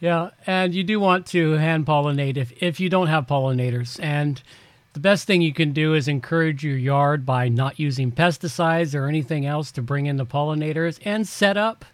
yeah, 0.00 0.30
and 0.46 0.74
you 0.74 0.82
do 0.84 0.98
want 0.98 1.26
to 1.26 1.52
hand 1.52 1.86
pollinate 1.86 2.36
if, 2.36 2.52
if 2.62 2.80
you 2.80 2.88
don't 2.88 3.08
have 3.08 3.26
pollinators. 3.26 4.02
And 4.02 4.42
the 4.92 5.00
best 5.00 5.26
thing 5.26 5.40
you 5.40 5.52
can 5.52 5.72
do 5.72 5.94
is 5.94 6.08
encourage 6.08 6.64
your 6.64 6.76
yard 6.76 7.24
by 7.24 7.48
not 7.48 7.78
using 7.78 8.10
pesticides 8.10 8.94
or 8.94 9.06
anything 9.06 9.46
else 9.46 9.70
to 9.72 9.82
bring 9.82 10.06
in 10.06 10.16
the 10.16 10.26
pollinators 10.26 10.98
and 11.04 11.26
set 11.26 11.56
up 11.56 11.84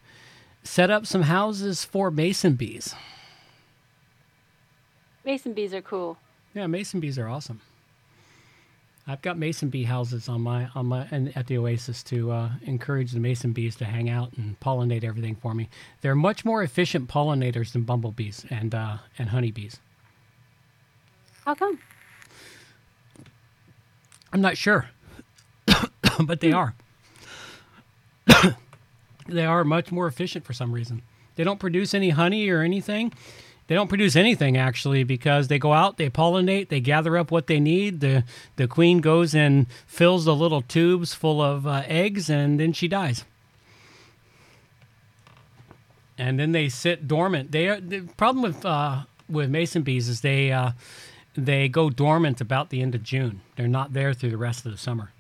set 0.63 0.91
up 0.91 1.07
some 1.07 1.23
houses 1.23 1.85
for 1.85 2.11
mason 2.11 2.55
bees. 2.55 2.95
Mason 5.25 5.53
bees 5.53 5.75
are 5.75 5.83
cool. 5.83 6.19
Yeah, 6.55 6.67
mason 6.67 7.01
bees 7.01 7.19
are 7.19 7.29
awesome. 7.29 7.61
I've 9.09 9.23
got 9.23 9.39
mason 9.39 9.69
bee 9.69 9.85
houses 9.85 10.29
on 10.29 10.41
my 10.41 10.69
on 10.75 10.87
my 10.87 11.07
and 11.13 11.37
at 11.37 11.47
the 11.47 11.59
Oasis 11.59 12.03
to 12.05 12.33
uh, 12.33 12.51
encourage 12.63 13.13
the 13.13 13.21
mason 13.21 13.53
bees 13.53 13.77
to 13.77 13.85
hang 13.85 14.11
out 14.11 14.33
and 14.37 14.59
pollinate 14.59 15.05
everything 15.05 15.37
for 15.37 15.55
me. 15.55 15.69
They're 16.01 16.17
much 16.17 16.45
more 16.45 16.63
efficient 16.63 17.09
pollinators 17.09 17.73
than 17.73 17.83
bumblebees 17.83 18.45
and 18.51 18.75
uh, 18.75 18.99
and 19.17 19.29
honeybees. 19.29 19.79
How 21.45 21.55
come? 21.55 21.79
I'm 24.33 24.41
not 24.41 24.57
sure, 24.57 24.91
but 26.21 26.41
they 26.41 26.53
are. 26.53 26.75
they 29.27 29.45
are 29.45 29.65
much 29.65 29.93
more 29.93 30.07
efficient 30.07 30.45
for 30.45 30.53
some 30.53 30.73
reason. 30.73 31.03
They 31.37 31.45
don't 31.45 31.61
produce 31.61 31.95
any 31.95 32.11
honey 32.11 32.49
or 32.49 32.63
anything. 32.63 33.13
They 33.69 33.75
don't 33.75 33.89
produce 33.89 34.15
anything 34.15 34.57
actually 34.57 35.03
because 35.03 35.49
they 35.49 35.59
go 35.59 35.73
out, 35.73 35.97
they 35.97 36.09
pollinate, 36.09 36.69
they 36.69 36.81
gather 36.81 37.17
up 37.17 37.31
what 37.31 37.49
they 37.49 37.59
need. 37.59 38.01
The 38.01 38.25
the 38.57 38.69
queen 38.69 39.01
goes 39.01 39.35
and 39.35 39.67
fills 39.87 40.25
the 40.25 40.37
little 40.37 40.63
tubes 40.63 41.15
full 41.15 41.43
of 41.43 41.67
uh, 41.67 41.83
eggs, 41.87 42.31
and 42.31 42.61
then 42.61 42.73
she 42.73 42.87
dies. 42.87 43.25
And 46.19 46.39
then 46.39 46.53
they 46.53 46.69
sit 46.69 47.07
dormant. 47.07 47.53
They 47.53 47.69
are, 47.69 47.81
the 47.81 48.03
problem 48.17 48.43
with 48.43 48.65
uh, 48.65 49.03
with 49.29 49.51
mason 49.51 49.83
bees 49.83 50.09
is 50.09 50.21
they 50.21 50.53
uh, 50.53 50.71
they 51.37 51.69
go 51.69 51.91
dormant 51.91 52.41
about 52.41 52.71
the 52.71 52.83
end 52.83 52.95
of 52.95 53.03
June. 53.03 53.43
They're 53.57 53.69
not 53.69 53.93
there 53.93 54.15
through 54.15 54.31
the 54.31 54.37
rest 54.37 54.65
of 54.67 54.73
the 54.73 54.79
summer. 54.79 55.13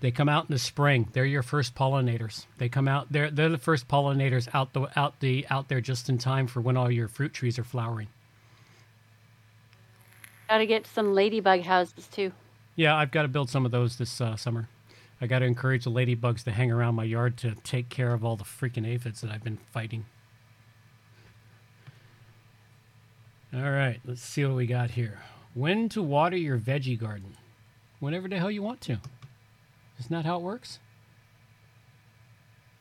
They 0.00 0.10
come 0.10 0.28
out 0.28 0.48
in 0.48 0.54
the 0.54 0.58
spring. 0.58 1.08
They're 1.12 1.26
your 1.26 1.42
first 1.42 1.74
pollinators. 1.74 2.46
They 2.58 2.68
come 2.68 2.88
out. 2.88 3.08
They're 3.10 3.30
they're 3.30 3.50
the 3.50 3.58
first 3.58 3.86
pollinators 3.86 4.48
out 4.54 4.72
the 4.72 4.88
out 4.98 5.20
the 5.20 5.46
out 5.50 5.68
there 5.68 5.80
just 5.80 6.08
in 6.08 6.18
time 6.18 6.46
for 6.46 6.60
when 6.60 6.76
all 6.76 6.90
your 6.90 7.08
fruit 7.08 7.34
trees 7.34 7.58
are 7.58 7.64
flowering. 7.64 8.08
Got 10.48 10.58
to 10.58 10.66
get 10.66 10.86
some 10.86 11.14
ladybug 11.14 11.62
houses 11.62 12.06
too. 12.06 12.32
Yeah, 12.76 12.96
I've 12.96 13.10
got 13.10 13.22
to 13.22 13.28
build 13.28 13.50
some 13.50 13.66
of 13.66 13.72
those 13.72 13.98
this 13.98 14.20
uh, 14.20 14.36
summer. 14.36 14.68
I 15.20 15.26
got 15.26 15.40
to 15.40 15.44
encourage 15.44 15.84
the 15.84 15.90
ladybugs 15.90 16.44
to 16.44 16.50
hang 16.50 16.72
around 16.72 16.94
my 16.94 17.04
yard 17.04 17.36
to 17.38 17.54
take 17.62 17.90
care 17.90 18.14
of 18.14 18.24
all 18.24 18.36
the 18.36 18.44
freaking 18.44 18.86
aphids 18.86 19.20
that 19.20 19.30
I've 19.30 19.44
been 19.44 19.58
fighting. 19.70 20.06
All 23.52 23.70
right, 23.70 24.00
let's 24.04 24.22
see 24.22 24.44
what 24.44 24.54
we 24.54 24.66
got 24.66 24.92
here. 24.92 25.18
When 25.54 25.88
to 25.90 26.02
water 26.02 26.36
your 26.36 26.58
veggie 26.58 26.98
garden? 26.98 27.36
Whenever 27.98 28.28
the 28.28 28.38
hell 28.38 28.50
you 28.50 28.62
want 28.62 28.80
to. 28.82 28.98
Isn't 29.98 30.12
that 30.12 30.24
how 30.24 30.36
it 30.36 30.42
works? 30.42 30.78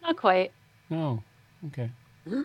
Not 0.04 0.16
quite. 0.16 0.52
No. 0.90 1.24
Okay. 1.68 1.92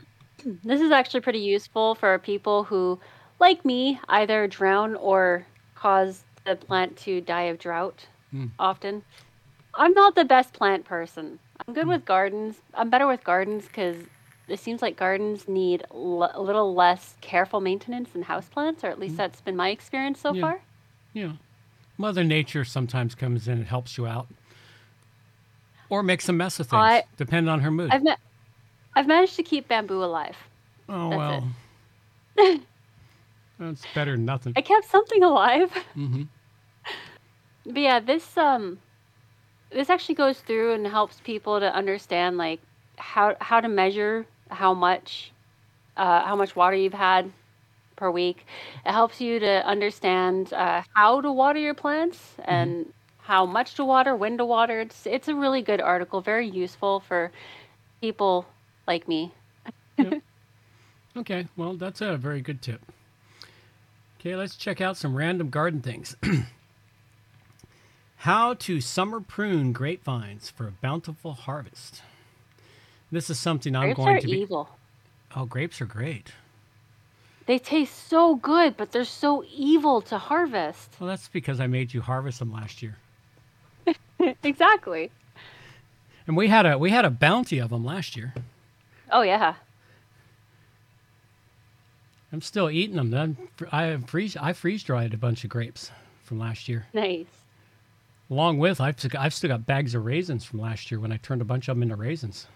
This 0.63 0.81
is 0.81 0.91
actually 0.91 1.21
pretty 1.21 1.39
useful 1.39 1.95
for 1.95 2.19
people 2.19 2.65
who, 2.65 2.99
like 3.41 3.65
me, 3.65 4.01
either 4.09 4.47
drown 4.47 4.95
or 4.97 5.47
cause 5.75 6.25
the 6.45 6.57
plant 6.57 6.97
to 6.99 7.21
die 7.21 7.45
of 7.45 7.59
drought 7.59 8.07
hmm. 8.31 8.47
often. 8.59 9.05
I'm 9.75 9.93
not 9.93 10.17
the 10.17 10.25
best 10.25 10.53
plant 10.53 10.85
person. 10.85 11.39
I'm 11.67 11.73
good 11.73 11.85
hmm. 11.85 11.91
with 11.91 12.05
gardens. 12.05 12.57
I'm 12.75 12.91
better 12.91 13.07
with 13.07 13.25
gardens 13.25 13.67
because 13.67 13.97
it 14.49 14.59
seems 14.61 14.83
like 14.83 14.97
gardens 14.97 15.49
need 15.49 15.85
l- 15.91 16.31
a 16.35 16.41
little 16.43 16.75
less 16.75 17.16
careful 17.21 17.61
maintenance 17.61 18.11
than 18.11 18.25
houseplants, 18.25 18.85
or 18.85 18.89
at 18.89 18.99
least 18.99 19.16
that's 19.16 19.41
been 19.41 19.57
my 19.57 19.71
experience 19.71 20.21
so 20.21 20.33
Yeah. 20.35 20.41
far. 20.43 20.61
Yeah. 21.12 21.33
Mother 21.97 22.25
Nature 22.25 22.65
sometimes 22.65 23.15
comes 23.15 23.47
in 23.49 23.59
and 23.59 23.66
helps 23.66 23.97
you 23.97 24.07
out. 24.07 24.27
Or 25.89 26.03
makes 26.03 26.29
a 26.29 26.33
mess 26.33 26.59
of 26.61 26.66
things, 26.66 26.81
I- 26.83 27.05
depending 27.16 27.49
on 27.49 27.61
her 27.61 27.71
mood. 27.71 27.91
I've 27.93 28.03
ma- 28.03 28.16
I've 28.97 29.07
managed 29.07 29.37
to 29.37 29.43
keep 29.43 29.69
bamboo 29.69 30.03
alive. 30.03 30.37
oh, 30.89 31.11
that's 31.11 31.19
well. 32.37 32.61
That's 33.59 33.85
better 33.95 34.12
than 34.12 34.25
nothing. 34.25 34.53
I 34.57 34.61
kept 34.62 34.87
something 34.87 35.23
alive. 35.23 35.71
Mm-hmm. 35.97 36.23
But 37.66 37.81
yeah, 37.81 38.01
this 38.01 38.37
um 38.37 38.79
this 39.71 39.89
actually 39.91 40.16
goes 40.16 40.41
through 40.41 40.73
and 40.73 40.87
helps 40.87 41.21
people 41.21 41.61
to 41.61 41.73
understand 41.75 42.37
like 42.37 42.61
how 42.99 43.37
how 43.41 43.61
to 43.61 43.69
measure 43.69 44.27
how 44.49 44.75
much 44.75 45.33
uh, 45.97 46.25
how 46.25 46.37
much 46.37 46.57
water 46.57 46.77
you've 46.77 46.93
had 46.93 47.31
per 47.97 48.11
week. 48.11 48.47
It 48.85 48.93
helps 48.93 49.21
you 49.21 49.39
to 49.39 49.66
understand 49.66 50.53
uh, 50.53 50.83
how 50.95 51.21
to 51.21 51.31
water 51.31 51.61
your 51.61 51.75
plants 51.75 52.19
and 52.45 52.93
how 53.19 53.47
much 53.47 53.75
to 53.77 53.85
water, 53.85 54.16
when 54.16 54.39
to 54.39 54.45
water. 54.45 54.81
It's 54.81 55.07
it's 55.07 55.29
a 55.29 55.35
really 55.35 55.62
good 55.62 55.81
article, 55.81 56.21
very 56.21 56.49
useful 56.49 57.01
for 57.01 57.31
people 58.01 58.47
like 58.87 59.07
me. 59.09 59.33
Okay, 61.16 61.47
well, 61.57 61.75
that's 61.75 62.01
a 62.01 62.16
very 62.16 62.41
good 62.41 62.61
tip. 62.61 62.81
Okay, 64.19 64.35
let's 64.35 64.57
check 64.57 64.81
out 64.81 64.97
some 64.97 65.15
random 65.15 65.49
garden 65.49 65.81
things. 65.81 66.16
How 68.16 68.55
to 68.55 68.81
summer 68.81 69.21
prune 69.21 69.73
grapevines 69.73 70.51
for 70.51 70.66
a 70.66 70.73
bountiful 70.73 71.35
harvest. 71.35 72.03
This 73.15 73.31
is 73.31 73.39
something 73.39 73.77
I'm 73.77 73.85
Grapes 73.93 73.97
going 73.97 74.16
are 74.16 74.20
to 74.20 74.27
be. 74.27 74.41
evil. 74.41 74.69
Oh, 75.36 75.45
grapes 75.45 75.81
are 75.81 75.86
great. 75.86 76.32
They 77.47 77.61
taste 77.61 78.09
so 78.09 78.35
good, 78.35 78.77
but 78.77 78.91
they're 78.91 79.05
so 79.05 79.45
evil 79.55 80.01
to 80.03 80.19
harvest. 80.19 80.97
Well, 80.99 81.09
that's 81.09 81.28
because 81.28 81.61
I 81.61 81.69
made 81.69 81.95
you 81.95 82.01
harvest 82.01 82.41
them 82.41 82.53
last 82.53 82.82
year, 82.82 82.97
exactly. 84.43 85.12
and 86.27 86.36
we 86.36 86.49
had 86.49 86.66
a 86.66 86.77
we 86.77 86.91
had 86.91 87.05
a 87.05 87.11
bounty 87.11 87.59
of 87.61 87.70
them 87.70 87.85
last 87.85 88.16
year. 88.16 88.35
Oh 89.12 89.23
yeah. 89.23 89.55
I'm 92.32 92.41
still 92.41 92.69
eating 92.69 92.97
them. 92.97 93.15
I'm, 93.15 93.36
I 93.70 93.97
freeze 94.09 94.36
I 94.36 94.55
freeze 94.55 94.82
dried 94.82 95.15
a 95.15 95.19
bunch 95.19 95.45
of 95.45 95.51
grapes 95.51 95.93
from 96.24 96.41
last 96.41 96.69
year. 96.69 96.86
Nice. 96.93 97.27
Along 98.28 98.59
with 98.59 98.81
I've 98.81 98.97
I've 99.16 99.35
still 99.35 99.49
got 99.49 99.66
bags 99.66 99.95
of 99.95 100.05
raisins 100.05 100.45
from 100.45 100.61
last 100.61 100.91
year 100.91 100.99
when 100.99 101.12
I 101.12 101.19
turned 101.19 101.43
a 101.43 101.45
bunch 101.45 101.69
of 101.69 101.77
them 101.77 101.85
into 101.85 101.95
raisins. 101.95 102.49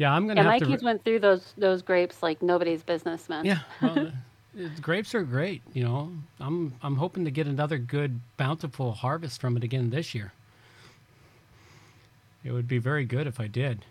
Yeah, 0.00 0.14
I'm 0.14 0.26
gonna 0.26 0.40
Yeah, 0.40 0.46
my 0.46 0.52
have 0.54 0.62
to. 0.62 0.66
kids 0.66 0.82
went 0.82 1.04
through 1.04 1.18
those 1.20 1.52
those 1.58 1.82
grapes 1.82 2.22
like 2.22 2.40
nobody's 2.40 2.82
business, 2.82 3.28
man. 3.28 3.44
yeah, 3.44 3.58
well, 3.82 4.10
the 4.54 4.80
grapes 4.80 5.14
are 5.14 5.22
great. 5.22 5.60
You 5.74 5.84
know, 5.84 6.10
I'm 6.40 6.74
I'm 6.82 6.96
hoping 6.96 7.26
to 7.26 7.30
get 7.30 7.46
another 7.46 7.76
good 7.76 8.20
bountiful 8.38 8.92
harvest 8.92 9.42
from 9.42 9.58
it 9.58 9.62
again 9.62 9.90
this 9.90 10.14
year. 10.14 10.32
It 12.42 12.52
would 12.52 12.66
be 12.66 12.78
very 12.78 13.04
good 13.04 13.26
if 13.26 13.38
I 13.38 13.46
did. 13.46 13.84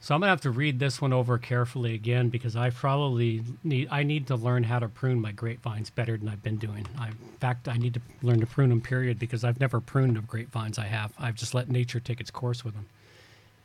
So 0.00 0.12
I'm 0.16 0.20
gonna 0.22 0.30
have 0.30 0.40
to 0.40 0.50
read 0.50 0.80
this 0.80 1.00
one 1.00 1.12
over 1.12 1.38
carefully 1.38 1.94
again 1.94 2.28
because 2.28 2.56
I 2.56 2.70
probably 2.70 3.44
need 3.62 3.86
I 3.92 4.02
need 4.02 4.26
to 4.26 4.34
learn 4.34 4.64
how 4.64 4.80
to 4.80 4.88
prune 4.88 5.20
my 5.20 5.30
grapevines 5.30 5.88
better 5.90 6.16
than 6.16 6.28
I've 6.28 6.42
been 6.42 6.56
doing. 6.56 6.84
I, 6.98 7.08
in 7.10 7.14
fact, 7.38 7.68
I 7.68 7.76
need 7.76 7.94
to 7.94 8.00
learn 8.22 8.40
to 8.40 8.46
prune 8.46 8.70
them. 8.70 8.80
Period, 8.80 9.20
because 9.20 9.44
I've 9.44 9.60
never 9.60 9.80
pruned 9.80 10.16
the 10.16 10.20
grapevines 10.20 10.78
I 10.80 10.86
have. 10.86 11.12
I've 11.16 11.36
just 11.36 11.54
let 11.54 11.68
nature 11.70 12.00
take 12.00 12.20
its 12.20 12.32
course 12.32 12.64
with 12.64 12.74
them. 12.74 12.86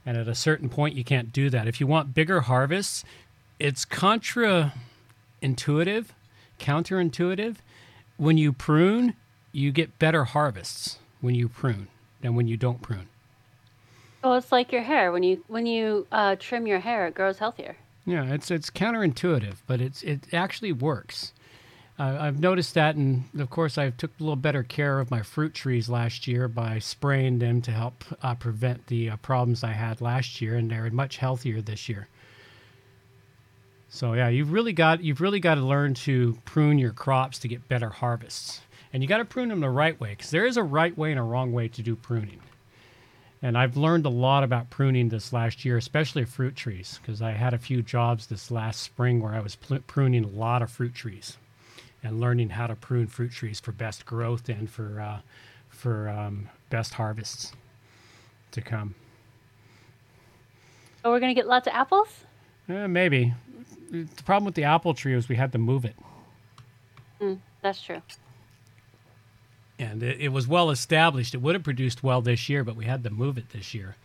And 0.05 0.17
at 0.17 0.27
a 0.27 0.35
certain 0.35 0.69
point, 0.69 0.95
you 0.95 1.03
can't 1.03 1.31
do 1.31 1.49
that. 1.49 1.67
If 1.67 1.79
you 1.79 1.87
want 1.87 2.13
bigger 2.13 2.41
harvests, 2.41 3.05
it's 3.59 3.85
contra 3.85 4.73
intuitive, 5.41 6.13
counterintuitive. 6.59 7.57
When 8.17 8.37
you 8.37 8.51
prune, 8.51 9.15
you 9.51 9.71
get 9.71 9.99
better 9.99 10.25
harvests 10.25 10.97
when 11.21 11.35
you 11.35 11.47
prune 11.47 11.87
than 12.21 12.35
when 12.35 12.47
you 12.47 12.57
don't 12.57 12.81
prune. 12.81 13.07
Well, 14.23 14.35
it's 14.35 14.51
like 14.51 14.71
your 14.71 14.83
hair. 14.83 15.11
When 15.11 15.23
you 15.23 15.43
when 15.47 15.65
you 15.65 16.07
uh, 16.11 16.37
trim 16.39 16.65
your 16.65 16.79
hair, 16.79 17.07
it 17.07 17.13
grows 17.13 17.39
healthier. 17.39 17.75
Yeah, 18.05 18.25
it's 18.25 18.51
it's 18.51 18.69
counterintuitive, 18.69 19.57
but 19.67 19.81
it's 19.81 20.01
it 20.03 20.33
actually 20.33 20.71
works. 20.71 21.33
I 21.97 22.27
I've 22.27 22.39
noticed 22.39 22.73
that, 22.73 22.95
and 22.95 23.25
of 23.37 23.49
course, 23.49 23.77
I 23.77 23.89
took 23.91 24.11
a 24.19 24.23
little 24.23 24.35
better 24.35 24.63
care 24.63 24.99
of 24.99 25.11
my 25.11 25.21
fruit 25.21 25.53
trees 25.53 25.89
last 25.89 26.27
year 26.27 26.47
by 26.47 26.79
spraying 26.79 27.39
them 27.39 27.61
to 27.63 27.71
help 27.71 28.03
uh, 28.21 28.35
prevent 28.35 28.87
the 28.87 29.11
uh, 29.11 29.17
problems 29.17 29.63
I 29.63 29.71
had 29.71 30.01
last 30.01 30.41
year, 30.41 30.55
and 30.55 30.69
they're 30.71 30.89
much 30.89 31.17
healthier 31.17 31.61
this 31.61 31.87
year. 31.87 32.07
So 33.89 34.13
yeah, 34.13 34.29
you've 34.29 34.51
really 34.51 34.73
got 34.73 35.03
you've 35.03 35.21
really 35.21 35.39
got 35.39 35.55
to 35.55 35.61
learn 35.61 35.93
to 35.93 36.35
prune 36.45 36.79
your 36.79 36.93
crops 36.93 37.37
to 37.39 37.47
get 37.47 37.67
better 37.67 37.89
harvests, 37.89 38.61
and 38.91 39.03
you 39.03 39.07
got 39.07 39.19
to 39.19 39.25
prune 39.25 39.49
them 39.49 39.59
the 39.59 39.69
right 39.69 39.99
way 39.99 40.11
because 40.11 40.31
there 40.31 40.47
is 40.47 40.57
a 40.57 40.63
right 40.63 40.97
way 40.97 41.11
and 41.11 41.19
a 41.19 41.23
wrong 41.23 41.53
way 41.53 41.67
to 41.67 41.83
do 41.83 41.95
pruning. 41.95 42.39
And 43.43 43.57
I've 43.57 43.77
learned 43.77 44.05
a 44.05 44.09
lot 44.09 44.43
about 44.43 44.69
pruning 44.69 45.09
this 45.09 45.33
last 45.33 45.65
year, 45.65 45.77
especially 45.77 46.23
fruit 46.23 46.55
trees, 46.55 46.99
because 47.01 47.21
I 47.21 47.31
had 47.31 47.53
a 47.53 47.57
few 47.57 47.83
jobs 47.83 48.25
this 48.25 48.49
last 48.49 48.81
spring 48.81 49.21
where 49.21 49.33
I 49.33 49.41
was 49.41 49.57
pl- 49.57 49.81
pruning 49.85 50.23
a 50.23 50.27
lot 50.29 50.61
of 50.61 50.71
fruit 50.71 50.95
trees, 50.95 51.37
and 52.03 52.19
learning 52.19 52.49
how 52.49 52.67
to 52.67 52.75
prune 52.75 53.07
fruit 53.07 53.31
trees 53.31 53.59
for 53.59 53.71
best 53.71 54.05
growth 54.05 54.49
and 54.49 54.69
for 54.69 54.99
uh, 54.99 55.19
for 55.69 56.09
um, 56.09 56.49
best 56.69 56.93
harvests 56.95 57.53
to 58.51 58.61
come. 58.61 58.95
Oh, 61.05 61.11
we're 61.11 61.19
gonna 61.19 61.33
get 61.33 61.47
lots 61.47 61.67
of 61.67 61.73
apples. 61.73 62.07
Eh, 62.69 62.87
maybe. 62.87 63.33
The 63.91 64.07
problem 64.25 64.45
with 64.45 64.55
the 64.55 64.63
apple 64.63 64.93
tree 64.93 65.15
was 65.15 65.27
we 65.29 65.35
had 65.35 65.51
to 65.51 65.57
move 65.57 65.85
it. 65.85 65.95
Mm, 67.21 67.39
that's 67.61 67.81
true. 67.81 68.01
and 69.79 70.01
it, 70.03 70.19
it 70.19 70.29
was 70.29 70.47
well 70.47 70.69
established. 70.69 71.33
It 71.35 71.41
would 71.41 71.55
have 71.55 71.63
produced 71.63 72.03
well 72.03 72.21
this 72.21 72.47
year, 72.49 72.63
but 72.63 72.75
we 72.75 72.85
had 72.85 73.03
to 73.03 73.09
move 73.09 73.37
it 73.37 73.49
this 73.51 73.73
year. 73.73 73.95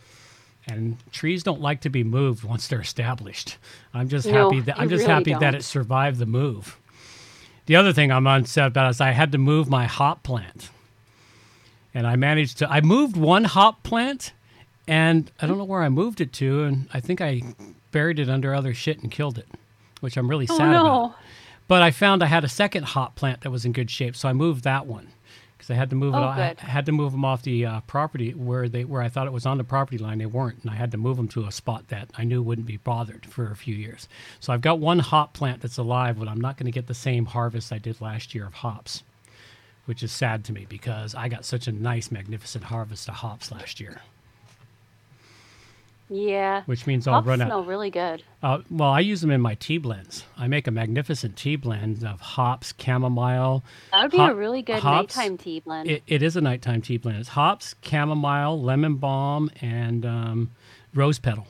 And 0.66 0.96
trees 1.12 1.42
don't 1.42 1.60
like 1.60 1.80
to 1.82 1.88
be 1.90 2.04
moved 2.04 2.44
once 2.44 2.68
they're 2.68 2.80
established. 2.80 3.56
I'm 3.94 4.08
just 4.08 4.26
No, 4.26 4.44
happy 4.50 4.60
that 4.62 4.78
I'm 4.78 4.88
just 4.90 5.02
really 5.02 5.14
happy 5.14 5.32
that 5.32 5.40
don't. 5.40 5.54
it 5.54 5.64
survived 5.64 6.18
the 6.18 6.26
move. 6.26 6.78
The 7.68 7.76
other 7.76 7.92
thing 7.92 8.10
I'm 8.10 8.26
upset 8.26 8.68
about 8.68 8.88
is 8.88 8.98
I 8.98 9.10
had 9.10 9.30
to 9.32 9.38
move 9.38 9.68
my 9.68 9.84
hop 9.84 10.22
plant, 10.22 10.70
and 11.92 12.06
I 12.06 12.16
managed 12.16 12.56
to. 12.58 12.70
I 12.70 12.80
moved 12.80 13.14
one 13.14 13.44
hop 13.44 13.82
plant, 13.82 14.32
and 14.86 15.30
I 15.38 15.46
don't 15.46 15.58
know 15.58 15.64
where 15.64 15.82
I 15.82 15.90
moved 15.90 16.22
it 16.22 16.32
to, 16.32 16.62
and 16.64 16.88
I 16.94 17.00
think 17.00 17.20
I 17.20 17.42
buried 17.92 18.18
it 18.18 18.30
under 18.30 18.54
other 18.54 18.72
shit 18.72 19.00
and 19.02 19.10
killed 19.12 19.36
it, 19.36 19.48
which 20.00 20.16
I'm 20.16 20.30
really 20.30 20.46
Oh 20.48 20.56
sad 20.56 20.72
no. 20.72 20.80
about. 20.80 21.16
But 21.66 21.82
I 21.82 21.90
found 21.90 22.22
I 22.22 22.26
had 22.26 22.42
a 22.42 22.48
second 22.48 22.84
hop 22.84 23.16
plant 23.16 23.42
that 23.42 23.50
was 23.50 23.66
in 23.66 23.72
good 23.72 23.90
shape, 23.90 24.16
so 24.16 24.30
I 24.30 24.32
moved 24.32 24.64
that 24.64 24.86
one 24.86 25.08
I 25.70 25.74
had 25.74 25.90
to 25.90 25.96
move 25.96 26.14
it. 26.14 26.18
Oh, 26.18 26.22
I 26.22 26.54
had 26.58 26.86
to 26.86 26.92
move 26.92 27.12
them 27.12 27.24
off 27.24 27.42
the 27.42 27.66
uh, 27.66 27.80
property 27.82 28.32
where 28.32 28.68
they 28.68 28.84
where 28.84 29.02
I 29.02 29.08
thought 29.08 29.26
it 29.26 29.32
was 29.32 29.46
on 29.46 29.58
the 29.58 29.64
property 29.64 29.98
line. 29.98 30.18
They 30.18 30.26
weren't, 30.26 30.62
and 30.62 30.70
I 30.70 30.74
had 30.74 30.90
to 30.92 30.96
move 30.98 31.16
them 31.16 31.28
to 31.28 31.46
a 31.46 31.52
spot 31.52 31.88
that 31.88 32.10
I 32.16 32.24
knew 32.24 32.42
wouldn't 32.42 32.66
be 32.66 32.78
bothered 32.78 33.26
for 33.26 33.50
a 33.50 33.56
few 33.56 33.74
years. 33.74 34.08
So 34.40 34.52
I've 34.52 34.60
got 34.60 34.78
one 34.78 35.00
hop 35.00 35.32
plant 35.32 35.60
that's 35.62 35.78
alive, 35.78 36.18
but 36.18 36.28
I'm 36.28 36.40
not 36.40 36.56
going 36.56 36.66
to 36.66 36.72
get 36.72 36.86
the 36.86 36.94
same 36.94 37.26
harvest 37.26 37.72
I 37.72 37.78
did 37.78 38.00
last 38.00 38.34
year 38.34 38.46
of 38.46 38.54
hops, 38.54 39.02
which 39.86 40.02
is 40.02 40.12
sad 40.12 40.44
to 40.44 40.52
me 40.52 40.66
because 40.68 41.14
I 41.14 41.28
got 41.28 41.44
such 41.44 41.66
a 41.66 41.72
nice, 41.72 42.10
magnificent 42.10 42.64
harvest 42.64 43.08
of 43.08 43.16
hops 43.16 43.50
last 43.52 43.80
year. 43.80 44.02
Yeah. 46.10 46.62
Which 46.64 46.86
means 46.86 47.06
I'll 47.06 47.14
Hops 47.14 47.26
run 47.26 47.42
out. 47.42 47.48
smell 47.48 47.64
really 47.64 47.90
good. 47.90 48.22
Uh, 48.42 48.60
well, 48.70 48.88
I 48.90 49.00
use 49.00 49.20
them 49.20 49.30
in 49.30 49.40
my 49.42 49.54
tea 49.56 49.76
blends. 49.78 50.24
I 50.38 50.48
make 50.48 50.66
a 50.66 50.70
magnificent 50.70 51.36
tea 51.36 51.56
blend 51.56 52.02
of 52.04 52.20
hops, 52.20 52.72
chamomile. 52.82 53.62
That 53.92 54.02
would 54.02 54.10
be 54.12 54.16
hop- 54.16 54.32
a 54.32 54.34
really 54.34 54.62
good 54.62 54.78
hops. 54.78 55.16
nighttime 55.16 55.36
tea 55.36 55.60
blend. 55.60 55.90
It, 55.90 56.02
it 56.06 56.22
is 56.22 56.36
a 56.36 56.40
nighttime 56.40 56.80
tea 56.82 56.96
blend. 56.96 57.18
It's 57.18 57.28
hops, 57.30 57.74
chamomile, 57.82 58.60
lemon 58.62 58.94
balm, 58.96 59.50
and 59.60 60.06
um, 60.06 60.50
rose 60.94 61.18
petal. 61.18 61.46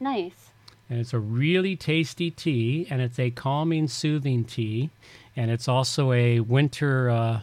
nice. 0.00 0.50
And 0.90 1.00
it's 1.00 1.14
a 1.14 1.18
really 1.18 1.74
tasty 1.74 2.30
tea, 2.30 2.86
and 2.90 3.00
it's 3.00 3.18
a 3.18 3.30
calming, 3.30 3.88
soothing 3.88 4.44
tea, 4.44 4.90
and 5.34 5.50
it's 5.50 5.66
also 5.66 6.12
a 6.12 6.40
winter 6.40 7.08
uh, 7.08 7.40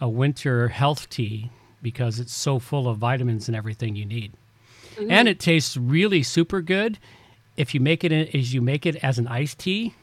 a 0.00 0.08
winter 0.08 0.68
health 0.68 1.10
tea 1.10 1.50
because 1.82 2.18
it's 2.18 2.32
so 2.34 2.58
full 2.58 2.88
of 2.88 2.96
vitamins 2.96 3.48
and 3.48 3.56
everything 3.56 3.96
you 3.96 4.06
need. 4.06 4.32
And 4.98 5.28
it 5.28 5.38
tastes 5.38 5.76
really 5.76 6.22
super 6.22 6.60
good 6.60 6.98
if 7.56 7.74
you 7.74 7.80
make 7.80 8.04
it 8.04 8.12
as 8.12 8.52
you 8.54 8.60
make 8.60 8.86
it 8.86 8.96
as 8.96 9.18
an 9.18 9.28
iced 9.28 9.58
tea. 9.58 9.94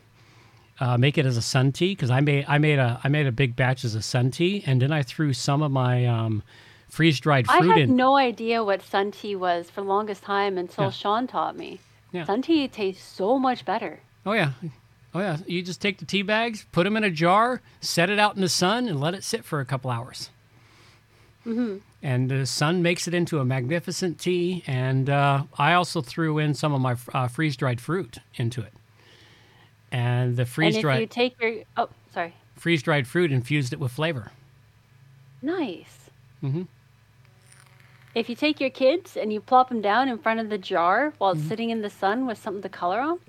Uh, 0.80 0.98
make 0.98 1.18
it 1.20 1.26
as 1.26 1.38
a 1.38 1.42
sun 1.42 1.72
tea 1.72 1.94
because 1.94 2.10
I 2.10 2.20
made 2.20 2.46
I 2.48 2.58
made 2.58 2.80
a 2.80 3.00
I 3.04 3.08
made 3.08 3.28
a 3.28 3.32
big 3.32 3.56
batch 3.56 3.86
as 3.86 3.94
a 3.94 4.02
sun 4.02 4.32
tea, 4.32 4.64
and 4.66 4.82
then 4.82 4.92
I 4.92 5.04
threw 5.04 5.32
some 5.32 5.62
of 5.62 5.72
my 5.72 6.06
um, 6.08 6.42
freeze 6.90 7.20
dried 7.20 7.46
fruit 7.48 7.64
in. 7.64 7.72
I 7.72 7.74
had 7.80 7.90
in. 7.90 7.96
no 7.96 8.18
idea 8.18 8.64
what 8.64 8.82
sun 8.82 9.12
tea 9.12 9.36
was 9.36 9.70
for 9.70 9.82
the 9.82 9.88
longest 9.88 10.24
time 10.24 10.58
until 10.58 10.86
Yeah. 10.86 10.90
Sean 10.90 11.28
taught 11.28 11.56
me. 11.56 11.80
Yeah. 12.12 12.26
Sun 12.26 12.42
tea 12.42 12.68
tastes 12.68 13.04
so 13.04 13.38
much 13.38 13.66
better. 13.66 14.00
Oh 14.26 14.34
yeah, 14.34 14.54
oh 15.14 15.20
yeah. 15.20 15.38
You 15.46 15.62
just 15.62 15.80
take 15.80 16.00
the 16.00 16.06
tea 16.06 16.24
bags, 16.24 16.66
put 16.72 16.86
them 16.86 16.98
in 16.98 17.04
a 17.04 17.12
jar, 17.12 17.62
set 17.80 18.10
it 18.10 18.18
out 18.18 18.36
in 18.36 18.42
the 18.42 18.50
sun, 18.50 18.88
and 18.88 19.00
let 19.00 19.14
it 19.14 19.24
sit 19.24 19.46
for 19.46 19.60
a 19.60 19.66
couple 19.66 19.92
hours. 19.92 20.32
Mm-hmm. 21.46 21.78
And 22.04 22.30
the 22.30 22.46
sun 22.46 22.82
makes 22.84 23.08
it 23.08 23.14
into 23.14 23.40
a 23.40 23.46
magnificent 23.46 24.20
tea. 24.20 24.62
And 24.68 25.10
uh, 25.10 25.44
I 25.58 25.74
also 25.74 26.02
threw 26.02 26.38
in 26.38 26.54
some 26.54 26.74
of 26.74 26.82
my 26.82 26.96
uh, 27.14 27.28
freeze 27.30 27.56
dried 27.56 27.80
fruit 27.80 28.18
into 28.36 28.62
it. 28.62 28.74
And 29.92 30.36
the 30.36 30.46
freeze 30.46 30.78
dried 30.80 31.00
you 31.00 31.08
take 31.08 31.40
your 31.42 31.64
oh 31.78 31.88
sorry, 32.14 32.34
freeze 32.56 32.84
dried 32.84 33.08
fruit 33.08 33.32
infused 33.32 33.72
it 33.74 33.80
with 33.80 33.92
flavor. 33.92 34.32
nice. 35.42 36.10
Mhm. 36.44 36.68
If 38.16 38.30
you 38.30 38.36
take 38.36 38.60
your 38.60 38.70
kids 38.70 39.16
and 39.18 39.32
you 39.34 39.40
plop 39.42 39.70
them 39.70 39.82
down 39.82 40.08
in 40.10 40.18
front 40.18 40.40
of 40.40 40.50
the 40.50 40.58
jar 40.58 41.14
while 41.18 41.32
Mm-hmm. 41.34 41.40
it's 41.42 41.48
sitting 41.50 41.70
in 41.70 41.82
the 41.82 41.90
sun 41.90 42.26
with 42.28 42.38
something 42.38 42.62
to 42.64 42.70
color 42.70 43.00
on, 43.00 43.20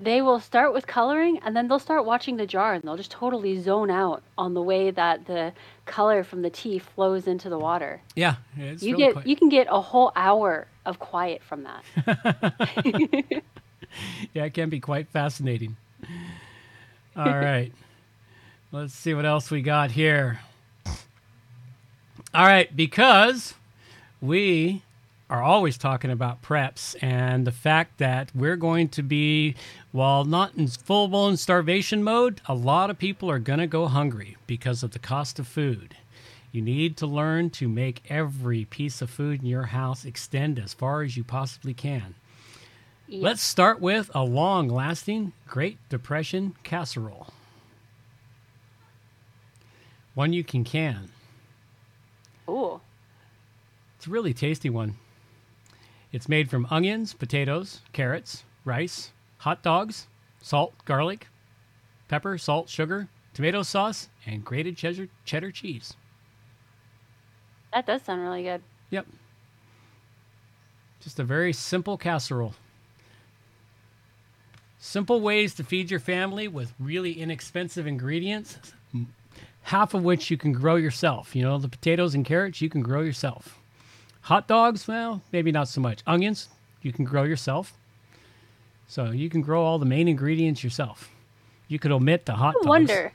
they 0.00 0.20
will 0.22 0.40
start 0.40 0.72
with 0.72 0.86
coloring 0.86 1.38
and 1.44 1.54
then 1.56 1.68
they'll 1.68 1.78
start 1.78 2.04
watching 2.04 2.36
the 2.36 2.46
jar 2.46 2.72
and 2.74 2.82
they'll 2.82 2.96
just 2.96 3.10
totally 3.12 3.60
zone 3.60 3.90
out 3.90 4.22
on 4.38 4.54
the 4.54 4.62
way 4.62 4.90
that 4.90 5.26
the 5.26 5.52
color 5.86 6.22
from 6.24 6.42
the 6.42 6.50
tea 6.50 6.78
flows 6.78 7.26
into 7.26 7.48
the 7.48 7.58
water. 7.58 8.02
Yeah, 8.14 8.36
it's 8.56 8.82
you 8.82 8.92
really 8.92 9.04
get 9.06 9.12
quite- 9.14 9.26
you 9.26 9.36
can 9.36 9.48
get 9.48 9.66
a 9.70 9.80
whole 9.80 10.12
hour 10.16 10.66
of 10.84 10.98
quiet 10.98 11.42
from 11.42 11.64
that. 11.64 11.84
yeah, 14.34 14.44
it 14.44 14.54
can 14.54 14.68
be 14.68 14.80
quite 14.80 15.08
fascinating. 15.08 15.76
All 17.16 17.24
right. 17.24 17.72
Let's 18.72 18.92
see 18.94 19.14
what 19.14 19.24
else 19.24 19.50
we 19.50 19.62
got 19.62 19.92
here. 19.92 20.40
All 22.34 22.44
right, 22.44 22.74
because 22.76 23.54
we 24.20 24.82
are 25.28 25.42
always 25.42 25.76
talking 25.76 26.10
about 26.10 26.42
preps 26.42 26.94
and 27.02 27.46
the 27.46 27.52
fact 27.52 27.98
that 27.98 28.30
we're 28.34 28.56
going 28.56 28.88
to 28.88 29.02
be, 29.02 29.54
while 29.90 30.24
not 30.24 30.54
in 30.54 30.68
full 30.68 31.08
blown 31.08 31.36
starvation 31.36 32.02
mode, 32.02 32.40
a 32.46 32.54
lot 32.54 32.90
of 32.90 32.98
people 32.98 33.30
are 33.30 33.40
going 33.40 33.58
to 33.58 33.66
go 33.66 33.86
hungry 33.86 34.36
because 34.46 34.82
of 34.82 34.92
the 34.92 34.98
cost 34.98 35.38
of 35.38 35.48
food. 35.48 35.96
You 36.52 36.62
need 36.62 36.96
to 36.98 37.06
learn 37.06 37.50
to 37.50 37.68
make 37.68 38.02
every 38.08 38.64
piece 38.64 39.02
of 39.02 39.10
food 39.10 39.40
in 39.40 39.46
your 39.46 39.64
house 39.64 40.04
extend 40.04 40.58
as 40.58 40.72
far 40.72 41.02
as 41.02 41.16
you 41.16 41.24
possibly 41.24 41.74
can. 41.74 42.14
Let's 43.08 43.42
start 43.42 43.80
with 43.80 44.10
a 44.14 44.24
long 44.24 44.68
lasting 44.68 45.32
Great 45.46 45.78
Depression 45.88 46.54
casserole. 46.62 47.28
One 50.14 50.32
you 50.32 50.42
can 50.42 50.64
can. 50.64 51.10
Ooh. 52.48 52.80
It's 53.96 54.06
a 54.06 54.10
really 54.10 54.32
tasty 54.32 54.70
one. 54.70 54.96
It's 56.16 56.30
made 56.30 56.48
from 56.48 56.66
onions, 56.70 57.12
potatoes, 57.12 57.82
carrots, 57.92 58.44
rice, 58.64 59.12
hot 59.36 59.62
dogs, 59.62 60.06
salt, 60.40 60.72
garlic, 60.86 61.26
pepper, 62.08 62.38
salt, 62.38 62.70
sugar, 62.70 63.08
tomato 63.34 63.62
sauce, 63.62 64.08
and 64.24 64.42
grated 64.42 64.78
cheddar, 64.78 65.08
cheddar 65.26 65.50
cheese. 65.50 65.92
That 67.70 67.84
does 67.84 68.00
sound 68.00 68.22
really 68.22 68.44
good. 68.44 68.62
Yep. 68.88 69.06
Just 71.02 71.18
a 71.20 71.22
very 71.22 71.52
simple 71.52 71.98
casserole. 71.98 72.54
Simple 74.78 75.20
ways 75.20 75.52
to 75.56 75.64
feed 75.64 75.90
your 75.90 76.00
family 76.00 76.48
with 76.48 76.72
really 76.80 77.20
inexpensive 77.20 77.86
ingredients, 77.86 78.58
half 79.64 79.92
of 79.92 80.02
which 80.02 80.30
you 80.30 80.38
can 80.38 80.52
grow 80.52 80.76
yourself. 80.76 81.36
You 81.36 81.42
know, 81.42 81.58
the 81.58 81.68
potatoes 81.68 82.14
and 82.14 82.24
carrots 82.24 82.62
you 82.62 82.70
can 82.70 82.80
grow 82.80 83.02
yourself. 83.02 83.60
Hot 84.26 84.48
dogs, 84.48 84.88
well, 84.88 85.22
maybe 85.30 85.52
not 85.52 85.68
so 85.68 85.80
much. 85.80 86.00
Onions, 86.06 86.48
you 86.82 86.92
can 86.92 87.04
grow 87.04 87.22
yourself. 87.22 87.74
So 88.88 89.12
you 89.12 89.30
can 89.30 89.40
grow 89.40 89.62
all 89.64 89.78
the 89.78 89.86
main 89.86 90.08
ingredients 90.08 90.64
yourself. 90.64 91.10
You 91.68 91.78
could 91.78 91.92
omit 91.92 92.26
the 92.26 92.32
hot 92.34 92.50
I 92.50 92.58
dogs. 92.58 92.66
wonder 92.66 93.12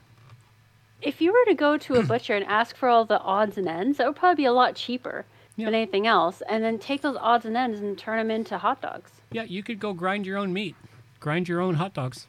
if 1.02 1.20
you 1.20 1.32
were 1.34 1.46
to 1.48 1.54
go 1.54 1.78
to 1.78 1.96
a 1.96 2.04
butcher 2.12 2.34
and 2.36 2.46
ask 2.46 2.78
for 2.78 2.88
all 2.88 3.04
the 3.04 3.20
odds 3.20 3.58
and 3.58 3.68
ends, 3.68 3.98
that 3.98 4.08
would 4.08 4.16
probably 4.16 4.42
be 4.44 4.46
a 4.46 4.54
lot 4.54 4.76
cheaper 4.76 5.26
Yeah. 5.58 5.66
than 5.66 5.76
anything 5.76 6.08
else, 6.08 6.42
and 6.48 6.64
then 6.64 6.80
take 6.80 7.02
those 7.02 7.18
odds 7.20 7.44
and 7.46 7.58
ends 7.58 7.80
and 7.82 7.98
turn 7.98 8.18
them 8.18 8.32
into 8.32 8.58
hot 8.58 8.82
dogs. 8.82 9.12
Yeah, 9.34 9.44
you 9.44 9.64
could 9.64 9.80
go 9.80 9.92
grind 9.94 10.26
your 10.26 10.38
own 10.38 10.54
meat, 10.54 10.76
grind 11.20 11.50
your 11.50 11.60
own 11.60 11.76
hot 11.76 11.94
dogs, 11.94 12.28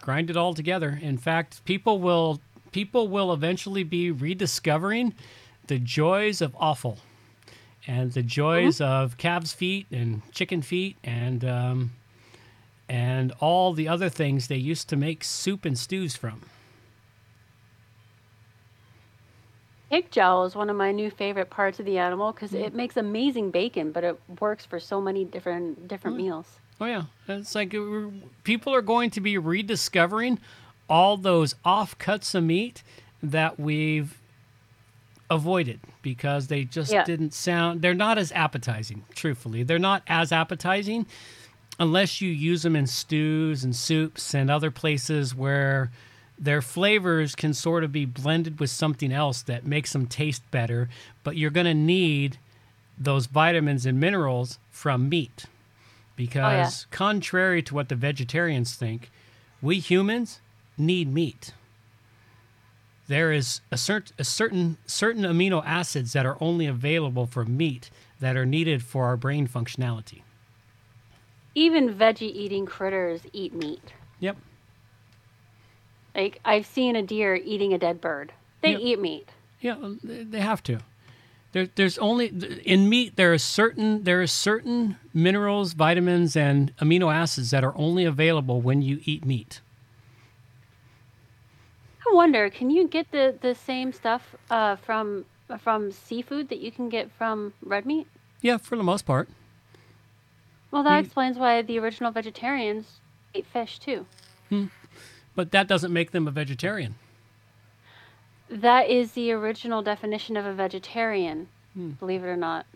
grind 0.00 0.28
it 0.30 0.36
all 0.36 0.54
together. 0.54 0.98
In 1.00 1.18
fact, 1.18 1.64
people 1.64 2.00
will 2.00 2.40
people 2.72 3.08
will 3.08 3.32
eventually 3.32 3.82
be 3.84 4.10
rediscovering 4.10 5.12
the 5.70 5.78
joys 5.78 6.40
of 6.40 6.54
offal 6.56 6.98
and 7.86 8.12
the 8.12 8.24
joys 8.24 8.80
of 8.80 9.16
calves 9.18 9.52
feet 9.52 9.86
and 9.92 10.20
chicken 10.32 10.62
feet 10.62 10.96
and 11.04 11.44
um, 11.44 11.92
and 12.88 13.32
all 13.38 13.72
the 13.72 13.86
other 13.86 14.08
things 14.08 14.48
they 14.48 14.56
used 14.56 14.88
to 14.88 14.96
make 14.96 15.22
soup 15.22 15.64
and 15.64 15.78
stews 15.78 16.16
from. 16.16 16.42
Pig 19.90 20.10
jowl 20.10 20.44
is 20.44 20.56
one 20.56 20.68
of 20.68 20.76
my 20.76 20.90
new 20.90 21.08
favorite 21.08 21.50
parts 21.50 21.78
of 21.78 21.86
the 21.86 21.98
animal 21.98 22.32
because 22.32 22.52
it 22.52 22.74
makes 22.74 22.96
amazing 22.96 23.52
bacon, 23.52 23.92
but 23.92 24.02
it 24.02 24.20
works 24.40 24.66
for 24.66 24.80
so 24.80 25.00
many 25.00 25.24
different 25.24 25.86
different 25.86 26.16
meals. 26.16 26.58
Oh 26.80 26.86
yeah, 26.86 27.04
it's 27.28 27.54
like 27.54 27.72
uh, 27.72 28.08
people 28.42 28.74
are 28.74 28.82
going 28.82 29.10
to 29.10 29.20
be 29.20 29.38
rediscovering 29.38 30.40
all 30.88 31.16
those 31.16 31.54
off 31.64 31.96
cuts 31.96 32.34
of 32.34 32.42
meat 32.42 32.82
that 33.22 33.60
we've 33.60 34.19
avoided 35.30 35.80
because 36.02 36.48
they 36.48 36.64
just 36.64 36.92
Yeah. 36.92 37.04
didn't 37.04 37.32
sound. 37.32 37.80
They're 37.82 37.94
not 37.94 38.18
as 38.18 38.32
appetizing. 38.32 39.04
Truthfully, 39.14 39.62
they're 39.62 39.78
not 39.78 40.02
as 40.06 40.32
appetizing 40.32 41.06
unless 41.78 42.20
you 42.20 42.30
use 42.30 42.62
them 42.62 42.76
in 42.76 42.86
stews 42.86 43.64
and 43.64 43.74
soups 43.74 44.34
and 44.34 44.50
other 44.50 44.70
places 44.70 45.34
where 45.34 45.90
their 46.38 46.60
flavors 46.62 47.34
can 47.34 47.54
sort 47.54 47.84
of 47.84 47.92
be 47.92 48.04
blended 48.04 48.58
with 48.60 48.70
something 48.70 49.12
else 49.12 49.42
that 49.42 49.64
makes 49.66 49.92
them 49.92 50.06
taste 50.06 50.42
better. 50.50 50.88
But 51.22 51.36
you're 51.36 51.50
going 51.50 51.66
to 51.66 51.74
need 51.74 52.38
those 52.98 53.26
vitamins 53.26 53.86
and 53.86 53.98
minerals 54.00 54.58
from 54.70 55.08
meat 55.08 55.46
because 56.16 56.84
oh, 56.84 56.88
contrary 56.90 57.62
to 57.62 57.74
what 57.74 57.88
the 57.88 57.94
vegetarians 57.94 58.74
think, 58.74 59.10
we 59.62 59.78
humans 59.78 60.40
need 60.76 61.12
meat. 61.12 61.52
There 63.10 63.32
is 63.32 63.60
a, 63.72 63.74
cert- 63.74 64.12
a 64.20 64.24
certain 64.24 64.76
certain 64.86 65.24
amino 65.24 65.64
acids 65.66 66.12
that 66.12 66.24
are 66.24 66.36
only 66.40 66.66
available 66.66 67.26
for 67.26 67.44
meat 67.44 67.90
that 68.20 68.36
are 68.36 68.46
needed 68.46 68.84
for 68.84 69.06
our 69.06 69.16
brain 69.16 69.48
functionality. 69.48 70.22
Even 71.56 71.92
veggie 71.92 72.32
eating 72.32 72.66
critters 72.66 73.22
eat 73.32 73.52
meat. 73.52 73.94
Yep. 74.20 74.36
Like 76.14 76.38
I've 76.44 76.64
seen 76.64 76.94
a 76.94 77.02
deer 77.02 77.34
eating 77.34 77.74
a 77.74 77.78
dead 77.78 78.00
bird. 78.00 78.32
They 78.60 78.70
Yep. 78.74 78.80
eat 78.80 79.00
meat. 79.00 79.28
Yeah, 79.60 79.74
uh, 79.82 79.94
they 80.04 80.22
they 80.22 80.40
have 80.40 80.62
to. 80.62 80.78
There, 81.50 81.66
there's 81.74 81.98
only 81.98 82.26
in 82.64 82.88
meat 82.88 83.16
there 83.16 83.32
are 83.32 83.38
certain 83.38 84.04
there 84.04 84.22
are 84.22 84.28
certain 84.28 84.98
minerals, 85.12 85.72
vitamins, 85.72 86.36
and 86.36 86.72
amino 86.76 87.12
acids 87.12 87.50
that 87.50 87.64
are 87.64 87.76
only 87.76 88.04
available 88.04 88.60
when 88.60 88.82
you 88.82 89.00
eat 89.04 89.24
meat. 89.24 89.60
I 92.10 92.14
wonder, 92.14 92.50
can 92.50 92.70
you 92.70 92.88
get 92.88 93.10
the, 93.12 93.36
the 93.40 93.54
same 93.54 93.92
stuff 93.92 94.34
uh, 94.50 94.76
from 94.76 95.24
from 95.60 95.90
seafood 95.90 96.48
that 96.48 96.58
you 96.58 96.70
can 96.70 96.88
get 96.88 97.10
from 97.10 97.52
red 97.62 97.84
meat? 97.84 98.06
Yeah, 98.40 98.56
for 98.56 98.76
the 98.76 98.82
most 98.84 99.04
part. 99.04 99.28
Well, 100.70 100.82
that 100.84 100.94
You- 100.98 101.04
explains 101.04 101.38
why 101.38 101.62
the 101.62 101.78
original 101.78 102.10
vegetarians 102.12 103.00
ate 103.34 103.46
fish 103.46 103.78
too. 103.78 104.06
But 105.34 105.50
that 105.52 105.66
doesn't 105.68 105.92
make 105.92 106.10
them 106.12 106.26
a 106.28 106.30
vegetarian. 106.30 106.94
That 108.48 108.88
is 108.88 109.12
the 109.12 109.30
original 109.32 109.82
definition 109.82 110.36
of 110.36 110.44
a 110.46 110.52
vegetarian, 110.52 111.48
Hmm. 111.74 111.90
believe 111.92 112.24
it 112.24 112.26
or 112.28 112.36
not. 112.36 112.66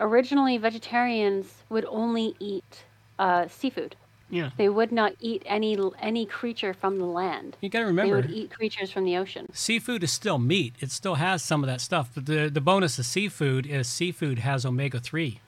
Originally, 0.00 0.56
vegetarians 0.58 1.62
would 1.68 1.84
only 1.86 2.34
eat 2.40 2.84
uh, 3.18 3.46
seafood. 3.48 3.94
Yeah. 4.32 4.48
They 4.56 4.70
would 4.70 4.90
not 4.92 5.12
eat 5.20 5.42
any 5.44 5.78
any 6.00 6.24
creature 6.24 6.72
from 6.72 6.98
the 6.98 7.04
land. 7.04 7.58
You 7.60 7.68
got 7.68 7.80
to 7.80 7.84
remember. 7.84 8.22
They 8.22 8.28
would 8.28 8.34
eat 8.34 8.50
creatures 8.50 8.90
from 8.90 9.04
the 9.04 9.14
ocean. 9.18 9.46
seafood 9.52 10.02
is 10.02 10.10
still 10.10 10.38
meat. 10.38 10.72
It 10.80 10.90
still 10.90 11.16
has 11.16 11.42
some 11.44 11.62
of 11.62 11.66
that 11.68 11.82
stuff. 11.82 12.10
But 12.14 12.24
the, 12.24 12.48
the 12.48 12.62
bonus 12.62 12.98
of 12.98 13.04
seafood 13.04 13.66
is 13.66 13.86
seafood 13.88 14.38
has 14.38 14.64
omega 14.64 15.00
3 15.00 15.38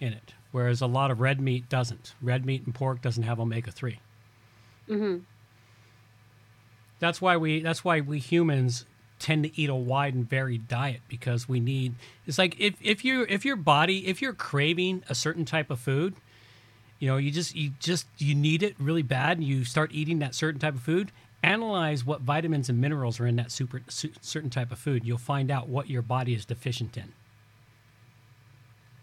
in 0.00 0.12
it, 0.12 0.32
whereas 0.50 0.80
a 0.80 0.88
lot 0.88 1.12
of 1.12 1.20
red 1.20 1.40
meat 1.40 1.68
doesn't. 1.68 2.14
Red 2.20 2.44
meat 2.44 2.66
and 2.66 2.74
pork 2.74 3.00
doesn't 3.02 3.22
have 3.22 3.38
omega 3.38 3.70
3. 3.70 4.00
hmm 4.88 5.18
That's 6.98 7.20
why 7.22 7.36
we 7.36 7.60
that's 7.60 7.84
why 7.84 8.00
we 8.00 8.18
humans 8.18 8.84
tend 9.20 9.44
to 9.44 9.56
eat 9.60 9.70
a 9.70 9.76
wide 9.76 10.14
and 10.14 10.28
varied 10.28 10.66
diet 10.66 11.02
because 11.08 11.48
we 11.48 11.60
need 11.60 11.94
it's 12.26 12.36
like 12.38 12.58
if, 12.58 12.74
if 12.82 13.04
you 13.04 13.24
if 13.28 13.44
your 13.44 13.54
body 13.54 14.08
if 14.08 14.20
you're 14.20 14.32
craving 14.32 15.04
a 15.08 15.14
certain 15.14 15.44
type 15.44 15.70
of 15.70 15.78
food, 15.78 16.14
you 17.02 17.08
know, 17.08 17.16
you 17.16 17.32
just 17.32 17.56
you 17.56 17.72
just 17.80 18.06
you 18.18 18.32
need 18.32 18.62
it 18.62 18.76
really 18.78 19.02
bad 19.02 19.36
and 19.36 19.44
you 19.44 19.64
start 19.64 19.90
eating 19.92 20.20
that 20.20 20.36
certain 20.36 20.60
type 20.60 20.76
of 20.76 20.82
food, 20.82 21.10
analyze 21.42 22.06
what 22.06 22.20
vitamins 22.20 22.68
and 22.68 22.80
minerals 22.80 23.18
are 23.18 23.26
in 23.26 23.34
that 23.34 23.50
super 23.50 23.82
su- 23.88 24.12
certain 24.20 24.50
type 24.50 24.70
of 24.70 24.78
food. 24.78 25.04
You'll 25.04 25.18
find 25.18 25.50
out 25.50 25.68
what 25.68 25.90
your 25.90 26.00
body 26.00 26.32
is 26.32 26.44
deficient 26.44 26.96
in. 26.96 27.12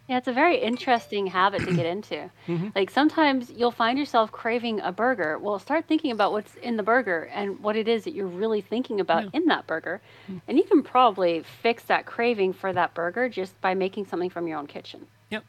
Yeah, 0.08 0.18
it's 0.18 0.30
a 0.30 0.34
very 0.34 0.60
interesting 0.62 1.28
habit 1.28 1.66
to 1.66 1.74
get 1.74 1.86
into. 1.96 2.32
Mm-hmm. 2.48 2.70
Like 2.74 2.90
sometimes 2.90 3.52
you'll 3.52 3.70
find 3.70 4.00
yourself 4.00 4.32
craving 4.32 4.80
a 4.80 4.94
burger. 4.94 5.38
Well, 5.38 5.60
start 5.60 5.84
thinking 5.86 6.12
about 6.12 6.32
what's 6.32 6.56
in 6.56 6.78
the 6.78 6.84
burger 6.84 7.30
and 7.34 7.60
what 7.60 7.76
it 7.76 7.90
is 7.90 8.06
that 8.06 8.14
you're 8.14 8.28
really 8.28 8.62
thinking 8.62 9.02
about 9.02 9.24
Yeah. 9.26 9.30
in 9.34 9.46
that 9.48 9.68
burger. 9.68 10.00
Mm. 10.32 10.40
And 10.48 10.58
you 10.58 10.64
can 10.64 10.84
probably 10.84 11.44
fix 11.62 11.84
that 11.84 12.06
craving 12.06 12.54
for 12.54 12.72
that 12.72 12.94
burger 12.94 13.28
just 13.28 13.60
by 13.60 13.74
making 13.74 14.06
something 14.06 14.30
from 14.30 14.48
your 14.48 14.58
own 14.58 14.68
kitchen. 14.68 15.06
Yep. 15.32 15.44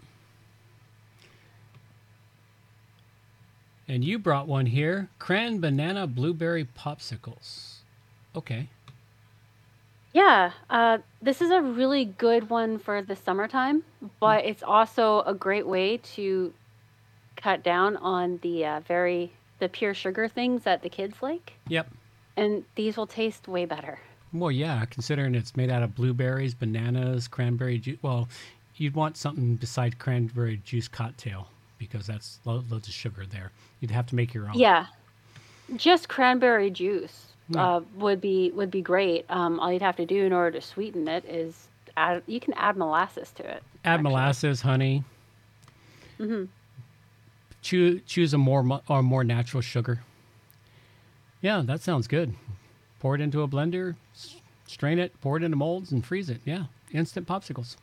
And 3.90 4.04
you 4.04 4.20
brought 4.20 4.46
one 4.46 4.66
here, 4.66 5.08
cran 5.18 5.58
banana 5.58 6.06
blueberry 6.06 6.64
popsicles. 6.64 7.78
Okay. 8.36 8.68
Yeah, 10.12 10.52
uh, 10.70 10.98
this 11.20 11.42
is 11.42 11.50
a 11.50 11.60
really 11.60 12.04
good 12.04 12.50
one 12.50 12.78
for 12.78 13.02
the 13.02 13.16
summertime, 13.16 13.82
but 14.20 14.44
it's 14.44 14.62
also 14.62 15.22
a 15.22 15.34
great 15.34 15.66
way 15.66 15.96
to 16.14 16.54
cut 17.34 17.64
down 17.64 17.96
on 17.96 18.38
the 18.42 18.64
uh, 18.64 18.80
very 18.86 19.32
the 19.58 19.68
pure 19.68 19.92
sugar 19.92 20.28
things 20.28 20.62
that 20.62 20.82
the 20.82 20.88
kids 20.88 21.16
like, 21.20 21.54
Yep. 21.66 21.88
and 22.36 22.64
these 22.76 22.96
will 22.96 23.08
taste 23.08 23.48
way 23.48 23.64
better. 23.64 23.98
Well, 24.32 24.52
yeah, 24.52 24.84
considering 24.84 25.34
it's 25.34 25.56
made 25.56 25.68
out 25.68 25.82
of 25.82 25.96
blueberries, 25.96 26.54
bananas, 26.54 27.26
cranberry 27.26 27.78
juice. 27.78 27.98
Well, 28.02 28.28
you'd 28.76 28.94
want 28.94 29.16
something 29.16 29.56
besides 29.56 29.96
cranberry 29.98 30.60
juice 30.64 30.86
cocktail 30.86 31.48
because 31.80 32.06
that's 32.06 32.38
lo- 32.44 32.62
loads 32.70 32.86
of 32.86 32.94
sugar 32.94 33.26
there. 33.26 33.50
You'd 33.80 33.90
have 33.90 34.06
to 34.06 34.14
make 34.14 34.32
your 34.32 34.46
own. 34.46 34.54
Yeah, 34.54 34.86
just 35.74 36.08
cranberry 36.08 36.70
juice 36.70 37.26
Yeah. 37.48 37.66
uh, 37.76 37.80
would 37.96 38.20
be 38.20 38.52
would 38.52 38.70
be 38.70 38.82
great. 38.82 39.24
Um, 39.28 39.58
all 39.58 39.72
you'd 39.72 39.82
have 39.82 39.96
to 39.96 40.06
do 40.06 40.24
in 40.24 40.32
order 40.32 40.60
to 40.60 40.64
sweeten 40.64 41.08
it 41.08 41.24
is 41.24 41.66
add 41.96 42.22
you 42.26 42.38
can 42.38 42.54
add 42.54 42.76
molasses 42.76 43.32
to 43.32 43.42
it. 43.42 43.64
Add 43.84 43.94
actually. 43.94 44.02
molasses, 44.04 44.60
honey. 44.60 45.02
Mm-hmm. 46.20 46.44
Choose 47.62 48.00
choose 48.06 48.32
a 48.34 48.38
more 48.38 48.80
or 48.88 49.02
more 49.02 49.24
natural 49.24 49.60
sugar. 49.62 50.00
Yeah, 51.40 51.62
that 51.64 51.80
sounds 51.80 52.06
good. 52.06 52.34
Pour 53.00 53.14
it 53.14 53.20
into 53.22 53.40
a 53.42 53.48
blender, 53.48 53.96
strain 54.66 54.98
it, 54.98 55.18
pour 55.22 55.38
it 55.38 55.42
into 55.42 55.56
molds, 55.56 55.90
and 55.90 56.04
freeze 56.04 56.28
it. 56.28 56.40
Yeah, 56.44 56.64
instant 56.92 57.26
popsicles. 57.26 57.76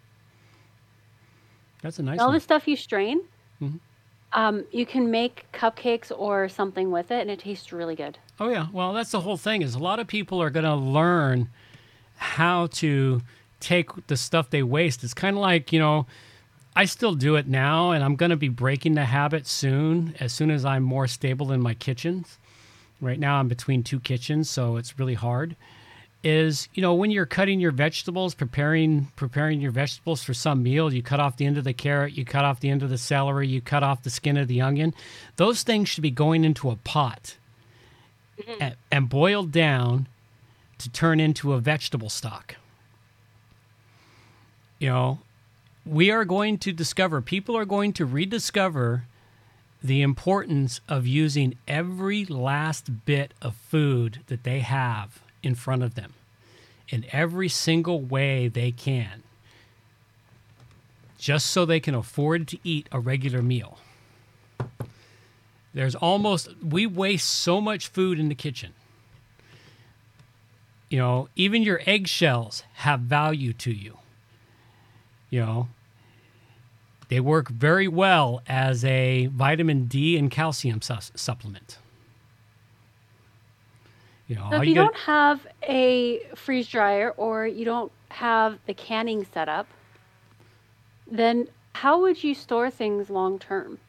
That's 1.82 1.98
a 1.99 2.03
nice 2.03 2.19
all 2.19 2.28
one. 2.28 2.36
the 2.36 2.40
stuff 2.40 2.68
you 2.68 2.76
strain. 2.76 3.22
Mhm. 3.61 3.80
Um, 4.33 4.65
you 4.71 4.85
can 4.85 5.09
make 5.09 5.45
cupcakes 5.53 6.11
or 6.15 6.49
something 6.49 6.91
with 6.91 7.11
it, 7.11 7.21
and 7.21 7.31
it 7.31 7.39
tastes 7.39 7.71
really 7.71 7.95
good. 7.95 8.17
Oh 8.39 8.49
yeah, 8.49 8.67
well 8.71 8.93
that's 8.93 9.11
the 9.11 9.21
whole 9.21 9.37
thing. 9.37 9.61
Is 9.61 9.75
a 9.75 9.79
lot 9.79 9.99
of 9.99 10.07
people 10.07 10.41
are 10.41 10.49
going 10.49 10.65
to 10.65 10.75
learn 10.75 11.49
how 12.17 12.67
to 12.67 13.21
take 13.59 14.07
the 14.07 14.17
stuff 14.17 14.49
they 14.49 14.63
waste. 14.63 15.03
It's 15.03 15.13
kind 15.13 15.35
of 15.35 15.41
like 15.41 15.71
you 15.71 15.79
know, 15.79 16.07
I 16.75 16.85
still 16.85 17.13
do 17.13 17.35
it 17.35 17.47
now, 17.47 17.91
and 17.91 18.03
I'm 18.03 18.15
going 18.15 18.29
to 18.29 18.37
be 18.37 18.49
breaking 18.49 18.95
the 18.95 19.05
habit 19.05 19.47
soon. 19.47 20.13
As 20.19 20.33
soon 20.33 20.51
as 20.51 20.65
I'm 20.65 20.83
more 20.83 21.07
stable 21.07 21.51
in 21.51 21.61
my 21.61 21.73
kitchens. 21.73 22.37
Right 22.99 23.19
now, 23.19 23.39
I'm 23.39 23.47
between 23.47 23.83
two 23.83 23.99
kitchens, 23.99 24.49
so 24.49 24.75
it's 24.75 24.97
really 24.97 25.13
hard. 25.13 25.55
Is 26.29 26.67
you 26.73 26.81
know 26.81 26.93
when 26.93 27.09
you're 27.09 27.25
cutting 27.25 27.61
your 27.61 27.71
vegetables, 27.71 28.35
preparing 28.35 29.09
preparing 29.15 29.61
your 29.61 29.71
vegetables 29.71 30.25
for 30.25 30.33
some 30.33 30.61
meal, 30.61 30.93
you 30.93 31.01
cut 31.01 31.21
off 31.21 31.37
the 31.37 31.45
end 31.45 31.57
of 31.57 31.63
the 31.63 31.71
carrot, 31.71 32.17
you 32.17 32.25
cut 32.25 32.43
off 32.43 32.59
the 32.59 32.69
end 32.69 32.83
of 32.83 32.89
the 32.89 32.97
celery, 32.97 33.47
you 33.47 33.61
cut 33.61 33.81
off 33.81 34.03
the 34.03 34.09
skin 34.09 34.35
of 34.35 34.49
the 34.49 34.59
onion. 34.59 34.93
Those 35.37 35.63
things 35.63 35.87
should 35.87 36.01
be 36.01 36.11
going 36.11 36.43
into 36.43 36.69
a 36.69 36.75
pot 36.75 37.37
mm-hmm. 38.37 38.61
and, 38.61 38.75
and 38.91 39.07
boiled 39.07 39.53
down 39.53 40.09
to 40.79 40.89
turn 40.89 41.21
into 41.21 41.53
a 41.53 41.61
vegetable 41.61 42.09
stock. 42.09 42.57
You 44.79 44.89
know, 44.89 45.19
we 45.85 46.11
are 46.11 46.25
going 46.25 46.57
to 46.57 46.73
discover, 46.73 47.21
people 47.21 47.55
are 47.55 47.63
going 47.63 47.93
to 47.93 48.05
rediscover 48.05 49.05
the 49.81 50.01
importance 50.01 50.81
of 50.89 51.07
using 51.07 51.55
every 51.69 52.25
last 52.25 53.05
bit 53.05 53.33
of 53.41 53.55
food 53.55 54.23
that 54.27 54.43
they 54.43 54.59
have 54.59 55.21
in 55.41 55.55
front 55.55 55.83
of 55.83 55.95
them 55.95 56.15
in 56.89 57.05
every 57.11 57.49
single 57.49 58.01
way 58.01 58.47
they 58.47 58.72
can, 58.72 59.23
just 61.18 61.47
so 61.47 61.65
they 61.65 61.80
can 61.80 61.95
afford 61.95 62.47
to 62.47 62.57
eat 62.64 62.88
a 62.91 62.99
regular 62.99 63.41
meal. 63.41 63.80
There's 65.73 65.95
almost, 65.95 66.49
we 66.64 66.85
waste 66.85 67.27
so 67.30 67.61
much 67.61 67.88
food 67.88 68.19
in 68.19 68.30
the 68.30 68.35
kitchen. 68.35 68.73
You 70.89 70.99
know, 70.99 71.30
even 71.35 71.61
your 71.64 71.81
eggshells 71.85 72.64
have 72.76 73.01
value 73.01 73.53
to 73.53 73.72
you. 73.72 73.97
You 75.30 75.41
know, 75.41 75.68
They 77.09 77.19
work 77.19 77.49
very 77.49 77.88
well 77.88 78.41
as 78.47 78.84
a 78.84 79.27
vitamin 79.27 79.85
D 79.85 80.18
and 80.18 80.30
calcium 80.30 80.81
sus- 80.81 81.11
supplement. 81.15 81.77
You 84.27 84.35
know, 84.35 84.47
So 84.49 84.61
if 84.61 84.67
you 84.67 84.75
gotta- 84.75 84.87
don't 84.87 84.97
have 85.05 85.47
a 85.63 86.19
freeze 86.35 86.67
dryer 86.67 87.11
or 87.17 87.47
you 87.47 87.63
don't 87.65 87.91
have 88.09 88.59
the 88.65 88.73
canning 88.73 89.25
set 89.25 89.47
up, 89.47 89.67
then 91.09 91.47
how 91.73 92.01
would 92.01 92.23
you 92.23 92.33
store 92.33 92.69
things 92.69 93.09
long 93.09 93.39
term? 93.39 93.79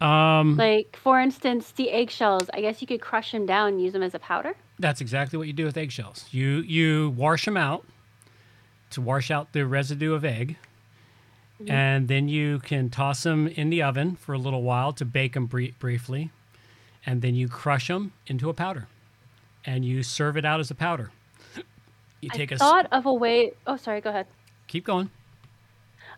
um, 0.00 0.56
Like, 0.56 0.96
for 1.00 1.20
instance, 1.20 1.70
the 1.72 1.90
eggshells, 1.90 2.50
I 2.52 2.60
guess 2.60 2.80
you 2.80 2.86
could 2.86 3.00
crush 3.00 3.32
them 3.32 3.46
down 3.46 3.68
and 3.68 3.82
use 3.82 3.92
them 3.92 4.02
as 4.02 4.14
a 4.14 4.18
powder. 4.18 4.54
That's 4.78 5.00
exactly 5.00 5.36
what 5.38 5.46
you 5.46 5.52
do 5.52 5.64
with 5.64 5.76
eggshells. 5.76 6.26
You 6.32 6.56
you 6.62 7.10
wash 7.10 7.44
them 7.44 7.56
out 7.56 7.86
to 8.90 9.00
wash 9.00 9.30
out 9.30 9.52
the 9.52 9.64
residue 9.66 10.12
of 10.14 10.24
egg, 10.24 10.56
and 11.68 12.08
then 12.08 12.28
you 12.28 12.58
can 12.58 12.90
toss 12.90 13.22
them 13.22 13.46
in 13.46 13.70
the 13.70 13.82
oven 13.82 14.16
for 14.16 14.32
a 14.32 14.38
little 14.38 14.62
while 14.62 14.92
to 14.94 15.04
bake 15.04 15.34
them 15.34 15.46
brie- 15.46 15.74
briefly, 15.78 16.30
and 17.06 17.22
then 17.22 17.34
you 17.34 17.48
crush 17.48 17.88
them 17.88 18.12
into 18.26 18.48
a 18.48 18.54
powder, 18.54 18.86
and 19.64 19.84
you 19.84 20.02
serve 20.02 20.36
it 20.36 20.44
out 20.44 20.60
as 20.60 20.70
a 20.70 20.74
powder. 20.74 21.10
You 22.20 22.30
take 22.30 22.52
I 22.52 22.54
a 22.54 22.56
s- 22.56 22.58
thought 22.60 22.86
of 22.90 23.04
a 23.04 23.12
way. 23.12 23.52
Oh, 23.66 23.76
sorry, 23.76 24.00
go 24.00 24.08
ahead. 24.08 24.26
keep 24.66 24.84
going. 24.86 25.10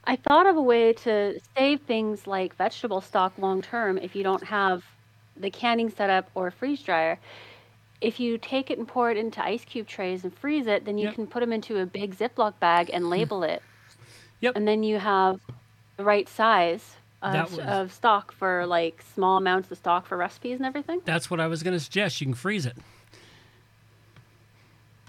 I 0.04 0.14
thought 0.14 0.46
of 0.46 0.56
a 0.56 0.62
way 0.62 0.92
to 0.92 1.40
save 1.56 1.80
things 1.80 2.28
like 2.28 2.54
vegetable 2.54 3.00
stock 3.00 3.32
long 3.38 3.60
term 3.60 3.98
if 3.98 4.14
you 4.14 4.22
don't 4.22 4.44
have 4.44 4.84
the 5.36 5.50
canning 5.50 5.90
setup 5.90 6.30
or 6.36 6.52
freeze 6.52 6.80
dryer. 6.80 7.18
If 8.00 8.20
you 8.20 8.38
take 8.38 8.70
it 8.70 8.78
and 8.78 8.86
pour 8.86 9.10
it 9.10 9.16
into 9.16 9.42
ice 9.44 9.64
cube 9.64 9.88
trays 9.88 10.22
and 10.22 10.32
freeze 10.32 10.68
it, 10.68 10.84
then 10.84 10.96
you 10.96 11.06
Yep. 11.06 11.14
can 11.16 11.26
put 11.26 11.40
them 11.40 11.52
into 11.52 11.78
a 11.78 11.86
big 11.86 12.14
Ziploc 12.16 12.60
bag 12.60 12.88
and 12.92 13.10
label 13.10 13.42
it. 13.42 13.60
Yep. 14.42 14.54
And 14.54 14.68
then 14.68 14.84
you 14.84 15.00
have 15.00 15.40
the 15.96 16.04
right 16.04 16.28
size 16.28 16.95
of, 17.22 17.56
was- 17.56 17.66
of 17.66 17.92
stock 17.92 18.32
for 18.32 18.66
like 18.66 19.02
small 19.14 19.36
amounts 19.38 19.70
of 19.70 19.78
stock 19.78 20.06
for 20.06 20.16
recipes 20.16 20.56
and 20.58 20.66
everything. 20.66 21.00
That's 21.04 21.30
what 21.30 21.40
I 21.40 21.46
was 21.46 21.62
going 21.62 21.74
to 21.74 21.80
suggest. 21.80 22.20
You 22.20 22.26
can 22.28 22.34
freeze 22.34 22.66
it. 22.66 22.76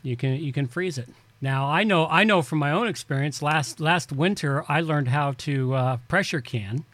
You 0.04 0.16
can 0.16 0.36
you 0.36 0.54
can 0.54 0.68
freeze 0.68 0.98
it. 0.98 1.10
Now 1.42 1.68
I 1.68 1.84
know 1.84 2.08
I 2.08 2.24
know 2.24 2.42
from 2.42 2.60
my 2.60 2.72
own 2.72 2.88
experience. 2.88 3.42
Last 3.42 3.80
last 3.80 4.12
winter 4.12 4.64
I 4.70 4.82
learned 4.82 5.10
how 5.10 5.34
to 5.40 5.74
uh, 5.74 5.98
pressure 6.08 6.42
can, 6.42 6.86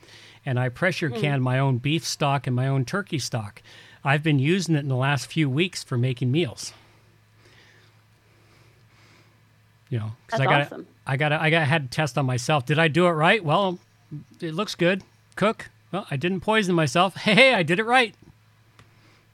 and 0.46 0.60
I 0.60 0.70
pressure 0.70 1.10
can 1.10 1.42
my 1.42 1.60
own 1.60 1.78
beef 1.78 2.06
stock 2.06 2.48
and 2.48 2.56
my 2.56 2.68
own 2.68 2.86
turkey 2.86 3.20
stock. 3.20 3.62
I've 4.04 4.24
been 4.24 4.40
using 4.40 4.76
it 4.76 4.80
in 4.80 4.88
the 4.90 4.96
last 4.96 5.28
few 5.28 5.50
weeks 5.50 5.84
for 5.84 5.98
making 5.98 6.32
meals. 6.32 6.74
You 9.90 10.00
know, 10.00 10.12
because 10.26 10.40
I 10.42 10.46
got 10.46 10.62
awesome. 10.64 10.88
I 11.06 11.18
got 11.18 11.32
I 11.34 11.50
got 11.50 11.68
had 11.68 11.92
to 11.92 11.96
test 11.96 12.18
on 12.18 12.26
myself. 12.26 12.66
Did 12.66 12.80
I 12.80 12.88
do 12.88 13.06
it 13.06 13.12
right? 13.12 13.44
Well, 13.44 13.80
it 14.40 14.54
looks 14.54 14.76
good. 14.76 15.04
Cook. 15.36 15.70
Well, 15.92 16.08
I 16.10 16.18
didn't 16.18 16.42
poison 16.42 16.76
myself. 16.76 17.16
Hey, 17.18 17.54
I 17.54 17.64
did 17.64 17.80
it 17.80 17.86
right. 17.86 18.16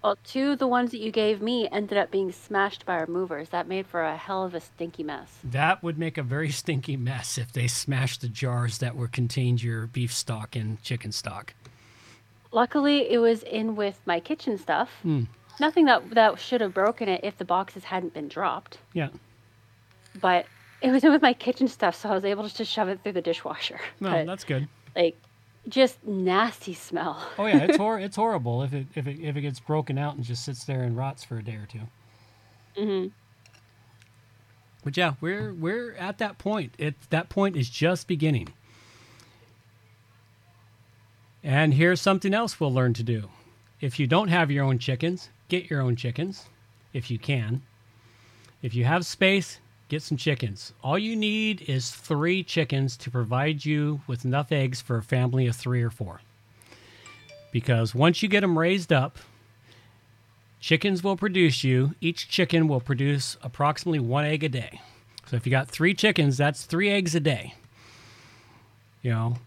Well, 0.04 0.18
two 0.24 0.52
of 0.52 0.60
the 0.60 0.68
ones 0.68 0.92
that 0.92 1.00
you 1.00 1.12
gave 1.12 1.42
me 1.42 1.68
ended 1.70 1.98
up 1.98 2.10
being 2.10 2.32
smashed 2.32 2.86
by 2.86 2.94
our 2.94 3.08
movers. 3.08 3.50
That 3.50 3.68
made 3.68 3.86
for 3.86 4.02
a 4.02 4.16
hell 4.16 4.46
of 4.46 4.56
a 4.56 4.62
stinky 4.62 5.04
mess. 5.04 5.40
That 5.44 5.84
would 5.84 5.98
make 5.98 6.18
a 6.18 6.24
very 6.24 6.52
stinky 6.62 6.96
mess 6.96 7.38
if 7.38 7.52
they 7.52 7.68
smashed 7.68 8.22
the 8.22 8.30
jars 8.30 8.78
that 8.78 8.96
were 8.96 9.10
contained 9.10 9.62
your 9.62 9.88
beef 9.88 10.14
stock 10.14 10.56
and 10.56 10.82
chicken 10.84 11.12
stock. 11.12 11.54
Luckily, 12.52 13.12
it 13.12 13.20
was 13.20 13.44
in 13.44 13.76
with 13.76 14.00
my 14.06 14.20
kitchen 14.20 14.58
stuff. 14.58 14.90
Hmm. 15.04 15.24
Nothing 15.60 15.86
that 15.86 16.12
that 16.12 16.40
should 16.40 16.62
have 16.62 16.74
broken 16.74 17.10
it 17.10 17.22
if 17.24 17.38
the 17.38 17.46
boxes 17.46 17.86
hadn't 17.86 18.14
been 18.14 18.30
dropped. 18.30 18.78
Yeah. 18.94 19.10
But 20.20 20.46
it 20.82 20.92
was 20.92 21.04
in 21.04 21.12
with 21.12 21.22
my 21.22 21.34
kitchen 21.34 21.68
stuff, 21.68 21.96
so 21.96 22.10
I 22.10 22.14
was 22.16 22.26
able 22.26 22.48
to 22.50 22.66
shove 22.66 22.88
it 22.90 23.02
through 23.04 23.14
the 23.14 23.22
dishwasher. 23.22 23.80
No, 24.00 24.12
But, 24.12 24.26
that's 24.26 24.44
good. 24.44 24.68
like 24.96 25.16
just 25.68 26.04
nasty 26.06 26.74
smell. 26.74 27.22
Oh 27.38 27.46
yeah, 27.46 27.60
it's 27.64 27.78
hor- 27.84 28.00
it's 28.00 28.16
horrible 28.16 28.64
if 28.64 28.74
it 28.74 28.88
if 28.96 29.08
it 29.08 29.20
if 29.20 29.36
it 29.36 29.42
gets 29.42 29.60
broken 29.60 29.98
out 29.98 30.16
and 30.16 30.24
just 30.24 30.44
sits 30.46 30.64
there 30.64 30.84
and 30.84 30.96
rots 30.98 31.24
for 31.24 31.38
a 31.38 31.44
day 31.44 31.56
or 31.56 31.68
2 31.68 31.80
hmm 32.84 33.08
But 34.84 34.96
yeah, 34.96 35.14
we're 35.22 35.54
we're 35.54 35.94
at 35.96 36.18
that 36.20 36.38
point. 36.38 36.74
It 36.78 36.96
that 37.10 37.30
point 37.30 37.56
is 37.58 37.70
just 37.70 38.08
beginning. 38.08 38.50
And 41.44 41.74
here's 41.74 42.02
something 42.02 42.34
else 42.34 42.60
we'll 42.60 42.74
learn 42.74 42.94
to 42.96 43.04
do. 43.04 43.30
If 43.82 43.98
you 44.00 44.08
don't 44.08 44.28
have 44.28 44.52
your 44.52 44.66
own 44.66 44.78
chickens, 44.78 45.30
get 45.48 45.70
your 45.70 45.82
own 45.82 45.96
chickens 45.96 46.48
if 46.94 47.10
you 47.10 47.18
can. 47.18 47.62
If 48.62 48.76
you 48.76 48.84
have 48.86 49.06
space, 49.06 49.60
get 49.90 50.02
some 50.02 50.18
chickens. 50.18 50.72
All 50.84 50.98
you 50.98 51.16
need 51.16 51.62
is 51.68 51.92
3 51.92 52.44
chickens 52.44 52.96
to 52.98 53.12
provide 53.12 53.66
you 53.66 54.02
with 54.08 54.24
enough 54.24 54.52
eggs 54.52 54.82
for 54.82 54.98
a 54.98 55.04
family 55.04 55.48
of 55.48 55.56
3 55.56 55.82
or 55.82 55.90
4. 55.90 56.22
Because 57.52 57.94
once 57.94 58.24
you 58.24 58.30
get 58.30 58.42
them 58.42 58.58
raised 58.58 58.94
up, 58.94 59.18
chickens 60.60 61.04
will 61.04 61.16
produce 61.16 61.64
you 61.64 61.96
each 62.02 62.28
chicken 62.28 62.68
will 62.68 62.82
produce 62.82 63.38
approximately 63.42 64.00
one 64.00 64.26
egg 64.26 64.44
a 64.44 64.50
day 64.50 64.82
so 65.26 65.36
if 65.36 65.46
you 65.46 65.50
got 65.50 65.70
three 65.70 65.94
chickens 65.94 66.38
that's 66.38 66.66
three 66.66 66.90
eggs 66.90 67.16
a 67.16 67.20
day 67.20 67.54
you 69.02 69.10
know 69.10 69.38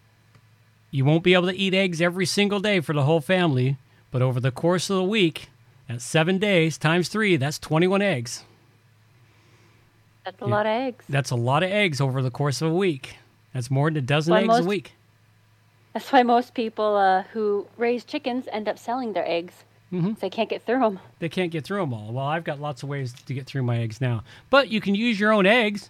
you 0.89 1.05
won't 1.05 1.23
be 1.23 1.33
able 1.33 1.47
to 1.47 1.55
eat 1.55 1.73
eggs 1.73 2.01
every 2.01 2.25
single 2.25 2.59
day 2.59 2.79
for 2.79 2.93
the 2.93 3.03
whole 3.03 3.21
family 3.21 3.77
but 4.09 4.21
over 4.21 4.39
the 4.39 4.51
course 4.51 4.89
of 4.89 4.97
the 4.97 5.03
week 5.03 5.49
that's 5.87 6.03
seven 6.03 6.39
days 6.39 6.77
times 6.77 7.09
three 7.09 7.37
that's 7.37 7.59
21 7.59 8.01
eggs 8.01 8.43
That's 10.25 10.41
a 10.41 10.45
Yeah. 10.45 10.51
lot 10.51 10.65
of 10.65 10.71
eggs. 10.71 11.05
that's 11.09 11.31
a 11.31 11.35
lot 11.35 11.63
of 11.63 11.71
eggs 11.71 11.99
over 12.01 12.21
the 12.21 12.31
course 12.31 12.61
of 12.61 12.71
a 12.71 12.75
week 12.75 13.17
that's 13.53 13.69
more 13.69 13.89
than 13.89 13.97
a 13.97 14.01
dozen 14.01 14.31
Why 14.33 14.43
eggs 14.43 14.59
a 14.59 14.63
week 14.63 14.93
That's 15.93 16.11
why 16.11 16.23
most 16.23 16.53
people 16.53 16.95
uh, 16.95 17.23
who 17.33 17.67
raise 17.77 18.03
chickens 18.03 18.47
end 18.51 18.67
up 18.67 18.79
selling 18.79 19.13
their 19.13 19.27
eggs. 19.29 19.63
Mhm. 19.91 20.17
They 20.19 20.29
can't 20.29 20.49
get 20.49 20.63
through 20.65 20.79
them. 20.79 20.99
they 21.19 21.29
can't 21.29 21.51
get 21.51 21.63
through 21.65 21.81
them 21.81 21.93
all 21.93 22.11
well 22.11 22.25
i've 22.25 22.43
got 22.43 22.59
lots 22.59 22.81
of 22.83 22.89
ways 22.89 23.13
to 23.13 23.33
get 23.33 23.45
through 23.45 23.61
my 23.63 23.77
eggs 23.77 24.01
now 24.01 24.23
but 24.49 24.69
you 24.69 24.81
can 24.81 24.95
use 24.95 25.19
your 25.19 25.31
own 25.31 25.45
eggs 25.45 25.89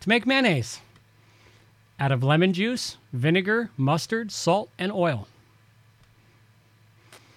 to 0.00 0.08
make 0.08 0.24
mayonnaise 0.26 0.80
out 2.00 2.10
of 2.10 2.22
lemon 2.22 2.52
juice 2.54 2.96
vinegar 3.12 3.70
mustard 3.76 4.32
salt 4.32 4.70
and 4.78 4.90
oil 4.92 5.28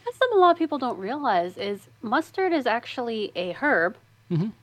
That's 0.05 0.17
something 0.17 0.37
a 0.37 0.41
lot 0.41 0.51
of 0.51 0.57
people 0.57 0.77
don't 0.77 0.97
realize 0.97 1.57
is 1.57 1.87
mustard 2.01 2.53
is 2.53 2.65
actually 2.65 3.31
a 3.35 3.51
herb. 3.51 3.97
Mhm. 4.31 4.53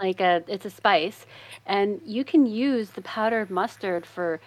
Like 0.00 0.20
a, 0.20 0.42
it's 0.48 0.66
a 0.66 0.70
spice, 0.70 1.24
and 1.66 2.00
you 2.04 2.24
can 2.24 2.46
use 2.46 2.90
the 2.90 3.02
powdered 3.02 3.48
mustard 3.48 4.04
for 4.04 4.40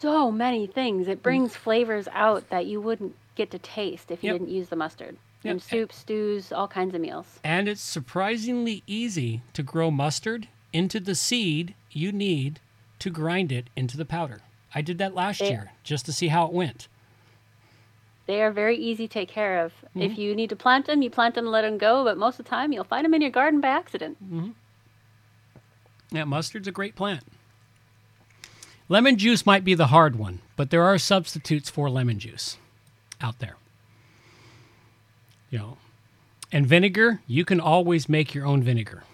so 0.00 0.30
many 0.30 0.66
things. 0.66 1.08
It 1.08 1.22
brings 1.22 1.56
flavors 1.56 2.08
out 2.12 2.48
that 2.50 2.66
you 2.66 2.80
wouldn't 2.80 3.14
get 3.34 3.50
to 3.50 3.58
taste 3.58 4.10
if 4.10 4.22
you 4.24 4.32
Yep. 4.32 4.40
didn't 4.40 4.54
use 4.54 4.68
the 4.68 4.76
mustard. 4.76 5.16
Yep. 5.42 5.52
In 5.52 5.60
soups, 5.60 5.96
stews, 5.96 6.52
all 6.52 6.68
kinds 6.68 6.94
of 6.94 7.00
meals. 7.00 7.38
And 7.44 7.68
it's 7.68 7.80
surprisingly 7.80 8.82
easy 8.86 9.42
to 9.52 9.62
grow 9.62 9.90
mustard 9.90 10.48
into 10.72 11.00
the 11.00 11.14
seed 11.14 11.74
you 11.90 12.10
need 12.10 12.60
to 12.98 13.10
grind 13.10 13.52
it 13.52 13.68
into 13.76 13.96
the 13.96 14.04
powder. 14.04 14.40
I 14.74 14.82
did 14.82 14.98
that 14.98 15.14
last 15.14 15.40
year 15.40 15.72
just 15.84 16.06
to 16.06 16.12
see 16.12 16.28
how 16.28 16.46
it 16.46 16.52
went. 16.52 16.88
They 18.26 18.42
are 18.42 18.50
very 18.50 18.76
easy 18.76 19.08
to 19.08 19.12
take 19.12 19.28
care 19.28 19.64
of. 19.64 19.72
Mm-hmm. 19.72 20.02
If 20.02 20.18
you 20.18 20.34
need 20.34 20.50
to 20.50 20.56
plant 20.56 20.86
them, 20.86 21.00
you 21.00 21.08
plant 21.08 21.34
them 21.34 21.44
and 21.44 21.52
let 21.52 21.62
them 21.62 21.78
go, 21.78 22.04
but 22.04 22.18
most 22.18 22.38
of 22.38 22.44
the 22.44 22.50
time 22.50 22.72
you'll 22.72 22.84
find 22.84 23.04
them 23.04 23.14
in 23.14 23.22
your 23.22 23.30
garden 23.30 23.60
by 23.60 23.68
accident. 23.68 24.18
Yeah, 26.10 26.24
mustard's 26.24 26.68
a 26.68 26.72
great 26.72 26.94
plant. 26.94 27.24
Lemon 28.88 29.16
juice 29.18 29.44
might 29.44 29.64
be 29.64 29.74
the 29.74 29.88
hard 29.88 30.16
one, 30.16 30.40
but 30.56 30.70
there 30.70 30.82
are 30.82 30.98
substitutes 30.98 31.68
for 31.68 31.90
lemon 31.90 32.18
juice 32.18 32.56
out 33.20 33.38
there. 33.38 33.56
You 35.50 35.58
know, 35.58 35.78
and 36.50 36.66
vinegar, 36.66 37.20
you 37.26 37.44
can 37.44 37.60
always 37.60 38.08
make 38.08 38.34
your 38.34 38.46
own 38.46 38.62
vinegar. 38.62 39.04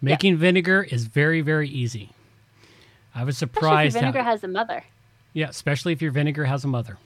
Making 0.00 0.36
vinegar 0.36 0.82
is 0.82 1.04
very, 1.06 1.40
very 1.40 1.68
easy. 1.68 2.10
I 3.14 3.24
was 3.24 3.38
surprised. 3.38 3.96
Especially 3.96 4.00
if 4.00 4.02
your 4.02 4.02
how, 4.02 4.12
vinegar 4.12 4.30
has 4.30 4.44
a 4.44 4.48
mother. 4.48 4.84
Yeah, 5.32 5.48
especially 5.48 5.92
if 5.92 6.02
your 6.02 6.12
vinegar 6.12 6.44
has 6.44 6.64
a 6.64 6.68
mother. 6.68 6.98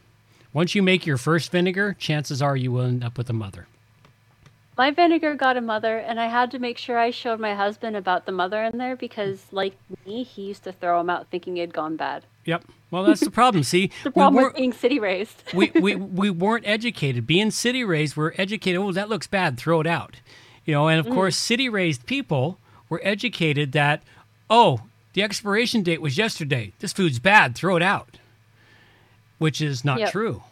Once 0.52 0.74
you 0.74 0.82
make 0.82 1.06
your 1.06 1.18
first 1.18 1.52
vinegar, 1.52 1.94
chances 1.98 2.40
are 2.40 2.56
you 2.56 2.72
will 2.72 2.84
end 2.84 3.04
up 3.04 3.18
with 3.18 3.28
a 3.28 3.34
mother. 3.34 3.66
My 4.78 4.90
vinegar 4.90 5.34
got 5.34 5.56
a 5.56 5.62
mother, 5.62 5.96
and 5.96 6.20
I 6.20 6.26
had 6.26 6.50
to 6.50 6.58
make 6.58 6.76
sure 6.76 6.98
I 6.98 7.10
showed 7.10 7.40
my 7.40 7.54
husband 7.54 7.96
about 7.96 8.26
the 8.26 8.32
mother 8.32 8.62
in 8.62 8.76
there 8.76 8.94
because, 8.94 9.46
like 9.50 9.74
me, 10.04 10.22
he 10.22 10.42
used 10.42 10.64
to 10.64 10.72
throw 10.72 10.98
them 10.98 11.08
out 11.08 11.28
thinking 11.30 11.56
it 11.56 11.62
had 11.62 11.72
gone 11.72 11.96
bad. 11.96 12.24
Yep. 12.44 12.64
Well, 12.90 13.04
that's 13.04 13.22
the 13.22 13.30
problem. 13.30 13.64
See, 13.64 13.90
The 14.04 14.10
we 14.10 14.12
problem 14.12 14.34
with 14.34 14.42
weren't 14.44 14.56
being 14.56 14.72
city 14.74 14.98
raised. 14.98 15.42
we, 15.54 15.70
we 15.80 15.94
we 15.96 16.30
weren't 16.30 16.66
educated. 16.66 17.26
Being 17.26 17.50
city 17.50 17.84
raised, 17.84 18.16
we're 18.16 18.32
educated. 18.36 18.80
Oh, 18.80 18.92
that 18.92 19.08
looks 19.08 19.26
bad. 19.26 19.56
Throw 19.56 19.80
it 19.80 19.86
out. 19.86 20.16
You 20.66 20.74
know, 20.74 20.88
and 20.88 21.00
of 21.00 21.06
mm. 21.06 21.14
course, 21.14 21.36
city 21.36 21.68
raised 21.68 22.04
people 22.06 22.58
were 22.88 23.00
educated 23.02 23.72
that 23.72 24.02
oh, 24.50 24.82
the 25.14 25.22
expiration 25.22 25.82
date 25.82 26.02
was 26.02 26.18
yesterday. 26.18 26.72
This 26.80 26.92
food's 26.92 27.18
bad. 27.18 27.54
Throw 27.54 27.76
it 27.76 27.82
out. 27.82 28.18
Which 29.38 29.60
is 29.62 29.84
not 29.84 30.00
Yep. 30.00 30.12
true. 30.12 30.42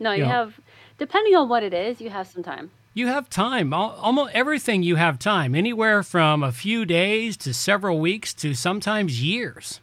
no, 0.00 0.12
you 0.12 0.24
Yeah. 0.24 0.28
have, 0.28 0.60
depending 0.98 1.34
on 1.36 1.48
what 1.48 1.62
it 1.62 1.72
is, 1.72 2.00
you 2.00 2.10
have 2.10 2.26
some 2.26 2.42
time. 2.42 2.70
You 2.94 3.08
have 3.08 3.28
time. 3.28 3.74
Almost 3.74 4.32
everything 4.34 4.82
you 4.82 4.96
have 4.96 5.18
time. 5.18 5.54
Anywhere 5.54 6.02
from 6.02 6.42
a 6.42 6.52
few 6.52 6.84
days 6.84 7.36
to 7.38 7.52
several 7.52 7.98
weeks 7.98 8.32
to 8.34 8.54
sometimes 8.54 9.22
years 9.22 9.80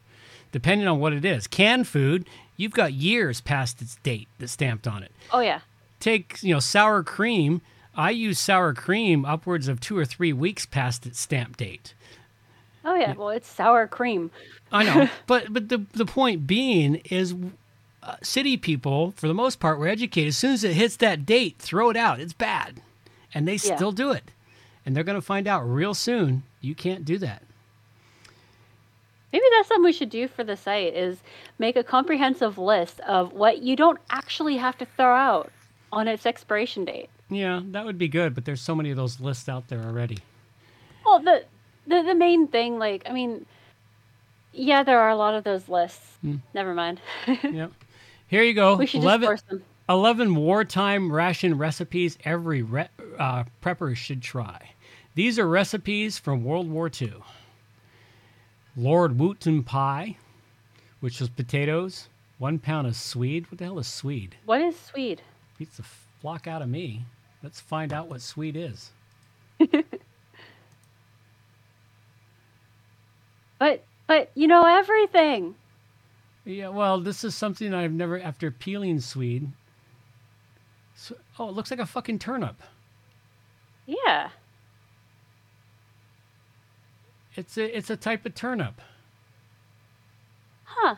depending 0.51 0.87
on 0.87 0.99
what 0.99 1.13
it 1.13 1.25
is. 1.25 1.47
Canned 1.47 1.87
food, 1.87 2.27
you've 2.57 2.73
got 2.73 2.93
years 2.93 3.41
past 3.41 3.81
its 3.81 3.95
date 3.97 4.27
that's 4.39 4.51
stamped 4.51 4.87
on 4.87 5.03
it. 5.03 5.11
Oh 5.31 5.39
yeah. 5.39 5.61
Take, 5.99 6.41
you 6.41 6.53
know, 6.53 6.59
sour 6.59 7.03
cream. 7.03 7.61
I 7.95 8.11
use 8.11 8.39
sour 8.39 8.73
cream 8.73 9.25
upwards 9.25 9.67
of 9.67 9.79
two 9.79 9.97
or 9.97 10.05
three 10.05 10.33
weeks 10.33 10.65
past 10.65 11.05
its 11.05 11.19
stamp 11.19 11.57
date. 11.57 11.93
Oh 12.83 12.95
yeah. 12.95 13.13
Well, 13.13 13.29
it's 13.29 13.49
sour 13.49 13.87
cream. 13.87 14.31
I 14.71 14.83
know, 14.83 15.09
but 15.27 15.53
but 15.53 15.69
the 15.69 15.85
the 15.93 16.05
point 16.05 16.47
being 16.47 16.95
is, 17.09 17.35
uh, 18.01 18.15
city 18.23 18.57
people 18.57 19.11
for 19.11 19.27
the 19.27 19.33
most 19.33 19.59
part 19.59 19.77
were 19.77 19.87
educated. 19.87 20.29
As 20.29 20.37
soon 20.37 20.53
as 20.53 20.63
it 20.63 20.73
hits 20.73 20.95
that 20.97 21.25
date, 21.25 21.57
throw 21.59 21.89
it 21.89 21.97
out. 21.97 22.19
It's 22.19 22.33
bad, 22.33 22.81
and 23.33 23.47
they 23.47 23.53
Yeah. 23.55 23.75
still 23.75 23.91
do 23.91 24.11
it, 24.11 24.31
and 24.85 24.95
they're 24.95 25.03
going 25.03 25.17
to 25.17 25.21
find 25.21 25.47
out 25.47 25.61
real 25.61 25.93
soon. 25.93 26.43
You 26.61 26.75
can't 26.75 27.05
do 27.05 27.17
that. 27.19 27.43
Maybe 29.33 29.45
that's 29.55 29.69
something 29.69 29.83
we 29.85 29.93
should 29.93 30.09
do 30.09 30.27
for 30.27 30.43
the 30.43 30.57
site 30.57 30.93
is 30.93 31.21
make 31.57 31.75
a 31.77 31.83
comprehensive 31.83 32.57
list 32.57 32.99
of 33.01 33.31
what 33.31 33.61
you 33.61 33.75
don't 33.77 33.99
actually 34.09 34.57
have 34.57 34.77
to 34.79 34.85
throw 34.85 35.15
out 35.15 35.51
on 35.91 36.07
its 36.07 36.25
expiration 36.25 36.83
date. 36.83 37.09
Yeah, 37.29 37.61
that 37.67 37.85
would 37.85 37.97
be 37.97 38.09
good, 38.09 38.35
but 38.35 38.43
there's 38.43 38.61
so 38.61 38.75
many 38.75 38.91
of 38.91 38.97
those 38.97 39.21
lists 39.21 39.47
out 39.47 39.69
there 39.69 39.79
already. 39.83 40.17
Well, 41.05 41.19
the 41.19 41.45
the, 41.87 42.03
the 42.03 42.13
main 42.13 42.47
thing, 42.47 42.77
like, 42.77 43.03
I 43.09 43.13
mean, 43.13 43.45
yeah, 44.53 44.83
there 44.83 44.99
are 44.99 45.09
a 45.09 45.15
lot 45.15 45.33
of 45.33 45.43
those 45.43 45.67
lists. 45.69 46.17
Hmm. 46.21 46.35
Never 46.53 46.73
mind. 46.73 46.99
yep. 47.43 47.71
Here 48.27 48.43
you 48.43 48.53
go. 48.53 48.75
we 48.75 48.85
should 48.85 49.01
just 49.01 49.05
11, 49.05 49.27
force 49.27 49.41
them. 49.43 49.63
11 49.91 50.35
wartime 50.35 51.11
ration 51.11 51.57
recipes 51.57 52.17
every 52.23 52.61
re- 52.61 52.87
uh, 53.19 53.43
prepper 53.61 53.93
should 53.93 54.21
try. 54.21 54.71
These 55.15 55.37
are 55.37 55.45
recipes 55.45 56.17
from 56.17 56.45
World 56.45 56.69
War 56.69 56.89
II. 56.89 57.15
Lord 58.77 59.19
Woolton 59.19 59.63
pie, 59.63 60.15
which 61.01 61.19
was 61.19 61.27
potatoes, 61.27 62.07
one 62.37 62.57
pound 62.57 62.87
of 62.87 62.95
Swede. 62.95 63.51
What 63.51 63.57
the 63.57 63.65
hell 63.65 63.79
is 63.79 63.87
Swede? 63.87 64.37
What 64.45 64.61
is 64.61 64.79
Swede? 64.79 65.21
Beats 65.57 65.75
the 65.75 65.83
flock 66.21 66.47
out 66.47 66.61
of 66.61 66.69
me. 66.69 67.03
Let's 67.43 67.59
find 67.59 67.91
out 67.91 68.07
what 68.07 68.21
Swede 68.21 68.55
is. 68.55 68.91
But 73.59 73.83
but 74.07 74.31
you 74.33 74.47
know 74.47 74.63
everything. 74.65 75.53
Yeah, 76.45 76.69
well, 76.69 76.99
this 76.99 77.23
is 77.23 77.35
something 77.35 77.75
I've 77.75 77.91
never, 77.91 78.19
after 78.19 78.49
peeling 78.49 78.99
Swede. 78.99 79.51
So, 81.01 81.15
oh, 81.39 81.49
it 81.49 81.55
looks 81.55 81.71
like 81.71 81.79
a 81.79 81.85
fucking 81.87 82.19
turnip. 82.19 82.61
Yeah. 83.87 84.29
It's 87.35 87.57
a, 87.57 87.75
it's 87.75 87.89
a 87.89 87.95
type 87.97 88.23
of 88.27 88.35
turnip. 88.35 88.79
Huh. 90.65 90.95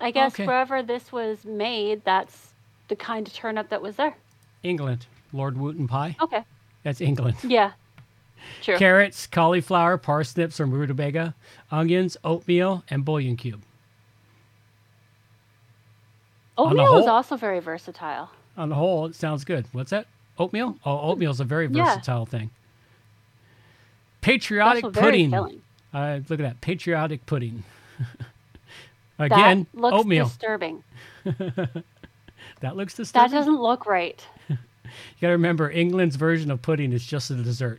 I 0.00 0.10
guess 0.12 0.32
Okay. 0.32 0.46
wherever 0.46 0.82
this 0.82 1.12
was 1.12 1.44
made, 1.44 2.02
that's 2.06 2.54
the 2.88 2.96
kind 2.96 3.26
of 3.26 3.34
turnip 3.34 3.68
that 3.68 3.82
was 3.82 3.96
there. 3.96 4.16
England, 4.62 5.04
Lord 5.34 5.58
Woolton 5.58 5.88
pie. 5.88 6.16
Okay. 6.22 6.44
That's 6.84 7.02
England. 7.02 7.36
Yeah. 7.42 7.72
True. 8.62 8.78
Carrots, 8.78 9.26
cauliflower, 9.26 9.98
parsnips 9.98 10.58
or 10.58 10.64
rutabaga, 10.64 11.34
onions, 11.70 12.16
oatmeal, 12.24 12.82
and 12.88 13.04
bouillon 13.04 13.36
cube. 13.36 13.62
Oatmeal 16.58 16.98
is 16.98 17.06
also 17.06 17.36
very 17.36 17.60
versatile. 17.60 18.30
On 18.56 18.68
the 18.68 18.74
whole, 18.74 19.06
it 19.06 19.14
sounds 19.14 19.44
good. 19.44 19.64
What's 19.72 19.90
that? 19.90 20.06
Oatmeal? 20.38 20.76
Oh, 20.84 21.10
oatmeal's 21.10 21.40
a 21.40 21.44
very 21.44 21.68
Yeah. 21.70 21.84
versatile 21.94 22.26
thing. 22.26 22.50
Patriotic 24.20 24.92
pudding. 24.92 25.32
Uh, 25.32 26.20
look 26.28 26.40
at 26.40 26.42
that. 26.42 26.60
Patriotic 26.60 27.24
pudding. 27.26 27.62
Again, 29.18 29.66
that 29.72 29.80
looks 29.80 29.94
oatmeal. 29.96 30.26
disturbing. 30.26 30.84
that 31.24 32.76
looks 32.76 32.94
disturbing. 32.94 33.30
That 33.30 33.36
doesn't 33.36 33.60
look 33.60 33.86
right. 33.86 34.24
You 34.88 35.20
got 35.20 35.26
to 35.28 35.32
remember, 35.32 35.70
England's 35.70 36.16
version 36.16 36.50
of 36.50 36.62
pudding 36.62 36.94
is 36.94 37.04
just 37.04 37.30
a 37.30 37.34
dessert. 37.34 37.78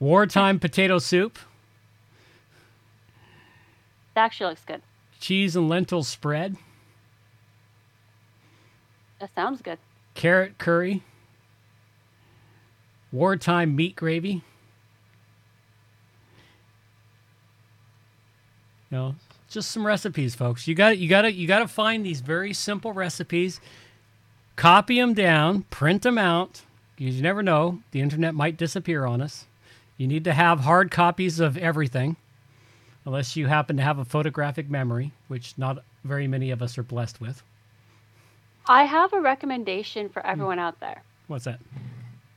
Wartime 0.00 0.58
potato 0.58 0.98
soup, 0.98 1.38
That 4.14 4.24
actually 4.24 4.50
looks 4.50 4.64
good. 4.64 4.82
Cheese 5.20 5.54
and 5.54 5.68
lentil 5.68 6.02
spread, 6.02 6.56
That 9.20 9.30
sounds 9.34 9.60
good. 9.62 9.78
carrot 10.14 10.58
curry, 10.58 11.02
wartime 13.12 13.76
meat 13.76 13.94
gravy. 13.96 14.42
You 18.90 18.96
know, 18.96 19.14
just 19.48 19.70
some 19.70 19.86
recipes, 19.86 20.34
folks. 20.34 20.66
You 20.66 20.74
got 20.74 20.98
you 20.98 21.08
got 21.08 21.22
to 21.22 21.32
you 21.32 21.46
got 21.46 21.60
to 21.60 21.68
find 21.68 22.04
these 22.04 22.20
very 22.20 22.52
simple 22.52 22.92
recipes, 22.92 23.60
copy 24.56 24.96
them 24.98 25.14
down, 25.14 25.62
print 25.70 26.02
them 26.02 26.18
out. 26.18 26.62
Because 26.96 27.16
you 27.16 27.22
never 27.22 27.42
know, 27.42 27.80
the 27.92 28.00
internet 28.00 28.34
might 28.34 28.56
disappear 28.58 29.06
on 29.06 29.22
us. 29.22 29.46
You 29.96 30.06
need 30.06 30.24
to 30.24 30.32
have 30.34 30.60
hard 30.60 30.90
copies 30.90 31.40
of 31.40 31.56
everything, 31.56 32.16
unless 33.04 33.36
you 33.36 33.46
happen 33.46 33.76
to 33.76 33.82
have 33.82 33.98
a 33.98 34.04
photographic 34.04 34.68
memory, 34.70 35.12
which 35.28 35.54
not 35.56 35.82
very 36.04 36.26
many 36.26 36.50
of 36.50 36.62
us 36.62 36.76
are 36.78 36.82
blessed 36.82 37.20
with. 37.20 37.42
I 38.66 38.84
have 38.84 39.12
a 39.12 39.20
recommendation 39.20 40.08
for 40.08 40.24
everyone 40.24 40.58
out 40.58 40.80
there. 40.80 41.02
What's 41.26 41.44
that? 41.44 41.60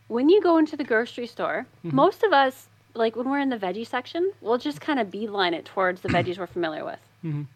When 0.07 0.29
you 0.29 0.41
go 0.41 0.57
into 0.57 0.77
the 0.77 0.83
grocery 0.83 1.27
store, 1.27 1.65
Mm-hmm. 1.85 1.95
most 1.95 2.23
of 2.23 2.31
us, 2.33 2.67
like 2.93 3.15
when 3.15 3.29
we're 3.29 3.39
in 3.39 3.49
the 3.49 3.57
veggie 3.57 3.87
section, 3.87 4.31
we'll 4.41 4.57
just 4.57 4.79
kind 4.81 4.99
of 4.99 5.11
beeline 5.11 5.53
it 5.53 5.65
towards 5.65 6.01
the 6.01 6.09
veggies 6.15 6.37
we're 6.37 6.47
familiar 6.47 6.85
with. 6.85 6.99
Mhm. 7.23 7.47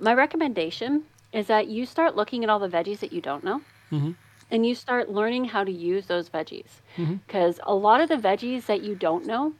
My 0.00 0.14
recommendation 0.14 1.04
is 1.32 1.46
that 1.46 1.68
you 1.68 1.86
start 1.86 2.16
looking 2.16 2.44
at 2.44 2.50
all 2.50 2.58
the 2.58 2.68
veggies 2.68 2.98
that 3.00 3.12
you 3.12 3.20
don't 3.20 3.44
know 3.44 3.62
Mhm. 3.90 4.14
and 4.50 4.66
you 4.66 4.74
start 4.74 5.08
learning 5.10 5.46
how 5.46 5.64
to 5.64 5.70
use 5.72 6.06
those 6.06 6.28
veggies. 6.28 6.80
Because 7.26 7.58
a 7.62 7.74
lot 7.74 8.00
of 8.00 8.08
the 8.08 8.16
veggies 8.16 8.66
that 8.66 8.82
you 8.82 8.94
don't 8.94 9.26
know, 9.26 9.54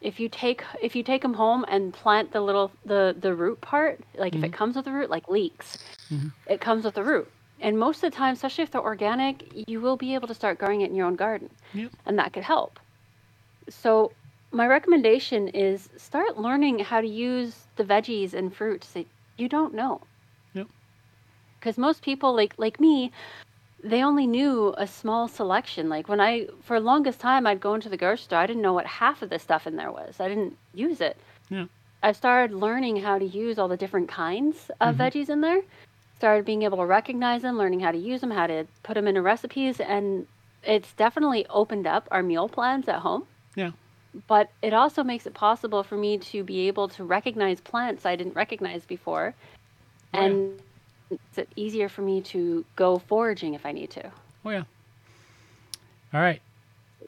if 0.00 0.20
you 0.20 0.28
take 0.28 0.62
if 0.80 0.94
you 0.94 1.02
take 1.02 1.22
them 1.22 1.34
home 1.34 1.64
and 1.68 1.92
plant 1.92 2.32
the 2.32 2.40
little 2.40 2.70
the 2.84 3.16
the 3.18 3.34
root 3.34 3.60
part, 3.60 4.00
like 4.16 4.34
if 4.34 4.42
it 4.42 4.46
mm-hmm. 4.48 4.56
comes 4.56 4.76
with 4.76 4.84
the 4.84 4.92
root, 4.92 5.10
like 5.10 5.28
leeks, 5.28 5.78
mm-hmm. 6.10 6.28
it 6.46 6.60
comes 6.60 6.84
with 6.84 6.94
the 6.94 7.04
root. 7.04 7.30
And 7.60 7.78
most 7.78 8.04
of 8.04 8.12
the 8.12 8.16
time, 8.16 8.34
especially 8.34 8.62
if 8.62 8.70
they're 8.70 8.80
organic, 8.80 9.68
you 9.68 9.80
will 9.80 9.96
be 9.96 10.14
able 10.14 10.28
to 10.28 10.34
start 10.34 10.58
growing 10.58 10.82
it 10.82 10.90
in 10.90 10.94
your 10.94 11.06
own 11.06 11.16
garden, 11.16 11.50
Yep. 11.74 11.90
and 12.06 12.18
that 12.18 12.32
could 12.32 12.44
help. 12.44 12.78
So 13.68 14.12
my 14.52 14.66
recommendation 14.66 15.48
is 15.48 15.88
start 15.96 16.38
learning 16.38 16.78
how 16.78 17.00
to 17.00 17.08
use 17.08 17.66
the 17.74 17.84
veggies 17.84 18.32
and 18.32 18.54
fruits 18.54 18.92
that 18.92 19.06
you 19.36 19.48
don't 19.48 19.74
know. 19.74 20.02
Yep. 20.54 20.68
Because 21.58 21.76
most 21.76 22.02
people, 22.02 22.34
like 22.34 22.54
like 22.56 22.78
me, 22.78 23.10
they 23.82 24.02
only 24.02 24.26
knew 24.26 24.74
a 24.76 24.86
small 24.86 25.28
selection. 25.28 25.88
Like 25.88 26.08
when 26.08 26.20
I, 26.20 26.48
for 26.62 26.78
the 26.78 26.86
longest 26.86 27.20
time, 27.20 27.46
I'd 27.46 27.60
go 27.60 27.74
into 27.74 27.88
the 27.88 27.96
grocery 27.96 28.24
store, 28.24 28.38
I 28.38 28.46
didn't 28.46 28.62
know 28.62 28.72
what 28.72 28.86
half 28.86 29.22
of 29.22 29.30
the 29.30 29.38
stuff 29.38 29.66
in 29.66 29.76
there 29.76 29.92
was. 29.92 30.20
I 30.20 30.28
didn't 30.28 30.56
use 30.74 31.00
it. 31.00 31.16
Yeah. 31.48 31.66
I 32.02 32.12
started 32.12 32.54
learning 32.54 32.96
how 32.96 33.18
to 33.18 33.24
use 33.24 33.58
all 33.58 33.68
the 33.68 33.76
different 33.76 34.08
kinds 34.08 34.70
of 34.80 34.96
mm-hmm. 34.96 35.02
veggies 35.02 35.28
in 35.28 35.40
there. 35.40 35.62
Started 36.16 36.44
being 36.44 36.62
able 36.62 36.78
to 36.78 36.86
recognize 36.86 37.42
them, 37.42 37.56
learning 37.56 37.80
how 37.80 37.92
to 37.92 37.98
use 37.98 38.20
them, 38.20 38.32
how 38.32 38.48
to 38.48 38.66
put 38.82 38.94
them 38.94 39.06
into 39.06 39.22
recipes, 39.22 39.78
and 39.78 40.26
it's 40.64 40.92
definitely 40.94 41.46
opened 41.48 41.86
up 41.86 42.08
our 42.10 42.22
meal 42.22 42.48
plans 42.48 42.88
at 42.88 43.00
home. 43.00 43.24
Yeah. 43.54 43.70
But 44.26 44.50
it 44.62 44.74
also 44.74 45.04
makes 45.04 45.26
it 45.26 45.34
possible 45.34 45.84
for 45.84 45.96
me 45.96 46.18
to 46.18 46.42
be 46.42 46.66
able 46.66 46.88
to 46.88 47.04
recognize 47.04 47.60
plants 47.60 48.04
I 48.04 48.16
didn't 48.16 48.34
recognize 48.34 48.84
before, 48.84 49.34
Oh, 50.14 50.18
yeah. 50.20 50.62
It's 51.10 51.50
easier 51.56 51.88
for 51.88 52.02
me 52.02 52.20
to 52.22 52.64
go 52.76 52.98
foraging 52.98 53.54
if 53.54 53.64
I 53.64 53.72
need 53.72 53.90
to. 53.92 54.10
Oh 54.44 54.50
yeah. 54.50 54.64
All 56.12 56.20
right. 56.20 56.40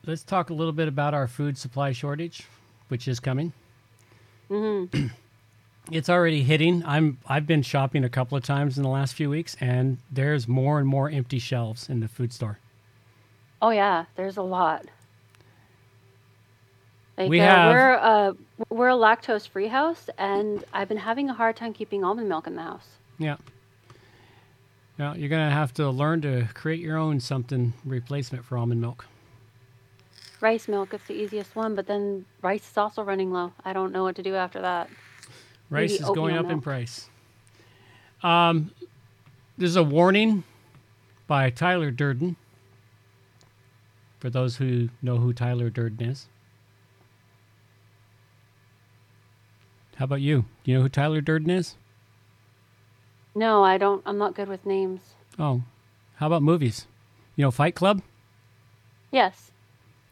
Let's 0.07 0.23
talk 0.23 0.51
a 0.51 0.55
little 0.55 0.73
bit 0.73 0.89
about 0.89 1.15
our 1.15 1.27
food 1.27 1.59
supply 1.59 1.93
shortage, 1.93 2.45
which 2.89 3.07
is 3.09 3.21
coming. 3.21 3.53
Mm-hmm. 4.51 5.07
It's 5.91 6.09
already 6.09 6.45
hitting. 6.45 6.85
I'm 6.87 7.19
I've 7.27 7.49
been 7.49 7.63
shopping 7.63 8.05
a 8.05 8.09
couple 8.09 8.39
of 8.39 8.45
times 8.45 8.77
in 8.77 8.85
the 8.85 8.89
last 8.89 9.15
few 9.15 9.29
weeks 9.29 9.57
and 9.61 9.99
there's 10.13 10.47
more 10.47 10.79
and 10.79 10.87
more 10.87 11.11
empty 11.11 11.41
shelves 11.41 11.89
in 11.89 11.99
the 11.99 12.07
food 12.07 12.33
store. 12.33 12.59
Oh 13.61 13.71
yeah, 13.71 14.05
there's 14.15 14.37
a 14.37 14.43
lot. 14.43 14.85
Like, 17.19 17.29
We 17.29 17.41
uh, 17.41 17.45
have- 17.45 17.73
we're 17.73 17.95
uh, 17.95 18.33
we're 18.69 18.89
a 18.91 18.95
lactose 18.95 19.49
free 19.49 19.67
house, 19.69 20.09
and 20.17 20.65
I've 20.73 20.89
been 20.89 20.97
having 20.99 21.29
a 21.29 21.35
hard 21.35 21.57
time 21.57 21.73
keeping 21.73 22.05
almond 22.05 22.29
milk 22.29 22.47
in 22.47 22.55
the 22.55 22.63
house. 22.63 22.87
Yeah. 23.19 23.37
Now 25.01 25.15
you're 25.15 25.31
gonna 25.31 25.51
have 25.51 25.73
to 25.75 25.89
learn 25.89 26.21
to 26.21 26.47
create 26.53 26.79
your 26.79 26.99
own 26.99 27.21
something 27.21 27.73
replacement 27.87 28.45
for 28.45 28.59
almond 28.59 28.83
milk. 28.83 29.07
Rice 30.43 30.69
milk 30.69 30.93
is 30.93 31.01
the 31.09 31.15
easiest 31.15 31.57
one, 31.57 31.75
but 31.75 31.87
then 31.87 32.27
rice 32.43 32.71
is 32.71 32.77
also 32.77 33.03
running 33.03 33.33
low. 33.33 33.55
I 33.65 33.73
don't 33.73 33.93
know 33.93 34.03
what 34.03 34.15
to 34.17 34.23
do 34.23 34.35
after 34.35 34.61
that. 34.61 34.91
Rice 35.71 35.93
Maybe 35.93 36.05
is 36.05 36.11
going 36.11 36.37
up 36.37 36.51
in 36.51 36.61
price. 36.61 37.09
Um, 38.23 38.73
there's 39.57 39.77
a 39.77 39.83
warning 39.83 40.45
by 41.27 41.49
Tyler 41.49 41.91
Durden. 41.91 42.37
For 44.19 44.29
those 44.29 44.57
who 44.57 44.91
know 45.01 45.17
who 45.17 45.33
Tyler 45.33 45.71
Durden 45.71 46.07
is, 46.07 46.27
How 49.97 50.05
about 50.05 50.21
you? 50.21 50.45
Do 50.65 50.71
you 50.71 50.77
know 50.77 50.83
who 50.83 50.89
Tyler 50.91 51.23
Durden 51.23 51.49
is? 51.49 51.77
No, 53.41 53.65
I 53.65 53.79
don't. 53.79 54.03
I'm 54.05 54.19
not 54.19 54.35
good 54.35 54.49
with 54.49 54.67
names. 54.67 55.01
Oh, 55.39 55.63
how 56.17 56.27
about 56.27 56.43
movies? 56.43 56.87
You 57.37 57.47
know 57.47 57.51
Fight 57.51 57.75
Club? 57.75 58.03
Yes. 59.11 59.51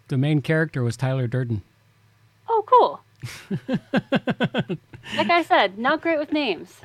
The 0.08 0.16
main 0.16 0.40
character 0.40 0.82
was 0.82 0.96
Tyler 0.96 1.26
Durden. 1.26 1.60
Oh, 2.48 2.64
cool. 2.66 3.00
like 5.14 5.28
I 5.28 5.42
said, 5.42 5.78
not 5.78 6.00
great 6.00 6.18
with 6.18 6.32
names. 6.32 6.80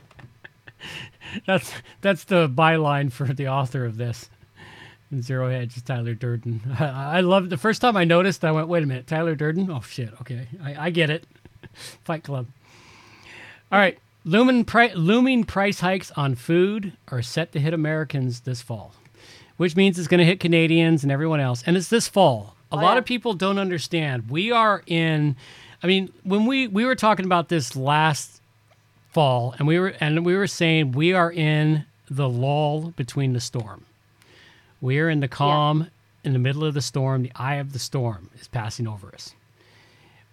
That's 1.47 1.71
that's 2.01 2.25
the 2.25 2.49
byline 2.49 3.09
for 3.09 3.27
the 3.27 3.47
author 3.47 3.85
of 3.85 3.95
this. 3.95 4.29
Zero 5.21 5.49
Hedge 5.49 5.77
is 5.77 5.83
Tyler 5.83 6.13
Durden. 6.13 6.61
I, 6.77 7.19
I 7.19 7.19
love 7.21 7.49
the 7.49 7.57
first 7.57 7.79
time 7.79 7.95
I 7.95 8.03
noticed. 8.03 8.43
I 8.43 8.51
went, 8.51 8.67
wait 8.67 8.83
a 8.83 8.85
minute, 8.85 9.07
Tyler 9.07 9.33
Durden. 9.33 9.71
Oh 9.71 9.79
shit. 9.79 10.09
Okay, 10.19 10.49
I, 10.61 10.87
I 10.87 10.89
get 10.89 11.09
it. 11.09 11.25
Fight 12.03 12.25
Club. 12.25 12.47
All 13.71 13.79
right, 13.79 13.97
looming 14.25 14.65
pri- 14.65 14.93
looming 14.93 15.43
price 15.43 15.79
hikes 15.81 16.11
on 16.11 16.35
food 16.35 16.93
are 17.09 17.21
set 17.21 17.51
to 17.53 17.59
hit 17.59 17.73
Americans 17.73 18.41
this 18.41 18.61
fall, 18.61 18.93
which 19.57 19.75
means 19.75 19.97
it's 19.99 20.07
going 20.07 20.19
to 20.19 20.25
hit 20.25 20.39
Canadians 20.39 21.03
and 21.03 21.11
everyone 21.11 21.39
else. 21.39 21.63
And 21.65 21.75
it's 21.77 21.89
this 21.89 22.07
fall. 22.07 22.55
A 22.71 22.75
Oh, 22.75 22.79
lot 22.79 22.93
yeah. 22.93 22.99
of 22.99 23.05
people 23.05 23.33
don't 23.33 23.59
understand. 23.59 24.29
We 24.29 24.51
are 24.51 24.81
in. 24.87 25.35
I 25.83 25.87
mean, 25.87 26.11
when 26.23 26.45
we 26.45 26.67
we 26.67 26.85
were 26.85 26.95
talking 26.95 27.25
about 27.25 27.49
this 27.49 27.75
last 27.75 28.41
fall, 29.11 29.53
and 29.59 29.67
we 29.67 29.77
were 29.79 29.93
and 29.99 30.25
we 30.25 30.35
were 30.35 30.47
saying 30.47 30.93
we 30.93 31.13
are 31.13 31.31
in 31.31 31.85
the 32.09 32.27
lull 32.29 32.93
between 32.95 33.33
the 33.33 33.39
storm. 33.39 33.85
We 34.81 34.99
are 34.99 35.09
in 35.09 35.19
the 35.19 35.27
calm 35.27 35.89
in 36.23 36.33
the 36.33 36.39
middle 36.39 36.63
of 36.65 36.73
the 36.73 36.81
storm. 36.81 37.23
The 37.23 37.31
eye 37.35 37.55
of 37.55 37.73
the 37.73 37.79
storm 37.79 38.29
is 38.39 38.47
passing 38.47 38.87
over 38.87 39.13
us. 39.13 39.33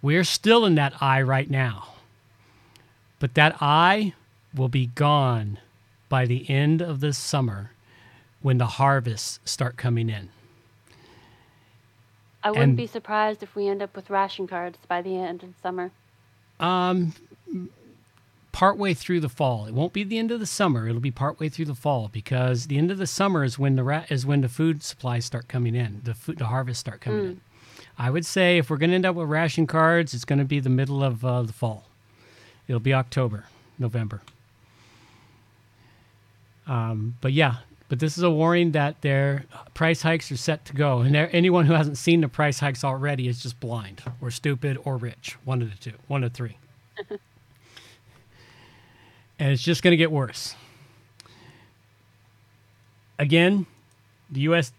We 0.01 0.15
are 0.15 0.23
still 0.23 0.65
in 0.65 0.75
that 0.75 0.93
eye 1.01 1.21
right 1.21 1.49
now. 1.49 1.89
But 3.21 3.35
that 3.35 3.55
eye 3.61 4.13
will 4.53 4.67
be 4.67 4.87
gone 4.87 5.59
by 6.09 6.25
the 6.25 6.49
end 6.49 6.81
of 6.81 7.01
this 7.01 7.19
summer 7.19 7.71
when 8.41 8.57
the 8.57 8.65
harvests 8.65 9.39
start 9.45 9.77
coming 9.77 10.09
in. 10.09 10.29
I 12.43 12.49
wouldn't 12.49 12.69
And- 12.69 12.77
be 12.77 12.87
surprised 12.87 13.43
if 13.43 13.55
we 13.55 13.67
end 13.67 13.83
up 13.83 13.95
with 13.95 14.09
ration 14.09 14.47
cards 14.47 14.79
by 14.87 15.03
the 15.03 15.15
end 15.15 15.43
of 15.43 15.49
the 15.49 15.61
summer. 15.61 15.91
Um, 16.59 17.13
partway 18.51 18.95
through 18.95 19.19
the 19.19 19.29
fall. 19.29 19.67
It 19.67 19.75
won't 19.75 19.93
be 19.93 20.03
the 20.03 20.17
end 20.17 20.31
of 20.31 20.39
the 20.39 20.47
summer. 20.47 20.87
It'll 20.87 20.99
be 20.99 21.11
partway 21.11 21.47
through 21.47 21.65
the 21.65 21.75
fall 21.75 22.09
because 22.11 22.65
the 22.65 22.79
end 22.79 22.89
of 22.89 22.97
the 22.97 23.05
summer 23.05 23.43
is 23.43 23.59
when 23.59 23.75
the 23.75 23.83
ra- 23.83 24.05
is 24.09 24.25
when 24.25 24.41
the 24.41 24.49
food 24.49 24.81
supplies 24.81 25.25
start 25.25 25.47
coming 25.47 25.75
in. 25.75 26.01
The 26.03 26.15
food, 26.15 26.39
the 26.39 26.47
harvests 26.47 26.79
start 26.79 27.01
coming 27.01 27.25
in. 27.25 27.41
I 27.99 28.09
would 28.09 28.25
say 28.25 28.57
if 28.57 28.71
we're 28.71 28.77
going 28.77 28.89
to 28.89 28.95
end 28.95 29.05
up 29.05 29.15
with 29.15 29.29
ration 29.29 29.67
cards, 29.67 30.15
it's 30.15 30.25
going 30.25 30.39
to 30.39 30.45
be 30.45 30.59
the 30.59 30.69
middle 30.69 31.03
of 31.03 31.23
uh, 31.23 31.43
the 31.43 31.53
fall. 31.53 31.85
It'll 32.67 32.79
be 32.79 32.93
October, 32.93 33.45
November. 33.79 34.21
Um, 36.67 37.15
but 37.21 37.33
yeah, 37.33 37.57
but 37.89 37.99
this 37.99 38.17
is 38.17 38.23
a 38.23 38.29
warning 38.29 38.71
that 38.71 39.01
their 39.01 39.45
price 39.73 40.01
hikes 40.01 40.31
are 40.31 40.37
set 40.37 40.63
to 40.65 40.73
go, 40.73 40.99
and 40.99 41.13
there, 41.13 41.29
anyone 41.33 41.65
who 41.65 41.73
hasn't 41.73 41.97
seen 41.97 42.21
the 42.21 42.29
price 42.29 42.59
hikes 42.59 42.83
already 42.83 43.27
is 43.27 43.41
just 43.41 43.59
blind, 43.59 44.01
or 44.21 44.31
stupid, 44.31 44.77
or 44.85 44.95
rich. 44.97 45.37
One 45.43 45.61
of 45.61 45.69
the 45.71 45.77
two, 45.77 45.97
one 46.07 46.23
of 46.23 46.31
three. 46.33 46.57
and 49.39 49.51
it's 49.51 49.61
just 49.63 49.83
going 49.83 49.91
to 49.91 49.97
get 49.97 50.11
worse. 50.11 50.55
Again, 53.19 53.65
the 54.29 54.41
U.S. 54.41 54.71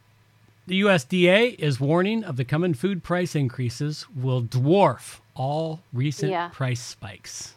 The 0.67 0.81
USDA 0.83 1.59
is 1.59 1.81
warning 1.81 2.23
of 2.25 2.37
the 2.37 2.45
coming 2.45 2.73
food 2.73 3.03
price 3.03 3.35
increases 3.35 4.07
will 4.15 4.43
dwarf 4.43 5.19
all 5.35 5.81
recent 5.93 6.31
Yeah. 6.31 6.49
price 6.53 6.81
spikes. 6.81 7.55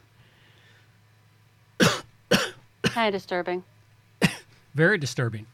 Kind 1.80 3.08
of 3.08 3.14
disturbing. 3.14 3.64
Very 4.74 4.98
disturbing. 4.98 5.48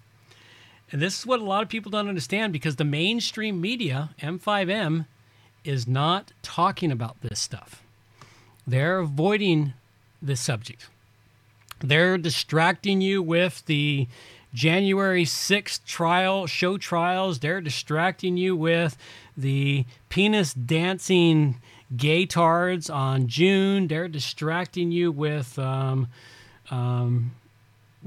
And 0.91 1.01
this 1.01 1.19
is 1.19 1.25
what 1.25 1.39
a 1.39 1.43
lot 1.45 1.63
of 1.63 1.69
people 1.69 1.89
don't 1.91 2.09
understand 2.09 2.51
because 2.53 2.75
the 2.75 2.83
mainstream 2.83 3.61
media, 3.61 4.09
MSM, 4.21 5.05
is 5.63 5.87
not 5.87 6.33
talking 6.41 6.91
about 6.91 7.21
this 7.21 7.39
stuff. 7.39 7.81
They're 8.67 8.99
avoiding 8.99 9.73
this 10.21 10.41
subject. 10.41 10.89
They're 11.79 12.17
distracting 12.17 13.01
you 13.01 13.23
with 13.23 13.65
the 13.65 14.07
January 14.53 15.23
6th 15.23 15.85
trial, 15.85 16.45
show 16.45 16.77
trials. 16.77 17.39
They're 17.39 17.61
distracting 17.61 18.37
you 18.37 18.55
with 18.55 18.97
the 19.37 19.85
penis 20.09 20.53
dancing 20.53 21.59
gaytards 21.95 22.93
on 22.93 23.27
June. 23.27 23.87
They're 23.87 24.07
distracting 24.07 24.91
you 24.91 25.11
with 25.11 25.57
um, 25.59 26.07
um, 26.69 27.31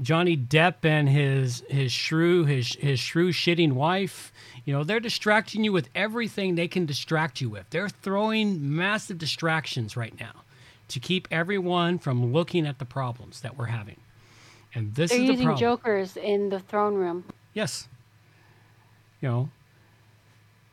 Johnny 0.01 0.35
Depp 0.35 0.83
and 0.83 1.07
his 1.07 1.63
his 1.69 1.91
shrew 1.91 2.45
his 2.45 2.73
his 2.75 2.99
shrew 2.99 3.31
shitting 3.31 3.73
wife. 3.73 4.31
You 4.65 4.73
know, 4.73 4.83
they're 4.83 4.99
distracting 4.99 5.63
you 5.63 5.71
with 5.71 5.89
everything 5.93 6.55
they 6.55 6.67
can 6.67 6.85
distract 6.85 7.39
you 7.39 7.49
with. 7.49 7.69
They're 7.69 7.89
throwing 7.89 8.75
massive 8.75 9.17
distractions 9.17 9.95
right 9.95 10.17
now 10.19 10.43
to 10.87 10.99
keep 10.99 11.27
everyone 11.31 11.99
from 11.99 12.33
looking 12.33 12.65
at 12.65 12.79
the 12.79 12.85
problems 12.85 13.41
that 13.41 13.57
we're 13.57 13.65
having. 13.67 13.97
And 14.73 14.93
this 14.95 15.11
They're 15.11 15.21
is 15.21 15.27
the 15.27 15.31
using 15.33 15.45
problem. 15.47 15.59
jokers 15.59 16.17
in 16.17 16.49
the 16.49 16.59
throne 16.59 16.95
room. 16.95 17.23
Yes. 17.53 17.87
You 19.21 19.29
know, 19.29 19.49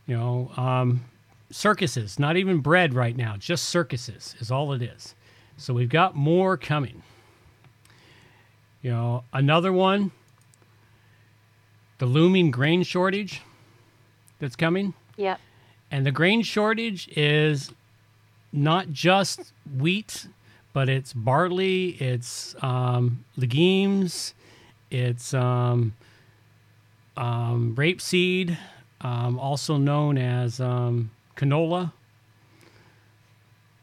you 0.07 0.17
know, 0.17 0.51
um, 0.57 1.05
circuses, 1.53 2.19
not 2.19 2.37
even 2.37 2.59
bread 2.59 2.95
right 2.95 3.17
now, 3.17 3.37
just 3.37 3.67
circuses 3.67 4.35
is 4.41 4.51
all 4.51 4.73
it 4.73 4.83
is. 4.83 5.15
So 5.57 5.75
we've 5.75 5.89
got 5.89 6.17
more 6.17 6.57
coming. 6.57 7.03
You 8.81 8.91
know, 8.91 9.25
another 9.33 9.73
one, 9.73 10.11
the 11.99 12.07
looming 12.07 12.51
grain 12.51 12.83
shortage 12.83 13.43
that's 14.41 14.57
coming. 14.57 14.95
Yep. 15.17 15.39
And 15.91 16.05
the 16.05 16.11
grain 16.11 16.43
shortage 16.43 17.09
is 17.17 17.71
not 18.53 18.91
just 18.91 19.53
wheat, 19.79 20.27
but 20.73 20.89
it's 20.89 21.13
barley, 21.13 21.91
it's 22.01 22.57
um, 22.63 23.25
legumes, 23.37 24.35
it's 24.91 25.33
um, 25.33 25.95
um, 27.17 27.75
rapeseed, 27.77 28.57
um, 29.03 29.39
also 29.39 29.77
known 29.77 30.19
as 30.19 30.61
um, 30.61 31.11
canola. 31.37 31.93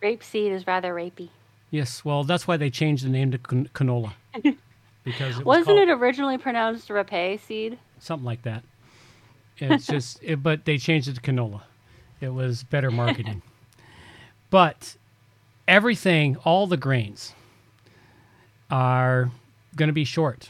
Rapeseed 0.02 0.52
is 0.52 0.66
rather 0.66 0.94
rapey. 0.94 1.30
Yes, 1.72 2.04
well, 2.04 2.24
that's 2.24 2.48
why 2.48 2.58
they 2.58 2.70
changed 2.70 3.06
the 3.06 3.10
name 3.10 3.32
to 3.32 3.38
can- 3.38 3.68
canola 3.76 4.14
because 5.04 5.36
it 5.38 5.38
was 5.38 5.46
Wasn't 5.46 5.66
called- 5.68 5.80
it 5.80 5.90
originally 5.90 6.38
pronounced 6.38 6.90
rape 6.90 7.40
seed? 7.42 7.78
something 8.00 8.26
like 8.26 8.42
that. 8.44 8.64
It's 9.58 9.86
just, 9.94 10.20
it, 10.24 10.42
but 10.42 10.66
they 10.66 10.78
changed 10.78 11.08
it 11.10 11.16
to 11.16 11.22
canola. 11.22 11.62
It 12.22 12.30
was 12.30 12.64
better 12.64 12.92
marketing. 12.92 13.42
but 14.50 14.96
everything, 15.68 16.38
all 16.38 16.66
the 16.66 16.78
grains, 16.78 17.34
are 18.72 19.30
going 19.76 19.88
to 19.88 19.94
be 19.94 20.06
short. 20.06 20.50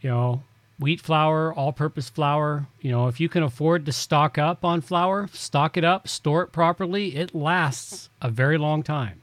You 0.00 0.10
know, 0.10 0.42
wheat 0.78 1.00
flour, 1.00 1.52
all-purpose 1.52 2.08
flour. 2.08 2.68
You 2.80 2.90
know, 2.90 3.08
if 3.08 3.20
you 3.20 3.28
can 3.28 3.42
afford 3.42 3.86
to 3.86 3.92
stock 3.92 4.38
up 4.38 4.64
on 4.64 4.80
flour, 4.80 5.28
stock 5.32 5.76
it 5.76 5.84
up, 5.84 6.08
store 6.08 6.42
it 6.42 6.52
properly. 6.52 7.16
It 7.16 7.34
lasts 7.34 8.10
a 8.22 8.30
very 8.30 8.58
long 8.58 8.82
time. 8.82 9.20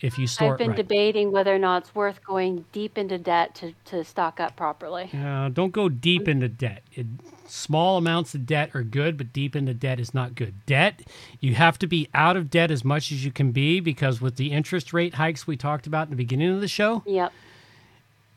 If 0.00 0.18
you 0.18 0.26
store 0.26 0.52
I've 0.52 0.58
been 0.58 0.68
it 0.68 0.70
right. 0.70 0.76
debating 0.78 1.30
whether 1.30 1.54
or 1.54 1.58
not 1.58 1.82
it's 1.82 1.94
worth 1.94 2.24
going 2.24 2.64
deep 2.72 2.96
into 2.96 3.18
debt 3.18 3.54
to, 3.56 3.74
to 3.86 4.02
stock 4.02 4.40
up 4.40 4.56
properly. 4.56 5.10
Uh, 5.12 5.50
don't 5.50 5.72
go 5.72 5.90
deep 5.90 6.26
into 6.26 6.48
debt. 6.48 6.82
It, 6.94 7.06
small 7.46 7.98
amounts 7.98 8.34
of 8.34 8.46
debt 8.46 8.70
are 8.74 8.82
good, 8.82 9.18
but 9.18 9.32
deep 9.32 9.54
into 9.54 9.74
debt 9.74 10.00
is 10.00 10.14
not 10.14 10.34
good. 10.34 10.54
Debt, 10.64 11.02
you 11.40 11.54
have 11.54 11.78
to 11.80 11.86
be 11.86 12.08
out 12.14 12.36
of 12.36 12.48
debt 12.48 12.70
as 12.70 12.82
much 12.82 13.12
as 13.12 13.24
you 13.24 13.30
can 13.30 13.52
be 13.52 13.80
because 13.80 14.22
with 14.22 14.36
the 14.36 14.52
interest 14.52 14.94
rate 14.94 15.14
hikes 15.14 15.46
we 15.46 15.56
talked 15.56 15.86
about 15.86 16.06
in 16.06 16.10
the 16.10 16.16
beginning 16.16 16.50
of 16.50 16.62
the 16.62 16.68
show, 16.68 17.02
Yep. 17.04 17.32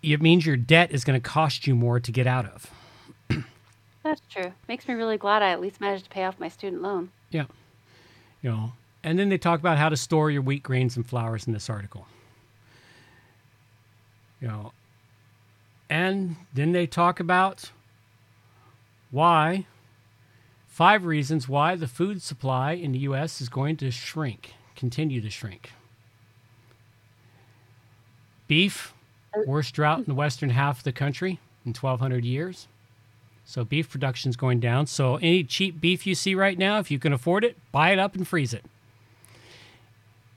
It 0.03 0.21
means 0.21 0.45
your 0.45 0.57
debt 0.57 0.91
is 0.91 1.03
going 1.03 1.19
to 1.19 1.27
cost 1.27 1.65
you 1.65 1.75
more 1.75 1.99
to 1.99 2.11
get 2.11 2.27
out 2.27 2.45
of. 2.45 2.69
That's 4.03 4.21
true. 4.29 4.51
Makes 4.67 4.87
me 4.87 4.95
really 4.95 5.17
glad 5.17 5.41
I 5.41 5.51
at 5.51 5.61
least 5.61 5.79
managed 5.79 6.03
to 6.03 6.09
pay 6.09 6.25
off 6.25 6.37
my 6.39 6.49
student 6.49 6.81
loan. 6.81 7.09
Yeah. 7.31 7.45
You 8.41 8.51
know, 8.51 8.73
and 9.01 9.17
then 9.17 9.29
they 9.29 9.37
talk 9.37 9.61
about 9.61 9.77
how 9.77 9.87
to 9.87 9.95
store 9.95 10.29
your 10.29 10.41
wheat 10.41 10.61
grains 10.61 10.97
and 10.97 11.05
flours 11.05 11.47
in 11.47 11.53
this 11.53 11.69
article. 11.69 12.05
You 14.41 14.49
know, 14.49 14.73
and 15.89 16.35
then 16.53 16.73
they 16.73 16.85
talk 16.85 17.21
about 17.21 17.71
why 19.09 19.65
five 20.67 21.05
reasons 21.05 21.47
why 21.47 21.75
the 21.75 21.87
food 21.87 22.21
supply 22.21 22.73
in 22.73 22.91
the 22.91 22.99
US 22.99 23.39
is 23.39 23.47
going 23.47 23.77
to 23.77 23.91
shrink, 23.91 24.53
continue 24.75 25.21
to 25.21 25.29
shrink. 25.29 25.71
Beef, 28.47 28.93
worst 29.45 29.73
drought 29.73 29.99
in 29.99 30.05
the 30.05 30.13
western 30.13 30.49
half 30.51 30.79
of 30.79 30.83
the 30.83 30.91
country 30.91 31.39
in 31.65 31.69
1200 31.73 32.25
years. 32.25 32.67
So 33.45 33.63
beef 33.65 33.89
production's 33.89 34.35
going 34.37 34.59
down. 34.59 34.87
So 34.87 35.17
any 35.17 35.43
cheap 35.43 35.81
beef 35.81 36.07
you 36.07 36.15
see 36.15 36.33
right 36.35 36.57
now, 36.57 36.79
if 36.79 36.89
you 36.89 36.99
can 36.99 37.11
afford 37.13 37.43
it, 37.43 37.57
buy 37.71 37.91
it 37.91 37.99
up 37.99 38.15
and 38.15 38.27
freeze 38.27 38.53
it. 38.53 38.63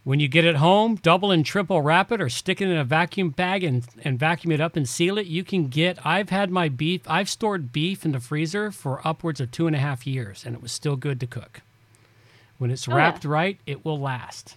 When 0.05 0.20
you 0.20 0.28
get 0.28 0.44
it 0.44 0.56
home, 0.56 0.94
double 0.97 1.32
and 1.32 1.44
triple 1.44 1.82
wrap 1.82 2.12
it 2.12 2.20
or 2.20 2.28
stick 2.28 2.60
it 2.60 2.68
in 2.68 2.77
a 2.77 2.85
vacuum 2.85 3.31
bag 3.31 3.64
and, 3.64 3.85
and 4.05 4.18
vacuum 4.18 4.52
it 4.52 4.60
up 4.60 4.77
and 4.77 4.89
seal 4.89 5.18
it. 5.18 5.27
You 5.27 5.43
can 5.43 5.66
get, 5.66 6.05
I've 6.06 6.31
had 6.31 6.51
my 6.51 6.68
beef, 6.68 7.01
I've 7.09 7.28
stored 7.28 7.73
beef 7.73 8.05
in 8.05 8.12
the 8.12 8.20
freezer 8.20 8.70
for 8.70 9.01
upwards 9.06 9.40
of 9.40 9.51
two 9.51 9.66
and 9.66 9.74
a 9.74 9.81
half 9.81 10.06
years 10.06 10.44
and 10.47 10.55
it 10.55 10.62
was 10.62 10.70
still 10.70 10.94
good 10.97 11.18
to 11.20 11.27
cook. 11.27 11.60
When 12.59 12.70
it's 12.70 12.86
Oh, 12.89 12.93
yeah. 12.93 12.97
wrapped 12.98 13.24
right, 13.24 13.59
it 13.66 13.85
will 13.85 13.98
last. 13.98 14.55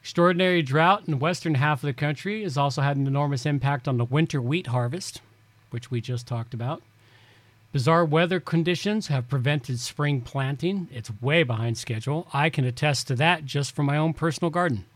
Extraordinary 0.00 0.62
drought 0.62 1.02
in 1.06 1.10
the 1.10 1.16
western 1.16 1.56
half 1.56 1.82
of 1.82 1.86
the 1.86 1.92
country 1.92 2.42
has 2.42 2.56
also 2.56 2.80
had 2.82 2.96
an 2.96 3.06
enormous 3.06 3.44
impact 3.44 3.86
on 3.86 3.98
the 3.98 4.04
winter 4.04 4.40
wheat 4.40 4.68
harvest, 4.68 5.20
which 5.70 5.90
we 5.90 6.00
just 6.00 6.26
talked 6.26 6.54
about. 6.54 6.82
Bizarre 7.72 8.04
weather 8.04 8.40
conditions 8.40 9.06
have 9.06 9.28
prevented 9.28 9.78
spring 9.78 10.22
planting. 10.22 10.88
It's 10.90 11.10
way 11.20 11.44
behind 11.44 11.78
schedule. 11.78 12.26
I 12.32 12.50
can 12.50 12.64
attest 12.64 13.06
to 13.08 13.14
that 13.16 13.44
just 13.44 13.74
from 13.74 13.86
my 13.86 13.96
own 13.96 14.14
personal 14.14 14.50
garden. 14.50 14.86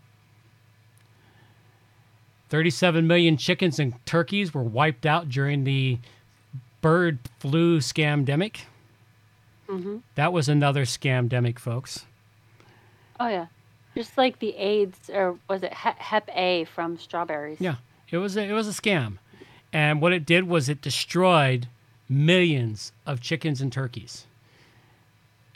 37 2.49 3.07
million 3.07 3.37
chickens 3.37 3.79
and 3.79 3.95
turkeys 4.07 4.53
were 4.53 4.63
wiped 4.63 5.07
out 5.07 5.29
during 5.29 5.65
the 5.65 5.99
bird 6.81 7.19
flu 7.39 7.79
scamdemic. 7.79 8.63
Mm-hmm. 9.69 9.99
That 10.15 10.33
was 10.33 10.49
another 10.49 10.85
scamdemic, 10.85 11.59
folks. 11.59 12.05
Oh 13.21 13.29
yeah, 13.29 13.47
just 13.95 14.19
like 14.19 14.39
the 14.39 14.55
AIDS 14.57 15.11
or 15.13 15.39
was 15.49 15.63
it 15.63 15.73
Hep, 15.73 16.29
A 16.35 16.65
from 16.65 16.99
strawberries? 16.99 17.61
Yeah, 17.61 17.77
it 18.11 18.19
was 18.19 18.37
a, 18.37 18.43
it 18.45 18.53
was 18.53 18.69
a 18.69 18.73
scam, 18.83 19.19
and 19.73 20.01
what 20.01 20.13
it 20.13 20.27
did 20.27 20.45
was 20.49 20.69
it 20.69 20.81
destroyed 20.81 21.69
millions 22.09 22.93
of 23.07 23.21
chickens 23.21 23.61
and 23.61 23.73
turkeys, 23.73 24.27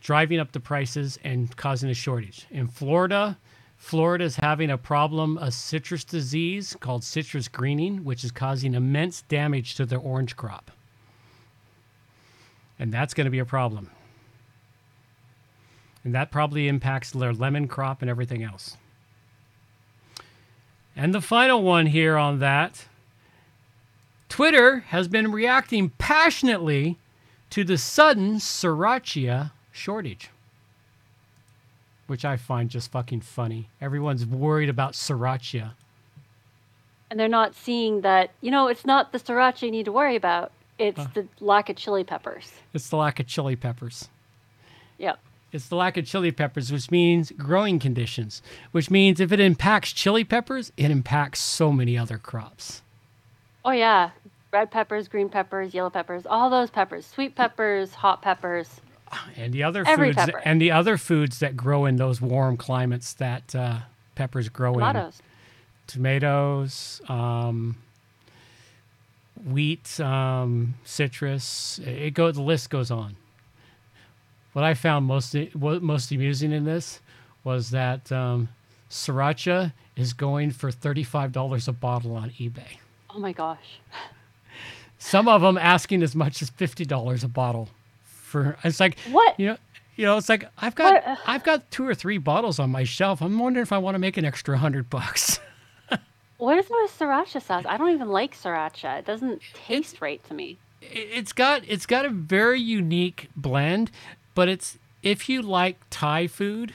driving 0.00 0.38
up 0.38 0.52
the 0.52 0.60
prices 0.60 1.18
and 1.24 1.56
causing 1.56 1.90
a 1.90 1.94
shortage. 1.94 2.46
In 2.50 2.68
Florida, 2.68 3.36
Florida 3.76 4.24
is 4.24 4.36
having 4.36 4.70
a 4.70 4.78
problem, 4.78 5.38
a 5.38 5.50
citrus 5.50 6.04
disease 6.04 6.76
called 6.80 7.04
citrus 7.04 7.48
greening, 7.48 8.04
which 8.04 8.24
is 8.24 8.32
causing 8.32 8.74
immense 8.74 9.22
damage 9.22 9.74
to 9.76 9.86
their 9.86 9.98
orange 10.00 10.36
crop, 10.36 10.70
and 12.78 12.92
that's 12.92 13.14
going 13.14 13.26
to 13.26 13.30
be 13.30 13.38
a 13.38 13.44
problem. 13.44 13.90
And 16.08 16.14
that 16.14 16.30
probably 16.30 16.68
impacts 16.68 17.10
their 17.10 17.34
lemon 17.34 17.68
crop 17.68 18.00
and 18.00 18.10
everything 18.10 18.42
else. 18.42 18.78
And 20.96 21.14
the 21.14 21.20
final 21.20 21.62
one 21.62 21.84
here 21.84 22.16
on 22.16 22.38
that 22.38 22.86
Twitter 24.30 24.78
has 24.88 25.06
been 25.06 25.30
reacting 25.30 25.90
passionately 25.98 26.96
to 27.50 27.62
the 27.62 27.76
sudden 27.76 28.36
sriracha 28.36 29.50
shortage, 29.70 30.30
which 32.06 32.24
I 32.24 32.38
find 32.38 32.70
just 32.70 32.90
fucking 32.90 33.20
funny. 33.20 33.68
Everyone's 33.78 34.24
worried 34.24 34.70
about 34.70 34.94
sriracha. 34.94 35.72
And 37.10 37.20
they're 37.20 37.28
not 37.28 37.54
seeing 37.54 38.00
that. 38.00 38.30
You 38.40 38.50
know, 38.50 38.68
it's 38.68 38.86
not 38.86 39.12
the 39.12 39.18
sriracha 39.18 39.60
you 39.60 39.70
need 39.70 39.84
to 39.84 39.92
worry 39.92 40.16
about. 40.16 40.52
It's 40.78 41.04
the 41.12 41.28
lack 41.40 41.68
of 41.68 41.76
chili 41.76 42.02
peppers. 42.02 42.50
It's 42.72 42.88
the 42.88 42.96
lack 42.96 43.20
of 43.20 43.26
chili 43.26 43.56
peppers. 43.56 44.08
Yeah. 44.96 45.16
It's 45.52 45.68
the 45.68 45.76
lack 45.76 45.96
of 45.96 46.04
chili 46.04 46.30
peppers, 46.30 46.70
which 46.70 46.90
means 46.90 47.32
growing 47.32 47.78
conditions, 47.78 48.42
which 48.72 48.90
means 48.90 49.18
if 49.18 49.32
it 49.32 49.40
impacts 49.40 49.92
chili 49.92 50.22
peppers, 50.24 50.72
it 50.76 50.90
impacts 50.90 51.40
so 51.40 51.72
many 51.72 51.96
other 51.96 52.18
crops. 52.18 52.82
Oh 53.64 53.70
yeah, 53.70 54.10
red 54.52 54.70
peppers, 54.70 55.08
green 55.08 55.28
peppers, 55.28 55.72
yellow 55.74 55.90
peppers, 55.90 56.26
all 56.26 56.50
those 56.50 56.70
peppers, 56.70 57.06
sweet 57.06 57.34
peppers, 57.34 57.94
hot 57.94 58.20
peppers. 58.22 58.80
and 59.36 59.52
the 59.54 59.62
other 59.62 59.84
Every 59.86 60.08
foods 60.12 60.16
pepper. 60.26 60.42
and 60.44 60.60
the 60.60 60.70
other 60.70 60.98
foods 60.98 61.38
that 61.38 61.56
grow 61.56 61.86
in 61.86 61.96
those 61.96 62.20
warm 62.20 62.58
climates 62.58 63.14
that 63.14 63.54
uh, 63.54 63.78
peppers 64.14 64.50
grow 64.50 64.74
in 64.74 64.80
Tomatoes. 64.80 65.22
tomatoes 65.86 67.00
um, 67.08 67.76
wheat 69.46 69.98
um, 70.00 70.74
citrus 70.84 71.80
it 71.84 72.12
go 72.12 72.30
the 72.30 72.42
list 72.42 72.68
goes 72.70 72.90
on 72.90 73.16
what 74.58 74.64
i 74.64 74.74
found 74.74 75.06
most 75.06 75.36
what 75.52 75.80
most 75.82 76.10
amusing 76.10 76.50
in 76.50 76.64
this 76.64 76.98
was 77.44 77.70
that 77.70 78.10
um, 78.10 78.48
sriracha 78.90 79.72
is 79.94 80.12
going 80.12 80.50
for 80.50 80.70
$35 80.72 81.68
a 81.68 81.72
bottle 81.72 82.16
on 82.16 82.30
ebay 82.30 82.78
Oh 83.14 83.20
my 83.20 83.30
gosh. 83.32 83.78
some 84.98 85.28
of 85.28 85.42
them 85.42 85.56
asking 85.56 86.02
as 86.02 86.16
much 86.16 86.42
as 86.42 86.50
$50 86.50 87.22
a 87.24 87.28
bottle 87.28 87.68
for 88.02 88.56
it's 88.64 88.80
like 88.80 88.98
What? 89.12 89.38
you 89.38 89.46
know 89.46 89.56
you 89.94 90.04
know 90.06 90.16
it's 90.16 90.28
like 90.28 90.44
i've 90.58 90.74
got 90.74 91.04
What? 91.04 91.18
i've 91.26 91.44
got 91.44 91.70
two 91.70 91.86
or 91.86 91.94
three 91.94 92.18
bottles 92.18 92.58
on 92.58 92.70
my 92.70 92.82
shelf 92.82 93.22
i'm 93.22 93.38
wondering 93.38 93.62
if 93.62 93.70
i 93.72 93.78
want 93.78 93.94
to 93.94 94.00
make 94.00 94.16
an 94.16 94.24
extra 94.24 94.54
100 94.54 94.90
bucks 94.90 95.38
What 96.38 96.56
is 96.58 96.66
with 96.70 96.96
sriracha 96.98 97.42
sauce? 97.42 97.64
I 97.66 97.76
don't 97.76 97.90
even 97.90 98.10
like 98.10 98.36
sriracha. 98.36 99.00
It 99.00 99.04
doesn't 99.04 99.42
taste 99.54 100.00
right 100.00 100.22
to 100.28 100.34
me. 100.34 100.56
It's 100.80 101.32
got 101.32 101.62
it's 101.66 101.84
got 101.84 102.06
a 102.06 102.10
very 102.10 102.60
unique 102.60 103.28
blend 103.34 103.90
but 104.34 104.48
it's 104.48 104.78
if 105.02 105.28
you 105.28 105.42
like 105.42 105.78
thai 105.90 106.26
food 106.26 106.74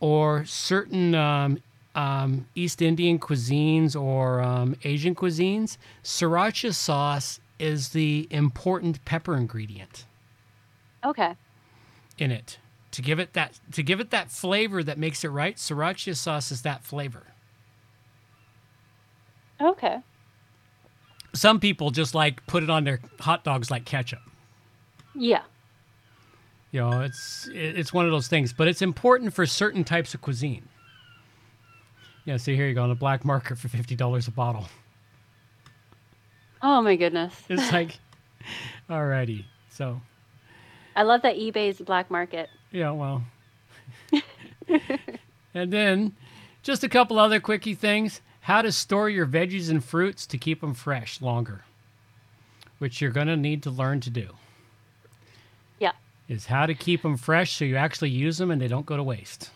or 0.00 0.44
certain 0.44 1.14
um, 1.14 1.58
um, 1.94 2.46
east 2.54 2.80
indian 2.82 3.18
cuisines 3.18 3.98
or 4.00 4.40
um, 4.40 4.76
asian 4.84 5.14
cuisines 5.14 5.76
sriracha 6.02 6.74
sauce 6.74 7.40
is 7.58 7.90
the 7.90 8.26
important 8.30 9.02
pepper 9.04 9.36
ingredient 9.36 10.04
Okay. 11.04 11.36
in 12.18 12.30
it 12.30 12.58
to 12.90 13.00
give 13.02 13.18
it 13.18 13.32
that 13.34 13.58
to 13.72 13.82
give 13.82 14.00
it 14.00 14.10
that 14.10 14.30
flavor 14.30 14.82
that 14.82 14.98
makes 14.98 15.24
it 15.24 15.28
right 15.28 15.56
sriracha 15.56 16.16
sauce 16.16 16.50
is 16.50 16.62
that 16.62 16.82
flavor 16.84 17.24
Okay. 19.60 19.98
some 21.32 21.60
people 21.60 21.90
just 21.90 22.14
like 22.14 22.44
put 22.46 22.62
it 22.62 22.68
on 22.70 22.84
their 22.84 23.00
hot 23.20 23.42
dogs 23.44 23.70
like 23.70 23.84
ketchup 23.86 24.20
Yeah. 25.14 25.42
You 26.76 26.82
know 26.82 27.00
it's 27.00 27.48
it's 27.52 27.92
one 27.92 28.04
of 28.04 28.10
those 28.10 28.28
things 28.28 28.52
but 28.52 28.68
it's 28.68 28.82
important 28.82 29.32
for 29.32 29.46
certain 29.46 29.82
types 29.82 30.12
of 30.14 30.20
cuisine 30.20 30.68
yeah 32.26 32.36
see 32.36 32.54
here 32.54 32.66
you 32.68 32.74
go 32.74 32.82
on 32.82 32.90
the 32.90 32.94
black 32.94 33.24
market 33.24 33.56
for 33.58 33.68
$50 33.68 34.28
a 34.28 34.30
bottle 34.30 34.68
Oh 36.62 36.82
my 36.82 36.96
goodness. 36.96 37.34
it's 37.48 37.72
like 37.78 37.98
alrighty 38.90 39.44
so 39.70 40.00
I 40.96 41.02
love 41.02 41.20
that 41.22 41.36
eBay's 41.36 41.78
black 41.78 42.10
market. 42.10 42.48
Yeah, 42.72 42.92
well. 42.92 43.22
and 45.54 45.70
then 45.70 46.16
just 46.62 46.82
a 46.82 46.88
couple 46.88 47.18
other 47.18 47.38
quickie 47.38 47.74
things. 47.74 48.22
How 48.40 48.62
to 48.62 48.72
store 48.72 49.10
your 49.10 49.26
veggies 49.26 49.68
and 49.68 49.84
fruits 49.84 50.26
to 50.28 50.38
keep 50.38 50.62
them 50.62 50.72
fresh 50.72 51.20
longer, 51.20 51.64
which 52.78 53.02
you're 53.02 53.10
going 53.10 53.26
to 53.26 53.36
need 53.36 53.62
to 53.64 53.70
learn 53.70 54.00
to 54.00 54.10
do. 54.10 54.30
Is 56.28 56.46
how 56.46 56.66
to 56.66 56.74
keep 56.74 57.02
them 57.02 57.16
fresh 57.16 57.52
so 57.52 57.64
you 57.64 57.76
actually 57.76 58.10
use 58.10 58.38
them 58.38 58.50
and 58.50 58.60
they 58.60 58.68
don't 58.68 58.86
go 58.86 58.96
to 58.96 59.02
waste. 59.02 59.50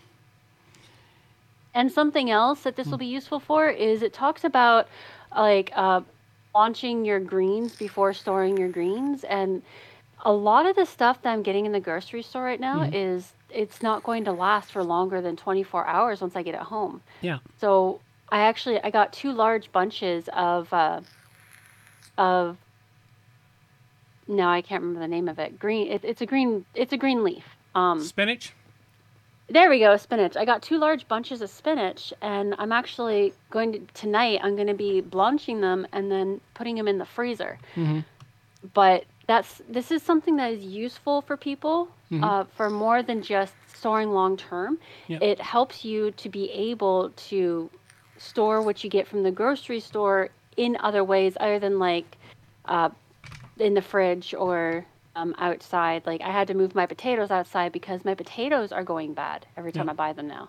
And 1.74 1.90
something 1.90 2.30
else 2.30 2.62
that 2.62 2.76
this 2.76 2.88
will 2.88 2.98
be 2.98 3.06
useful 3.06 3.40
for 3.40 3.68
is 3.68 4.02
it 4.02 4.12
talks 4.12 4.44
about 4.44 4.88
like 5.36 5.70
uh, 5.74 6.00
blanching 6.52 7.04
your 7.04 7.20
greens 7.20 7.76
before 7.76 8.12
storing 8.12 8.56
your 8.56 8.68
greens. 8.68 9.24
And 9.24 9.62
a 10.24 10.32
lot 10.32 10.66
of 10.66 10.76
the 10.76 10.84
stuff 10.84 11.22
that 11.22 11.32
I'm 11.32 11.42
getting 11.42 11.66
in 11.66 11.72
the 11.72 11.80
grocery 11.80 12.22
store 12.22 12.44
right 12.44 12.60
now 12.60 12.82
is 12.82 13.32
it's 13.50 13.82
not 13.82 14.02
going 14.02 14.24
to 14.24 14.32
last 14.32 14.72
for 14.72 14.82
longer 14.82 15.20
than 15.20 15.36
24 15.36 15.86
hours 15.86 16.20
once 16.20 16.36
I 16.36 16.42
get 16.42 16.54
it 16.54 16.60
home. 16.60 17.02
Yeah. 17.20 17.38
So 17.58 18.00
I 18.30 18.40
actually 18.40 18.80
I 18.82 18.90
got 18.90 19.12
two 19.12 19.32
large 19.32 19.72
bunches 19.72 20.28
of 20.32 20.72
uh, 20.72 21.00
of 22.18 22.56
no 24.30 24.48
I 24.48 24.62
can't 24.62 24.82
remember 24.82 25.00
the 25.00 25.08
name 25.08 25.28
of 25.28 25.38
it. 25.38 25.58
Green. 25.58 25.90
It, 25.90 26.04
it's 26.04 26.22
a 26.22 26.26
green. 26.26 26.64
It's 26.74 26.92
a 26.92 26.96
green 26.96 27.22
leaf. 27.22 27.44
Um, 27.74 28.02
Spinach? 28.02 28.54
there 29.50 29.68
we 29.68 29.80
go, 29.80 29.96
spinach. 29.96 30.36
I 30.36 30.44
got 30.44 30.62
two 30.62 30.78
large 30.78 31.08
bunches 31.08 31.42
of 31.42 31.50
spinach, 31.50 32.12
and 32.22 32.54
I'm 32.58 32.72
actually 32.72 33.34
going 33.50 33.72
to 33.72 33.80
tonight. 33.94 34.40
I'm 34.42 34.54
going 34.54 34.68
to 34.68 34.74
be 34.74 35.00
blanching 35.00 35.60
them 35.60 35.86
and 35.92 36.10
then 36.10 36.40
putting 36.54 36.76
them 36.76 36.86
in 36.86 36.98
the 36.98 37.04
freezer. 37.04 37.58
But 38.74 39.04
that's 39.26 39.60
this 39.68 39.90
is 39.90 40.02
something 40.02 40.36
that 40.36 40.52
is 40.52 40.64
useful 40.64 41.22
for 41.22 41.36
people 41.36 41.88
uh, 42.22 42.44
for 42.56 42.70
more 42.70 43.02
than 43.02 43.22
just 43.22 43.54
storing 43.74 44.12
long 44.12 44.36
term. 44.36 44.78
Yep. 45.08 45.22
It 45.22 45.40
helps 45.40 45.84
you 45.84 46.12
to 46.12 46.28
be 46.28 46.50
able 46.50 47.10
to 47.28 47.70
store 48.18 48.62
what 48.62 48.84
you 48.84 48.90
get 48.90 49.08
from 49.08 49.22
the 49.22 49.30
grocery 49.30 49.80
store 49.80 50.28
in 50.56 50.76
other 50.80 51.02
ways 51.02 51.36
other 51.40 51.58
than 51.58 51.78
like 51.78 52.16
uh, 52.66 52.90
in 53.60 53.74
the 53.74 53.82
fridge 53.82 54.34
or 54.34 54.86
um, 55.16 55.34
outside. 55.38 56.06
Like 56.06 56.20
I 56.20 56.30
had 56.30 56.48
to 56.48 56.54
move 56.54 56.74
my 56.74 56.86
potatoes 56.86 57.30
outside 57.30 57.72
because 57.72 58.04
my 58.04 58.14
potatoes 58.14 58.72
are 58.72 58.84
going 58.84 59.14
bad 59.14 59.46
every 59.56 59.72
time 59.72 59.86
Yeah. 59.86 59.92
I 59.92 59.94
buy 59.94 60.12
them 60.12 60.28
now. 60.28 60.48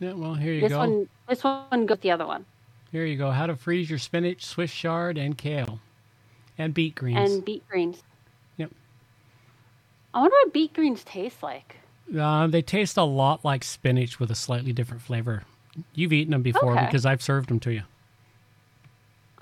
Yeah, 0.00 0.14
well, 0.14 0.34
here 0.34 0.52
you 0.52 0.60
go. 0.62 0.66
This 0.68 0.72
go. 0.72 0.78
one, 0.78 1.08
this 1.28 1.44
one 1.44 1.86
goes 1.86 1.94
with 1.96 2.00
the 2.00 2.10
other 2.10 2.26
one, 2.26 2.44
Here 2.90 3.04
you 3.04 3.16
go. 3.16 3.30
How 3.30 3.46
to 3.46 3.54
freeze 3.54 3.88
your 3.88 4.00
spinach, 4.00 4.44
Swiss 4.44 4.72
chard, 4.72 5.16
and 5.16 5.38
kale. 5.38 5.78
And 6.58 6.74
beet 6.74 6.96
greens. 6.96 7.32
and 7.32 7.44
beet 7.44 7.66
greens. 7.68 8.02
Yep. 8.56 8.70
I 10.12 10.20
wonder 10.20 10.34
what 10.42 10.52
beet 10.52 10.74
greens 10.74 11.04
taste 11.04 11.42
like. 11.42 11.76
Uh, 12.18 12.46
they 12.48 12.62
taste 12.62 12.96
a 12.96 13.04
lot 13.04 13.44
like 13.44 13.62
spinach 13.64 14.18
with 14.18 14.30
a 14.30 14.34
slightly 14.34 14.72
different 14.72 15.02
flavor. 15.02 15.44
You've 15.94 16.12
eaten 16.12 16.32
them 16.32 16.42
before 16.42 16.72
Okay. 16.72 16.84
because 16.84 17.06
I've 17.06 17.22
served 17.22 17.48
them 17.48 17.60
to 17.60 17.72
you. 17.72 17.82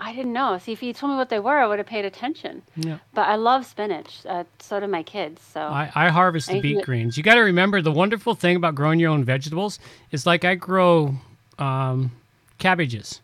I 0.03 0.15
didn't 0.15 0.33
know. 0.33 0.57
See, 0.59 0.73
if 0.73 0.83
you 0.83 0.93
told 0.95 1.13
me 1.13 1.17
what 1.19 1.29
they 1.29 1.39
were, 1.39 1.59
I 1.59 1.67
would 1.67 1.79
have 1.79 1.87
paid 1.87 2.07
attention. 2.07 2.63
Yeah. 2.75 2.99
But 3.13 3.29
I 3.29 3.37
love 3.37 3.67
spinach. 3.67 4.25
Uh, 4.27 4.45
so 4.59 4.81
do 4.81 4.87
my 4.87 5.03
kids. 5.03 5.43
So 5.43 5.61
I, 5.61 5.91
I 5.95 6.09
harvest 6.09 6.49
the 6.49 6.57
I 6.57 6.61
beet 6.61 6.85
greens. 6.85 7.17
You 7.19 7.23
got 7.23 7.35
to 7.35 7.41
remember 7.41 7.83
the 7.83 7.93
wonderful 7.93 8.35
thing 8.35 8.57
about 8.57 8.75
growing 8.75 8.99
your 8.99 9.11
own 9.11 9.25
vegetables 9.25 9.79
is 10.11 10.25
like 10.25 10.43
I 10.45 10.55
grow 10.55 11.17
um, 11.59 12.13
cabbages. 12.59 13.21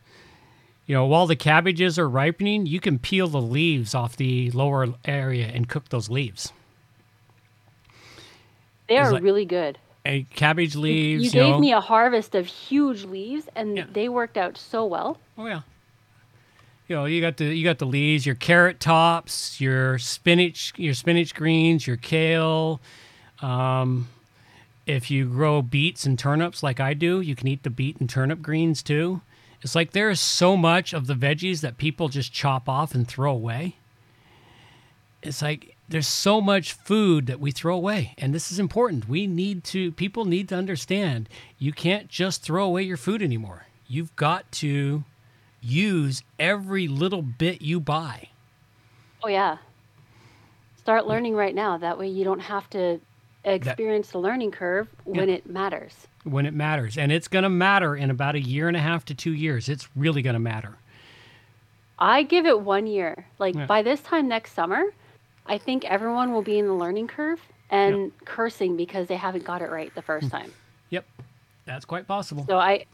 You 0.86 0.94
know, 0.94 1.06
while 1.06 1.26
the 1.26 1.34
cabbages 1.34 1.98
are 1.98 2.08
ripening, 2.08 2.66
you 2.66 2.78
can 2.78 2.98
peel 2.98 3.26
the 3.26 3.40
leaves 3.40 3.94
off 3.94 4.14
the 4.16 4.50
lower 4.52 4.86
area 5.06 5.46
and 5.46 5.68
cook 5.68 5.88
those 5.88 6.10
leaves. 6.10 6.52
they 8.86 8.98
it's 8.98 9.08
are 9.08 9.12
like- 9.12 9.22
really 9.22 9.44
good. 9.44 9.78
A 10.04 10.22
cabbage 10.36 10.76
leaves. 10.76 11.24
you 11.24 11.26
You, 11.26 11.32
gave 11.32 11.54
know, 11.54 11.58
me 11.58 11.72
a 11.72 11.80
harvest 11.80 12.36
of 12.36 12.46
huge 12.46 13.02
leaves, 13.04 13.48
and 13.56 13.76
Yeah. 13.76 13.86
they 13.92 14.08
worked 14.08 14.36
out 14.36 14.56
so 14.56 14.84
well. 14.86 15.18
Oh 15.36 15.46
yeah. 15.46 15.62
You 16.88 16.94
know, 16.94 17.04
you 17.04 17.20
got 17.20 17.36
the 17.36 17.46
you 17.46 17.64
got 17.64 17.78
the 17.78 17.86
leaves, 17.86 18.26
your 18.26 18.36
carrot 18.36 18.78
tops, 18.78 19.60
your 19.60 19.98
spinach, 19.98 20.72
your 20.76 20.94
spinach 20.94 21.34
greens, 21.34 21.86
your 21.86 21.96
kale. 21.96 22.80
Um, 23.40 24.08
if 24.86 25.10
you 25.10 25.26
grow 25.26 25.62
beets 25.62 26.06
and 26.06 26.16
turnips 26.16 26.62
like 26.62 26.78
I 26.78 26.94
do, 26.94 27.20
you 27.20 27.34
can 27.34 27.48
eat 27.48 27.64
the 27.64 27.70
beet 27.70 27.98
and 27.98 28.08
turnip 28.08 28.40
greens 28.40 28.84
too. 28.84 29.20
It's 29.62 29.74
like 29.74 29.92
there 29.92 30.10
is 30.10 30.20
so 30.20 30.56
much 30.56 30.92
of 30.92 31.08
the 31.08 31.14
veggies 31.14 31.60
that 31.62 31.76
people 31.76 32.08
just 32.08 32.32
chop 32.32 32.68
off 32.68 32.94
and 32.94 33.06
throw 33.06 33.32
away. 33.32 33.76
It's 35.22 35.42
like 35.42 35.76
there's 35.88 36.06
so 36.06 36.40
much 36.40 36.72
food 36.72 37.26
that 37.26 37.40
we 37.40 37.50
throw 37.50 37.74
away, 37.74 38.14
and 38.16 38.32
this 38.32 38.52
is 38.52 38.60
important. 38.60 39.08
We 39.08 39.26
need 39.26 39.64
to 39.64 39.90
people 39.90 40.24
need 40.24 40.48
to 40.50 40.54
understand 40.54 41.28
you 41.58 41.72
can't 41.72 42.08
just 42.08 42.42
throw 42.42 42.64
away 42.64 42.82
your 42.82 42.96
food 42.96 43.22
anymore. 43.22 43.66
You've 43.88 44.14
got 44.14 44.52
to 44.52 45.02
use 45.66 46.22
every 46.38 46.88
little 46.88 47.22
bit 47.22 47.60
you 47.62 47.80
buy. 47.80 48.28
Oh 49.22 49.28
yeah. 49.28 49.58
Start 50.76 51.06
learning 51.06 51.34
right 51.34 51.54
now. 51.54 51.76
That 51.76 51.98
way 51.98 52.08
you 52.08 52.24
don't 52.24 52.40
have 52.40 52.70
to 52.70 53.00
experience 53.44 54.10
the 54.10 54.18
learning 54.18 54.50
curve 54.50 54.88
when 55.04 55.28
it 55.28 55.46
matters. 55.46 56.06
when 56.24 56.46
it 56.46 56.54
matters. 56.54 56.98
And 56.98 57.12
it's 57.12 57.28
going 57.28 57.44
to 57.44 57.48
matter 57.48 57.94
in 57.94 58.10
about 58.10 58.34
a 58.34 58.40
year 58.40 58.66
and 58.66 58.76
a 58.76 58.80
half 58.80 59.04
to 59.06 59.14
two 59.14 59.32
years. 59.32 59.68
It's 59.68 59.88
really 59.94 60.22
going 60.22 60.34
to 60.34 60.40
matter. 60.40 60.76
I 61.98 62.24
give 62.24 62.46
it 62.46 62.60
one 62.60 62.86
year. 62.86 63.26
Like 63.38 63.54
Yeah. 63.54 63.66
by 63.66 63.82
this 63.82 64.00
time 64.00 64.28
next 64.28 64.52
summer, 64.52 64.92
I 65.46 65.58
think 65.58 65.84
everyone 65.84 66.32
will 66.32 66.42
be 66.42 66.58
in 66.58 66.66
the 66.66 66.74
learning 66.74 67.06
curve 67.06 67.40
and 67.70 68.12
cursing 68.24 68.76
because 68.76 69.08
they 69.08 69.16
haven't 69.16 69.44
got 69.44 69.62
it 69.62 69.70
right 69.70 69.94
the 69.94 70.02
first 70.02 70.26
hmm. 70.26 70.36
time. 70.36 70.52
Yep, 70.90 71.04
that's 71.64 71.84
quite 71.84 72.06
possible. 72.06 72.44
So 72.46 72.58
I 72.58 72.86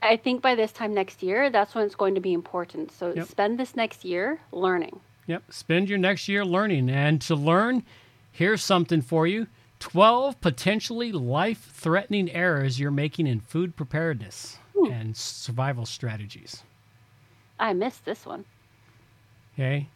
I 0.00 0.16
think 0.16 0.42
by 0.42 0.54
this 0.54 0.72
time 0.72 0.94
next 0.94 1.22
year, 1.22 1.50
that's 1.50 1.74
when 1.74 1.84
it's 1.84 1.94
going 1.94 2.14
to 2.14 2.20
be 2.20 2.32
important. 2.32 2.92
So 2.92 3.12
Yep. 3.14 3.26
spend 3.26 3.58
this 3.58 3.74
next 3.74 4.04
year 4.04 4.40
learning. 4.52 5.00
Yep, 5.26 5.52
spend 5.52 5.88
your 5.88 5.98
next 5.98 6.28
year 6.28 6.44
learning. 6.44 6.88
And 6.88 7.20
to 7.22 7.34
learn, 7.34 7.82
here's 8.32 8.62
something 8.62 9.02
for 9.02 9.26
you 9.26 9.46
12 9.80 10.40
potentially 10.40 11.12
life 11.12 11.70
threatening 11.72 12.30
errors 12.30 12.80
you're 12.80 12.90
making 12.90 13.26
in 13.26 13.40
food 13.40 13.76
preparedness 13.76 14.58
hmm. 14.76 14.90
and 14.90 15.16
survival 15.16 15.86
strategies. 15.86 16.62
I 17.60 17.72
missed 17.72 18.04
this 18.04 18.24
one. 18.24 18.44
Okay. 19.54 19.88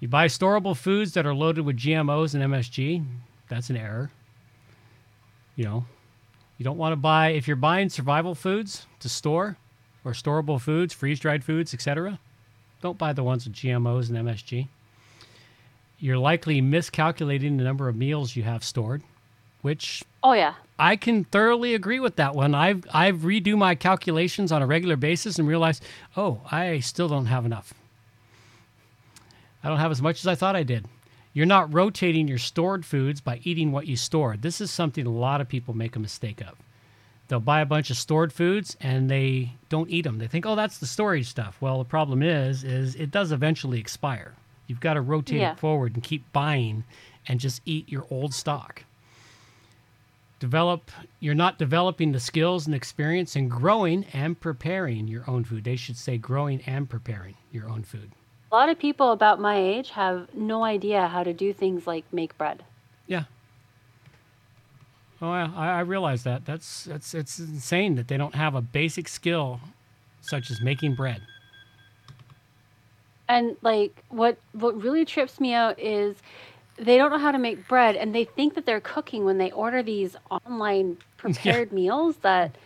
You 0.00 0.08
buy 0.08 0.26
storable 0.26 0.76
foods 0.76 1.14
that 1.14 1.26
are 1.26 1.34
loaded 1.34 1.64
with 1.64 1.76
GMOs 1.76 2.34
and 2.34 2.42
MSG. 2.52 3.04
That's 3.48 3.70
an 3.70 3.76
error. 3.76 4.10
You 5.56 5.64
know, 5.64 5.86
you 6.58 6.64
don't 6.64 6.76
want 6.76 6.92
to 6.92 6.96
buy, 6.96 7.30
if 7.30 7.48
you're 7.48 7.56
buying 7.56 7.88
survival 7.88 8.34
foods 8.34 8.86
to 9.00 9.08
store 9.08 9.56
or 10.04 10.12
storable 10.12 10.60
foods, 10.60 10.94
freeze 10.94 11.20
dried 11.20 11.44
foods, 11.44 11.74
etc., 11.74 12.18
don't 12.80 12.98
buy 12.98 13.12
the 13.12 13.24
ones 13.24 13.44
with 13.44 13.54
GMOs 13.54 14.08
and 14.08 14.18
MSG. 14.18 14.68
You're 15.98 16.18
likely 16.18 16.60
miscalculating 16.60 17.56
the 17.56 17.64
number 17.64 17.88
of 17.88 17.96
meals 17.96 18.36
you 18.36 18.44
have 18.44 18.62
stored, 18.62 19.02
which 19.62 20.04
Oh 20.22 20.32
yeah. 20.32 20.54
I 20.78 20.96
can 20.96 21.24
thoroughly 21.24 21.74
agree 21.74 21.98
with 21.98 22.16
that 22.16 22.34
one. 22.34 22.54
I've 22.54 22.84
I've 22.92 23.18
redo 23.18 23.56
my 23.56 23.74
calculations 23.74 24.52
on 24.52 24.62
a 24.62 24.66
regular 24.66 24.96
basis 24.96 25.38
and 25.38 25.48
realized, 25.48 25.82
oh, 26.16 26.40
I 26.50 26.80
still 26.80 27.08
don't 27.08 27.26
have 27.26 27.44
enough. 27.44 27.74
I 29.62 29.68
don't 29.68 29.78
have 29.78 29.90
as 29.90 30.00
much 30.00 30.20
as 30.20 30.26
I 30.28 30.36
thought 30.36 30.54
I 30.54 30.62
did. 30.62 30.86
You're 31.32 31.46
not 31.46 31.72
rotating 31.72 32.28
your 32.28 32.38
stored 32.38 32.84
foods 32.86 33.20
by 33.20 33.40
eating 33.42 33.72
what 33.72 33.86
you 33.86 33.96
stored. 33.96 34.42
This 34.42 34.60
is 34.60 34.70
something 34.70 35.06
a 35.06 35.10
lot 35.10 35.40
of 35.40 35.48
people 35.48 35.74
make 35.74 35.96
a 35.96 36.00
mistake 36.00 36.40
of. 36.40 36.54
They'll 37.28 37.40
buy 37.40 37.60
a 37.60 37.66
bunch 37.66 37.90
of 37.90 37.96
stored 37.96 38.32
foods 38.32 38.76
and 38.80 39.10
they 39.10 39.52
don't 39.68 39.90
eat 39.90 40.02
them. 40.02 40.18
They 40.18 40.26
think, 40.26 40.46
"Oh, 40.46 40.56
that's 40.56 40.78
the 40.78 40.86
storage 40.86 41.26
stuff." 41.28 41.56
Well, 41.60 41.78
the 41.78 41.84
problem 41.84 42.22
is 42.22 42.64
is 42.64 42.94
it 42.96 43.10
does 43.10 43.32
eventually 43.32 43.78
expire. 43.78 44.34
You've 44.66 44.80
got 44.80 44.94
to 44.94 45.00
rotate 45.00 45.40
Yeah. 45.40 45.52
it 45.52 45.58
forward 45.58 45.94
and 45.94 46.02
keep 46.02 46.30
buying 46.32 46.84
and 47.26 47.38
just 47.40 47.60
eat 47.66 47.88
your 47.90 48.06
old 48.10 48.32
stock 48.34 48.84
develop 50.40 50.90
you're 51.18 51.34
not 51.34 51.58
developing 51.58 52.12
the 52.12 52.20
skills 52.20 52.66
and 52.66 52.74
experience 52.74 53.34
in 53.34 53.48
growing 53.48 54.04
and 54.12 54.38
preparing 54.38 55.08
your 55.08 55.28
own 55.28 55.42
food 55.42 55.64
they 55.64 55.74
should 55.74 55.96
say 55.96 56.16
growing 56.16 56.60
and 56.64 56.88
preparing 56.88 57.34
your 57.50 57.68
own 57.68 57.82
food 57.82 58.12
A 58.52 58.54
lot 58.54 58.68
of 58.68 58.78
people 58.78 59.10
about 59.10 59.40
my 59.40 59.56
age 59.56 59.90
have 59.90 60.32
no 60.34 60.62
idea 60.62 61.08
how 61.08 61.24
to 61.24 61.32
do 61.32 61.52
things 61.52 61.86
like 61.88 62.04
make 62.12 62.38
bread. 62.38 62.62
yeah 63.08 63.24
oh 65.22 65.32
yeah, 65.32 65.50
I, 65.56 65.68
I 65.68 65.80
realize 65.80 66.22
that. 66.24 66.44
That's 66.44 66.84
that's 66.84 67.14
it's 67.14 67.38
insane 67.38 67.94
that 67.96 68.08
they 68.08 68.16
don't 68.16 68.34
have 68.34 68.54
a 68.54 68.60
basic 68.62 69.08
skill 69.08 69.60
such 70.20 70.50
as 70.50 70.60
making 70.60 70.94
bread. 70.94 71.22
And 73.28 73.56
like 73.62 74.02
what 74.08 74.38
what 74.52 74.80
really 74.80 75.04
trips 75.04 75.38
me 75.40 75.52
out 75.52 75.78
is 75.78 76.16
they 76.76 76.96
don't 76.96 77.10
know 77.10 77.18
how 77.18 77.32
to 77.32 77.38
make 77.38 77.68
bread 77.68 77.96
and 77.96 78.14
they 78.14 78.24
think 78.24 78.54
that 78.54 78.64
they're 78.64 78.80
cooking 78.80 79.24
when 79.24 79.38
they 79.38 79.50
order 79.50 79.82
these 79.82 80.16
online 80.30 80.96
prepared 81.16 81.72
meals 81.80 82.16
that 82.18 82.56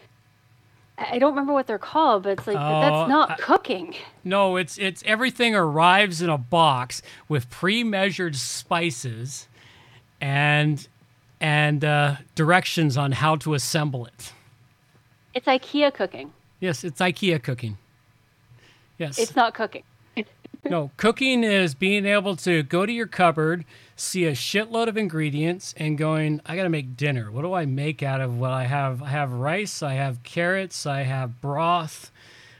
I 0.98 1.18
don't 1.18 1.30
remember 1.30 1.52
what 1.54 1.66
they're 1.66 1.78
called, 1.78 2.22
but 2.24 2.38
it's 2.38 2.46
like 2.46 2.56
Oh, 2.58 2.80
that's 2.80 3.08
not 3.08 3.30
I- 3.32 3.36
cooking. 3.36 3.96
no 4.22 4.56
it's 4.56 4.78
it's 4.78 5.02
everything 5.04 5.54
arrives 5.54 6.22
in 6.22 6.28
a 6.30 6.38
box 6.38 7.02
with 7.28 7.50
pre-measured 7.50 8.36
spices 8.36 9.48
and 10.20 10.86
and 11.42 11.84
uh, 11.84 12.16
directions 12.34 12.96
on 12.96 13.12
how 13.12 13.36
to 13.36 13.52
assemble 13.54 14.06
it 14.06 14.32
It's 15.34 15.46
IKEA 15.46 15.92
cooking. 15.92 16.32
yes 16.60 16.84
it's 16.84 17.00
ikea 17.00 17.42
cooking 17.42 17.76
yes 18.98 19.18
It's 19.18 19.36
not 19.36 19.52
cooking. 19.54 19.82
No, 20.64 20.92
cooking 20.96 21.42
is 21.42 21.74
being 21.74 22.06
able 22.06 22.36
to 22.36 22.62
go 22.62 22.86
to 22.86 22.92
your 22.92 23.08
cupboard, 23.08 23.64
see 23.96 24.26
a 24.26 24.30
shitload 24.32 24.86
of 24.86 24.96
ingredients, 24.96 25.74
and 25.76 25.98
going, 25.98 26.40
I 26.46 26.54
got 26.54 26.62
to 26.62 26.68
make 26.68 26.96
dinner. 26.96 27.32
What 27.32 27.42
do 27.42 27.52
I 27.52 27.66
make 27.66 28.00
out 28.00 28.20
of 28.20 28.38
what 28.38 28.52
I 28.52 28.64
have? 28.66 29.02
I 29.02 29.08
have 29.08 29.32
rice, 29.32 29.82
I 29.82 29.94
have 29.94 30.22
carrots, 30.22 30.86
I 30.86 31.02
have 31.02 31.40
broth, 31.40 32.12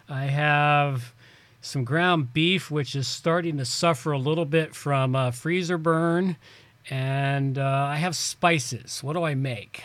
I 0.09 0.25
have 0.25 1.15
some 1.61 1.85
ground 1.85 2.33
beef, 2.33 2.73
which 2.73 2.97
is 2.97 3.07
starting 3.07 3.57
to 3.59 3.65
suffer 3.65 4.11
a 4.11 4.19
little 4.19 4.47
bit 4.47 4.75
from 4.75 5.15
uh, 5.15 5.31
freezer 5.31 5.79
burn, 5.79 6.37
and 6.91 7.59
uh, 7.59 7.63
I 7.91 7.97
have 7.97 8.15
spices. 8.17 9.03
What 9.03 9.15
do 9.15 9.23
I 9.23 9.35
make? 9.35 9.83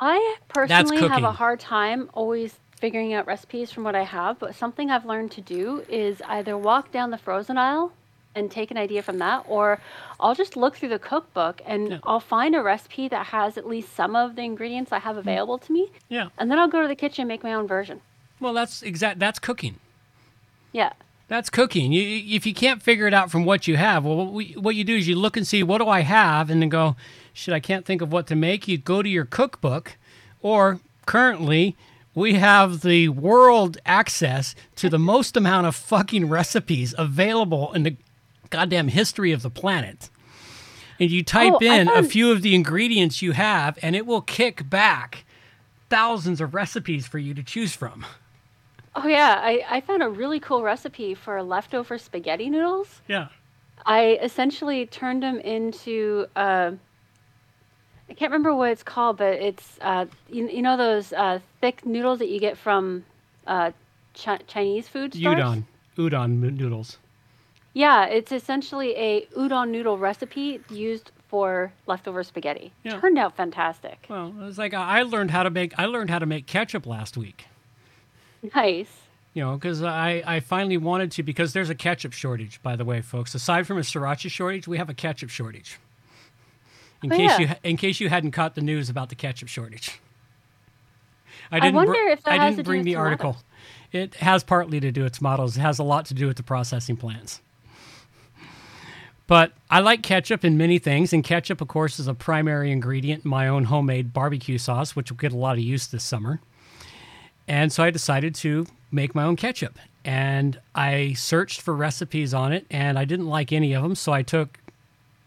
I 0.00 0.36
personally 0.48 0.96
have 1.08 1.22
a 1.22 1.32
hard 1.32 1.60
time 1.60 2.10
always 2.12 2.58
figuring 2.76 3.14
out 3.14 3.26
recipes 3.26 3.70
from 3.70 3.84
what 3.84 3.94
I 3.94 4.02
have, 4.02 4.38
but 4.40 4.56
something 4.56 4.90
I've 4.90 5.04
learned 5.06 5.30
to 5.32 5.40
do 5.40 5.84
is 5.88 6.20
either 6.26 6.58
walk 6.58 6.90
down 6.90 7.10
the 7.12 7.18
frozen 7.18 7.56
aisle 7.56 7.92
and 8.34 8.50
take 8.50 8.70
an 8.72 8.76
idea 8.78 9.02
from 9.02 9.18
that, 9.18 9.44
or 9.46 9.78
I'll 10.18 10.34
just 10.34 10.56
look 10.56 10.76
through 10.76 10.88
the 10.88 10.98
cookbook 10.98 11.60
and 11.64 11.90
Yeah. 11.90 11.98
I'll 12.04 12.18
find 12.18 12.56
a 12.56 12.62
recipe 12.62 13.06
that 13.08 13.26
has 13.26 13.56
at 13.56 13.68
least 13.68 13.94
some 13.94 14.16
of 14.16 14.34
the 14.34 14.42
ingredients 14.42 14.90
I 14.90 14.98
Mm. 14.98 15.02
have 15.02 15.16
available 15.18 15.58
to 15.58 15.72
me, 15.72 15.90
Yeah. 16.08 16.30
and 16.38 16.50
then 16.50 16.58
I'll 16.58 16.66
go 16.66 16.82
to 16.82 16.88
the 16.88 16.96
kitchen 16.96 17.22
and 17.22 17.28
make 17.28 17.44
my 17.44 17.52
own 17.52 17.68
version. 17.68 18.00
Well, 18.40 18.54
that's 18.54 18.82
exact. 18.82 19.20
That's 19.20 19.38
cooking. 19.38 19.78
Yeah. 20.72 20.94
That's 21.32 21.48
cooking. 21.48 21.92
You, 21.92 22.36
if 22.36 22.44
you 22.44 22.52
can't 22.52 22.82
figure 22.82 23.06
it 23.06 23.14
out 23.14 23.30
from 23.30 23.46
what 23.46 23.66
you 23.66 23.78
have, 23.78 24.04
well, 24.04 24.16
what, 24.16 24.32
we, 24.34 24.52
what 24.52 24.74
you 24.74 24.84
do 24.84 24.94
is 24.94 25.08
you 25.08 25.16
look 25.16 25.38
and 25.38 25.46
see 25.46 25.62
what 25.62 25.78
do 25.78 25.88
I 25.88 26.00
have, 26.00 26.50
and 26.50 26.60
then 26.60 26.68
go, 26.68 26.94
shit, 27.32 27.54
I 27.54 27.58
can't 27.58 27.86
think 27.86 28.02
of 28.02 28.12
what 28.12 28.26
to 28.26 28.36
make. 28.36 28.68
You 28.68 28.76
go 28.76 29.02
to 29.02 29.08
your 29.08 29.24
cookbook, 29.24 29.96
or 30.42 30.80
currently 31.06 31.74
we 32.14 32.34
have 32.34 32.82
the 32.82 33.08
world 33.08 33.78
access 33.86 34.54
to 34.76 34.90
the 34.90 34.98
most 34.98 35.34
amount 35.34 35.66
of 35.66 35.74
fucking 35.74 36.28
recipes 36.28 36.94
available 36.98 37.72
in 37.72 37.84
the 37.84 37.96
goddamn 38.50 38.88
history 38.88 39.32
of 39.32 39.40
the 39.40 39.48
planet. 39.48 40.10
And 41.00 41.10
you 41.10 41.22
type 41.22 41.54
Oh, 41.54 41.64
in 41.64 41.88
a 41.88 42.02
few 42.02 42.30
of 42.30 42.42
the 42.42 42.54
ingredients 42.54 43.22
you 43.22 43.32
have, 43.32 43.78
and 43.80 43.96
it 43.96 44.04
will 44.04 44.20
kick 44.20 44.68
back 44.68 45.24
thousands 45.88 46.42
of 46.42 46.52
recipes 46.52 47.06
for 47.06 47.18
you 47.18 47.32
to 47.32 47.42
choose 47.42 47.74
from. 47.74 48.04
Oh 48.94 49.06
yeah, 49.06 49.40
I, 49.42 49.64
I 49.68 49.80
found 49.80 50.02
a 50.02 50.08
really 50.08 50.38
cool 50.40 50.62
recipe 50.62 51.14
for 51.14 51.42
leftover 51.42 51.96
spaghetti 51.98 52.50
noodles. 52.50 53.00
Yeah. 53.08 53.28
I 53.86 54.18
essentially 54.22 54.86
turned 54.86 55.22
them 55.22 55.40
into. 55.40 56.26
Uh, 56.36 56.72
I 58.08 58.14
can't 58.14 58.30
remember 58.30 58.54
what 58.54 58.70
it's 58.70 58.82
called, 58.82 59.16
but 59.16 59.34
it's 59.34 59.78
uh, 59.80 60.06
you, 60.28 60.48
you 60.48 60.62
know 60.62 60.76
those 60.76 61.12
uh, 61.12 61.38
thick 61.60 61.86
noodles 61.86 62.18
that 62.18 62.28
you 62.28 62.38
get 62.38 62.58
from 62.58 63.04
uh, 63.46 63.72
Chi- 64.14 64.40
Chinese 64.46 64.88
food 64.88 65.14
stores. 65.14 65.36
Udon, 65.36 65.64
udon 65.96 66.38
noodles. 66.58 66.98
Yeah, 67.72 68.04
it's 68.04 68.30
essentially 68.30 68.94
a 68.96 69.26
udon 69.36 69.70
noodle 69.70 69.96
recipe 69.96 70.60
used 70.68 71.10
for 71.28 71.72
leftover 71.86 72.22
spaghetti. 72.22 72.72
Yeah. 72.84 73.00
Turned 73.00 73.18
out 73.18 73.34
fantastic. 73.34 74.04
Well, 74.10 74.28
it 74.28 74.44
was 74.44 74.58
like 74.58 74.74
I 74.74 75.02
learned 75.02 75.30
how 75.30 75.42
to 75.42 75.50
make 75.50 75.72
I 75.78 75.86
learned 75.86 76.10
how 76.10 76.18
to 76.18 76.26
make 76.26 76.46
ketchup 76.46 76.86
last 76.86 77.16
week. 77.16 77.46
Nice. 78.54 78.88
You 79.34 79.42
know, 79.44 79.54
because 79.54 79.82
I, 79.82 80.22
I 80.26 80.40
finally 80.40 80.76
wanted 80.76 81.10
to 81.12 81.22
because 81.22 81.52
there's 81.52 81.70
a 81.70 81.74
ketchup 81.74 82.12
shortage, 82.12 82.62
by 82.62 82.76
the 82.76 82.84
way, 82.84 83.00
folks. 83.00 83.34
Aside 83.34 83.66
from 83.66 83.78
a 83.78 83.82
sriracha 83.82 84.30
shortage, 84.30 84.68
we 84.68 84.76
have 84.78 84.90
a 84.90 84.94
ketchup 84.94 85.30
shortage. 85.30 85.78
In 87.02 87.12
Oh, 87.12 87.16
case 87.16 87.30
yeah. 87.30 87.40
you 87.40 87.48
in 87.70 87.76
case 87.76 87.98
you 88.00 88.08
hadn't 88.08 88.32
caught 88.32 88.54
the 88.54 88.60
news 88.60 88.88
about 88.90 89.08
the 89.08 89.14
ketchup 89.14 89.48
shortage. 89.48 89.98
I 91.50 91.56
I 91.56 91.60
didn't 91.60 91.74
wonder 91.76 91.92
br- 91.94 92.08
if 92.10 92.22
that 92.24 92.32
I 92.38 92.44
has 92.44 92.56
didn't 92.56 92.56
to 92.58 92.62
do 92.62 92.66
bring 92.68 92.78
with 92.80 92.84
the 92.86 92.92
tomatoes. 92.92 93.10
article. 93.10 93.36
It 93.90 94.14
has 94.16 94.44
partly 94.44 94.80
to 94.80 94.92
do 94.92 95.02
with 95.02 95.12
tomatoes. 95.14 95.56
It 95.56 95.60
has 95.60 95.78
a 95.78 95.82
lot 95.82 96.06
to 96.06 96.14
do 96.14 96.26
with 96.26 96.36
the 96.36 96.42
processing 96.42 96.96
plants. 96.96 97.40
But 99.26 99.52
I 99.70 99.80
like 99.80 100.02
ketchup 100.02 100.44
in 100.44 100.56
many 100.58 100.78
things, 100.78 101.12
and 101.12 101.24
ketchup, 101.24 101.60
of 101.60 101.68
course, 101.68 101.98
is 101.98 102.06
a 102.08 102.14
primary 102.14 102.70
ingredient 102.70 103.24
in 103.24 103.30
my 103.30 103.48
own 103.48 103.64
homemade 103.64 104.12
barbecue 104.12 104.58
sauce, 104.58 104.94
which 104.94 105.10
will 105.10 105.16
get 105.18 105.32
a 105.32 105.36
lot 105.36 105.54
of 105.54 105.60
use 105.60 105.86
this 105.86 106.04
summer. 106.04 106.40
And 107.48 107.72
so 107.72 107.82
I 107.82 107.90
decided 107.90 108.34
to 108.36 108.66
make 108.90 109.14
my 109.14 109.24
own 109.24 109.36
ketchup. 109.36 109.78
And 110.04 110.60
I 110.74 111.12
searched 111.14 111.60
for 111.60 111.74
recipes 111.74 112.34
on 112.34 112.52
it, 112.52 112.66
and 112.70 112.98
I 112.98 113.04
didn't 113.04 113.28
like 113.28 113.52
any 113.52 113.72
of 113.72 113.82
them. 113.82 113.94
So 113.94 114.12
I 114.12 114.22
took 114.22 114.58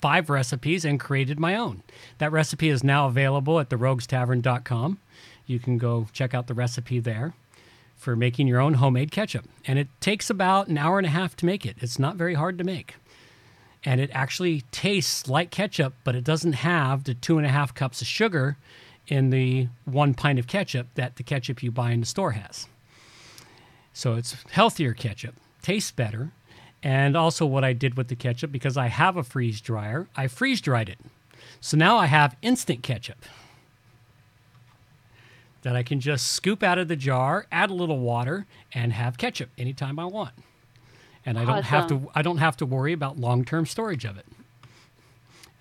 five 0.02 0.30
recipes 0.30 0.86
and 0.86 1.00
created 1.00 1.40
my 1.40 1.56
own. 1.56 1.82
That 2.18 2.32
recipe 2.32 2.70
is 2.70 2.84
now 2.84 3.08
available 3.08 3.60
at 3.60 3.70
theroguestavern.com. 3.70 5.00
You 5.46 5.60
can 5.60 5.78
go 5.78 6.08
check 6.12 6.34
out 6.34 6.48
the 6.48 6.54
recipe 6.54 7.00
there 7.00 7.34
for 7.96 8.16
making 8.16 8.48
your 8.48 8.60
own 8.60 8.76
homemade 8.76 9.12
ketchup. 9.12 9.46
And 9.66 9.80
it 9.80 9.88
takes 10.02 10.30
about 10.30 10.68
an 10.68 10.78
hour 10.78 10.98
and 10.98 11.08
a 11.08 11.12
half 11.12 11.36
to 11.38 11.46
make 11.46 11.66
it. 11.66 11.78
It's 11.80 11.98
not 11.98 12.18
very 12.18 12.34
hard 12.34 12.58
to 12.58 12.64
make. 12.64 12.96
And 13.84 14.02
it 14.02 14.10
actually 14.14 14.62
tastes 14.72 15.28
like 15.28 15.52
ketchup, 15.52 15.94
but 16.04 16.16
it 16.16 16.24
doesn't 16.24 16.54
have 16.54 17.04
the 17.04 17.14
two 17.14 17.38
and 17.38 17.46
a 17.46 17.52
half 17.52 17.74
cups 17.74 18.02
of 18.02 18.08
sugar 18.08 18.58
in 19.08 19.30
the 19.30 19.68
one 19.86 20.14
pint 20.14 20.40
of 20.40 20.48
ketchup 20.48 20.88
that 20.96 21.16
the 21.16 21.24
ketchup 21.24 21.62
you 21.62 21.72
buy 21.72 21.92
in 21.92 22.00
the 22.00 22.06
store 22.06 22.32
has. 22.32 22.68
So 23.94 24.16
it's 24.16 24.36
healthier 24.52 24.94
ketchup, 24.94 25.36
tastes 25.62 25.92
better. 25.92 26.32
And 26.84 27.16
also, 27.18 27.46
what 27.46 27.64
I 27.64 27.74
did 27.74 27.98
with 27.98 28.10
the 28.10 28.16
ketchup, 28.16 28.52
because 28.52 28.78
I 28.78 28.88
have 28.88 29.18
a 29.18 29.24
freeze 29.24 29.60
dryer, 29.62 30.08
I 30.16 30.28
freeze 30.28 30.62
dried 30.62 30.90
it. 30.90 31.00
So 31.60 31.78
now 31.78 31.98
I 31.98 32.06
have 32.06 32.36
instant 32.42 32.84
ketchup 32.84 33.26
that 35.64 35.76
I 35.76 35.82
can 35.82 36.00
just 36.00 36.28
scoop 36.28 36.62
out 36.62 36.78
of 36.78 36.88
the 36.88 36.96
jar, 36.96 37.48
add 37.52 37.72
a 37.72 37.74
little 37.74 37.98
water, 37.98 38.46
and 38.72 38.94
have 38.94 39.18
ketchup 39.18 39.50
anytime 39.58 39.98
I 39.98 40.06
want. 40.06 40.34
And 41.26 41.40
I 41.40 41.46
don't 41.46 41.64
have 41.64 41.88
to 41.88 42.08
I 42.14 42.22
don't 42.22 42.38
have 42.38 42.56
to 42.58 42.68
worry 42.68 42.94
about 42.94 43.18
long-term 43.18 43.66
storage 43.66 44.06
of 44.06 44.16
it. 44.16 44.28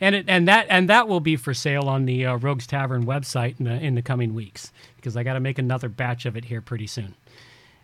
And 0.04 0.14
it 0.14 0.26
and 0.28 0.46
that 0.48 0.66
and 0.68 0.86
that 0.90 1.08
will 1.08 1.20
be 1.20 1.34
for 1.36 1.54
sale 1.54 1.88
on 1.88 2.04
the 2.04 2.26
uh, 2.26 2.36
Rogues 2.36 2.66
Tavern 2.66 3.06
website 3.06 3.58
in 3.58 3.64
the 3.64 3.72
in 3.72 3.94
the 3.94 4.02
coming 4.02 4.34
weeks 4.34 4.70
because 4.96 5.16
I 5.16 5.22
got 5.22 5.32
to 5.32 5.40
make 5.40 5.58
another 5.58 5.88
batch 5.88 6.26
of 6.26 6.36
it 6.36 6.44
here 6.44 6.60
pretty 6.60 6.86
soon. 6.86 7.14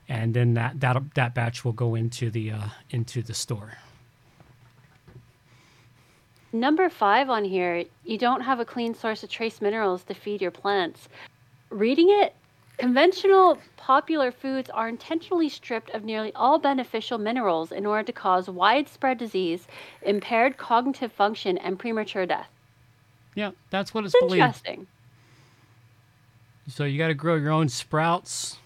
And 0.07 0.35
then 0.35 0.53
that 0.53 0.81
that 0.81 1.03
that 1.15 1.35
batch 1.35 1.65
will 1.65 1.73
go 1.73 1.95
into 1.95 2.31
the 2.31 2.51
uh, 2.51 2.69
into 2.91 3.23
the 3.23 3.33
store. 3.33 3.79
Number 6.53 6.91
five 6.91 7.31
on 7.31 7.43
here, 7.43 7.87
you 8.05 8.19
don't 8.19 8.43
have 8.43 8.61
a 8.61 8.67
clean 8.67 8.95
source 8.95 9.23
of 9.23 9.31
trace 9.31 9.63
minerals 9.63 10.05
to 10.05 10.13
feed 10.13 10.43
your 10.43 10.51
plants. 10.51 11.09
Reading 11.71 12.09
it, 12.11 12.35
conventional 12.81 13.59
popular 13.77 14.33
foods 14.33 14.71
are 14.71 14.89
intentionally 14.89 15.49
stripped 15.49 15.91
of 15.91 16.03
nearly 16.05 16.33
all 16.35 16.59
beneficial 16.59 17.19
minerals 17.19 17.71
in 17.73 17.85
order 17.87 18.03
to 18.05 18.13
cause 18.13 18.49
widespread 18.49 19.19
disease, 19.19 19.69
impaired 20.03 20.57
cognitive 20.57 21.13
function, 21.13 21.59
and 21.59 21.79
premature 21.79 22.25
death. 22.27 22.49
Yeah, 23.35 23.51
that's 23.71 23.93
what 23.93 24.05
it's 24.05 24.15
It's 24.15 24.23
believed. 24.25 24.43
interesting. 24.43 24.87
So 26.69 26.85
you 26.85 26.99
got 26.99 27.09
to 27.09 27.15
grow 27.15 27.35
your 27.35 27.51
own 27.51 27.69
sprouts. 27.69 28.59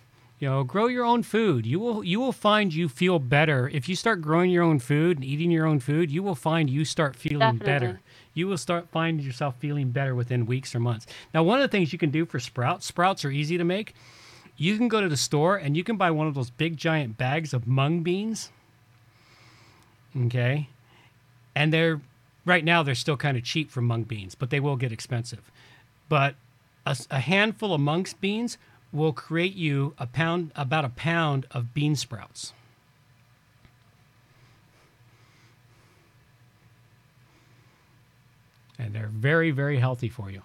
You 0.45 0.51
know, 0.51 0.63
grow 0.63 0.89
your 0.89 1.07
own 1.07 1.23
food. 1.23 1.65
You 1.65 1.81
will 1.81 2.05
you 2.05 2.21
will 2.21 2.31
find 2.31 2.75
you 2.75 2.87
feel 2.87 3.19
better 3.19 3.71
if 3.73 3.89
you 3.89 3.97
start 3.97 4.21
growing 4.21 4.51
your 4.51 4.63
own 4.63 4.79
food 4.79 5.17
and 5.17 5.25
eating 5.25 5.51
your 5.51 5.65
own 5.65 5.81
food. 5.81 6.11
You 6.11 6.23
will 6.23 6.35
find 6.35 6.69
you 6.69 6.85
start 6.85 7.17
feeling 7.17 7.57
better. 7.57 8.03
You 8.35 8.47
will 8.47 8.59
start 8.59 8.89
finding 8.93 9.25
yourself 9.25 9.55
feeling 9.59 9.89
better 9.89 10.15
within 10.15 10.45
weeks 10.45 10.75
or 10.75 10.81
months. 10.81 11.07
Now, 11.33 11.45
one 11.45 11.63
of 11.63 11.63
the 11.63 11.75
things 11.75 11.95
you 11.95 11.99
can 11.99 12.11
do 12.11 12.27
for 12.27 12.39
sprouts, 12.39 12.85
sprouts 12.85 13.25
are 13.25 13.31
easy 13.31 13.57
to 13.57 13.65
make. 13.65 13.95
You 14.59 14.77
can 14.77 14.89
go 14.89 15.01
to 15.01 15.09
the 15.09 15.17
store 15.17 15.57
and 15.57 15.79
you 15.79 15.83
can 15.83 15.97
buy 15.97 16.11
one 16.11 16.27
of 16.27 16.35
those 16.35 16.51
big 16.51 16.77
giant 16.77 17.17
bags 17.17 17.55
of 17.55 17.67
mung 17.67 18.03
beans. 18.03 18.53
Okay. 20.27 20.69
And 21.55 21.73
they're 21.73 22.03
right 22.45 22.67
now 22.67 22.83
they're 22.83 22.95
still 22.95 23.17
kind 23.17 23.39
of 23.39 23.45
cheap 23.45 23.71
for 23.71 23.81
mung 23.81 24.03
beans, 24.03 24.35
but 24.35 24.51
they 24.51 24.61
will 24.61 24.77
get 24.77 24.93
expensive. 24.93 25.51
But 26.11 26.35
a 26.87 27.21
handful 27.21 27.73
of 27.73 27.81
mung 27.81 28.07
beans 28.21 28.59
will 28.95 29.13
create 29.13 29.55
you 29.55 29.93
a 29.99 30.07
pound 30.07 30.53
about 30.55 30.85
a 30.85 30.89
pound 30.89 31.47
of 31.51 31.75
bean 31.75 31.97
sprouts. 31.97 32.53
And 38.79 38.95
they're 38.95 39.09
very, 39.09 39.51
very 39.51 39.79
healthy 39.79 40.09
for 40.09 40.31
you. 40.31 40.43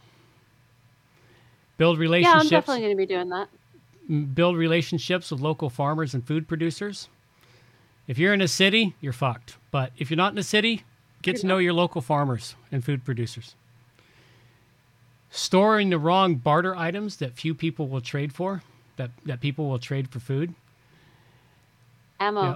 Build 1.78 1.98
relationships. 1.98 2.34
Yeah, 2.36 2.40
I'm 2.42 2.62
definitely 2.62 2.82
going 2.82 2.94
to 2.94 2.98
be 2.98 3.06
doing 3.06 3.30
that. 3.30 4.36
build 4.36 4.58
relationships 4.58 5.32
with 5.32 5.40
local 5.40 5.70
farmers 5.70 6.14
and 6.14 6.26
food 6.26 6.48
producers. 6.48 7.08
If 8.08 8.18
you're 8.18 8.34
in 8.34 8.42
a 8.42 8.48
city, 8.48 8.96
you're 9.00 9.14
fucked. 9.14 9.58
But 9.72 9.92
if 9.98 10.10
you're 10.10 10.18
not 10.18 10.34
in 10.34 10.38
a 10.40 10.44
city, 10.44 10.84
get 11.22 11.38
to 11.38 11.48
know 11.48 11.60
your 11.60 11.74
local 11.74 12.02
farmers 12.02 12.56
and 12.72 12.84
food 12.84 13.06
producers. 13.06 13.56
Storing 15.32 15.90
the 15.90 16.00
wrong 16.00 16.36
barter 16.36 16.76
items 16.76 17.18
that 17.18 17.34
few 17.34 17.54
people 17.54 17.88
will 17.88 18.02
trade 18.02 18.34
for, 18.34 18.64
that, 18.98 19.12
that 19.26 19.42
people 19.42 19.70
will 19.70 19.80
trade 19.80 20.10
for 20.10 20.20
food. 20.20 20.54
Ammo. 22.20 22.42
Yeah. 22.44 22.56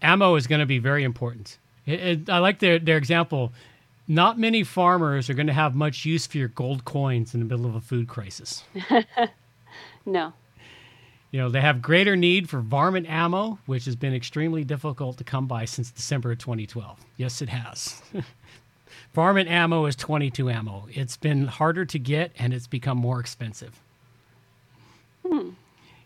Ammo 0.00 0.36
is 0.36 0.46
going 0.46 0.60
to 0.60 0.66
be 0.66 0.78
very 0.78 1.04
important. 1.04 1.58
It, 1.86 2.00
it, 2.00 2.30
I 2.30 2.38
like 2.38 2.60
their, 2.60 2.78
their 2.78 2.96
example. 2.96 3.52
Not 4.06 4.38
many 4.38 4.62
farmers 4.62 5.28
are 5.28 5.34
going 5.34 5.48
to 5.48 5.52
have 5.52 5.74
much 5.74 6.04
use 6.04 6.26
for 6.26 6.38
your 6.38 6.48
gold 6.48 6.84
coins 6.84 7.34
in 7.34 7.40
the 7.40 7.46
middle 7.46 7.66
of 7.66 7.74
a 7.74 7.80
food 7.80 8.08
crisis. 8.08 8.64
No. 10.08 10.32
You 11.30 11.40
know, 11.40 11.50
they 11.50 11.60
have 11.60 11.82
greater 11.82 12.16
need 12.16 12.48
for 12.48 12.60
varmint 12.60 13.06
ammo, 13.08 13.58
which 13.66 13.84
has 13.84 13.94
been 13.94 14.14
extremely 14.14 14.64
difficult 14.64 15.18
to 15.18 15.24
come 15.24 15.46
by 15.46 15.66
since 15.66 15.90
December 15.90 16.32
of 16.32 16.38
2012. 16.38 16.98
Yes, 17.18 17.42
it 17.42 17.50
has. 17.50 18.00
varmint 19.14 19.48
ammo 19.48 19.86
is 19.86 19.96
22 19.96 20.50
ammo. 20.50 20.86
It's 20.90 21.16
been 21.16 21.46
harder 21.46 21.84
to 21.84 21.98
get 21.98 22.32
and 22.38 22.52
it's 22.52 22.66
become 22.66 22.98
more 22.98 23.20
expensive. 23.20 23.80
Hmm. 25.26 25.50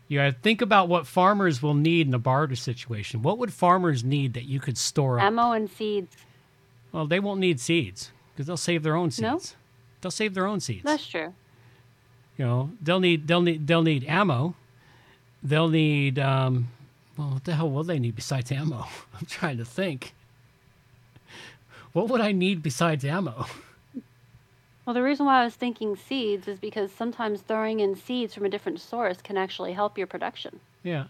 You 0.08 0.18
got 0.18 0.24
to 0.26 0.32
think 0.32 0.60
about 0.60 0.88
what 0.88 1.06
farmers 1.06 1.62
will 1.62 1.74
need 1.74 2.06
in 2.06 2.12
a 2.12 2.18
barter 2.18 2.56
situation. 2.56 3.22
What 3.22 3.38
would 3.38 3.52
farmers 3.52 4.04
need 4.04 4.34
that 4.34 4.44
you 4.44 4.60
could 4.60 4.76
store 4.76 5.18
up? 5.18 5.24
Ammo 5.24 5.52
and 5.52 5.70
seeds. 5.70 6.16
Well, 6.92 7.06
they 7.06 7.18
won't 7.20 7.40
need 7.40 7.60
seeds 7.60 8.10
because 8.34 8.46
they'll 8.46 8.56
save 8.58 8.82
their 8.82 8.94
own 8.94 9.10
seeds. 9.10 9.22
No? 9.22 9.40
They'll 10.02 10.10
save 10.10 10.34
their 10.34 10.46
own 10.46 10.60
seeds. 10.60 10.82
That's 10.84 11.06
true. 11.06 11.32
You 12.36 12.44
know, 12.44 12.70
they'll 12.82 13.00
need 13.00 13.26
they'll 13.26 13.40
need 13.40 13.66
they'll 13.66 13.82
need 13.82 14.04
ammo. 14.04 14.54
They'll 15.42 15.68
need 15.68 16.18
um 16.18 16.68
well 17.16 17.30
what 17.30 17.44
the 17.44 17.54
hell 17.54 17.70
will 17.70 17.84
they 17.84 17.98
need 17.98 18.14
besides 18.16 18.52
ammo? 18.52 18.86
I'm 19.18 19.26
trying 19.26 19.58
to 19.58 19.64
think. 19.64 20.12
What 21.92 22.08
would 22.08 22.20
I 22.20 22.32
need 22.32 22.62
besides 22.62 23.04
ammo? 23.04 23.46
Well, 24.84 24.94
the 24.94 25.02
reason 25.02 25.26
why 25.26 25.42
I 25.42 25.44
was 25.44 25.54
thinking 25.54 25.94
seeds 25.94 26.48
is 26.48 26.58
because 26.58 26.90
sometimes 26.90 27.42
throwing 27.42 27.78
in 27.80 27.94
seeds 27.94 28.34
from 28.34 28.44
a 28.44 28.48
different 28.48 28.80
source 28.80 29.22
can 29.22 29.36
actually 29.36 29.74
help 29.74 29.96
your 29.96 30.08
production. 30.08 30.58
Yeah. 30.82 31.04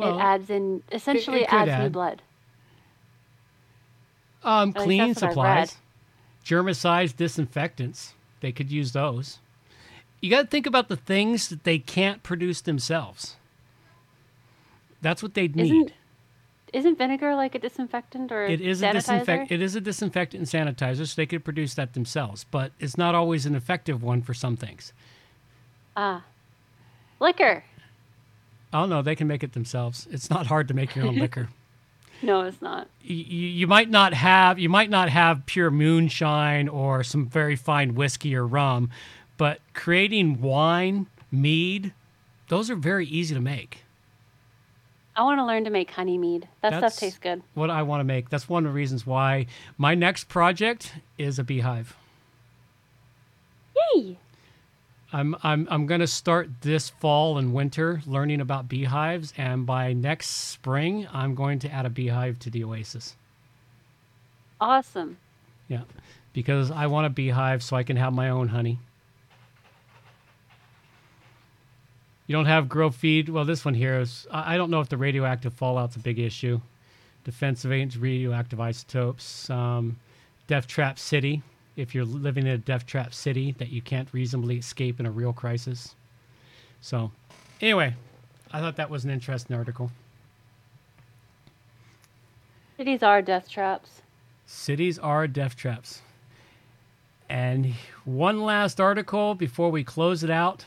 it 0.00 0.04
adds 0.04 0.50
in, 0.50 0.82
essentially, 0.90 1.42
it 1.42 1.48
could 1.48 1.68
adds 1.68 1.84
new 1.84 1.90
blood. 1.90 2.22
um 4.42 4.70
At 4.70 4.82
cleaning 4.82 5.14
that's 5.14 5.22
what 5.22 5.46
I 5.46 5.64
supplies, 5.64 5.76
germicides, 6.44 7.16
disinfectants. 7.16 8.14
They 8.40 8.52
could 8.52 8.70
use 8.70 8.92
those. 8.92 9.38
You 10.20 10.30
got 10.30 10.42
to 10.42 10.48
think 10.48 10.66
about 10.66 10.88
the 10.88 10.96
things 10.96 11.48
that 11.48 11.64
they 11.64 11.78
can't 11.78 12.22
produce 12.22 12.60
themselves. 12.60 13.36
That's 15.02 15.22
what 15.22 15.34
they'd 15.34 15.54
need. 15.54 15.94
Isn't 16.76 16.98
vinegar 16.98 17.34
like 17.34 17.54
a 17.54 17.58
disinfectant 17.58 18.30
or 18.30 18.44
It 18.44 18.60
is 18.60 18.82
a 18.82 18.86
sanitizer? 18.88 18.92
disinfect. 18.92 19.52
It 19.52 19.62
is 19.62 19.74
a 19.76 19.80
disinfectant 19.80 20.40
and 20.54 20.76
sanitizer, 20.76 21.06
so 21.06 21.14
they 21.16 21.24
could 21.24 21.42
produce 21.42 21.72
that 21.74 21.94
themselves. 21.94 22.44
But 22.50 22.72
it's 22.78 22.98
not 22.98 23.14
always 23.14 23.46
an 23.46 23.54
effective 23.54 24.02
one 24.02 24.20
for 24.20 24.34
some 24.34 24.56
things. 24.56 24.92
ah, 25.96 26.22
liquor. 27.18 27.64
Oh 28.74 28.84
no, 28.84 29.00
they 29.00 29.14
can 29.16 29.26
make 29.26 29.42
it 29.42 29.54
themselves. 29.54 30.06
It's 30.10 30.28
not 30.28 30.46
hard 30.48 30.68
to 30.68 30.74
make 30.74 30.94
your 30.94 31.06
own 31.06 31.16
liquor. 31.24 31.48
No, 32.20 32.42
it's 32.42 32.60
not. 32.60 32.88
you, 33.02 33.16
you 33.16 33.66
might 33.66 33.88
not 33.88 34.12
have 34.12 34.58
you 34.58 34.68
might 34.68 34.90
not 34.90 35.08
have 35.08 35.46
pure 35.46 35.70
moonshine 35.70 36.68
or 36.68 37.02
some 37.02 37.26
very 37.26 37.56
fine 37.56 37.94
whiskey 37.94 38.34
or 38.36 38.46
rum, 38.46 38.90
but 39.38 39.60
creating 39.72 40.42
wine, 40.42 41.06
mead, 41.32 41.94
those 42.48 42.68
are 42.70 42.76
very 42.76 43.06
easy 43.06 43.34
to 43.34 43.40
make. 43.40 43.84
I 45.16 45.22
want 45.22 45.38
to 45.38 45.46
learn 45.46 45.64
to 45.64 45.70
make 45.70 45.90
honey 45.90 46.18
mead. 46.18 46.46
That 46.60 46.70
That's 46.70 46.94
stuff 46.94 47.00
tastes 47.00 47.18
good. 47.18 47.42
What 47.54 47.70
I 47.70 47.82
want 47.82 48.00
to 48.00 48.04
make. 48.04 48.28
That's 48.28 48.48
one 48.48 48.66
of 48.66 48.72
the 48.72 48.76
reasons 48.76 49.06
why 49.06 49.46
my 49.78 49.94
next 49.94 50.28
project 50.28 50.92
is 51.16 51.38
a 51.38 51.44
beehive. 51.44 51.96
Yay! 53.94 54.18
I'm 55.12 55.34
I'm 55.42 55.66
I'm 55.70 55.86
going 55.86 56.00
to 56.00 56.06
start 56.06 56.50
this 56.60 56.90
fall 56.90 57.38
and 57.38 57.54
winter 57.54 58.02
learning 58.06 58.40
about 58.40 58.68
beehives 58.68 59.32
and 59.36 59.64
by 59.64 59.94
next 59.94 60.28
spring 60.28 61.08
I'm 61.12 61.34
going 61.34 61.60
to 61.60 61.70
add 61.70 61.86
a 61.86 61.90
beehive 61.90 62.38
to 62.40 62.50
the 62.50 62.64
oasis. 62.64 63.16
Awesome. 64.60 65.16
Yeah. 65.68 65.82
Because 66.32 66.70
I 66.70 66.86
want 66.86 67.06
a 67.06 67.10
beehive 67.10 67.62
so 67.62 67.76
I 67.76 67.82
can 67.82 67.96
have 67.96 68.12
my 68.12 68.28
own 68.28 68.48
honey. 68.48 68.78
You 72.26 72.34
don't 72.34 72.46
have 72.46 72.68
grow 72.68 72.90
feed. 72.90 73.28
Well, 73.28 73.44
this 73.44 73.64
one 73.64 73.74
here 73.74 74.00
is. 74.00 74.26
I 74.30 74.56
don't 74.56 74.70
know 74.70 74.80
if 74.80 74.88
the 74.88 74.96
radioactive 74.96 75.54
fallout's 75.54 75.96
a 75.96 76.00
big 76.00 76.18
issue. 76.18 76.60
Defensive 77.24 77.72
agents, 77.72 77.96
radioactive 77.96 78.60
isotopes, 78.60 79.48
um, 79.50 79.96
death 80.46 80.66
trap 80.66 80.98
city. 80.98 81.42
If 81.76 81.94
you're 81.94 82.04
living 82.04 82.46
in 82.46 82.52
a 82.52 82.58
death 82.58 82.86
trap 82.86 83.12
city 83.12 83.54
that 83.58 83.68
you 83.68 83.82
can't 83.82 84.08
reasonably 84.12 84.56
escape 84.56 84.98
in 84.98 85.06
a 85.06 85.10
real 85.10 85.32
crisis. 85.32 85.94
So, 86.80 87.10
anyway, 87.60 87.94
I 88.52 88.60
thought 88.60 88.76
that 88.76 88.90
was 88.90 89.04
an 89.04 89.10
interesting 89.10 89.54
article. 89.56 89.90
Cities 92.76 93.02
are 93.02 93.22
death 93.22 93.48
traps. 93.48 94.02
Cities 94.46 94.98
are 94.98 95.26
death 95.26 95.56
traps. 95.56 96.02
And 97.28 97.74
one 98.04 98.42
last 98.42 98.80
article 98.80 99.34
before 99.34 99.70
we 99.70 99.82
close 99.82 100.22
it 100.22 100.30
out, 100.30 100.64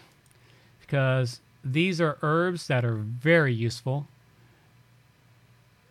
because 0.82 1.40
these 1.74 2.02
are 2.02 2.18
herbs 2.22 2.68
that 2.68 2.84
are 2.84 2.96
very 2.96 3.54
useful 3.54 4.08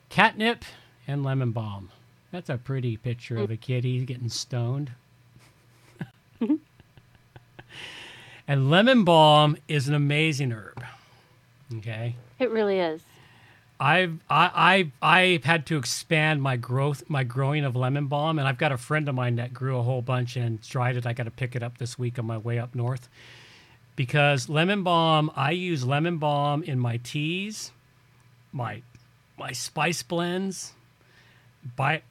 catnip 0.08 0.64
and 1.06 1.22
lemon 1.22 1.52
balm. 1.52 1.90
That's 2.32 2.50
a 2.50 2.58
pretty 2.58 2.96
picture 2.96 3.38
of 3.38 3.50
a 3.50 3.56
kitty 3.56 4.04
getting 4.04 4.28
stoned. 4.28 4.90
and 8.48 8.70
lemon 8.70 9.04
balm 9.04 9.56
is 9.66 9.88
an 9.88 9.94
amazing 9.94 10.52
herb. 10.52 10.84
Okay. 11.76 12.16
It 12.38 12.50
really 12.50 12.78
is. 12.78 13.02
I've 13.80 14.18
I 14.28 14.90
I 15.00 15.20
I've 15.20 15.44
had 15.44 15.64
to 15.66 15.78
expand 15.78 16.42
my 16.42 16.56
growth 16.56 17.04
my 17.08 17.22
growing 17.22 17.64
of 17.64 17.76
lemon 17.76 18.08
balm, 18.08 18.38
and 18.38 18.48
I've 18.48 18.58
got 18.58 18.72
a 18.72 18.76
friend 18.76 19.08
of 19.08 19.14
mine 19.14 19.36
that 19.36 19.54
grew 19.54 19.78
a 19.78 19.82
whole 19.82 20.02
bunch 20.02 20.36
and 20.36 20.60
tried 20.62 20.96
it. 20.96 21.06
I 21.06 21.12
got 21.12 21.24
to 21.24 21.30
pick 21.30 21.54
it 21.54 21.62
up 21.62 21.78
this 21.78 21.98
week 21.98 22.18
on 22.18 22.26
my 22.26 22.38
way 22.38 22.58
up 22.58 22.74
north 22.74 23.08
because 23.98 24.48
lemon 24.48 24.84
balm. 24.84 25.28
I 25.34 25.50
use 25.50 25.84
lemon 25.84 26.18
balm 26.18 26.62
in 26.62 26.78
my 26.78 26.98
teas, 26.98 27.72
my 28.52 28.82
my 29.36 29.50
spice 29.50 30.04
blends, 30.04 30.72
by 31.74 32.02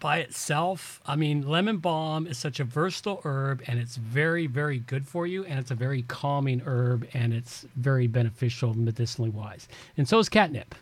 by 0.00 0.20
itself. 0.20 1.02
I 1.04 1.16
mean, 1.16 1.46
lemon 1.46 1.76
balm 1.76 2.26
is 2.26 2.38
such 2.38 2.60
a 2.60 2.64
versatile 2.64 3.20
herb, 3.24 3.62
and 3.66 3.78
it's 3.78 3.96
very 3.96 4.46
very 4.46 4.78
good 4.78 5.06
for 5.06 5.26
you, 5.26 5.44
and 5.44 5.60
it's 5.60 5.70
a 5.70 5.74
very 5.74 6.00
calming 6.02 6.62
herb, 6.64 7.06
and 7.12 7.34
it's 7.34 7.66
very 7.76 8.06
beneficial 8.06 8.72
medicinally 8.72 9.30
wise. 9.30 9.68
And 9.98 10.08
so 10.08 10.18
is 10.18 10.30
catnip 10.30 10.74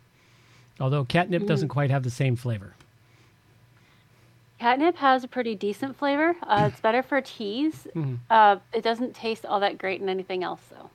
although 0.81 1.05
catnip 1.05 1.47
doesn't 1.47 1.69
mm. 1.69 1.73
quite 1.73 1.91
have 1.91 2.03
the 2.03 2.11
same 2.11 2.37
flavor. 2.37 2.75
Catnip 4.63 4.95
has 4.99 5.25
a 5.25 5.29
pretty 5.29 5.57
decent 5.57 5.97
flavor. 5.97 6.37
Uh, 6.45 6.71
it's 6.71 6.81
better 6.81 7.03
for 7.03 7.21
teas. 7.21 7.87
Mm-hmm. 7.97 8.15
Uh, 8.31 8.57
it 8.73 8.83
doesn't 8.83 9.15
taste 9.15 9.45
all 9.45 9.61
that 9.61 9.77
great 9.77 10.01
in 10.01 10.09
anything 10.09 10.43
else, 10.43 10.61
though. 10.71 10.89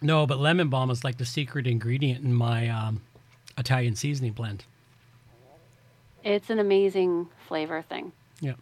No, 0.00 0.26
but 0.26 0.38
lemon 0.40 0.68
balm 0.68 0.90
is 0.90 1.04
like 1.04 1.18
the 1.18 1.24
secret 1.24 1.66
ingredient 1.66 2.24
in 2.24 2.34
my 2.34 2.68
um, 2.68 3.02
Italian 3.56 3.94
seasoning 3.94 4.32
blend. 4.32 4.64
It's 6.24 6.50
an 6.50 6.58
amazing 6.58 7.28
flavor 7.46 7.82
thing. 7.82 8.12
Yeah. 8.40 8.54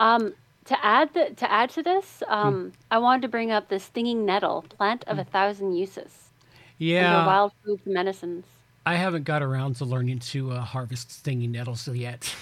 Um, 0.00 0.34
to 0.64 0.84
add 0.84 1.14
the, 1.14 1.30
to 1.36 1.50
add 1.50 1.70
to 1.70 1.82
this, 1.82 2.22
um, 2.26 2.72
I 2.90 2.98
wanted 2.98 3.22
to 3.22 3.28
bring 3.28 3.52
up 3.52 3.68
the 3.68 3.78
stinging 3.78 4.24
nettle, 4.24 4.64
plant 4.76 5.04
of 5.06 5.18
a 5.18 5.24
thousand 5.24 5.74
uses. 5.74 6.30
Yeah. 6.78 7.26
wild 7.26 7.52
food 7.64 7.80
medicines. 7.86 8.44
I 8.88 8.94
haven't 8.94 9.24
got 9.24 9.42
around 9.42 9.76
to 9.76 9.84
learning 9.84 10.20
to 10.20 10.52
uh, 10.52 10.60
harvest 10.60 11.10
stinging 11.10 11.52
nettles 11.52 11.86
yet. 11.88 12.34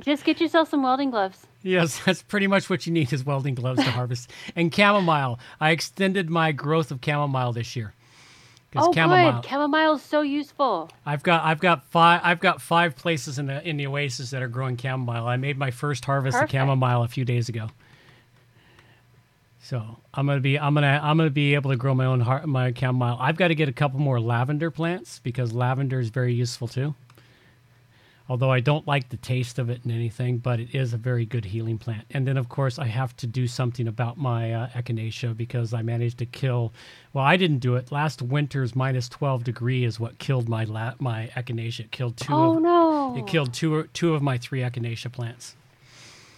Just 0.00 0.24
get 0.24 0.40
yourself 0.40 0.70
some 0.70 0.82
welding 0.82 1.10
gloves. 1.10 1.46
yes, 1.62 2.00
that's 2.06 2.22
pretty 2.22 2.46
much 2.46 2.70
what 2.70 2.86
you 2.86 2.92
need 2.92 3.12
is 3.12 3.26
welding 3.26 3.54
gloves 3.56 3.84
to 3.84 3.90
harvest. 3.90 4.30
And 4.56 4.74
chamomile. 4.74 5.38
I 5.60 5.72
extended 5.72 6.30
my 6.30 6.52
growth 6.52 6.90
of 6.90 7.00
chamomile 7.04 7.52
this 7.52 7.76
year. 7.76 7.92
Oh, 8.74 8.90
chamomile, 8.94 9.42
good. 9.42 9.50
Chamomile 9.50 9.96
is 9.96 10.02
so 10.02 10.22
useful. 10.22 10.90
I've 11.04 11.22
got 11.22 11.44
I've 11.44 11.60
got 11.60 11.84
five 11.88 12.22
I've 12.24 12.40
got 12.40 12.62
five 12.62 12.96
places 12.96 13.38
in 13.38 13.46
the 13.46 13.68
in 13.68 13.76
the 13.76 13.86
oasis 13.86 14.30
that 14.30 14.42
are 14.42 14.48
growing 14.48 14.78
chamomile. 14.78 15.26
I 15.26 15.36
made 15.36 15.58
my 15.58 15.72
first 15.72 16.06
harvest 16.06 16.36
Perfect. 16.36 16.54
of 16.54 16.58
chamomile 16.58 17.02
a 17.02 17.08
few 17.08 17.26
days 17.26 17.50
ago. 17.50 17.68
So 19.64 19.96
I'm 20.12 20.26
gonna 20.26 20.40
be 20.40 20.58
I'm 20.58 20.74
gonna 20.74 21.00
I'm 21.02 21.16
gonna 21.16 21.30
be 21.30 21.54
able 21.54 21.70
to 21.70 21.76
grow 21.76 21.94
my 21.94 22.04
own 22.04 22.20
heart, 22.20 22.46
my 22.46 22.70
chamomile. 22.78 23.16
I've 23.18 23.38
got 23.38 23.48
to 23.48 23.54
get 23.54 23.66
a 23.66 23.72
couple 23.72 23.98
more 23.98 24.20
lavender 24.20 24.70
plants 24.70 25.20
because 25.20 25.54
lavender 25.54 25.98
is 25.98 26.10
very 26.10 26.34
useful 26.34 26.68
too. 26.68 26.94
Although 28.28 28.50
I 28.50 28.60
don't 28.60 28.86
like 28.86 29.08
the 29.08 29.16
taste 29.16 29.58
of 29.58 29.70
it 29.70 29.82
and 29.82 29.90
anything, 29.90 30.36
but 30.36 30.60
it 30.60 30.74
is 30.74 30.92
a 30.92 30.98
very 30.98 31.24
good 31.24 31.46
healing 31.46 31.78
plant. 31.78 32.04
And 32.10 32.26
then 32.26 32.36
of 32.36 32.50
course 32.50 32.78
I 32.78 32.84
have 32.88 33.16
to 33.16 33.26
do 33.26 33.46
something 33.46 33.88
about 33.88 34.18
my 34.18 34.52
uh, 34.52 34.68
echinacea 34.74 35.34
because 35.34 35.72
I 35.72 35.80
managed 35.80 36.18
to 36.18 36.26
kill. 36.26 36.74
Well, 37.14 37.24
I 37.24 37.38
didn't 37.38 37.60
do 37.60 37.76
it. 37.76 37.90
Last 37.90 38.20
winter's 38.20 38.76
minus 38.76 39.08
12 39.08 39.44
degree 39.44 39.84
is 39.84 39.98
what 39.98 40.18
killed 40.18 40.46
my 40.46 40.64
la- 40.64 40.94
my 40.98 41.30
echinacea. 41.34 41.86
It 41.86 41.90
killed 41.90 42.18
two. 42.18 42.34
Oh 42.34 42.56
of, 42.56 42.62
no. 42.62 43.16
It 43.16 43.26
killed 43.26 43.54
two 43.54 43.84
two 43.94 44.14
of 44.14 44.20
my 44.20 44.36
three 44.36 44.60
echinacea 44.60 45.10
plants. 45.10 45.56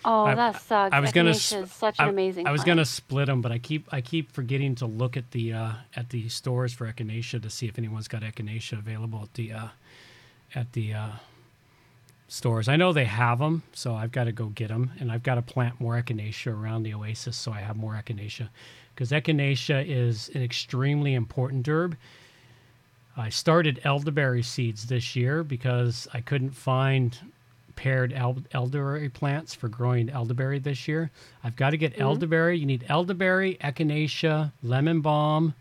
Oh, 0.07 0.25
I- 0.25 0.35
that 0.37 0.63
sucks. 0.63 0.95
I 0.95 1.01
was 1.01 1.15
s- 1.17 1.53
is 1.53 1.73
such 1.73 1.99
an 1.99 2.07
I, 2.07 2.09
amazing. 2.09 2.47
I 2.47 2.53
was 2.53 2.63
gonna 2.65 2.85
split 2.85 3.27
them, 3.27 3.43
but 3.43 3.51
I 3.53 3.59
keep 3.59 3.93
I 3.93 4.01
keep 4.01 4.31
forgetting 4.33 4.75
to 4.77 4.87
look 4.87 5.17
at 5.17 5.33
the 5.33 5.53
uh, 5.53 5.73
at 5.97 6.11
the 6.11 6.29
stores 6.29 6.73
for 6.73 6.91
echinacea 6.91 7.43
to 7.43 7.51
see 7.51 7.67
if 7.67 7.77
anyone's 7.77 8.09
got 8.09 8.23
echinacea 8.23 8.79
available 8.79 9.21
at 9.23 9.35
the 9.35 9.53
uh, 9.53 9.69
at 10.55 10.73
the 10.75 10.95
uh, 10.95 11.09
stores. 12.29 12.69
I 12.69 12.77
know 12.77 12.93
they 12.93 13.05
have 13.05 13.41
them, 13.41 13.65
so 13.73 13.95
I've 13.95 14.13
got 14.13 14.25
to 14.25 14.33
go 14.33 14.47
get 14.47 14.69
them, 14.69 14.93
and 15.01 15.11
I've 15.11 15.23
got 15.25 15.35
to 15.37 15.43
plant 15.43 15.81
more 15.81 16.01
echinacea 16.01 16.53
around 16.53 16.85
the 16.85 16.95
oasis 16.95 17.37
so 17.37 17.53
I 17.53 17.61
have 17.61 17.77
more 17.77 17.95
echinacea, 17.95 18.49
because 18.95 19.11
echinacea 19.11 19.85
is 19.87 20.31
an 20.35 20.43
extremely 20.43 21.15
important 21.15 21.67
herb. 21.69 21.97
I 23.17 23.31
started 23.31 23.81
elderberry 23.83 24.43
seeds 24.43 24.87
this 24.87 25.17
year 25.17 25.43
because 25.43 26.07
I 26.13 26.21
couldn't 26.21 26.51
find 26.51 27.19
paired 27.77 28.13
el- 28.13 28.43
elderberry 28.53 29.09
plants 29.09 29.55
for 29.55 29.69
growing 29.69 30.09
elderberry 30.09 30.59
this 30.59 30.89
year. 30.89 31.11
I've 31.45 31.57
got 31.57 31.71
to 31.71 31.77
get 31.77 32.01
elderberry. 32.01 32.59
You 32.59 32.67
need 32.67 32.85
elderberry, 32.89 33.57
echinacea, 33.61 34.53
lemon 34.63 35.01
balm, 35.03 35.55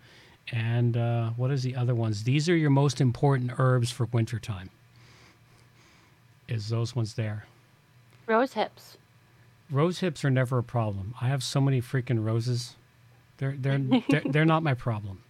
and 0.52 0.98
uh, 0.98 1.30
what 1.32 1.52
is 1.52 1.64
the 1.64 1.76
other 1.76 1.94
ones? 1.94 2.24
These 2.24 2.50
are 2.50 2.56
your 2.56 2.70
most 2.70 3.02
important 3.02 3.52
herbs 3.58 3.92
for 3.92 4.06
wintertime. 4.06 4.70
Is 6.48 6.70
those 6.70 6.96
ones 6.96 7.14
there? 7.16 7.46
rose 8.28 8.54
hips. 8.54 8.98
Rose 9.70 10.00
hips 10.00 10.24
are 10.26 10.30
never 10.30 10.58
a 10.58 10.64
problem. 10.64 11.14
I 11.22 11.28
have 11.28 11.44
so 11.44 11.60
many 11.62 11.82
freaking 11.82 12.24
roses. 12.24 12.76
They're 13.38 13.56
they're 13.58 13.80
they're, 14.10 14.24
they're 14.26 14.46
not 14.46 14.64
my 14.64 14.74
problem. 14.74 15.22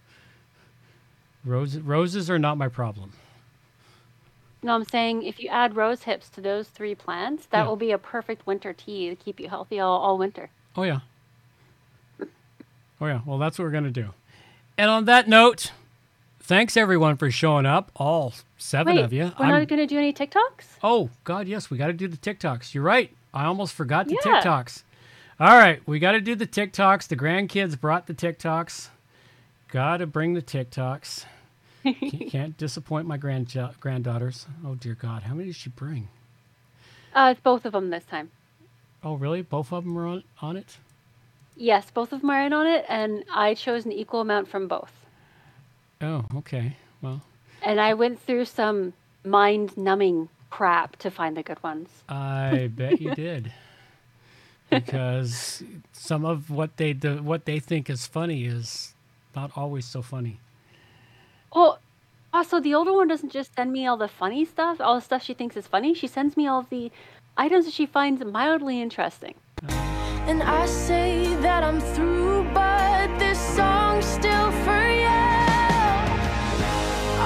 Roses 1.44 1.80
roses 1.80 2.30
are 2.30 2.38
not 2.38 2.58
my 2.58 2.68
problem. 2.68 3.12
No, 4.66 4.74
I'm 4.74 4.84
saying 4.84 5.22
if 5.22 5.38
you 5.40 5.48
add 5.48 5.76
rose 5.76 6.02
hips 6.02 6.28
to 6.30 6.40
those 6.40 6.66
three 6.68 6.96
plants, 6.96 7.46
that 7.46 7.58
Yeah. 7.62 7.66
will 7.68 7.76
be 7.76 7.92
a 7.92 7.98
perfect 7.98 8.46
winter 8.48 8.72
tea 8.72 9.08
to 9.08 9.14
keep 9.14 9.38
you 9.38 9.48
healthy 9.48 9.78
all, 9.78 9.96
all 10.00 10.18
winter. 10.18 10.50
Oh 10.76 10.82
yeah. 10.82 11.00
Oh 13.00 13.06
yeah. 13.06 13.20
Well, 13.24 13.38
that's 13.38 13.58
what 13.58 13.64
we're 13.64 13.70
gonna 13.70 13.90
do. 13.90 14.08
And 14.76 14.90
on 14.90 15.04
that 15.04 15.28
note, 15.28 15.70
thanks 16.40 16.76
everyone 16.76 17.16
for 17.16 17.30
showing 17.30 17.64
up. 17.64 17.90
All 17.94 18.34
seven 18.58 18.96
Wait, 18.96 19.04
of 19.04 19.12
you. 19.12 19.32
we're 19.38 19.46
I'm- 19.46 19.60
not 19.60 19.68
going 19.68 19.78
to 19.80 19.86
do 19.86 19.96
any 19.98 20.12
TikToks? 20.12 20.64
Oh 20.82 21.10
God, 21.24 21.46
yes, 21.46 21.70
we 21.70 21.78
got 21.78 21.86
to 21.86 21.92
do 21.92 22.08
the 22.08 22.16
TikToks. 22.16 22.74
You're 22.74 22.82
right. 22.84 23.10
I 23.32 23.44
almost 23.44 23.72
forgot 23.74 24.06
the 24.08 24.18
Yeah. 24.24 24.40
TikToks. 24.42 24.82
All 25.38 25.56
right, 25.58 25.80
we 25.86 25.98
got 25.98 26.12
to 26.12 26.20
do 26.20 26.34
the 26.34 26.46
TikToks. 26.46 27.06
The 27.08 27.16
grandkids 27.16 27.78
brought 27.80 28.06
the 28.06 28.14
TikToks. 28.14 28.88
Got 29.68 29.98
to 29.98 30.06
bring 30.06 30.34
the 30.34 30.42
TikToks. 30.42 31.24
Can't, 31.94 32.30
can't 32.30 32.56
disappoint 32.56 33.06
my 33.06 33.16
grand 33.16 33.54
granddaughters. 33.80 34.46
Oh 34.64 34.74
dear 34.74 34.94
God, 34.94 35.22
how 35.22 35.34
many 35.34 35.46
did 35.46 35.56
she 35.56 35.70
bring? 35.70 36.08
Uh, 37.14 37.30
it's 37.32 37.40
both 37.40 37.64
of 37.64 37.72
them 37.72 37.90
this 37.90 38.04
time. 38.04 38.30
Oh 39.02 39.14
really? 39.14 39.42
Both 39.42 39.72
of 39.72 39.84
them 39.84 39.94
were 39.94 40.06
on 40.06 40.24
on 40.40 40.56
it. 40.56 40.78
Yes, 41.56 41.90
both 41.90 42.12
of 42.12 42.20
them 42.20 42.30
are 42.30 42.42
in 42.42 42.52
on 42.52 42.66
it, 42.66 42.84
and 42.88 43.24
I 43.32 43.54
chose 43.54 43.86
an 43.86 43.92
equal 43.92 44.20
amount 44.20 44.48
from 44.48 44.68
both. 44.68 44.92
Oh 46.00 46.24
okay. 46.36 46.76
Well, 47.02 47.22
And 47.62 47.80
I 47.80 47.94
went 47.94 48.20
through 48.20 48.46
some 48.46 48.92
mind 49.24 49.76
numbing 49.76 50.28
crap 50.50 50.96
to 50.96 51.10
find 51.10 51.36
the 51.36 51.42
good 51.42 51.62
ones. 51.62 51.88
I 52.08 52.70
bet 52.74 53.00
you 53.00 53.14
did. 53.14 53.52
Because 54.70 55.62
some 55.92 56.24
of 56.24 56.50
what 56.50 56.76
they 56.76 56.92
do, 56.92 57.22
what 57.22 57.44
they 57.44 57.60
think 57.60 57.88
is 57.88 58.06
funny 58.06 58.44
is 58.46 58.94
not 59.34 59.52
always 59.54 59.84
so 59.84 60.02
funny. 60.02 60.40
Well, 61.56 61.78
also, 62.34 62.60
the 62.60 62.74
older 62.74 62.92
one 62.92 63.08
doesn't 63.08 63.32
just 63.32 63.54
send 63.54 63.72
me 63.72 63.86
all 63.86 63.96
the 63.96 64.08
funny 64.08 64.44
stuff, 64.44 64.78
all 64.78 64.96
the 64.96 65.00
stuff 65.00 65.22
she 65.22 65.32
thinks 65.32 65.56
is 65.56 65.66
funny. 65.66 65.94
She 65.94 66.06
sends 66.06 66.36
me 66.36 66.46
all 66.46 66.66
the 66.68 66.92
items 67.34 67.64
that 67.64 67.72
she 67.72 67.86
finds 67.86 68.22
mildly 68.22 68.82
interesting. 68.82 69.36
And 70.28 70.42
I 70.42 70.66
say 70.66 71.34
that 71.36 71.62
I'm 71.62 71.80
through, 71.80 72.44
but 72.52 73.18
this 73.18 73.38
song's 73.40 74.04
still 74.04 74.50
for 74.66 74.84
you. 75.04 75.22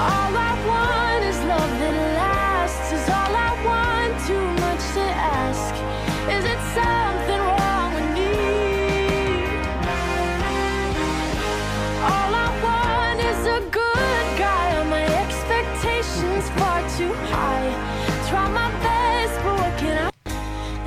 All 0.07 0.33
I 0.47 0.53
want 0.71 1.25
is 1.25 1.37
love 1.43 1.73
that 1.81 1.95
lasts. 2.15 2.93
Is 2.93 3.09
all 3.09 3.35
I 3.35 3.51
want 3.67 4.13
too 4.29 4.47
much 4.63 4.83
to 4.93 5.05
ask? 5.35 5.75
Is 6.31 6.45
it 6.45 6.59
something 6.73 7.00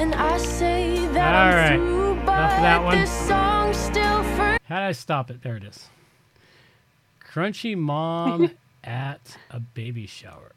And 0.04 0.14
I 0.16 0.36
say 0.36 0.98
that 1.14 1.34
All 1.34 1.48
I'm 1.48 1.54
right. 1.56 1.76
through, 1.78 2.10
Enough 2.12 2.26
but 2.26 2.38
of 2.38 2.60
that 2.60 2.84
one. 2.84 2.98
this 2.98 3.10
song's 3.10 3.76
still 3.78 4.22
for 4.36 4.58
How 4.64 4.80
did 4.80 4.88
I 4.88 4.92
stop 4.92 5.30
it? 5.30 5.42
There 5.42 5.56
it 5.56 5.64
is. 5.64 5.88
Crunchy 7.26 7.74
mom 7.74 8.50
at 8.84 9.38
a 9.50 9.60
baby 9.60 10.06
shower. 10.06 10.52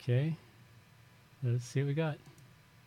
Okay. 0.00 0.34
Let's 1.42 1.66
see 1.66 1.80
what 1.82 1.88
we 1.88 1.92
got. 1.94 2.16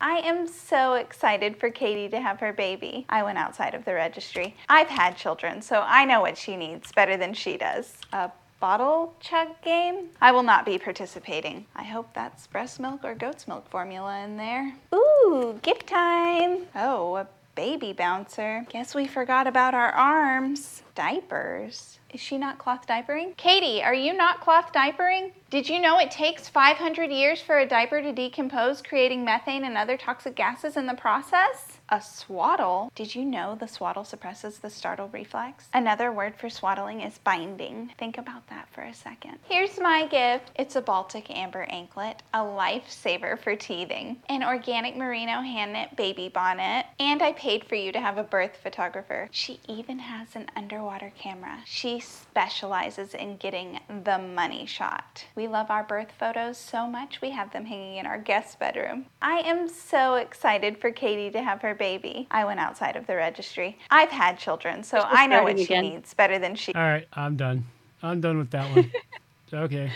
I 0.00 0.14
am 0.18 0.48
so 0.48 0.94
excited 0.94 1.56
for 1.56 1.70
Katie 1.70 2.08
to 2.08 2.20
have 2.20 2.40
her 2.40 2.52
baby. 2.52 3.06
I 3.08 3.22
went 3.22 3.38
outside 3.38 3.74
of 3.76 3.84
the 3.84 3.94
registry. 3.94 4.56
I've 4.68 4.88
had 4.88 5.16
children, 5.16 5.62
so 5.62 5.84
I 5.86 6.04
know 6.06 6.20
what 6.22 6.36
she 6.36 6.56
needs 6.56 6.90
better 6.90 7.16
than 7.16 7.34
she 7.34 7.56
does. 7.56 7.92
A 8.12 8.32
bottle 8.60 9.14
chug 9.20 9.48
game? 9.62 10.10
I 10.20 10.32
will 10.32 10.42
not 10.42 10.64
be 10.66 10.78
participating. 10.78 11.66
I 11.74 11.82
hope 11.82 12.12
that's 12.12 12.46
breast 12.46 12.78
milk 12.78 13.00
or 13.02 13.14
goat's 13.14 13.48
milk 13.48 13.68
formula 13.70 14.22
in 14.22 14.36
there. 14.36 14.74
Ooh, 14.94 15.58
gift 15.62 15.86
time. 15.86 16.66
Oh, 16.76 17.16
a 17.16 17.26
baby 17.54 17.92
bouncer. 17.92 18.66
Guess 18.68 18.94
we 18.94 19.06
forgot 19.06 19.46
about 19.46 19.74
our 19.74 19.90
arms. 19.90 20.82
Diapers. 20.94 21.98
Is 22.12 22.20
she 22.20 22.38
not 22.38 22.58
cloth 22.58 22.86
diapering? 22.86 23.36
Katie, 23.36 23.82
are 23.82 23.94
you 23.94 24.12
not 24.12 24.40
cloth 24.40 24.72
diapering? 24.74 25.30
Did 25.48 25.68
you 25.68 25.80
know 25.80 25.98
it 25.98 26.10
takes 26.10 26.48
500 26.48 27.10
years 27.10 27.40
for 27.40 27.58
a 27.58 27.66
diaper 27.66 28.02
to 28.02 28.12
decompose, 28.12 28.82
creating 28.82 29.24
methane 29.24 29.64
and 29.64 29.76
other 29.76 29.96
toxic 29.96 30.34
gases 30.34 30.76
in 30.76 30.86
the 30.86 30.94
process? 30.94 31.78
A 31.92 32.00
swaddle? 32.00 32.92
Did 32.94 33.16
you 33.16 33.24
know 33.24 33.56
the 33.56 33.66
swaddle 33.66 34.04
suppresses 34.04 34.58
the 34.58 34.70
startle 34.70 35.08
reflex? 35.08 35.68
Another 35.74 36.12
word 36.12 36.36
for 36.36 36.48
swaddling 36.48 37.00
is 37.00 37.18
binding. 37.18 37.90
Think 37.98 38.16
about 38.16 38.46
that 38.46 38.68
for 38.70 38.82
a 38.82 38.94
second. 38.94 39.38
Here's 39.48 39.76
my 39.80 40.06
gift. 40.06 40.52
It's 40.54 40.76
a 40.76 40.80
Baltic 40.80 41.36
amber 41.36 41.66
anklet, 41.68 42.22
a 42.32 42.38
lifesaver 42.38 43.36
for 43.40 43.56
teething, 43.56 44.18
an 44.28 44.44
organic 44.44 44.96
merino 44.96 45.40
hand 45.40 45.72
knit 45.72 45.96
baby 45.96 46.28
bonnet, 46.28 46.86
and 47.00 47.22
I 47.22 47.32
paid 47.32 47.64
for 47.64 47.74
you 47.74 47.90
to 47.90 48.00
have 48.00 48.18
a 48.18 48.22
birth 48.22 48.58
photographer. 48.62 49.28
She 49.32 49.58
even 49.66 49.98
has 49.98 50.36
an 50.36 50.46
underwater 50.54 51.12
camera. 51.18 51.58
She 51.66 51.98
specializes 51.98 53.14
in 53.14 53.36
getting 53.38 53.80
the 54.04 54.18
money 54.18 54.64
shot. 54.64 55.24
We 55.34 55.48
love 55.48 55.72
our 55.72 55.82
birth 55.82 56.12
photos 56.16 56.56
so 56.56 56.86
much 56.86 57.20
we 57.20 57.30
have 57.30 57.52
them 57.52 57.64
hanging 57.64 57.96
in 57.96 58.06
our 58.06 58.18
guest 58.18 58.60
bedroom. 58.60 59.06
I 59.20 59.40
am 59.40 59.68
so 59.68 60.14
excited 60.14 60.78
for 60.78 60.92
Katie 60.92 61.30
to 61.32 61.42
have 61.42 61.62
her 61.62 61.79
baby. 61.80 62.28
I 62.30 62.44
went 62.44 62.60
outside 62.60 62.94
of 62.94 63.08
the 63.08 63.16
registry. 63.16 63.78
I've 63.90 64.10
had 64.10 64.38
children, 64.38 64.84
so 64.84 64.98
I 64.98 65.26
know 65.26 65.42
what 65.42 65.58
she 65.58 65.64
again. 65.64 65.82
needs 65.82 66.14
better 66.14 66.38
than 66.38 66.54
she. 66.54 66.72
All 66.74 66.82
right, 66.82 67.08
I'm 67.14 67.36
done. 67.36 67.64
I'm 68.02 68.20
done 68.20 68.38
with 68.38 68.50
that 68.50 68.70
one. 68.70 68.92
okay. 69.52 69.90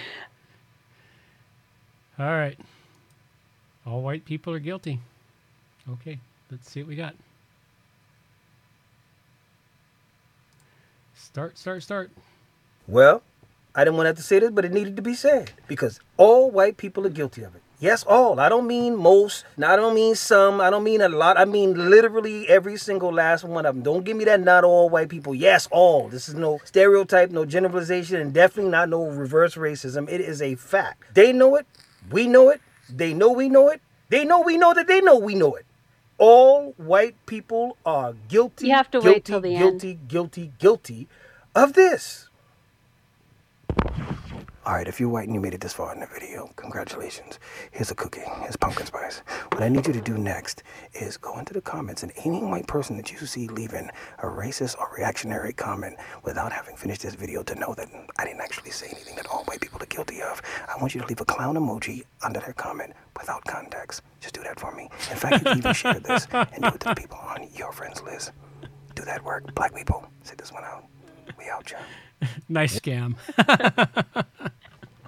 All 2.18 2.26
right. 2.26 2.58
All 3.86 4.00
white 4.00 4.24
people 4.24 4.52
are 4.54 4.58
guilty. 4.58 4.98
Okay, 5.92 6.18
let's 6.50 6.70
see 6.70 6.80
what 6.80 6.88
we 6.88 6.96
got. 6.96 7.14
Start, 11.14 11.58
start, 11.58 11.82
start. 11.82 12.10
Well, 12.88 13.22
I 13.74 13.84
didn't 13.84 13.96
want 13.96 14.06
to 14.06 14.08
have 14.08 14.16
to 14.16 14.22
say 14.22 14.38
this, 14.38 14.50
but 14.50 14.64
it 14.64 14.72
needed 14.72 14.96
to 14.96 15.02
be 15.02 15.14
said 15.14 15.52
because 15.68 16.00
all 16.16 16.50
white 16.50 16.78
people 16.78 17.06
are 17.06 17.10
guilty 17.10 17.42
of 17.42 17.54
it. 17.54 17.63
Yes, 17.84 18.02
all. 18.04 18.40
I 18.40 18.48
don't 18.48 18.66
mean 18.66 18.96
most. 18.96 19.44
I 19.58 19.76
don't 19.76 19.94
mean 19.94 20.14
some. 20.14 20.58
I 20.58 20.70
don't 20.70 20.84
mean 20.84 21.02
a 21.02 21.08
lot. 21.10 21.38
I 21.38 21.44
mean 21.44 21.90
literally 21.90 22.48
every 22.48 22.78
single 22.78 23.12
last 23.12 23.44
one 23.44 23.66
of 23.66 23.74
them. 23.74 23.84
Don't 23.84 24.06
give 24.06 24.16
me 24.16 24.24
that 24.24 24.40
not 24.40 24.64
all 24.64 24.88
white 24.88 25.10
people. 25.10 25.34
Yes, 25.34 25.68
all. 25.70 26.08
This 26.08 26.26
is 26.26 26.34
no 26.34 26.60
stereotype, 26.64 27.30
no 27.30 27.44
generalization, 27.44 28.22
and 28.22 28.32
definitely 28.32 28.70
not 28.70 28.88
no 28.88 29.04
reverse 29.04 29.56
racism. 29.56 30.08
It 30.08 30.22
is 30.22 30.40
a 30.40 30.54
fact. 30.54 31.04
They 31.12 31.30
know 31.30 31.56
it. 31.56 31.66
We 32.10 32.26
know 32.26 32.48
it. 32.48 32.62
They 32.88 33.12
know 33.12 33.32
we 33.32 33.50
know 33.50 33.68
it. 33.68 33.82
They 34.08 34.24
know 34.24 34.40
we 34.40 34.56
know 34.56 34.72
that 34.72 34.86
they 34.86 35.02
know 35.02 35.18
we 35.18 35.34
know 35.34 35.54
it. 35.54 35.66
All 36.16 36.72
white 36.78 37.16
people 37.26 37.76
are 37.84 38.14
guilty. 38.28 38.68
You 38.68 38.76
have 38.76 38.90
to 38.92 39.00
guilty, 39.00 39.12
wait 39.12 39.24
till 39.26 39.42
the 39.42 39.56
end. 39.56 39.58
guilty, 39.58 39.98
guilty, 40.08 40.52
guilty 40.58 41.06
of 41.54 41.74
this. 41.74 42.30
All 44.66 44.72
right, 44.72 44.88
if 44.88 44.98
you're 44.98 45.10
white 45.10 45.26
and 45.26 45.34
you 45.34 45.42
made 45.42 45.52
it 45.52 45.60
this 45.60 45.74
far 45.74 45.92
in 45.92 46.00
the 46.00 46.06
video, 46.06 46.48
congratulations. 46.56 47.38
Here's 47.70 47.90
a 47.90 47.94
cookie. 47.94 48.22
Here's 48.40 48.56
pumpkin 48.56 48.86
spice. 48.86 49.18
What 49.52 49.62
I 49.62 49.68
need 49.68 49.86
you 49.86 49.92
to 49.92 50.00
do 50.00 50.16
next 50.16 50.62
is 50.94 51.18
go 51.18 51.38
into 51.38 51.52
the 51.52 51.60
comments 51.60 52.02
and 52.02 52.10
any 52.24 52.42
white 52.42 52.66
person 52.66 52.96
that 52.96 53.12
you 53.12 53.18
see 53.26 53.46
leaving 53.48 53.90
a 54.20 54.26
racist 54.26 54.78
or 54.78 54.90
reactionary 54.96 55.52
comment 55.52 55.98
without 56.22 56.50
having 56.50 56.76
finished 56.76 57.02
this 57.02 57.14
video 57.14 57.42
to 57.42 57.54
know 57.56 57.74
that 57.74 57.90
I 58.18 58.24
didn't 58.24 58.40
actually 58.40 58.70
say 58.70 58.86
anything 58.90 59.16
that 59.16 59.26
all 59.26 59.44
white 59.44 59.60
people 59.60 59.82
are 59.82 59.86
guilty 59.86 60.22
of. 60.22 60.40
I 60.66 60.80
want 60.80 60.94
you 60.94 61.02
to 61.02 61.06
leave 61.06 61.20
a 61.20 61.26
clown 61.26 61.56
emoji 61.56 62.04
under 62.22 62.40
their 62.40 62.54
comment 62.54 62.94
without 63.20 63.44
context. 63.44 64.00
Just 64.22 64.32
do 64.32 64.42
that 64.44 64.58
for 64.58 64.74
me. 64.74 64.88
In 65.10 65.16
fact, 65.18 65.40
you 65.40 65.44
can 65.44 65.58
even 65.58 65.74
share 65.74 66.00
this 66.00 66.26
and 66.32 66.62
do 66.62 66.68
it 66.68 66.80
to 66.80 66.88
the 66.88 66.94
people 66.94 67.18
on 67.18 67.46
your 67.54 67.70
friends 67.70 68.02
list. 68.02 68.32
Do 68.94 69.04
that 69.04 69.22
work. 69.24 69.54
Black 69.54 69.74
people, 69.74 70.06
sit 70.22 70.38
this 70.38 70.52
one 70.52 70.64
out. 70.64 70.86
We 71.38 71.50
out, 71.50 71.66
John. 71.66 71.82
Nice 72.48 72.78
scam. 72.78 73.16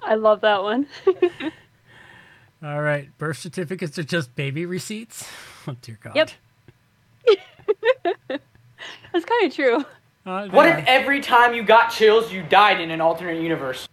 I 0.01 0.15
love 0.15 0.41
that 0.41 0.63
one. 0.63 0.87
All 2.63 2.81
right, 2.81 3.15
birth 3.17 3.37
certificates 3.37 3.99
are 3.99 4.03
just 4.03 4.35
baby 4.35 4.65
receipts. 4.65 5.27
Oh 5.67 5.75
dear 5.81 5.99
God. 6.01 6.15
Yep. 6.15 6.31
That's 9.13 9.25
kind 9.25 9.45
of 9.45 9.53
true. 9.53 9.85
Uh, 10.25 10.47
What 10.49 10.67
if 10.67 10.85
every 10.87 11.21
time 11.21 11.53
you 11.53 11.63
got 11.63 11.89
chills, 11.89 12.31
you 12.31 12.43
died 12.43 12.81
in 12.81 12.91
an 12.91 12.99
alternate 13.01 13.41
universe? 13.41 13.87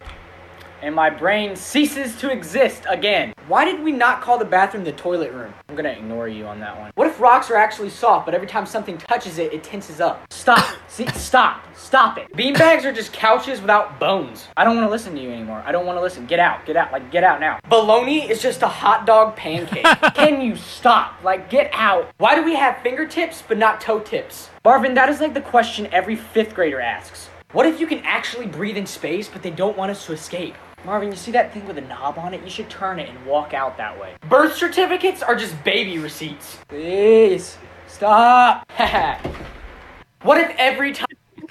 And 0.85 0.93
my 0.93 1.09
brain 1.09 1.55
ceases 1.55 2.15
to 2.17 2.29
exist 2.31 2.83
again. 2.87 3.33
Why 3.47 3.65
did 3.65 3.81
we 3.81 3.91
not 3.91 4.21
call 4.21 4.37
the 4.37 4.45
bathroom 4.45 4.83
the 4.83 4.91
toilet 4.91 5.31
room? 5.31 5.51
I'm 5.67 5.75
gonna 5.75 5.89
ignore 5.89 6.27
you 6.27 6.45
on 6.45 6.59
that 6.59 6.79
one. 6.79 6.91
What 6.93 7.07
if 7.07 7.19
rocks 7.19 7.49
are 7.49 7.55
actually 7.55 7.89
soft, 7.89 8.27
but 8.27 8.35
every 8.35 8.45
time 8.45 8.67
something 8.67 8.99
touches 8.99 9.39
it, 9.39 9.51
it 9.51 9.63
tenses 9.63 9.99
up? 9.99 10.31
Stop! 10.31 10.63
See, 10.87 11.07
stop! 11.07 11.65
Stop 11.75 12.19
it! 12.19 12.31
Beanbags 12.33 12.83
are 12.83 12.93
just 12.93 13.13
couches 13.13 13.61
without 13.61 13.99
bones. 13.99 14.47
I 14.55 14.63
don't 14.63 14.75
wanna 14.75 14.91
listen 14.91 15.15
to 15.15 15.19
you 15.19 15.31
anymore. 15.31 15.63
I 15.65 15.71
don't 15.71 15.87
wanna 15.87 16.01
listen. 16.03 16.27
Get 16.27 16.39
out. 16.39 16.67
Get 16.67 16.77
out. 16.77 16.91
Like, 16.91 17.09
get 17.09 17.23
out 17.23 17.39
now. 17.39 17.59
Bologna 17.67 18.29
is 18.29 18.39
just 18.39 18.61
a 18.61 18.67
hot 18.67 19.07
dog 19.07 19.35
pancake. 19.35 19.85
Can 20.13 20.39
you 20.39 20.55
stop? 20.55 21.15
Like, 21.23 21.49
get 21.49 21.71
out. 21.73 22.11
Why 22.19 22.35
do 22.35 22.43
we 22.43 22.53
have 22.53 22.77
fingertips 22.83 23.41
but 23.47 23.57
not 23.57 23.81
toe 23.81 24.01
tips? 24.01 24.51
Marvin, 24.63 24.93
that 24.93 25.09
is 25.09 25.19
like 25.19 25.33
the 25.33 25.41
question 25.41 25.87
every 25.91 26.15
fifth 26.15 26.53
grader 26.53 26.79
asks. 26.79 27.29
What 27.53 27.65
if 27.65 27.79
you 27.79 27.87
can 27.87 27.99
actually 27.99 28.45
breathe 28.47 28.77
in 28.77 28.85
space, 28.85 29.27
but 29.27 29.41
they 29.41 29.49
don't 29.49 29.77
want 29.77 29.89
us 29.89 30.05
to 30.05 30.13
escape? 30.13 30.53
Marvin, 30.85 31.09
you 31.09 31.15
see 31.15 31.31
that 31.31 31.51
thing 31.51 31.65
with 31.65 31.79
a 31.79 31.81
knob 31.81 32.19
on 32.19 32.35
it? 32.35 32.43
You 32.43 32.49
should 32.49 32.69
turn 32.69 32.99
it 32.99 33.09
and 33.09 33.25
walk 33.25 33.55
out 33.55 33.75
that 33.77 33.99
way. 33.99 34.15
Birth 34.29 34.55
certificates 34.55 35.23
are 35.23 35.35
just 35.35 35.61
baby 35.63 35.97
receipts. 35.97 36.59
Please, 36.67 37.57
stop. 37.87 38.71
what 40.21 40.39
if 40.39 40.55
every 40.57 40.93
time. 40.93 41.07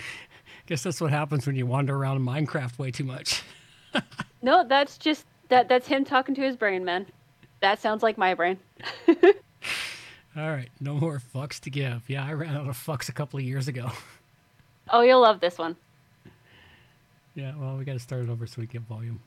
Guess 0.66 0.84
that's 0.84 1.00
what 1.00 1.10
happens 1.10 1.46
when 1.46 1.56
you 1.56 1.66
wander 1.66 1.96
around 1.96 2.16
in 2.18 2.24
Minecraft 2.24 2.78
way 2.78 2.90
too 2.90 3.04
much. 3.04 3.42
No, 4.42 4.62
that's 4.62 4.98
just 4.98 5.24
that. 5.48 5.70
That's 5.70 5.86
him 5.86 6.04
talking 6.04 6.34
to 6.34 6.42
his 6.42 6.54
brain, 6.54 6.84
man. 6.84 7.06
That 7.60 7.80
sounds 7.80 8.02
like 8.02 8.18
my 8.18 8.34
brain. 8.34 8.58
All 10.36 10.50
right, 10.50 10.68
no 10.80 10.92
more 10.96 11.22
fucks 11.34 11.58
to 11.60 11.70
give. 11.70 12.02
Yeah, 12.08 12.26
I 12.26 12.34
ran 12.34 12.54
out 12.54 12.68
of 12.68 12.76
fucks 12.76 13.08
a 13.08 13.12
couple 13.12 13.38
of 13.38 13.44
years 13.46 13.68
ago. 13.68 13.90
Oh, 14.90 15.00
you'll 15.00 15.22
love 15.22 15.40
this 15.40 15.56
one. 15.56 15.76
Yeah, 17.34 17.52
well, 17.56 17.76
we 17.76 17.84
got 17.84 17.94
to 17.94 17.98
start 17.98 18.22
it 18.22 18.30
over 18.30 18.46
so 18.46 18.60
we 18.60 18.66
get 18.66 18.82
volume. 18.82 19.20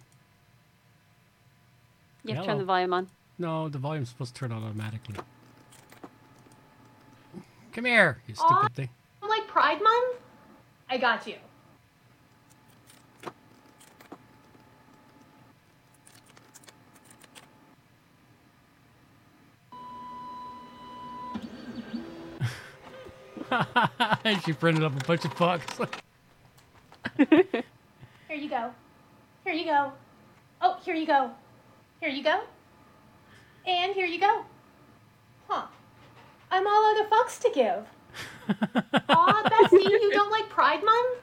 You 2.24 2.36
have 2.36 2.44
to 2.44 2.50
turn 2.50 2.58
the 2.58 2.66
volume 2.66 2.94
on. 2.94 3.08
No, 3.38 3.70
the 3.70 3.78
volume's 3.78 4.10
supposed 4.10 4.34
to 4.34 4.40
turn 4.40 4.52
on 4.52 4.64
automatically. 4.64 5.16
Come 7.74 7.86
here, 7.86 8.22
you 8.28 8.36
stupid 8.36 8.74
thing. 8.76 8.90
I'm 9.22 9.30
like 9.30 9.48
Pride 9.48 9.82
Month? 9.82 10.18
I 10.90 10.98
got 10.98 11.28
you. 11.28 11.36
she 24.46 24.54
printed 24.54 24.84
up 24.84 25.00
a 25.00 25.06
bunch 25.06 25.24
of 25.26 25.34
fucks. 25.36 25.88
Here 28.28 28.38
you 28.38 28.50
go. 28.50 28.72
Here 29.46 29.54
you 29.54 29.64
go. 29.66 29.94
Oh, 30.60 30.78
here 30.84 30.96
you 30.96 31.08
go. 31.08 31.32
Here 32.02 32.10
you 32.10 32.24
go. 32.24 32.42
And 33.66 33.94
here 33.94 34.06
you 34.06 34.20
go. 34.20 34.44
Huh. 35.48 35.68
I'm 36.52 36.68
all 36.68 36.86
out 36.92 37.00
of 37.06 37.10
fucks 37.10 37.40
to 37.42 37.50
give. 37.54 37.86
Aw, 39.10 39.44
Bestie, 39.44 39.90
you 39.90 40.12
don't 40.12 40.32
like 40.32 40.50
Pride 40.50 40.84
Month? 40.84 41.20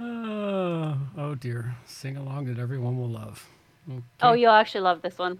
oh, 0.00 0.98
oh 1.16 1.34
dear. 1.36 1.76
Sing 1.86 2.16
along 2.16 2.46
that 2.46 2.58
everyone 2.58 2.98
will 2.98 3.08
love. 3.08 3.48
Okay. 3.88 4.02
Oh, 4.22 4.32
you'll 4.32 4.50
actually 4.50 4.80
love 4.80 5.02
this 5.02 5.16
one. 5.18 5.38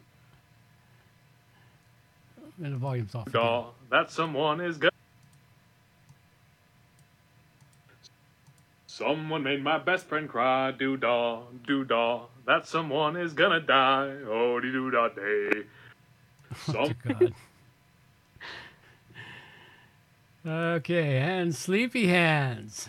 And 2.62 2.72
the 2.72 2.78
volume's 2.78 3.14
off. 3.14 3.30
Daw, 3.32 3.70
that 3.90 4.10
someone 4.10 4.60
is 4.60 4.78
good. 4.78 4.90
Someone 8.86 9.42
made 9.42 9.62
my 9.62 9.78
best 9.78 10.06
friend 10.06 10.28
cry. 10.28 10.70
Doo 10.70 10.96
dah, 10.96 11.40
doo 11.66 11.84
dah. 11.84 12.26
That 12.46 12.68
someone 12.68 13.16
is 13.16 13.32
gonna 13.32 13.60
die. 13.60 14.14
Oh, 14.28 14.60
dee 14.60 14.70
doo 14.70 14.90
dah 14.90 15.08
day. 15.08 15.64
Some. 16.66 16.94
God. 17.02 17.34
Okay, 20.46 21.16
and 21.18 21.54
sleepy 21.54 22.06
hands. 22.06 22.88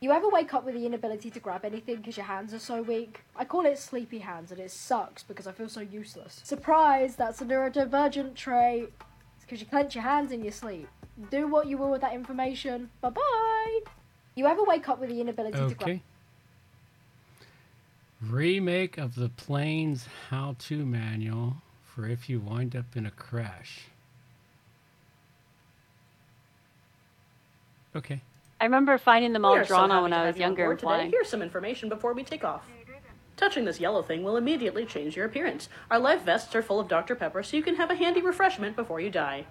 You 0.00 0.12
ever 0.12 0.28
wake 0.28 0.54
up 0.54 0.64
with 0.64 0.74
the 0.74 0.86
inability 0.86 1.28
to 1.30 1.40
grab 1.40 1.64
anything 1.64 1.96
because 1.96 2.16
your 2.16 2.26
hands 2.26 2.54
are 2.54 2.60
so 2.60 2.82
weak? 2.82 3.24
I 3.34 3.44
call 3.44 3.66
it 3.66 3.78
sleepy 3.78 4.20
hands 4.20 4.52
and 4.52 4.60
it 4.60 4.70
sucks 4.70 5.24
because 5.24 5.48
I 5.48 5.52
feel 5.52 5.68
so 5.68 5.80
useless. 5.80 6.40
Surprise, 6.44 7.16
that's 7.16 7.40
a 7.40 7.44
neurodivergent 7.44 8.36
trait. 8.36 8.92
It's 9.36 9.44
because 9.44 9.60
you 9.60 9.66
clench 9.66 9.96
your 9.96 10.04
hands 10.04 10.30
in 10.30 10.42
your 10.44 10.52
sleep. 10.52 10.88
Do 11.32 11.48
what 11.48 11.66
you 11.66 11.78
will 11.78 11.90
with 11.90 12.02
that 12.02 12.12
information. 12.12 12.90
Bye 13.00 13.10
bye. 13.10 13.80
You 14.36 14.46
ever 14.46 14.62
wake 14.62 14.88
up 14.88 15.00
with 15.00 15.08
the 15.08 15.20
inability 15.20 15.58
to 15.58 15.74
grab 15.74 15.82
Okay. 15.82 16.02
Remake 18.22 18.98
of 18.98 19.16
the 19.16 19.28
plane's 19.30 20.06
how-to 20.30 20.86
manual 20.86 21.56
for 21.82 22.06
if 22.06 22.28
you 22.28 22.38
wind 22.38 22.76
up 22.76 22.96
in 22.96 23.04
a 23.04 23.10
crash. 23.10 23.86
Okay. 27.96 28.22
I 28.60 28.64
remember 28.64 28.98
finding 28.98 29.32
them 29.32 29.44
all 29.44 29.54
We 29.54 29.60
are 29.60 29.64
so 29.64 29.76
on 29.76 30.02
when 30.02 30.12
I 30.12 30.26
was 30.26 30.36
younger 30.36 30.70
and 30.70 30.80
flying. 30.80 31.10
Here's 31.10 31.28
some 31.28 31.42
information 31.42 31.88
before 31.88 32.12
we 32.12 32.24
take 32.24 32.44
off. 32.44 32.64
Touching 33.36 33.64
this 33.64 33.78
yellow 33.78 34.02
thing 34.02 34.24
will 34.24 34.36
immediately 34.36 34.84
change 34.84 35.16
your 35.16 35.26
appearance. 35.26 35.68
Our 35.92 36.00
life 36.00 36.22
vests 36.22 36.56
are 36.56 36.62
full 36.62 36.80
of 36.80 36.88
Dr. 36.88 37.14
Pepper 37.14 37.44
so 37.44 37.56
you 37.56 37.62
can 37.62 37.76
have 37.76 37.90
a 37.90 37.94
handy 37.94 38.20
refreshment 38.20 38.74
before 38.74 39.00
you 39.00 39.10
die. 39.10 39.46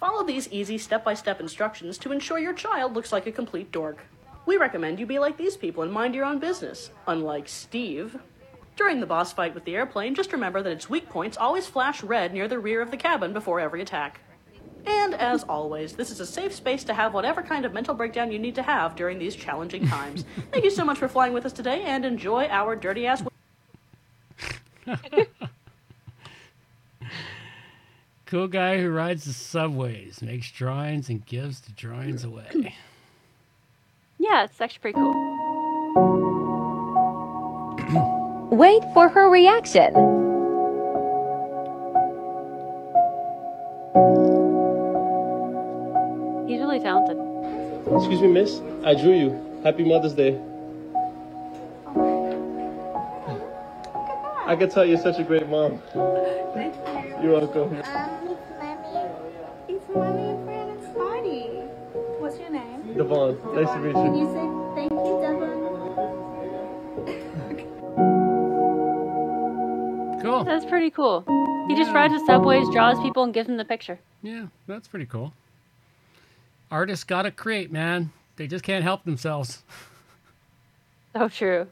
Follow 0.00 0.24
these 0.24 0.48
easy 0.48 0.78
step 0.78 1.04
by 1.04 1.12
step 1.12 1.40
instructions 1.40 1.98
to 1.98 2.12
ensure 2.12 2.38
your 2.38 2.54
child 2.54 2.94
looks 2.94 3.12
like 3.12 3.26
a 3.26 3.32
complete 3.32 3.70
dork. 3.70 3.98
We 4.46 4.56
recommend 4.56 4.98
you 4.98 5.04
be 5.04 5.18
like 5.18 5.36
these 5.36 5.58
people 5.58 5.82
and 5.82 5.92
mind 5.92 6.14
your 6.14 6.24
own 6.24 6.38
business, 6.38 6.90
unlike 7.06 7.48
Steve. 7.48 8.16
During 8.76 9.00
the 9.00 9.06
boss 9.06 9.32
fight 9.32 9.54
with 9.54 9.64
the 9.64 9.76
airplane, 9.76 10.14
just 10.14 10.32
remember 10.32 10.62
that 10.62 10.72
its 10.72 10.88
weak 10.88 11.10
points 11.10 11.36
always 11.36 11.66
flash 11.66 12.02
red 12.02 12.32
near 12.32 12.48
the 12.48 12.58
rear 12.58 12.80
of 12.80 12.90
the 12.90 12.96
cabin 12.96 13.34
before 13.34 13.60
every 13.60 13.82
attack. 13.82 14.20
And 14.86 15.14
as 15.14 15.44
always, 15.44 15.92
this 15.92 16.10
is 16.10 16.20
a 16.20 16.26
safe 16.26 16.54
space 16.54 16.84
to 16.84 16.94
have 16.94 17.14
whatever 17.14 17.42
kind 17.42 17.64
of 17.64 17.72
mental 17.72 17.94
breakdown 17.94 18.32
you 18.32 18.38
need 18.38 18.54
to 18.54 18.62
have 18.62 18.96
during 18.96 19.18
these 19.18 19.34
challenging 19.36 19.86
times. 19.86 20.24
Thank 20.52 20.64
you 20.64 20.70
so 20.70 20.84
much 20.84 20.98
for 20.98 21.08
flying 21.08 21.32
with 21.32 21.46
us 21.46 21.52
today 21.52 21.82
and 21.82 22.04
enjoy 22.04 22.46
our 22.46 22.76
dirty 22.76 23.06
ass. 23.06 23.22
Cool 28.28 28.46
guy 28.46 28.78
who 28.78 28.90
rides 28.90 29.24
the 29.24 29.32
subways, 29.32 30.20
makes 30.20 30.50
drawings, 30.50 31.08
and 31.08 31.24
gives 31.24 31.62
the 31.62 31.72
drawings 31.72 32.24
away. 32.24 32.76
Yeah, 34.20 34.44
it's 34.44 34.60
actually 34.60 34.80
pretty 34.80 34.98
cool. 34.98 35.14
Wait 38.50 38.82
for 38.92 39.08
her 39.08 39.30
reaction. 39.30 39.94
He's 46.68 46.84
really 46.84 46.84
talented. 46.84 47.16
Excuse 47.96 48.20
me, 48.20 48.28
miss. 48.28 48.60
I 48.84 48.94
drew 48.94 49.14
you. 49.14 49.60
Happy 49.64 49.84
Mother's 49.84 50.12
Day. 50.12 50.38
I 54.44 54.54
can 54.54 54.68
tell 54.68 54.84
you're 54.84 54.98
such 54.98 55.18
a 55.18 55.24
great 55.24 55.48
mom. 55.48 55.80
Thank 56.52 56.74
you. 56.74 57.22
You're 57.22 57.40
welcome. 57.40 57.74
Um, 57.74 58.36
it's 59.66 59.88
Mommy 59.94 60.28
and 60.28 60.44
friend, 60.44 60.78
it's 60.78 60.94
Marty. 60.94 61.44
What's 62.20 62.38
your 62.38 62.50
name? 62.50 62.82
Devon, 62.94 63.38
nice 63.54 63.70
to 63.70 63.78
meet 63.78 63.88
you. 63.88 63.94
Can 63.94 64.14
you. 64.14 64.26
you 64.26 64.32
say 64.34 64.46
thank 64.76 64.92
you, 64.92 65.20
Devon? 65.22 65.64
Cool. 70.22 70.44
That's 70.44 70.66
pretty 70.66 70.90
cool. 70.90 71.24
He 71.68 71.76
just 71.76 71.92
rides 71.92 72.12
the 72.12 72.20
subways, 72.26 72.68
draws 72.70 73.00
people, 73.00 73.22
and 73.22 73.32
gives 73.32 73.46
them 73.46 73.56
the 73.56 73.64
picture. 73.64 73.98
Yeah, 74.20 74.48
that's 74.66 74.88
pretty 74.88 75.06
cool. 75.06 75.32
Artists 76.70 77.04
gotta 77.04 77.30
create, 77.30 77.72
man. 77.72 78.12
They 78.36 78.46
just 78.46 78.64
can't 78.64 78.84
help 78.84 79.04
themselves. 79.04 79.62
So 81.16 81.26
true. 81.26 81.66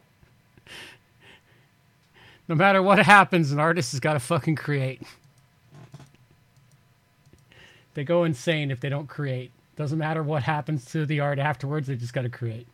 No 2.48 2.54
matter 2.54 2.82
what 2.82 2.98
happens, 2.98 3.52
an 3.52 3.60
artist 3.60 3.92
has 3.92 4.00
gotta 4.00 4.18
fucking 4.18 4.56
create. 4.56 5.02
They 7.94 8.02
go 8.02 8.24
insane 8.24 8.70
if 8.70 8.80
they 8.80 8.88
don't 8.88 9.06
create. 9.06 9.52
Doesn't 9.76 9.98
matter 9.98 10.22
what 10.22 10.42
happens 10.42 10.86
to 10.86 11.06
the 11.06 11.20
art 11.20 11.38
afterwards, 11.38 11.86
they 11.86 11.96
just 11.96 12.14
gotta 12.14 12.30
create. 12.30 12.66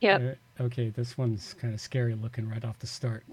Yep. 0.00 0.38
Uh, 0.58 0.62
okay, 0.62 0.88
this 0.88 1.18
one's 1.18 1.54
kind 1.54 1.74
of 1.74 1.80
scary 1.80 2.14
looking 2.14 2.48
right 2.48 2.64
off 2.64 2.78
the 2.78 2.86
start. 2.86 3.24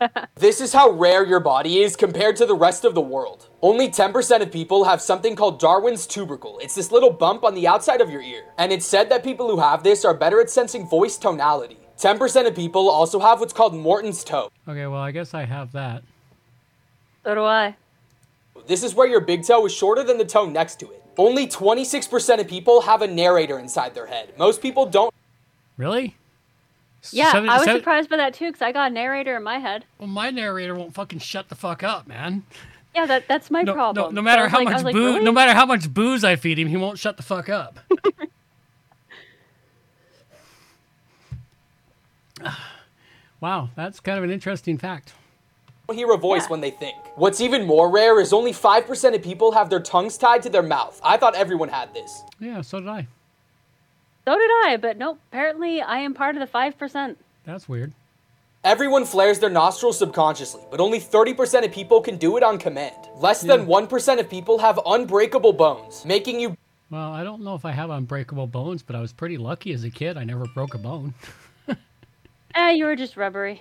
This 0.36 0.60
is 0.60 0.72
how 0.72 0.90
rare 0.90 1.24
your 1.24 1.40
body 1.40 1.78
is 1.78 1.96
compared 1.96 2.36
to 2.36 2.46
the 2.46 2.54
rest 2.54 2.84
of 2.84 2.94
the 2.94 3.00
world. 3.00 3.48
Only 3.62 3.88
10% 3.88 4.42
of 4.42 4.52
people 4.52 4.84
have 4.84 5.00
something 5.00 5.34
called 5.34 5.58
Darwin's 5.58 6.06
tubercle. 6.06 6.58
It's 6.58 6.74
this 6.74 6.92
little 6.92 7.10
bump 7.10 7.42
on 7.44 7.54
the 7.54 7.66
outside 7.66 8.00
of 8.00 8.10
your 8.10 8.20
ear. 8.20 8.44
And 8.58 8.72
it's 8.72 8.86
said 8.86 9.08
that 9.10 9.24
people 9.24 9.48
who 9.50 9.58
have 9.58 9.82
this 9.82 10.04
are 10.04 10.14
better 10.14 10.40
at 10.40 10.50
sensing 10.50 10.86
voice 10.86 11.16
tonality. 11.16 11.78
10% 11.98 12.46
of 12.46 12.54
people 12.54 12.90
also 12.90 13.18
have 13.20 13.40
what's 13.40 13.54
called 13.54 13.74
Morton's 13.74 14.22
toe. 14.22 14.50
Okay, 14.68 14.86
well, 14.86 15.00
I 15.00 15.10
guess 15.10 15.32
I 15.32 15.44
have 15.44 15.72
that. 15.72 16.02
So 17.24 17.34
do 17.34 17.44
I. 17.44 17.76
This 18.66 18.82
is 18.82 18.94
where 18.94 19.06
your 19.06 19.20
big 19.20 19.44
toe 19.44 19.64
is 19.64 19.72
shorter 19.72 20.02
than 20.02 20.18
the 20.18 20.24
toe 20.24 20.46
next 20.46 20.78
to 20.80 20.90
it. 20.90 21.02
Only 21.16 21.46
26% 21.46 22.40
of 22.40 22.46
people 22.46 22.82
have 22.82 23.00
a 23.00 23.06
narrator 23.06 23.58
inside 23.58 23.94
their 23.94 24.06
head. 24.06 24.34
Most 24.36 24.60
people 24.60 24.84
don't. 24.84 25.14
Really? 25.78 26.16
Yeah, 27.12 27.30
Seven- 27.32 27.48
I 27.48 27.54
was 27.56 27.64
seven- 27.64 27.80
surprised 27.80 28.10
by 28.10 28.16
that 28.16 28.34
too 28.34 28.46
because 28.46 28.62
I 28.62 28.72
got 28.72 28.90
a 28.90 28.94
narrator 28.94 29.36
in 29.36 29.42
my 29.44 29.58
head. 29.58 29.84
Well, 29.98 30.08
my 30.08 30.30
narrator 30.30 30.74
won't 30.74 30.94
fucking 30.94 31.20
shut 31.20 31.48
the 31.48 31.54
fuck 31.54 31.82
up, 31.84 32.06
man. 32.08 32.42
Yeah, 32.94 33.06
that 33.06 33.28
that's 33.28 33.50
my 33.50 33.62
No, 33.62 33.74
problem. 33.74 34.06
no, 34.14 34.20
no 34.20 34.22
matter 34.22 34.42
was 34.44 34.50
how 34.52 34.58
like- 34.58 34.68
much 34.72 34.82
like, 34.82 34.94
booze, 34.94 35.14
really? 35.14 35.24
no 35.24 35.32
matter 35.32 35.52
how 35.54 35.66
much 35.66 35.92
booze 35.92 36.24
I 36.24 36.36
feed 36.36 36.58
him, 36.58 36.68
he 36.68 36.76
won't 36.76 36.98
shut 36.98 37.16
the 37.16 37.22
fuck 37.22 37.48
up. 37.48 37.78
wow, 43.40 43.70
that's 43.76 44.00
kind 44.00 44.18
of 44.18 44.24
an 44.24 44.30
interesting 44.30 44.78
fact. 44.78 45.12
hear 45.92 46.10
a 46.12 46.16
voice 46.16 46.48
when 46.48 46.60
they 46.60 46.70
think. 46.70 46.96
What's 47.16 47.40
even 47.40 47.66
more 47.66 47.90
rare 47.90 48.20
is 48.20 48.32
only 48.32 48.52
5% 48.52 49.14
of 49.14 49.22
people 49.22 49.52
have 49.52 49.70
their 49.70 49.80
tongues 49.80 50.18
tied 50.18 50.42
to 50.42 50.50
their 50.50 50.62
mouth. 50.62 51.00
I 51.04 51.16
thought 51.16 51.34
everyone 51.34 51.68
had 51.68 51.94
this. 51.94 52.22
Yeah, 52.40 52.60
so 52.62 52.80
did 52.80 52.88
I. 52.88 53.06
So 54.26 54.36
did 54.36 54.50
I, 54.64 54.76
but 54.80 54.96
nope. 54.96 55.20
Apparently, 55.30 55.80
I 55.80 55.98
am 55.98 56.12
part 56.12 56.34
of 56.34 56.40
the 56.40 56.46
five 56.46 56.76
percent. 56.76 57.18
That's 57.44 57.68
weird. 57.68 57.92
Everyone 58.64 59.04
flares 59.04 59.38
their 59.38 59.50
nostrils 59.50 59.96
subconsciously, 59.96 60.62
but 60.72 60.80
only 60.80 60.98
30% 60.98 61.64
of 61.64 61.70
people 61.70 62.00
can 62.00 62.16
do 62.16 62.36
it 62.36 62.42
on 62.42 62.58
command. 62.58 62.96
Less 63.14 63.40
than 63.42 63.64
1% 63.64 64.18
of 64.18 64.28
people 64.28 64.58
have 64.58 64.80
unbreakable 64.84 65.52
bones, 65.52 66.04
making 66.04 66.40
you 66.40 66.56
Well, 66.90 67.12
I 67.12 67.22
don't 67.22 67.42
know 67.42 67.54
if 67.54 67.64
I 67.64 67.70
have 67.70 67.90
unbreakable 67.90 68.48
bones, 68.48 68.82
but 68.82 68.96
I 68.96 69.00
was 69.00 69.12
pretty 69.12 69.38
lucky 69.38 69.72
as 69.72 69.84
a 69.84 69.90
kid. 69.90 70.16
I 70.16 70.24
never 70.24 70.46
broke 70.46 70.74
a 70.74 70.78
bone. 70.78 71.14
Eh, 72.58 72.70
you 72.70 72.86
were 72.86 72.96
just 72.96 73.18
rubbery. 73.18 73.60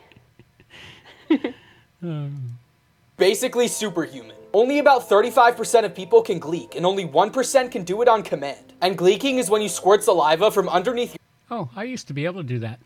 Um, 2.02 2.58
basically 3.18 3.68
superhuman. 3.68 4.38
Only 4.56 4.80
about 4.80 5.10
35% 5.10 5.84
of 5.84 5.94
people 5.94 6.22
can 6.22 6.40
gleek, 6.40 6.78
and 6.78 6.86
only 6.86 7.06
1% 7.06 7.72
can 7.72 7.84
do 7.84 8.02
it 8.02 8.08
on 8.08 8.24
command. 8.24 8.72
And 8.82 8.98
gleeking 8.98 9.38
is 9.38 9.50
when 9.50 9.62
you 9.62 9.68
squirt 9.68 10.02
saliva 10.02 10.50
from 10.50 10.70
underneath 10.70 11.10
your 11.10 11.60
oh, 11.60 11.70
I 11.76 11.84
used 11.84 12.08
to 12.08 12.14
be 12.14 12.24
able 12.24 12.42
to 12.42 12.48
do 12.48 12.60
that. 12.60 12.80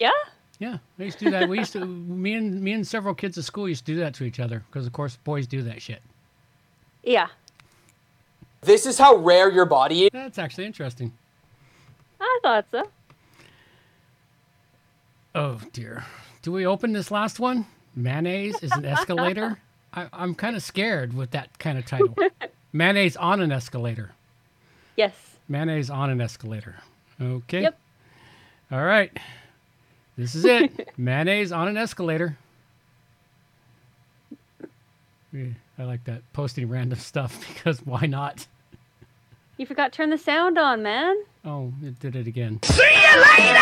Yeah. 0.00 0.10
Yeah, 0.58 0.78
I 0.98 1.04
used 1.04 1.20
to 1.20 1.26
do 1.26 1.30
that. 1.30 1.48
We 1.48 1.58
used 1.58 1.72
to, 1.74 1.84
me 1.86 2.34
and 2.34 2.60
me 2.60 2.72
and 2.72 2.84
several 2.84 3.14
kids 3.14 3.38
at 3.38 3.44
school 3.44 3.68
used 3.68 3.86
to 3.86 3.92
do 3.94 4.00
that 4.00 4.12
to 4.14 4.24
each 4.24 4.40
other 4.40 4.64
because, 4.66 4.88
of 4.88 4.92
course, 4.92 5.14
boys 5.22 5.46
do 5.46 5.62
that 5.62 5.80
shit. 5.80 6.02
Yeah. 7.04 7.28
This 8.62 8.86
is 8.86 8.98
how 8.98 9.14
rare 9.14 9.52
your 9.52 9.66
body 9.66 10.06
is. 10.06 10.10
That's 10.12 10.36
actually 10.36 10.64
interesting. 10.64 11.12
I 12.20 12.38
thought 12.42 12.66
so. 12.72 12.90
Oh 15.32 15.60
dear. 15.72 16.04
Do 16.42 16.50
we 16.50 16.66
open 16.66 16.92
this 16.92 17.12
last 17.12 17.38
one? 17.38 17.66
Mayonnaise 17.94 18.60
is 18.64 18.72
an 18.72 18.84
escalator. 18.96 19.60
I, 19.96 20.08
I'm 20.12 20.34
kind 20.34 20.54
of 20.54 20.62
scared 20.62 21.14
with 21.14 21.30
that 21.30 21.58
kind 21.58 21.78
of 21.78 21.86
title. 21.86 22.14
Mayonnaise 22.72 23.16
on 23.16 23.40
an 23.40 23.50
escalator. 23.50 24.12
Yes. 24.94 25.14
Mayonnaise 25.48 25.88
on 25.88 26.10
an 26.10 26.20
escalator. 26.20 26.76
Okay. 27.20 27.62
Yep. 27.62 27.78
All 28.70 28.84
right. 28.84 29.10
This 30.18 30.34
is 30.34 30.44
it. 30.44 30.90
Mayonnaise 30.98 31.50
on 31.50 31.68
an 31.68 31.78
escalator. 31.78 32.36
I 35.78 35.84
like 35.84 36.04
that 36.04 36.22
posting 36.32 36.66
random 36.68 36.98
stuff 36.98 37.46
because 37.54 37.80
why 37.84 38.06
not? 38.06 38.46
You 39.56 39.64
forgot 39.64 39.92
to 39.92 39.96
turn 39.96 40.10
the 40.10 40.18
sound 40.18 40.58
on, 40.58 40.82
man. 40.82 41.16
Oh, 41.44 41.72
it 41.82 41.98
did 41.98 42.14
it 42.16 42.26
again. 42.26 42.62
See 42.62 42.82
you 42.82 43.22
later! 43.22 43.54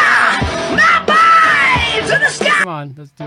My 0.74 2.00
boys 2.00 2.10
in 2.10 2.20
the 2.20 2.28
sky! 2.28 2.48
Come 2.48 2.68
on, 2.68 2.94
let's 2.96 3.12
do 3.12 3.24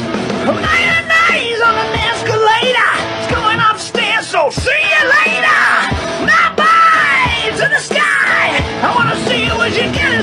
it. 0.00 0.03
Mayonnaise 0.52 1.60
on 1.62 1.74
an 1.74 1.94
escalator! 2.04 2.90
It's 3.16 3.32
going 3.32 3.58
upstairs, 3.60 4.26
so 4.26 4.50
see 4.50 4.70
you 4.70 5.02
later! 5.08 5.64
My 6.28 6.52
boys 6.52 7.60
in 7.60 7.70
the 7.70 7.80
sky! 7.80 8.60
I 8.84 8.92
wanna 8.94 9.16
see 9.24 9.46
you 9.46 9.52
as 9.62 9.76
you 9.76 9.90
get 9.92 10.13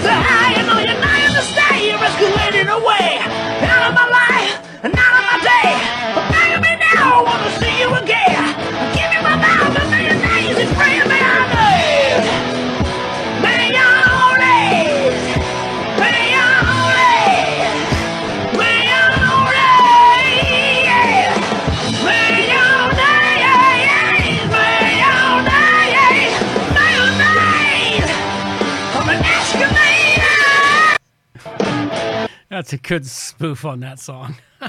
That's 32.61 32.73
a 32.73 32.77
good 32.77 33.07
spoof 33.07 33.65
on 33.65 33.80
that 33.80 33.98
song. 33.99 34.35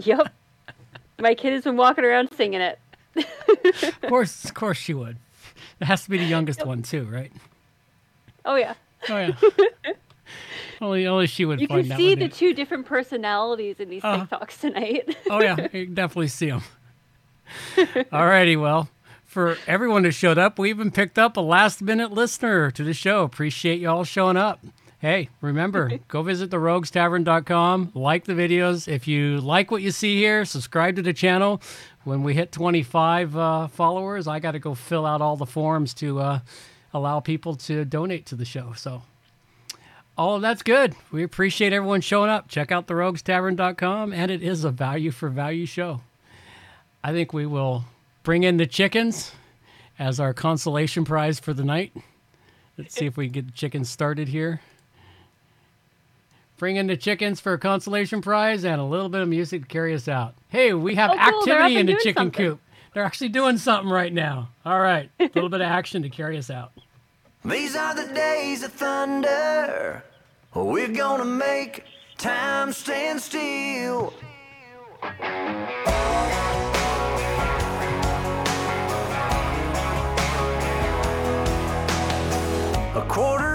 Yep. 0.00 0.32
My 1.18 1.34
kid 1.34 1.52
has 1.52 1.64
been 1.64 1.76
walking 1.76 2.04
around 2.04 2.32
singing 2.36 2.60
it. 2.60 2.78
of 3.16 4.00
course, 4.08 4.44
of 4.44 4.54
course 4.54 4.78
she 4.78 4.94
would. 4.94 5.16
It 5.80 5.84
has 5.86 6.04
to 6.04 6.10
be 6.10 6.18
the 6.18 6.24
youngest 6.24 6.64
one 6.64 6.82
too, 6.82 7.02
right? 7.06 7.32
Oh 8.44 8.54
yeah. 8.54 8.74
Oh 9.08 9.18
yeah. 9.18 9.32
only, 10.80 11.08
only 11.08 11.26
she 11.26 11.44
would 11.44 11.60
You 11.60 11.66
can 11.66 11.84
see 11.96 12.14
the 12.14 12.28
two 12.28 12.54
different 12.54 12.86
personalities 12.86 13.80
in 13.80 13.90
these 13.90 14.04
Uh-huh. 14.04 14.26
TikToks 14.38 14.60
tonight. 14.60 15.16
oh 15.28 15.42
yeah, 15.42 15.56
you 15.72 15.86
can 15.86 15.94
definitely 15.94 16.28
see 16.28 16.50
them. 16.50 16.62
Alrighty, 18.12 18.58
well, 18.58 18.88
for 19.26 19.58
everyone 19.66 20.04
who 20.04 20.12
showed 20.12 20.38
up, 20.38 20.56
we 20.56 20.70
even 20.70 20.92
picked 20.92 21.18
up 21.18 21.36
a 21.36 21.40
last 21.40 21.82
minute 21.82 22.12
listener 22.12 22.70
to 22.70 22.84
the 22.84 22.94
show. 22.94 23.24
Appreciate 23.24 23.80
you 23.80 23.90
all 23.90 24.04
showing 24.04 24.36
up. 24.36 24.60
Hey, 25.02 25.30
remember, 25.40 25.90
go 26.08 26.22
visit 26.22 26.50
theroguestavern.com, 26.50 27.90
like 27.92 28.24
the 28.24 28.34
videos. 28.34 28.86
If 28.86 29.08
you 29.08 29.40
like 29.40 29.72
what 29.72 29.82
you 29.82 29.90
see 29.90 30.16
here, 30.18 30.44
subscribe 30.44 30.94
to 30.94 31.02
the 31.02 31.12
channel. 31.12 31.60
When 32.04 32.22
we 32.22 32.34
hit 32.34 32.52
25 32.52 33.36
uh, 33.36 33.66
followers, 33.66 34.28
I 34.28 34.38
got 34.38 34.52
to 34.52 34.60
go 34.60 34.76
fill 34.76 35.04
out 35.04 35.20
all 35.20 35.36
the 35.36 35.44
forms 35.44 35.92
to 35.94 36.20
uh, 36.20 36.40
allow 36.94 37.18
people 37.18 37.56
to 37.56 37.84
donate 37.84 38.26
to 38.26 38.36
the 38.36 38.44
show. 38.44 38.74
So, 38.76 39.02
all 40.16 40.36
of 40.36 40.42
that's 40.42 40.62
good. 40.62 40.94
We 41.10 41.24
appreciate 41.24 41.72
everyone 41.72 42.00
showing 42.00 42.30
up. 42.30 42.46
Check 42.46 42.70
out 42.70 42.86
theroguestavern.com, 42.86 44.12
and 44.12 44.30
it 44.30 44.40
is 44.40 44.62
a 44.62 44.70
value 44.70 45.10
for 45.10 45.28
value 45.28 45.66
show. 45.66 46.00
I 47.02 47.10
think 47.10 47.32
we 47.32 47.44
will 47.44 47.86
bring 48.22 48.44
in 48.44 48.56
the 48.56 48.66
chickens 48.68 49.32
as 49.98 50.20
our 50.20 50.32
consolation 50.32 51.04
prize 51.04 51.40
for 51.40 51.52
the 51.52 51.64
night. 51.64 51.92
Let's 52.78 52.94
see 52.94 53.06
if 53.06 53.16
we 53.16 53.26
can 53.26 53.32
get 53.32 53.46
the 53.46 53.52
chickens 53.52 53.90
started 53.90 54.28
here. 54.28 54.60
Bring 56.62 56.76
in 56.76 56.86
the 56.86 56.96
chickens 56.96 57.40
for 57.40 57.54
a 57.54 57.58
consolation 57.58 58.20
prize 58.22 58.64
and 58.64 58.80
a 58.80 58.84
little 58.84 59.08
bit 59.08 59.20
of 59.20 59.26
music 59.28 59.62
to 59.62 59.66
carry 59.66 59.92
us 59.94 60.06
out. 60.06 60.34
Hey, 60.46 60.72
we 60.72 60.94
have 60.94 61.10
Oh, 61.10 61.14
cool. 61.16 61.40
Activity 61.52 61.76
in 61.76 61.86
the 61.86 61.94
chicken 61.94 62.14
something. 62.26 62.50
coop. 62.50 62.60
They're 62.94 63.02
actually 63.02 63.30
doing 63.30 63.58
something 63.58 63.90
right 63.90 64.12
now. 64.12 64.50
All 64.64 64.78
right, 64.78 65.10
a 65.18 65.24
little 65.34 65.48
bit 65.48 65.60
of 65.60 65.66
action 65.66 66.02
to 66.02 66.08
carry 66.08 66.38
us 66.38 66.50
out. 66.50 66.70
These 67.44 67.74
are 67.74 67.96
the 67.96 68.14
days 68.14 68.62
of 68.62 68.72
thunder. 68.74 70.04
We're 70.54 70.86
gonna 70.86 71.24
make 71.24 71.82
time 72.16 72.72
stand 72.72 73.20
still. 73.20 74.14
A 82.94 83.04
quarter 83.08 83.51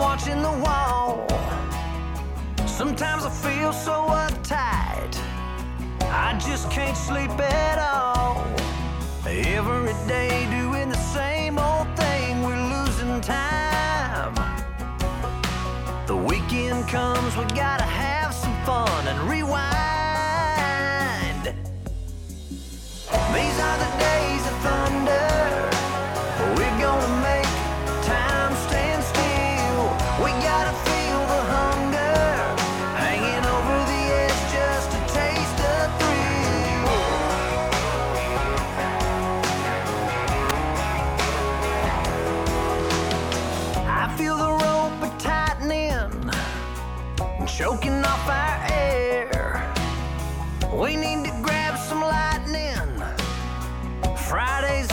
watching 0.00 0.40
the 0.40 0.50
wall. 0.64 1.26
Sometimes 2.66 3.22
I 3.26 3.30
feel 3.30 3.70
so 3.70 4.06
uptight, 4.08 5.14
I 6.04 6.38
just 6.38 6.70
can't 6.70 6.96
sleep 6.96 7.30
at 7.38 7.78
all. 7.78 8.46
Every 9.26 9.92
day 10.08 10.48
doing 10.50 10.88
the 10.88 11.02
same 11.18 11.58
old 11.58 11.86
thing, 11.98 12.42
we're 12.42 12.64
losing 12.76 13.20
time. 13.20 14.34
The 16.06 16.16
weekend 16.16 16.88
comes, 16.88 17.36
we 17.36 17.44
gotta 17.54 17.84
have 17.84 18.32
some 18.34 18.56
fun 18.64 19.06
and 19.06 19.20
rewind. 19.28 19.60
These 23.36 23.58
are 23.68 23.78
the 23.84 23.90
days 24.08 24.44
of 24.50 24.56
thunder. 24.64 25.39
choking 47.60 48.02
off 48.06 48.26
our 48.26 48.66
air. 48.72 49.74
We 50.72 50.96
need 50.96 51.26
to 51.26 51.32
grab 51.42 51.76
some 51.76 52.00
lightning. 52.00 52.88
Friday's 54.16 54.90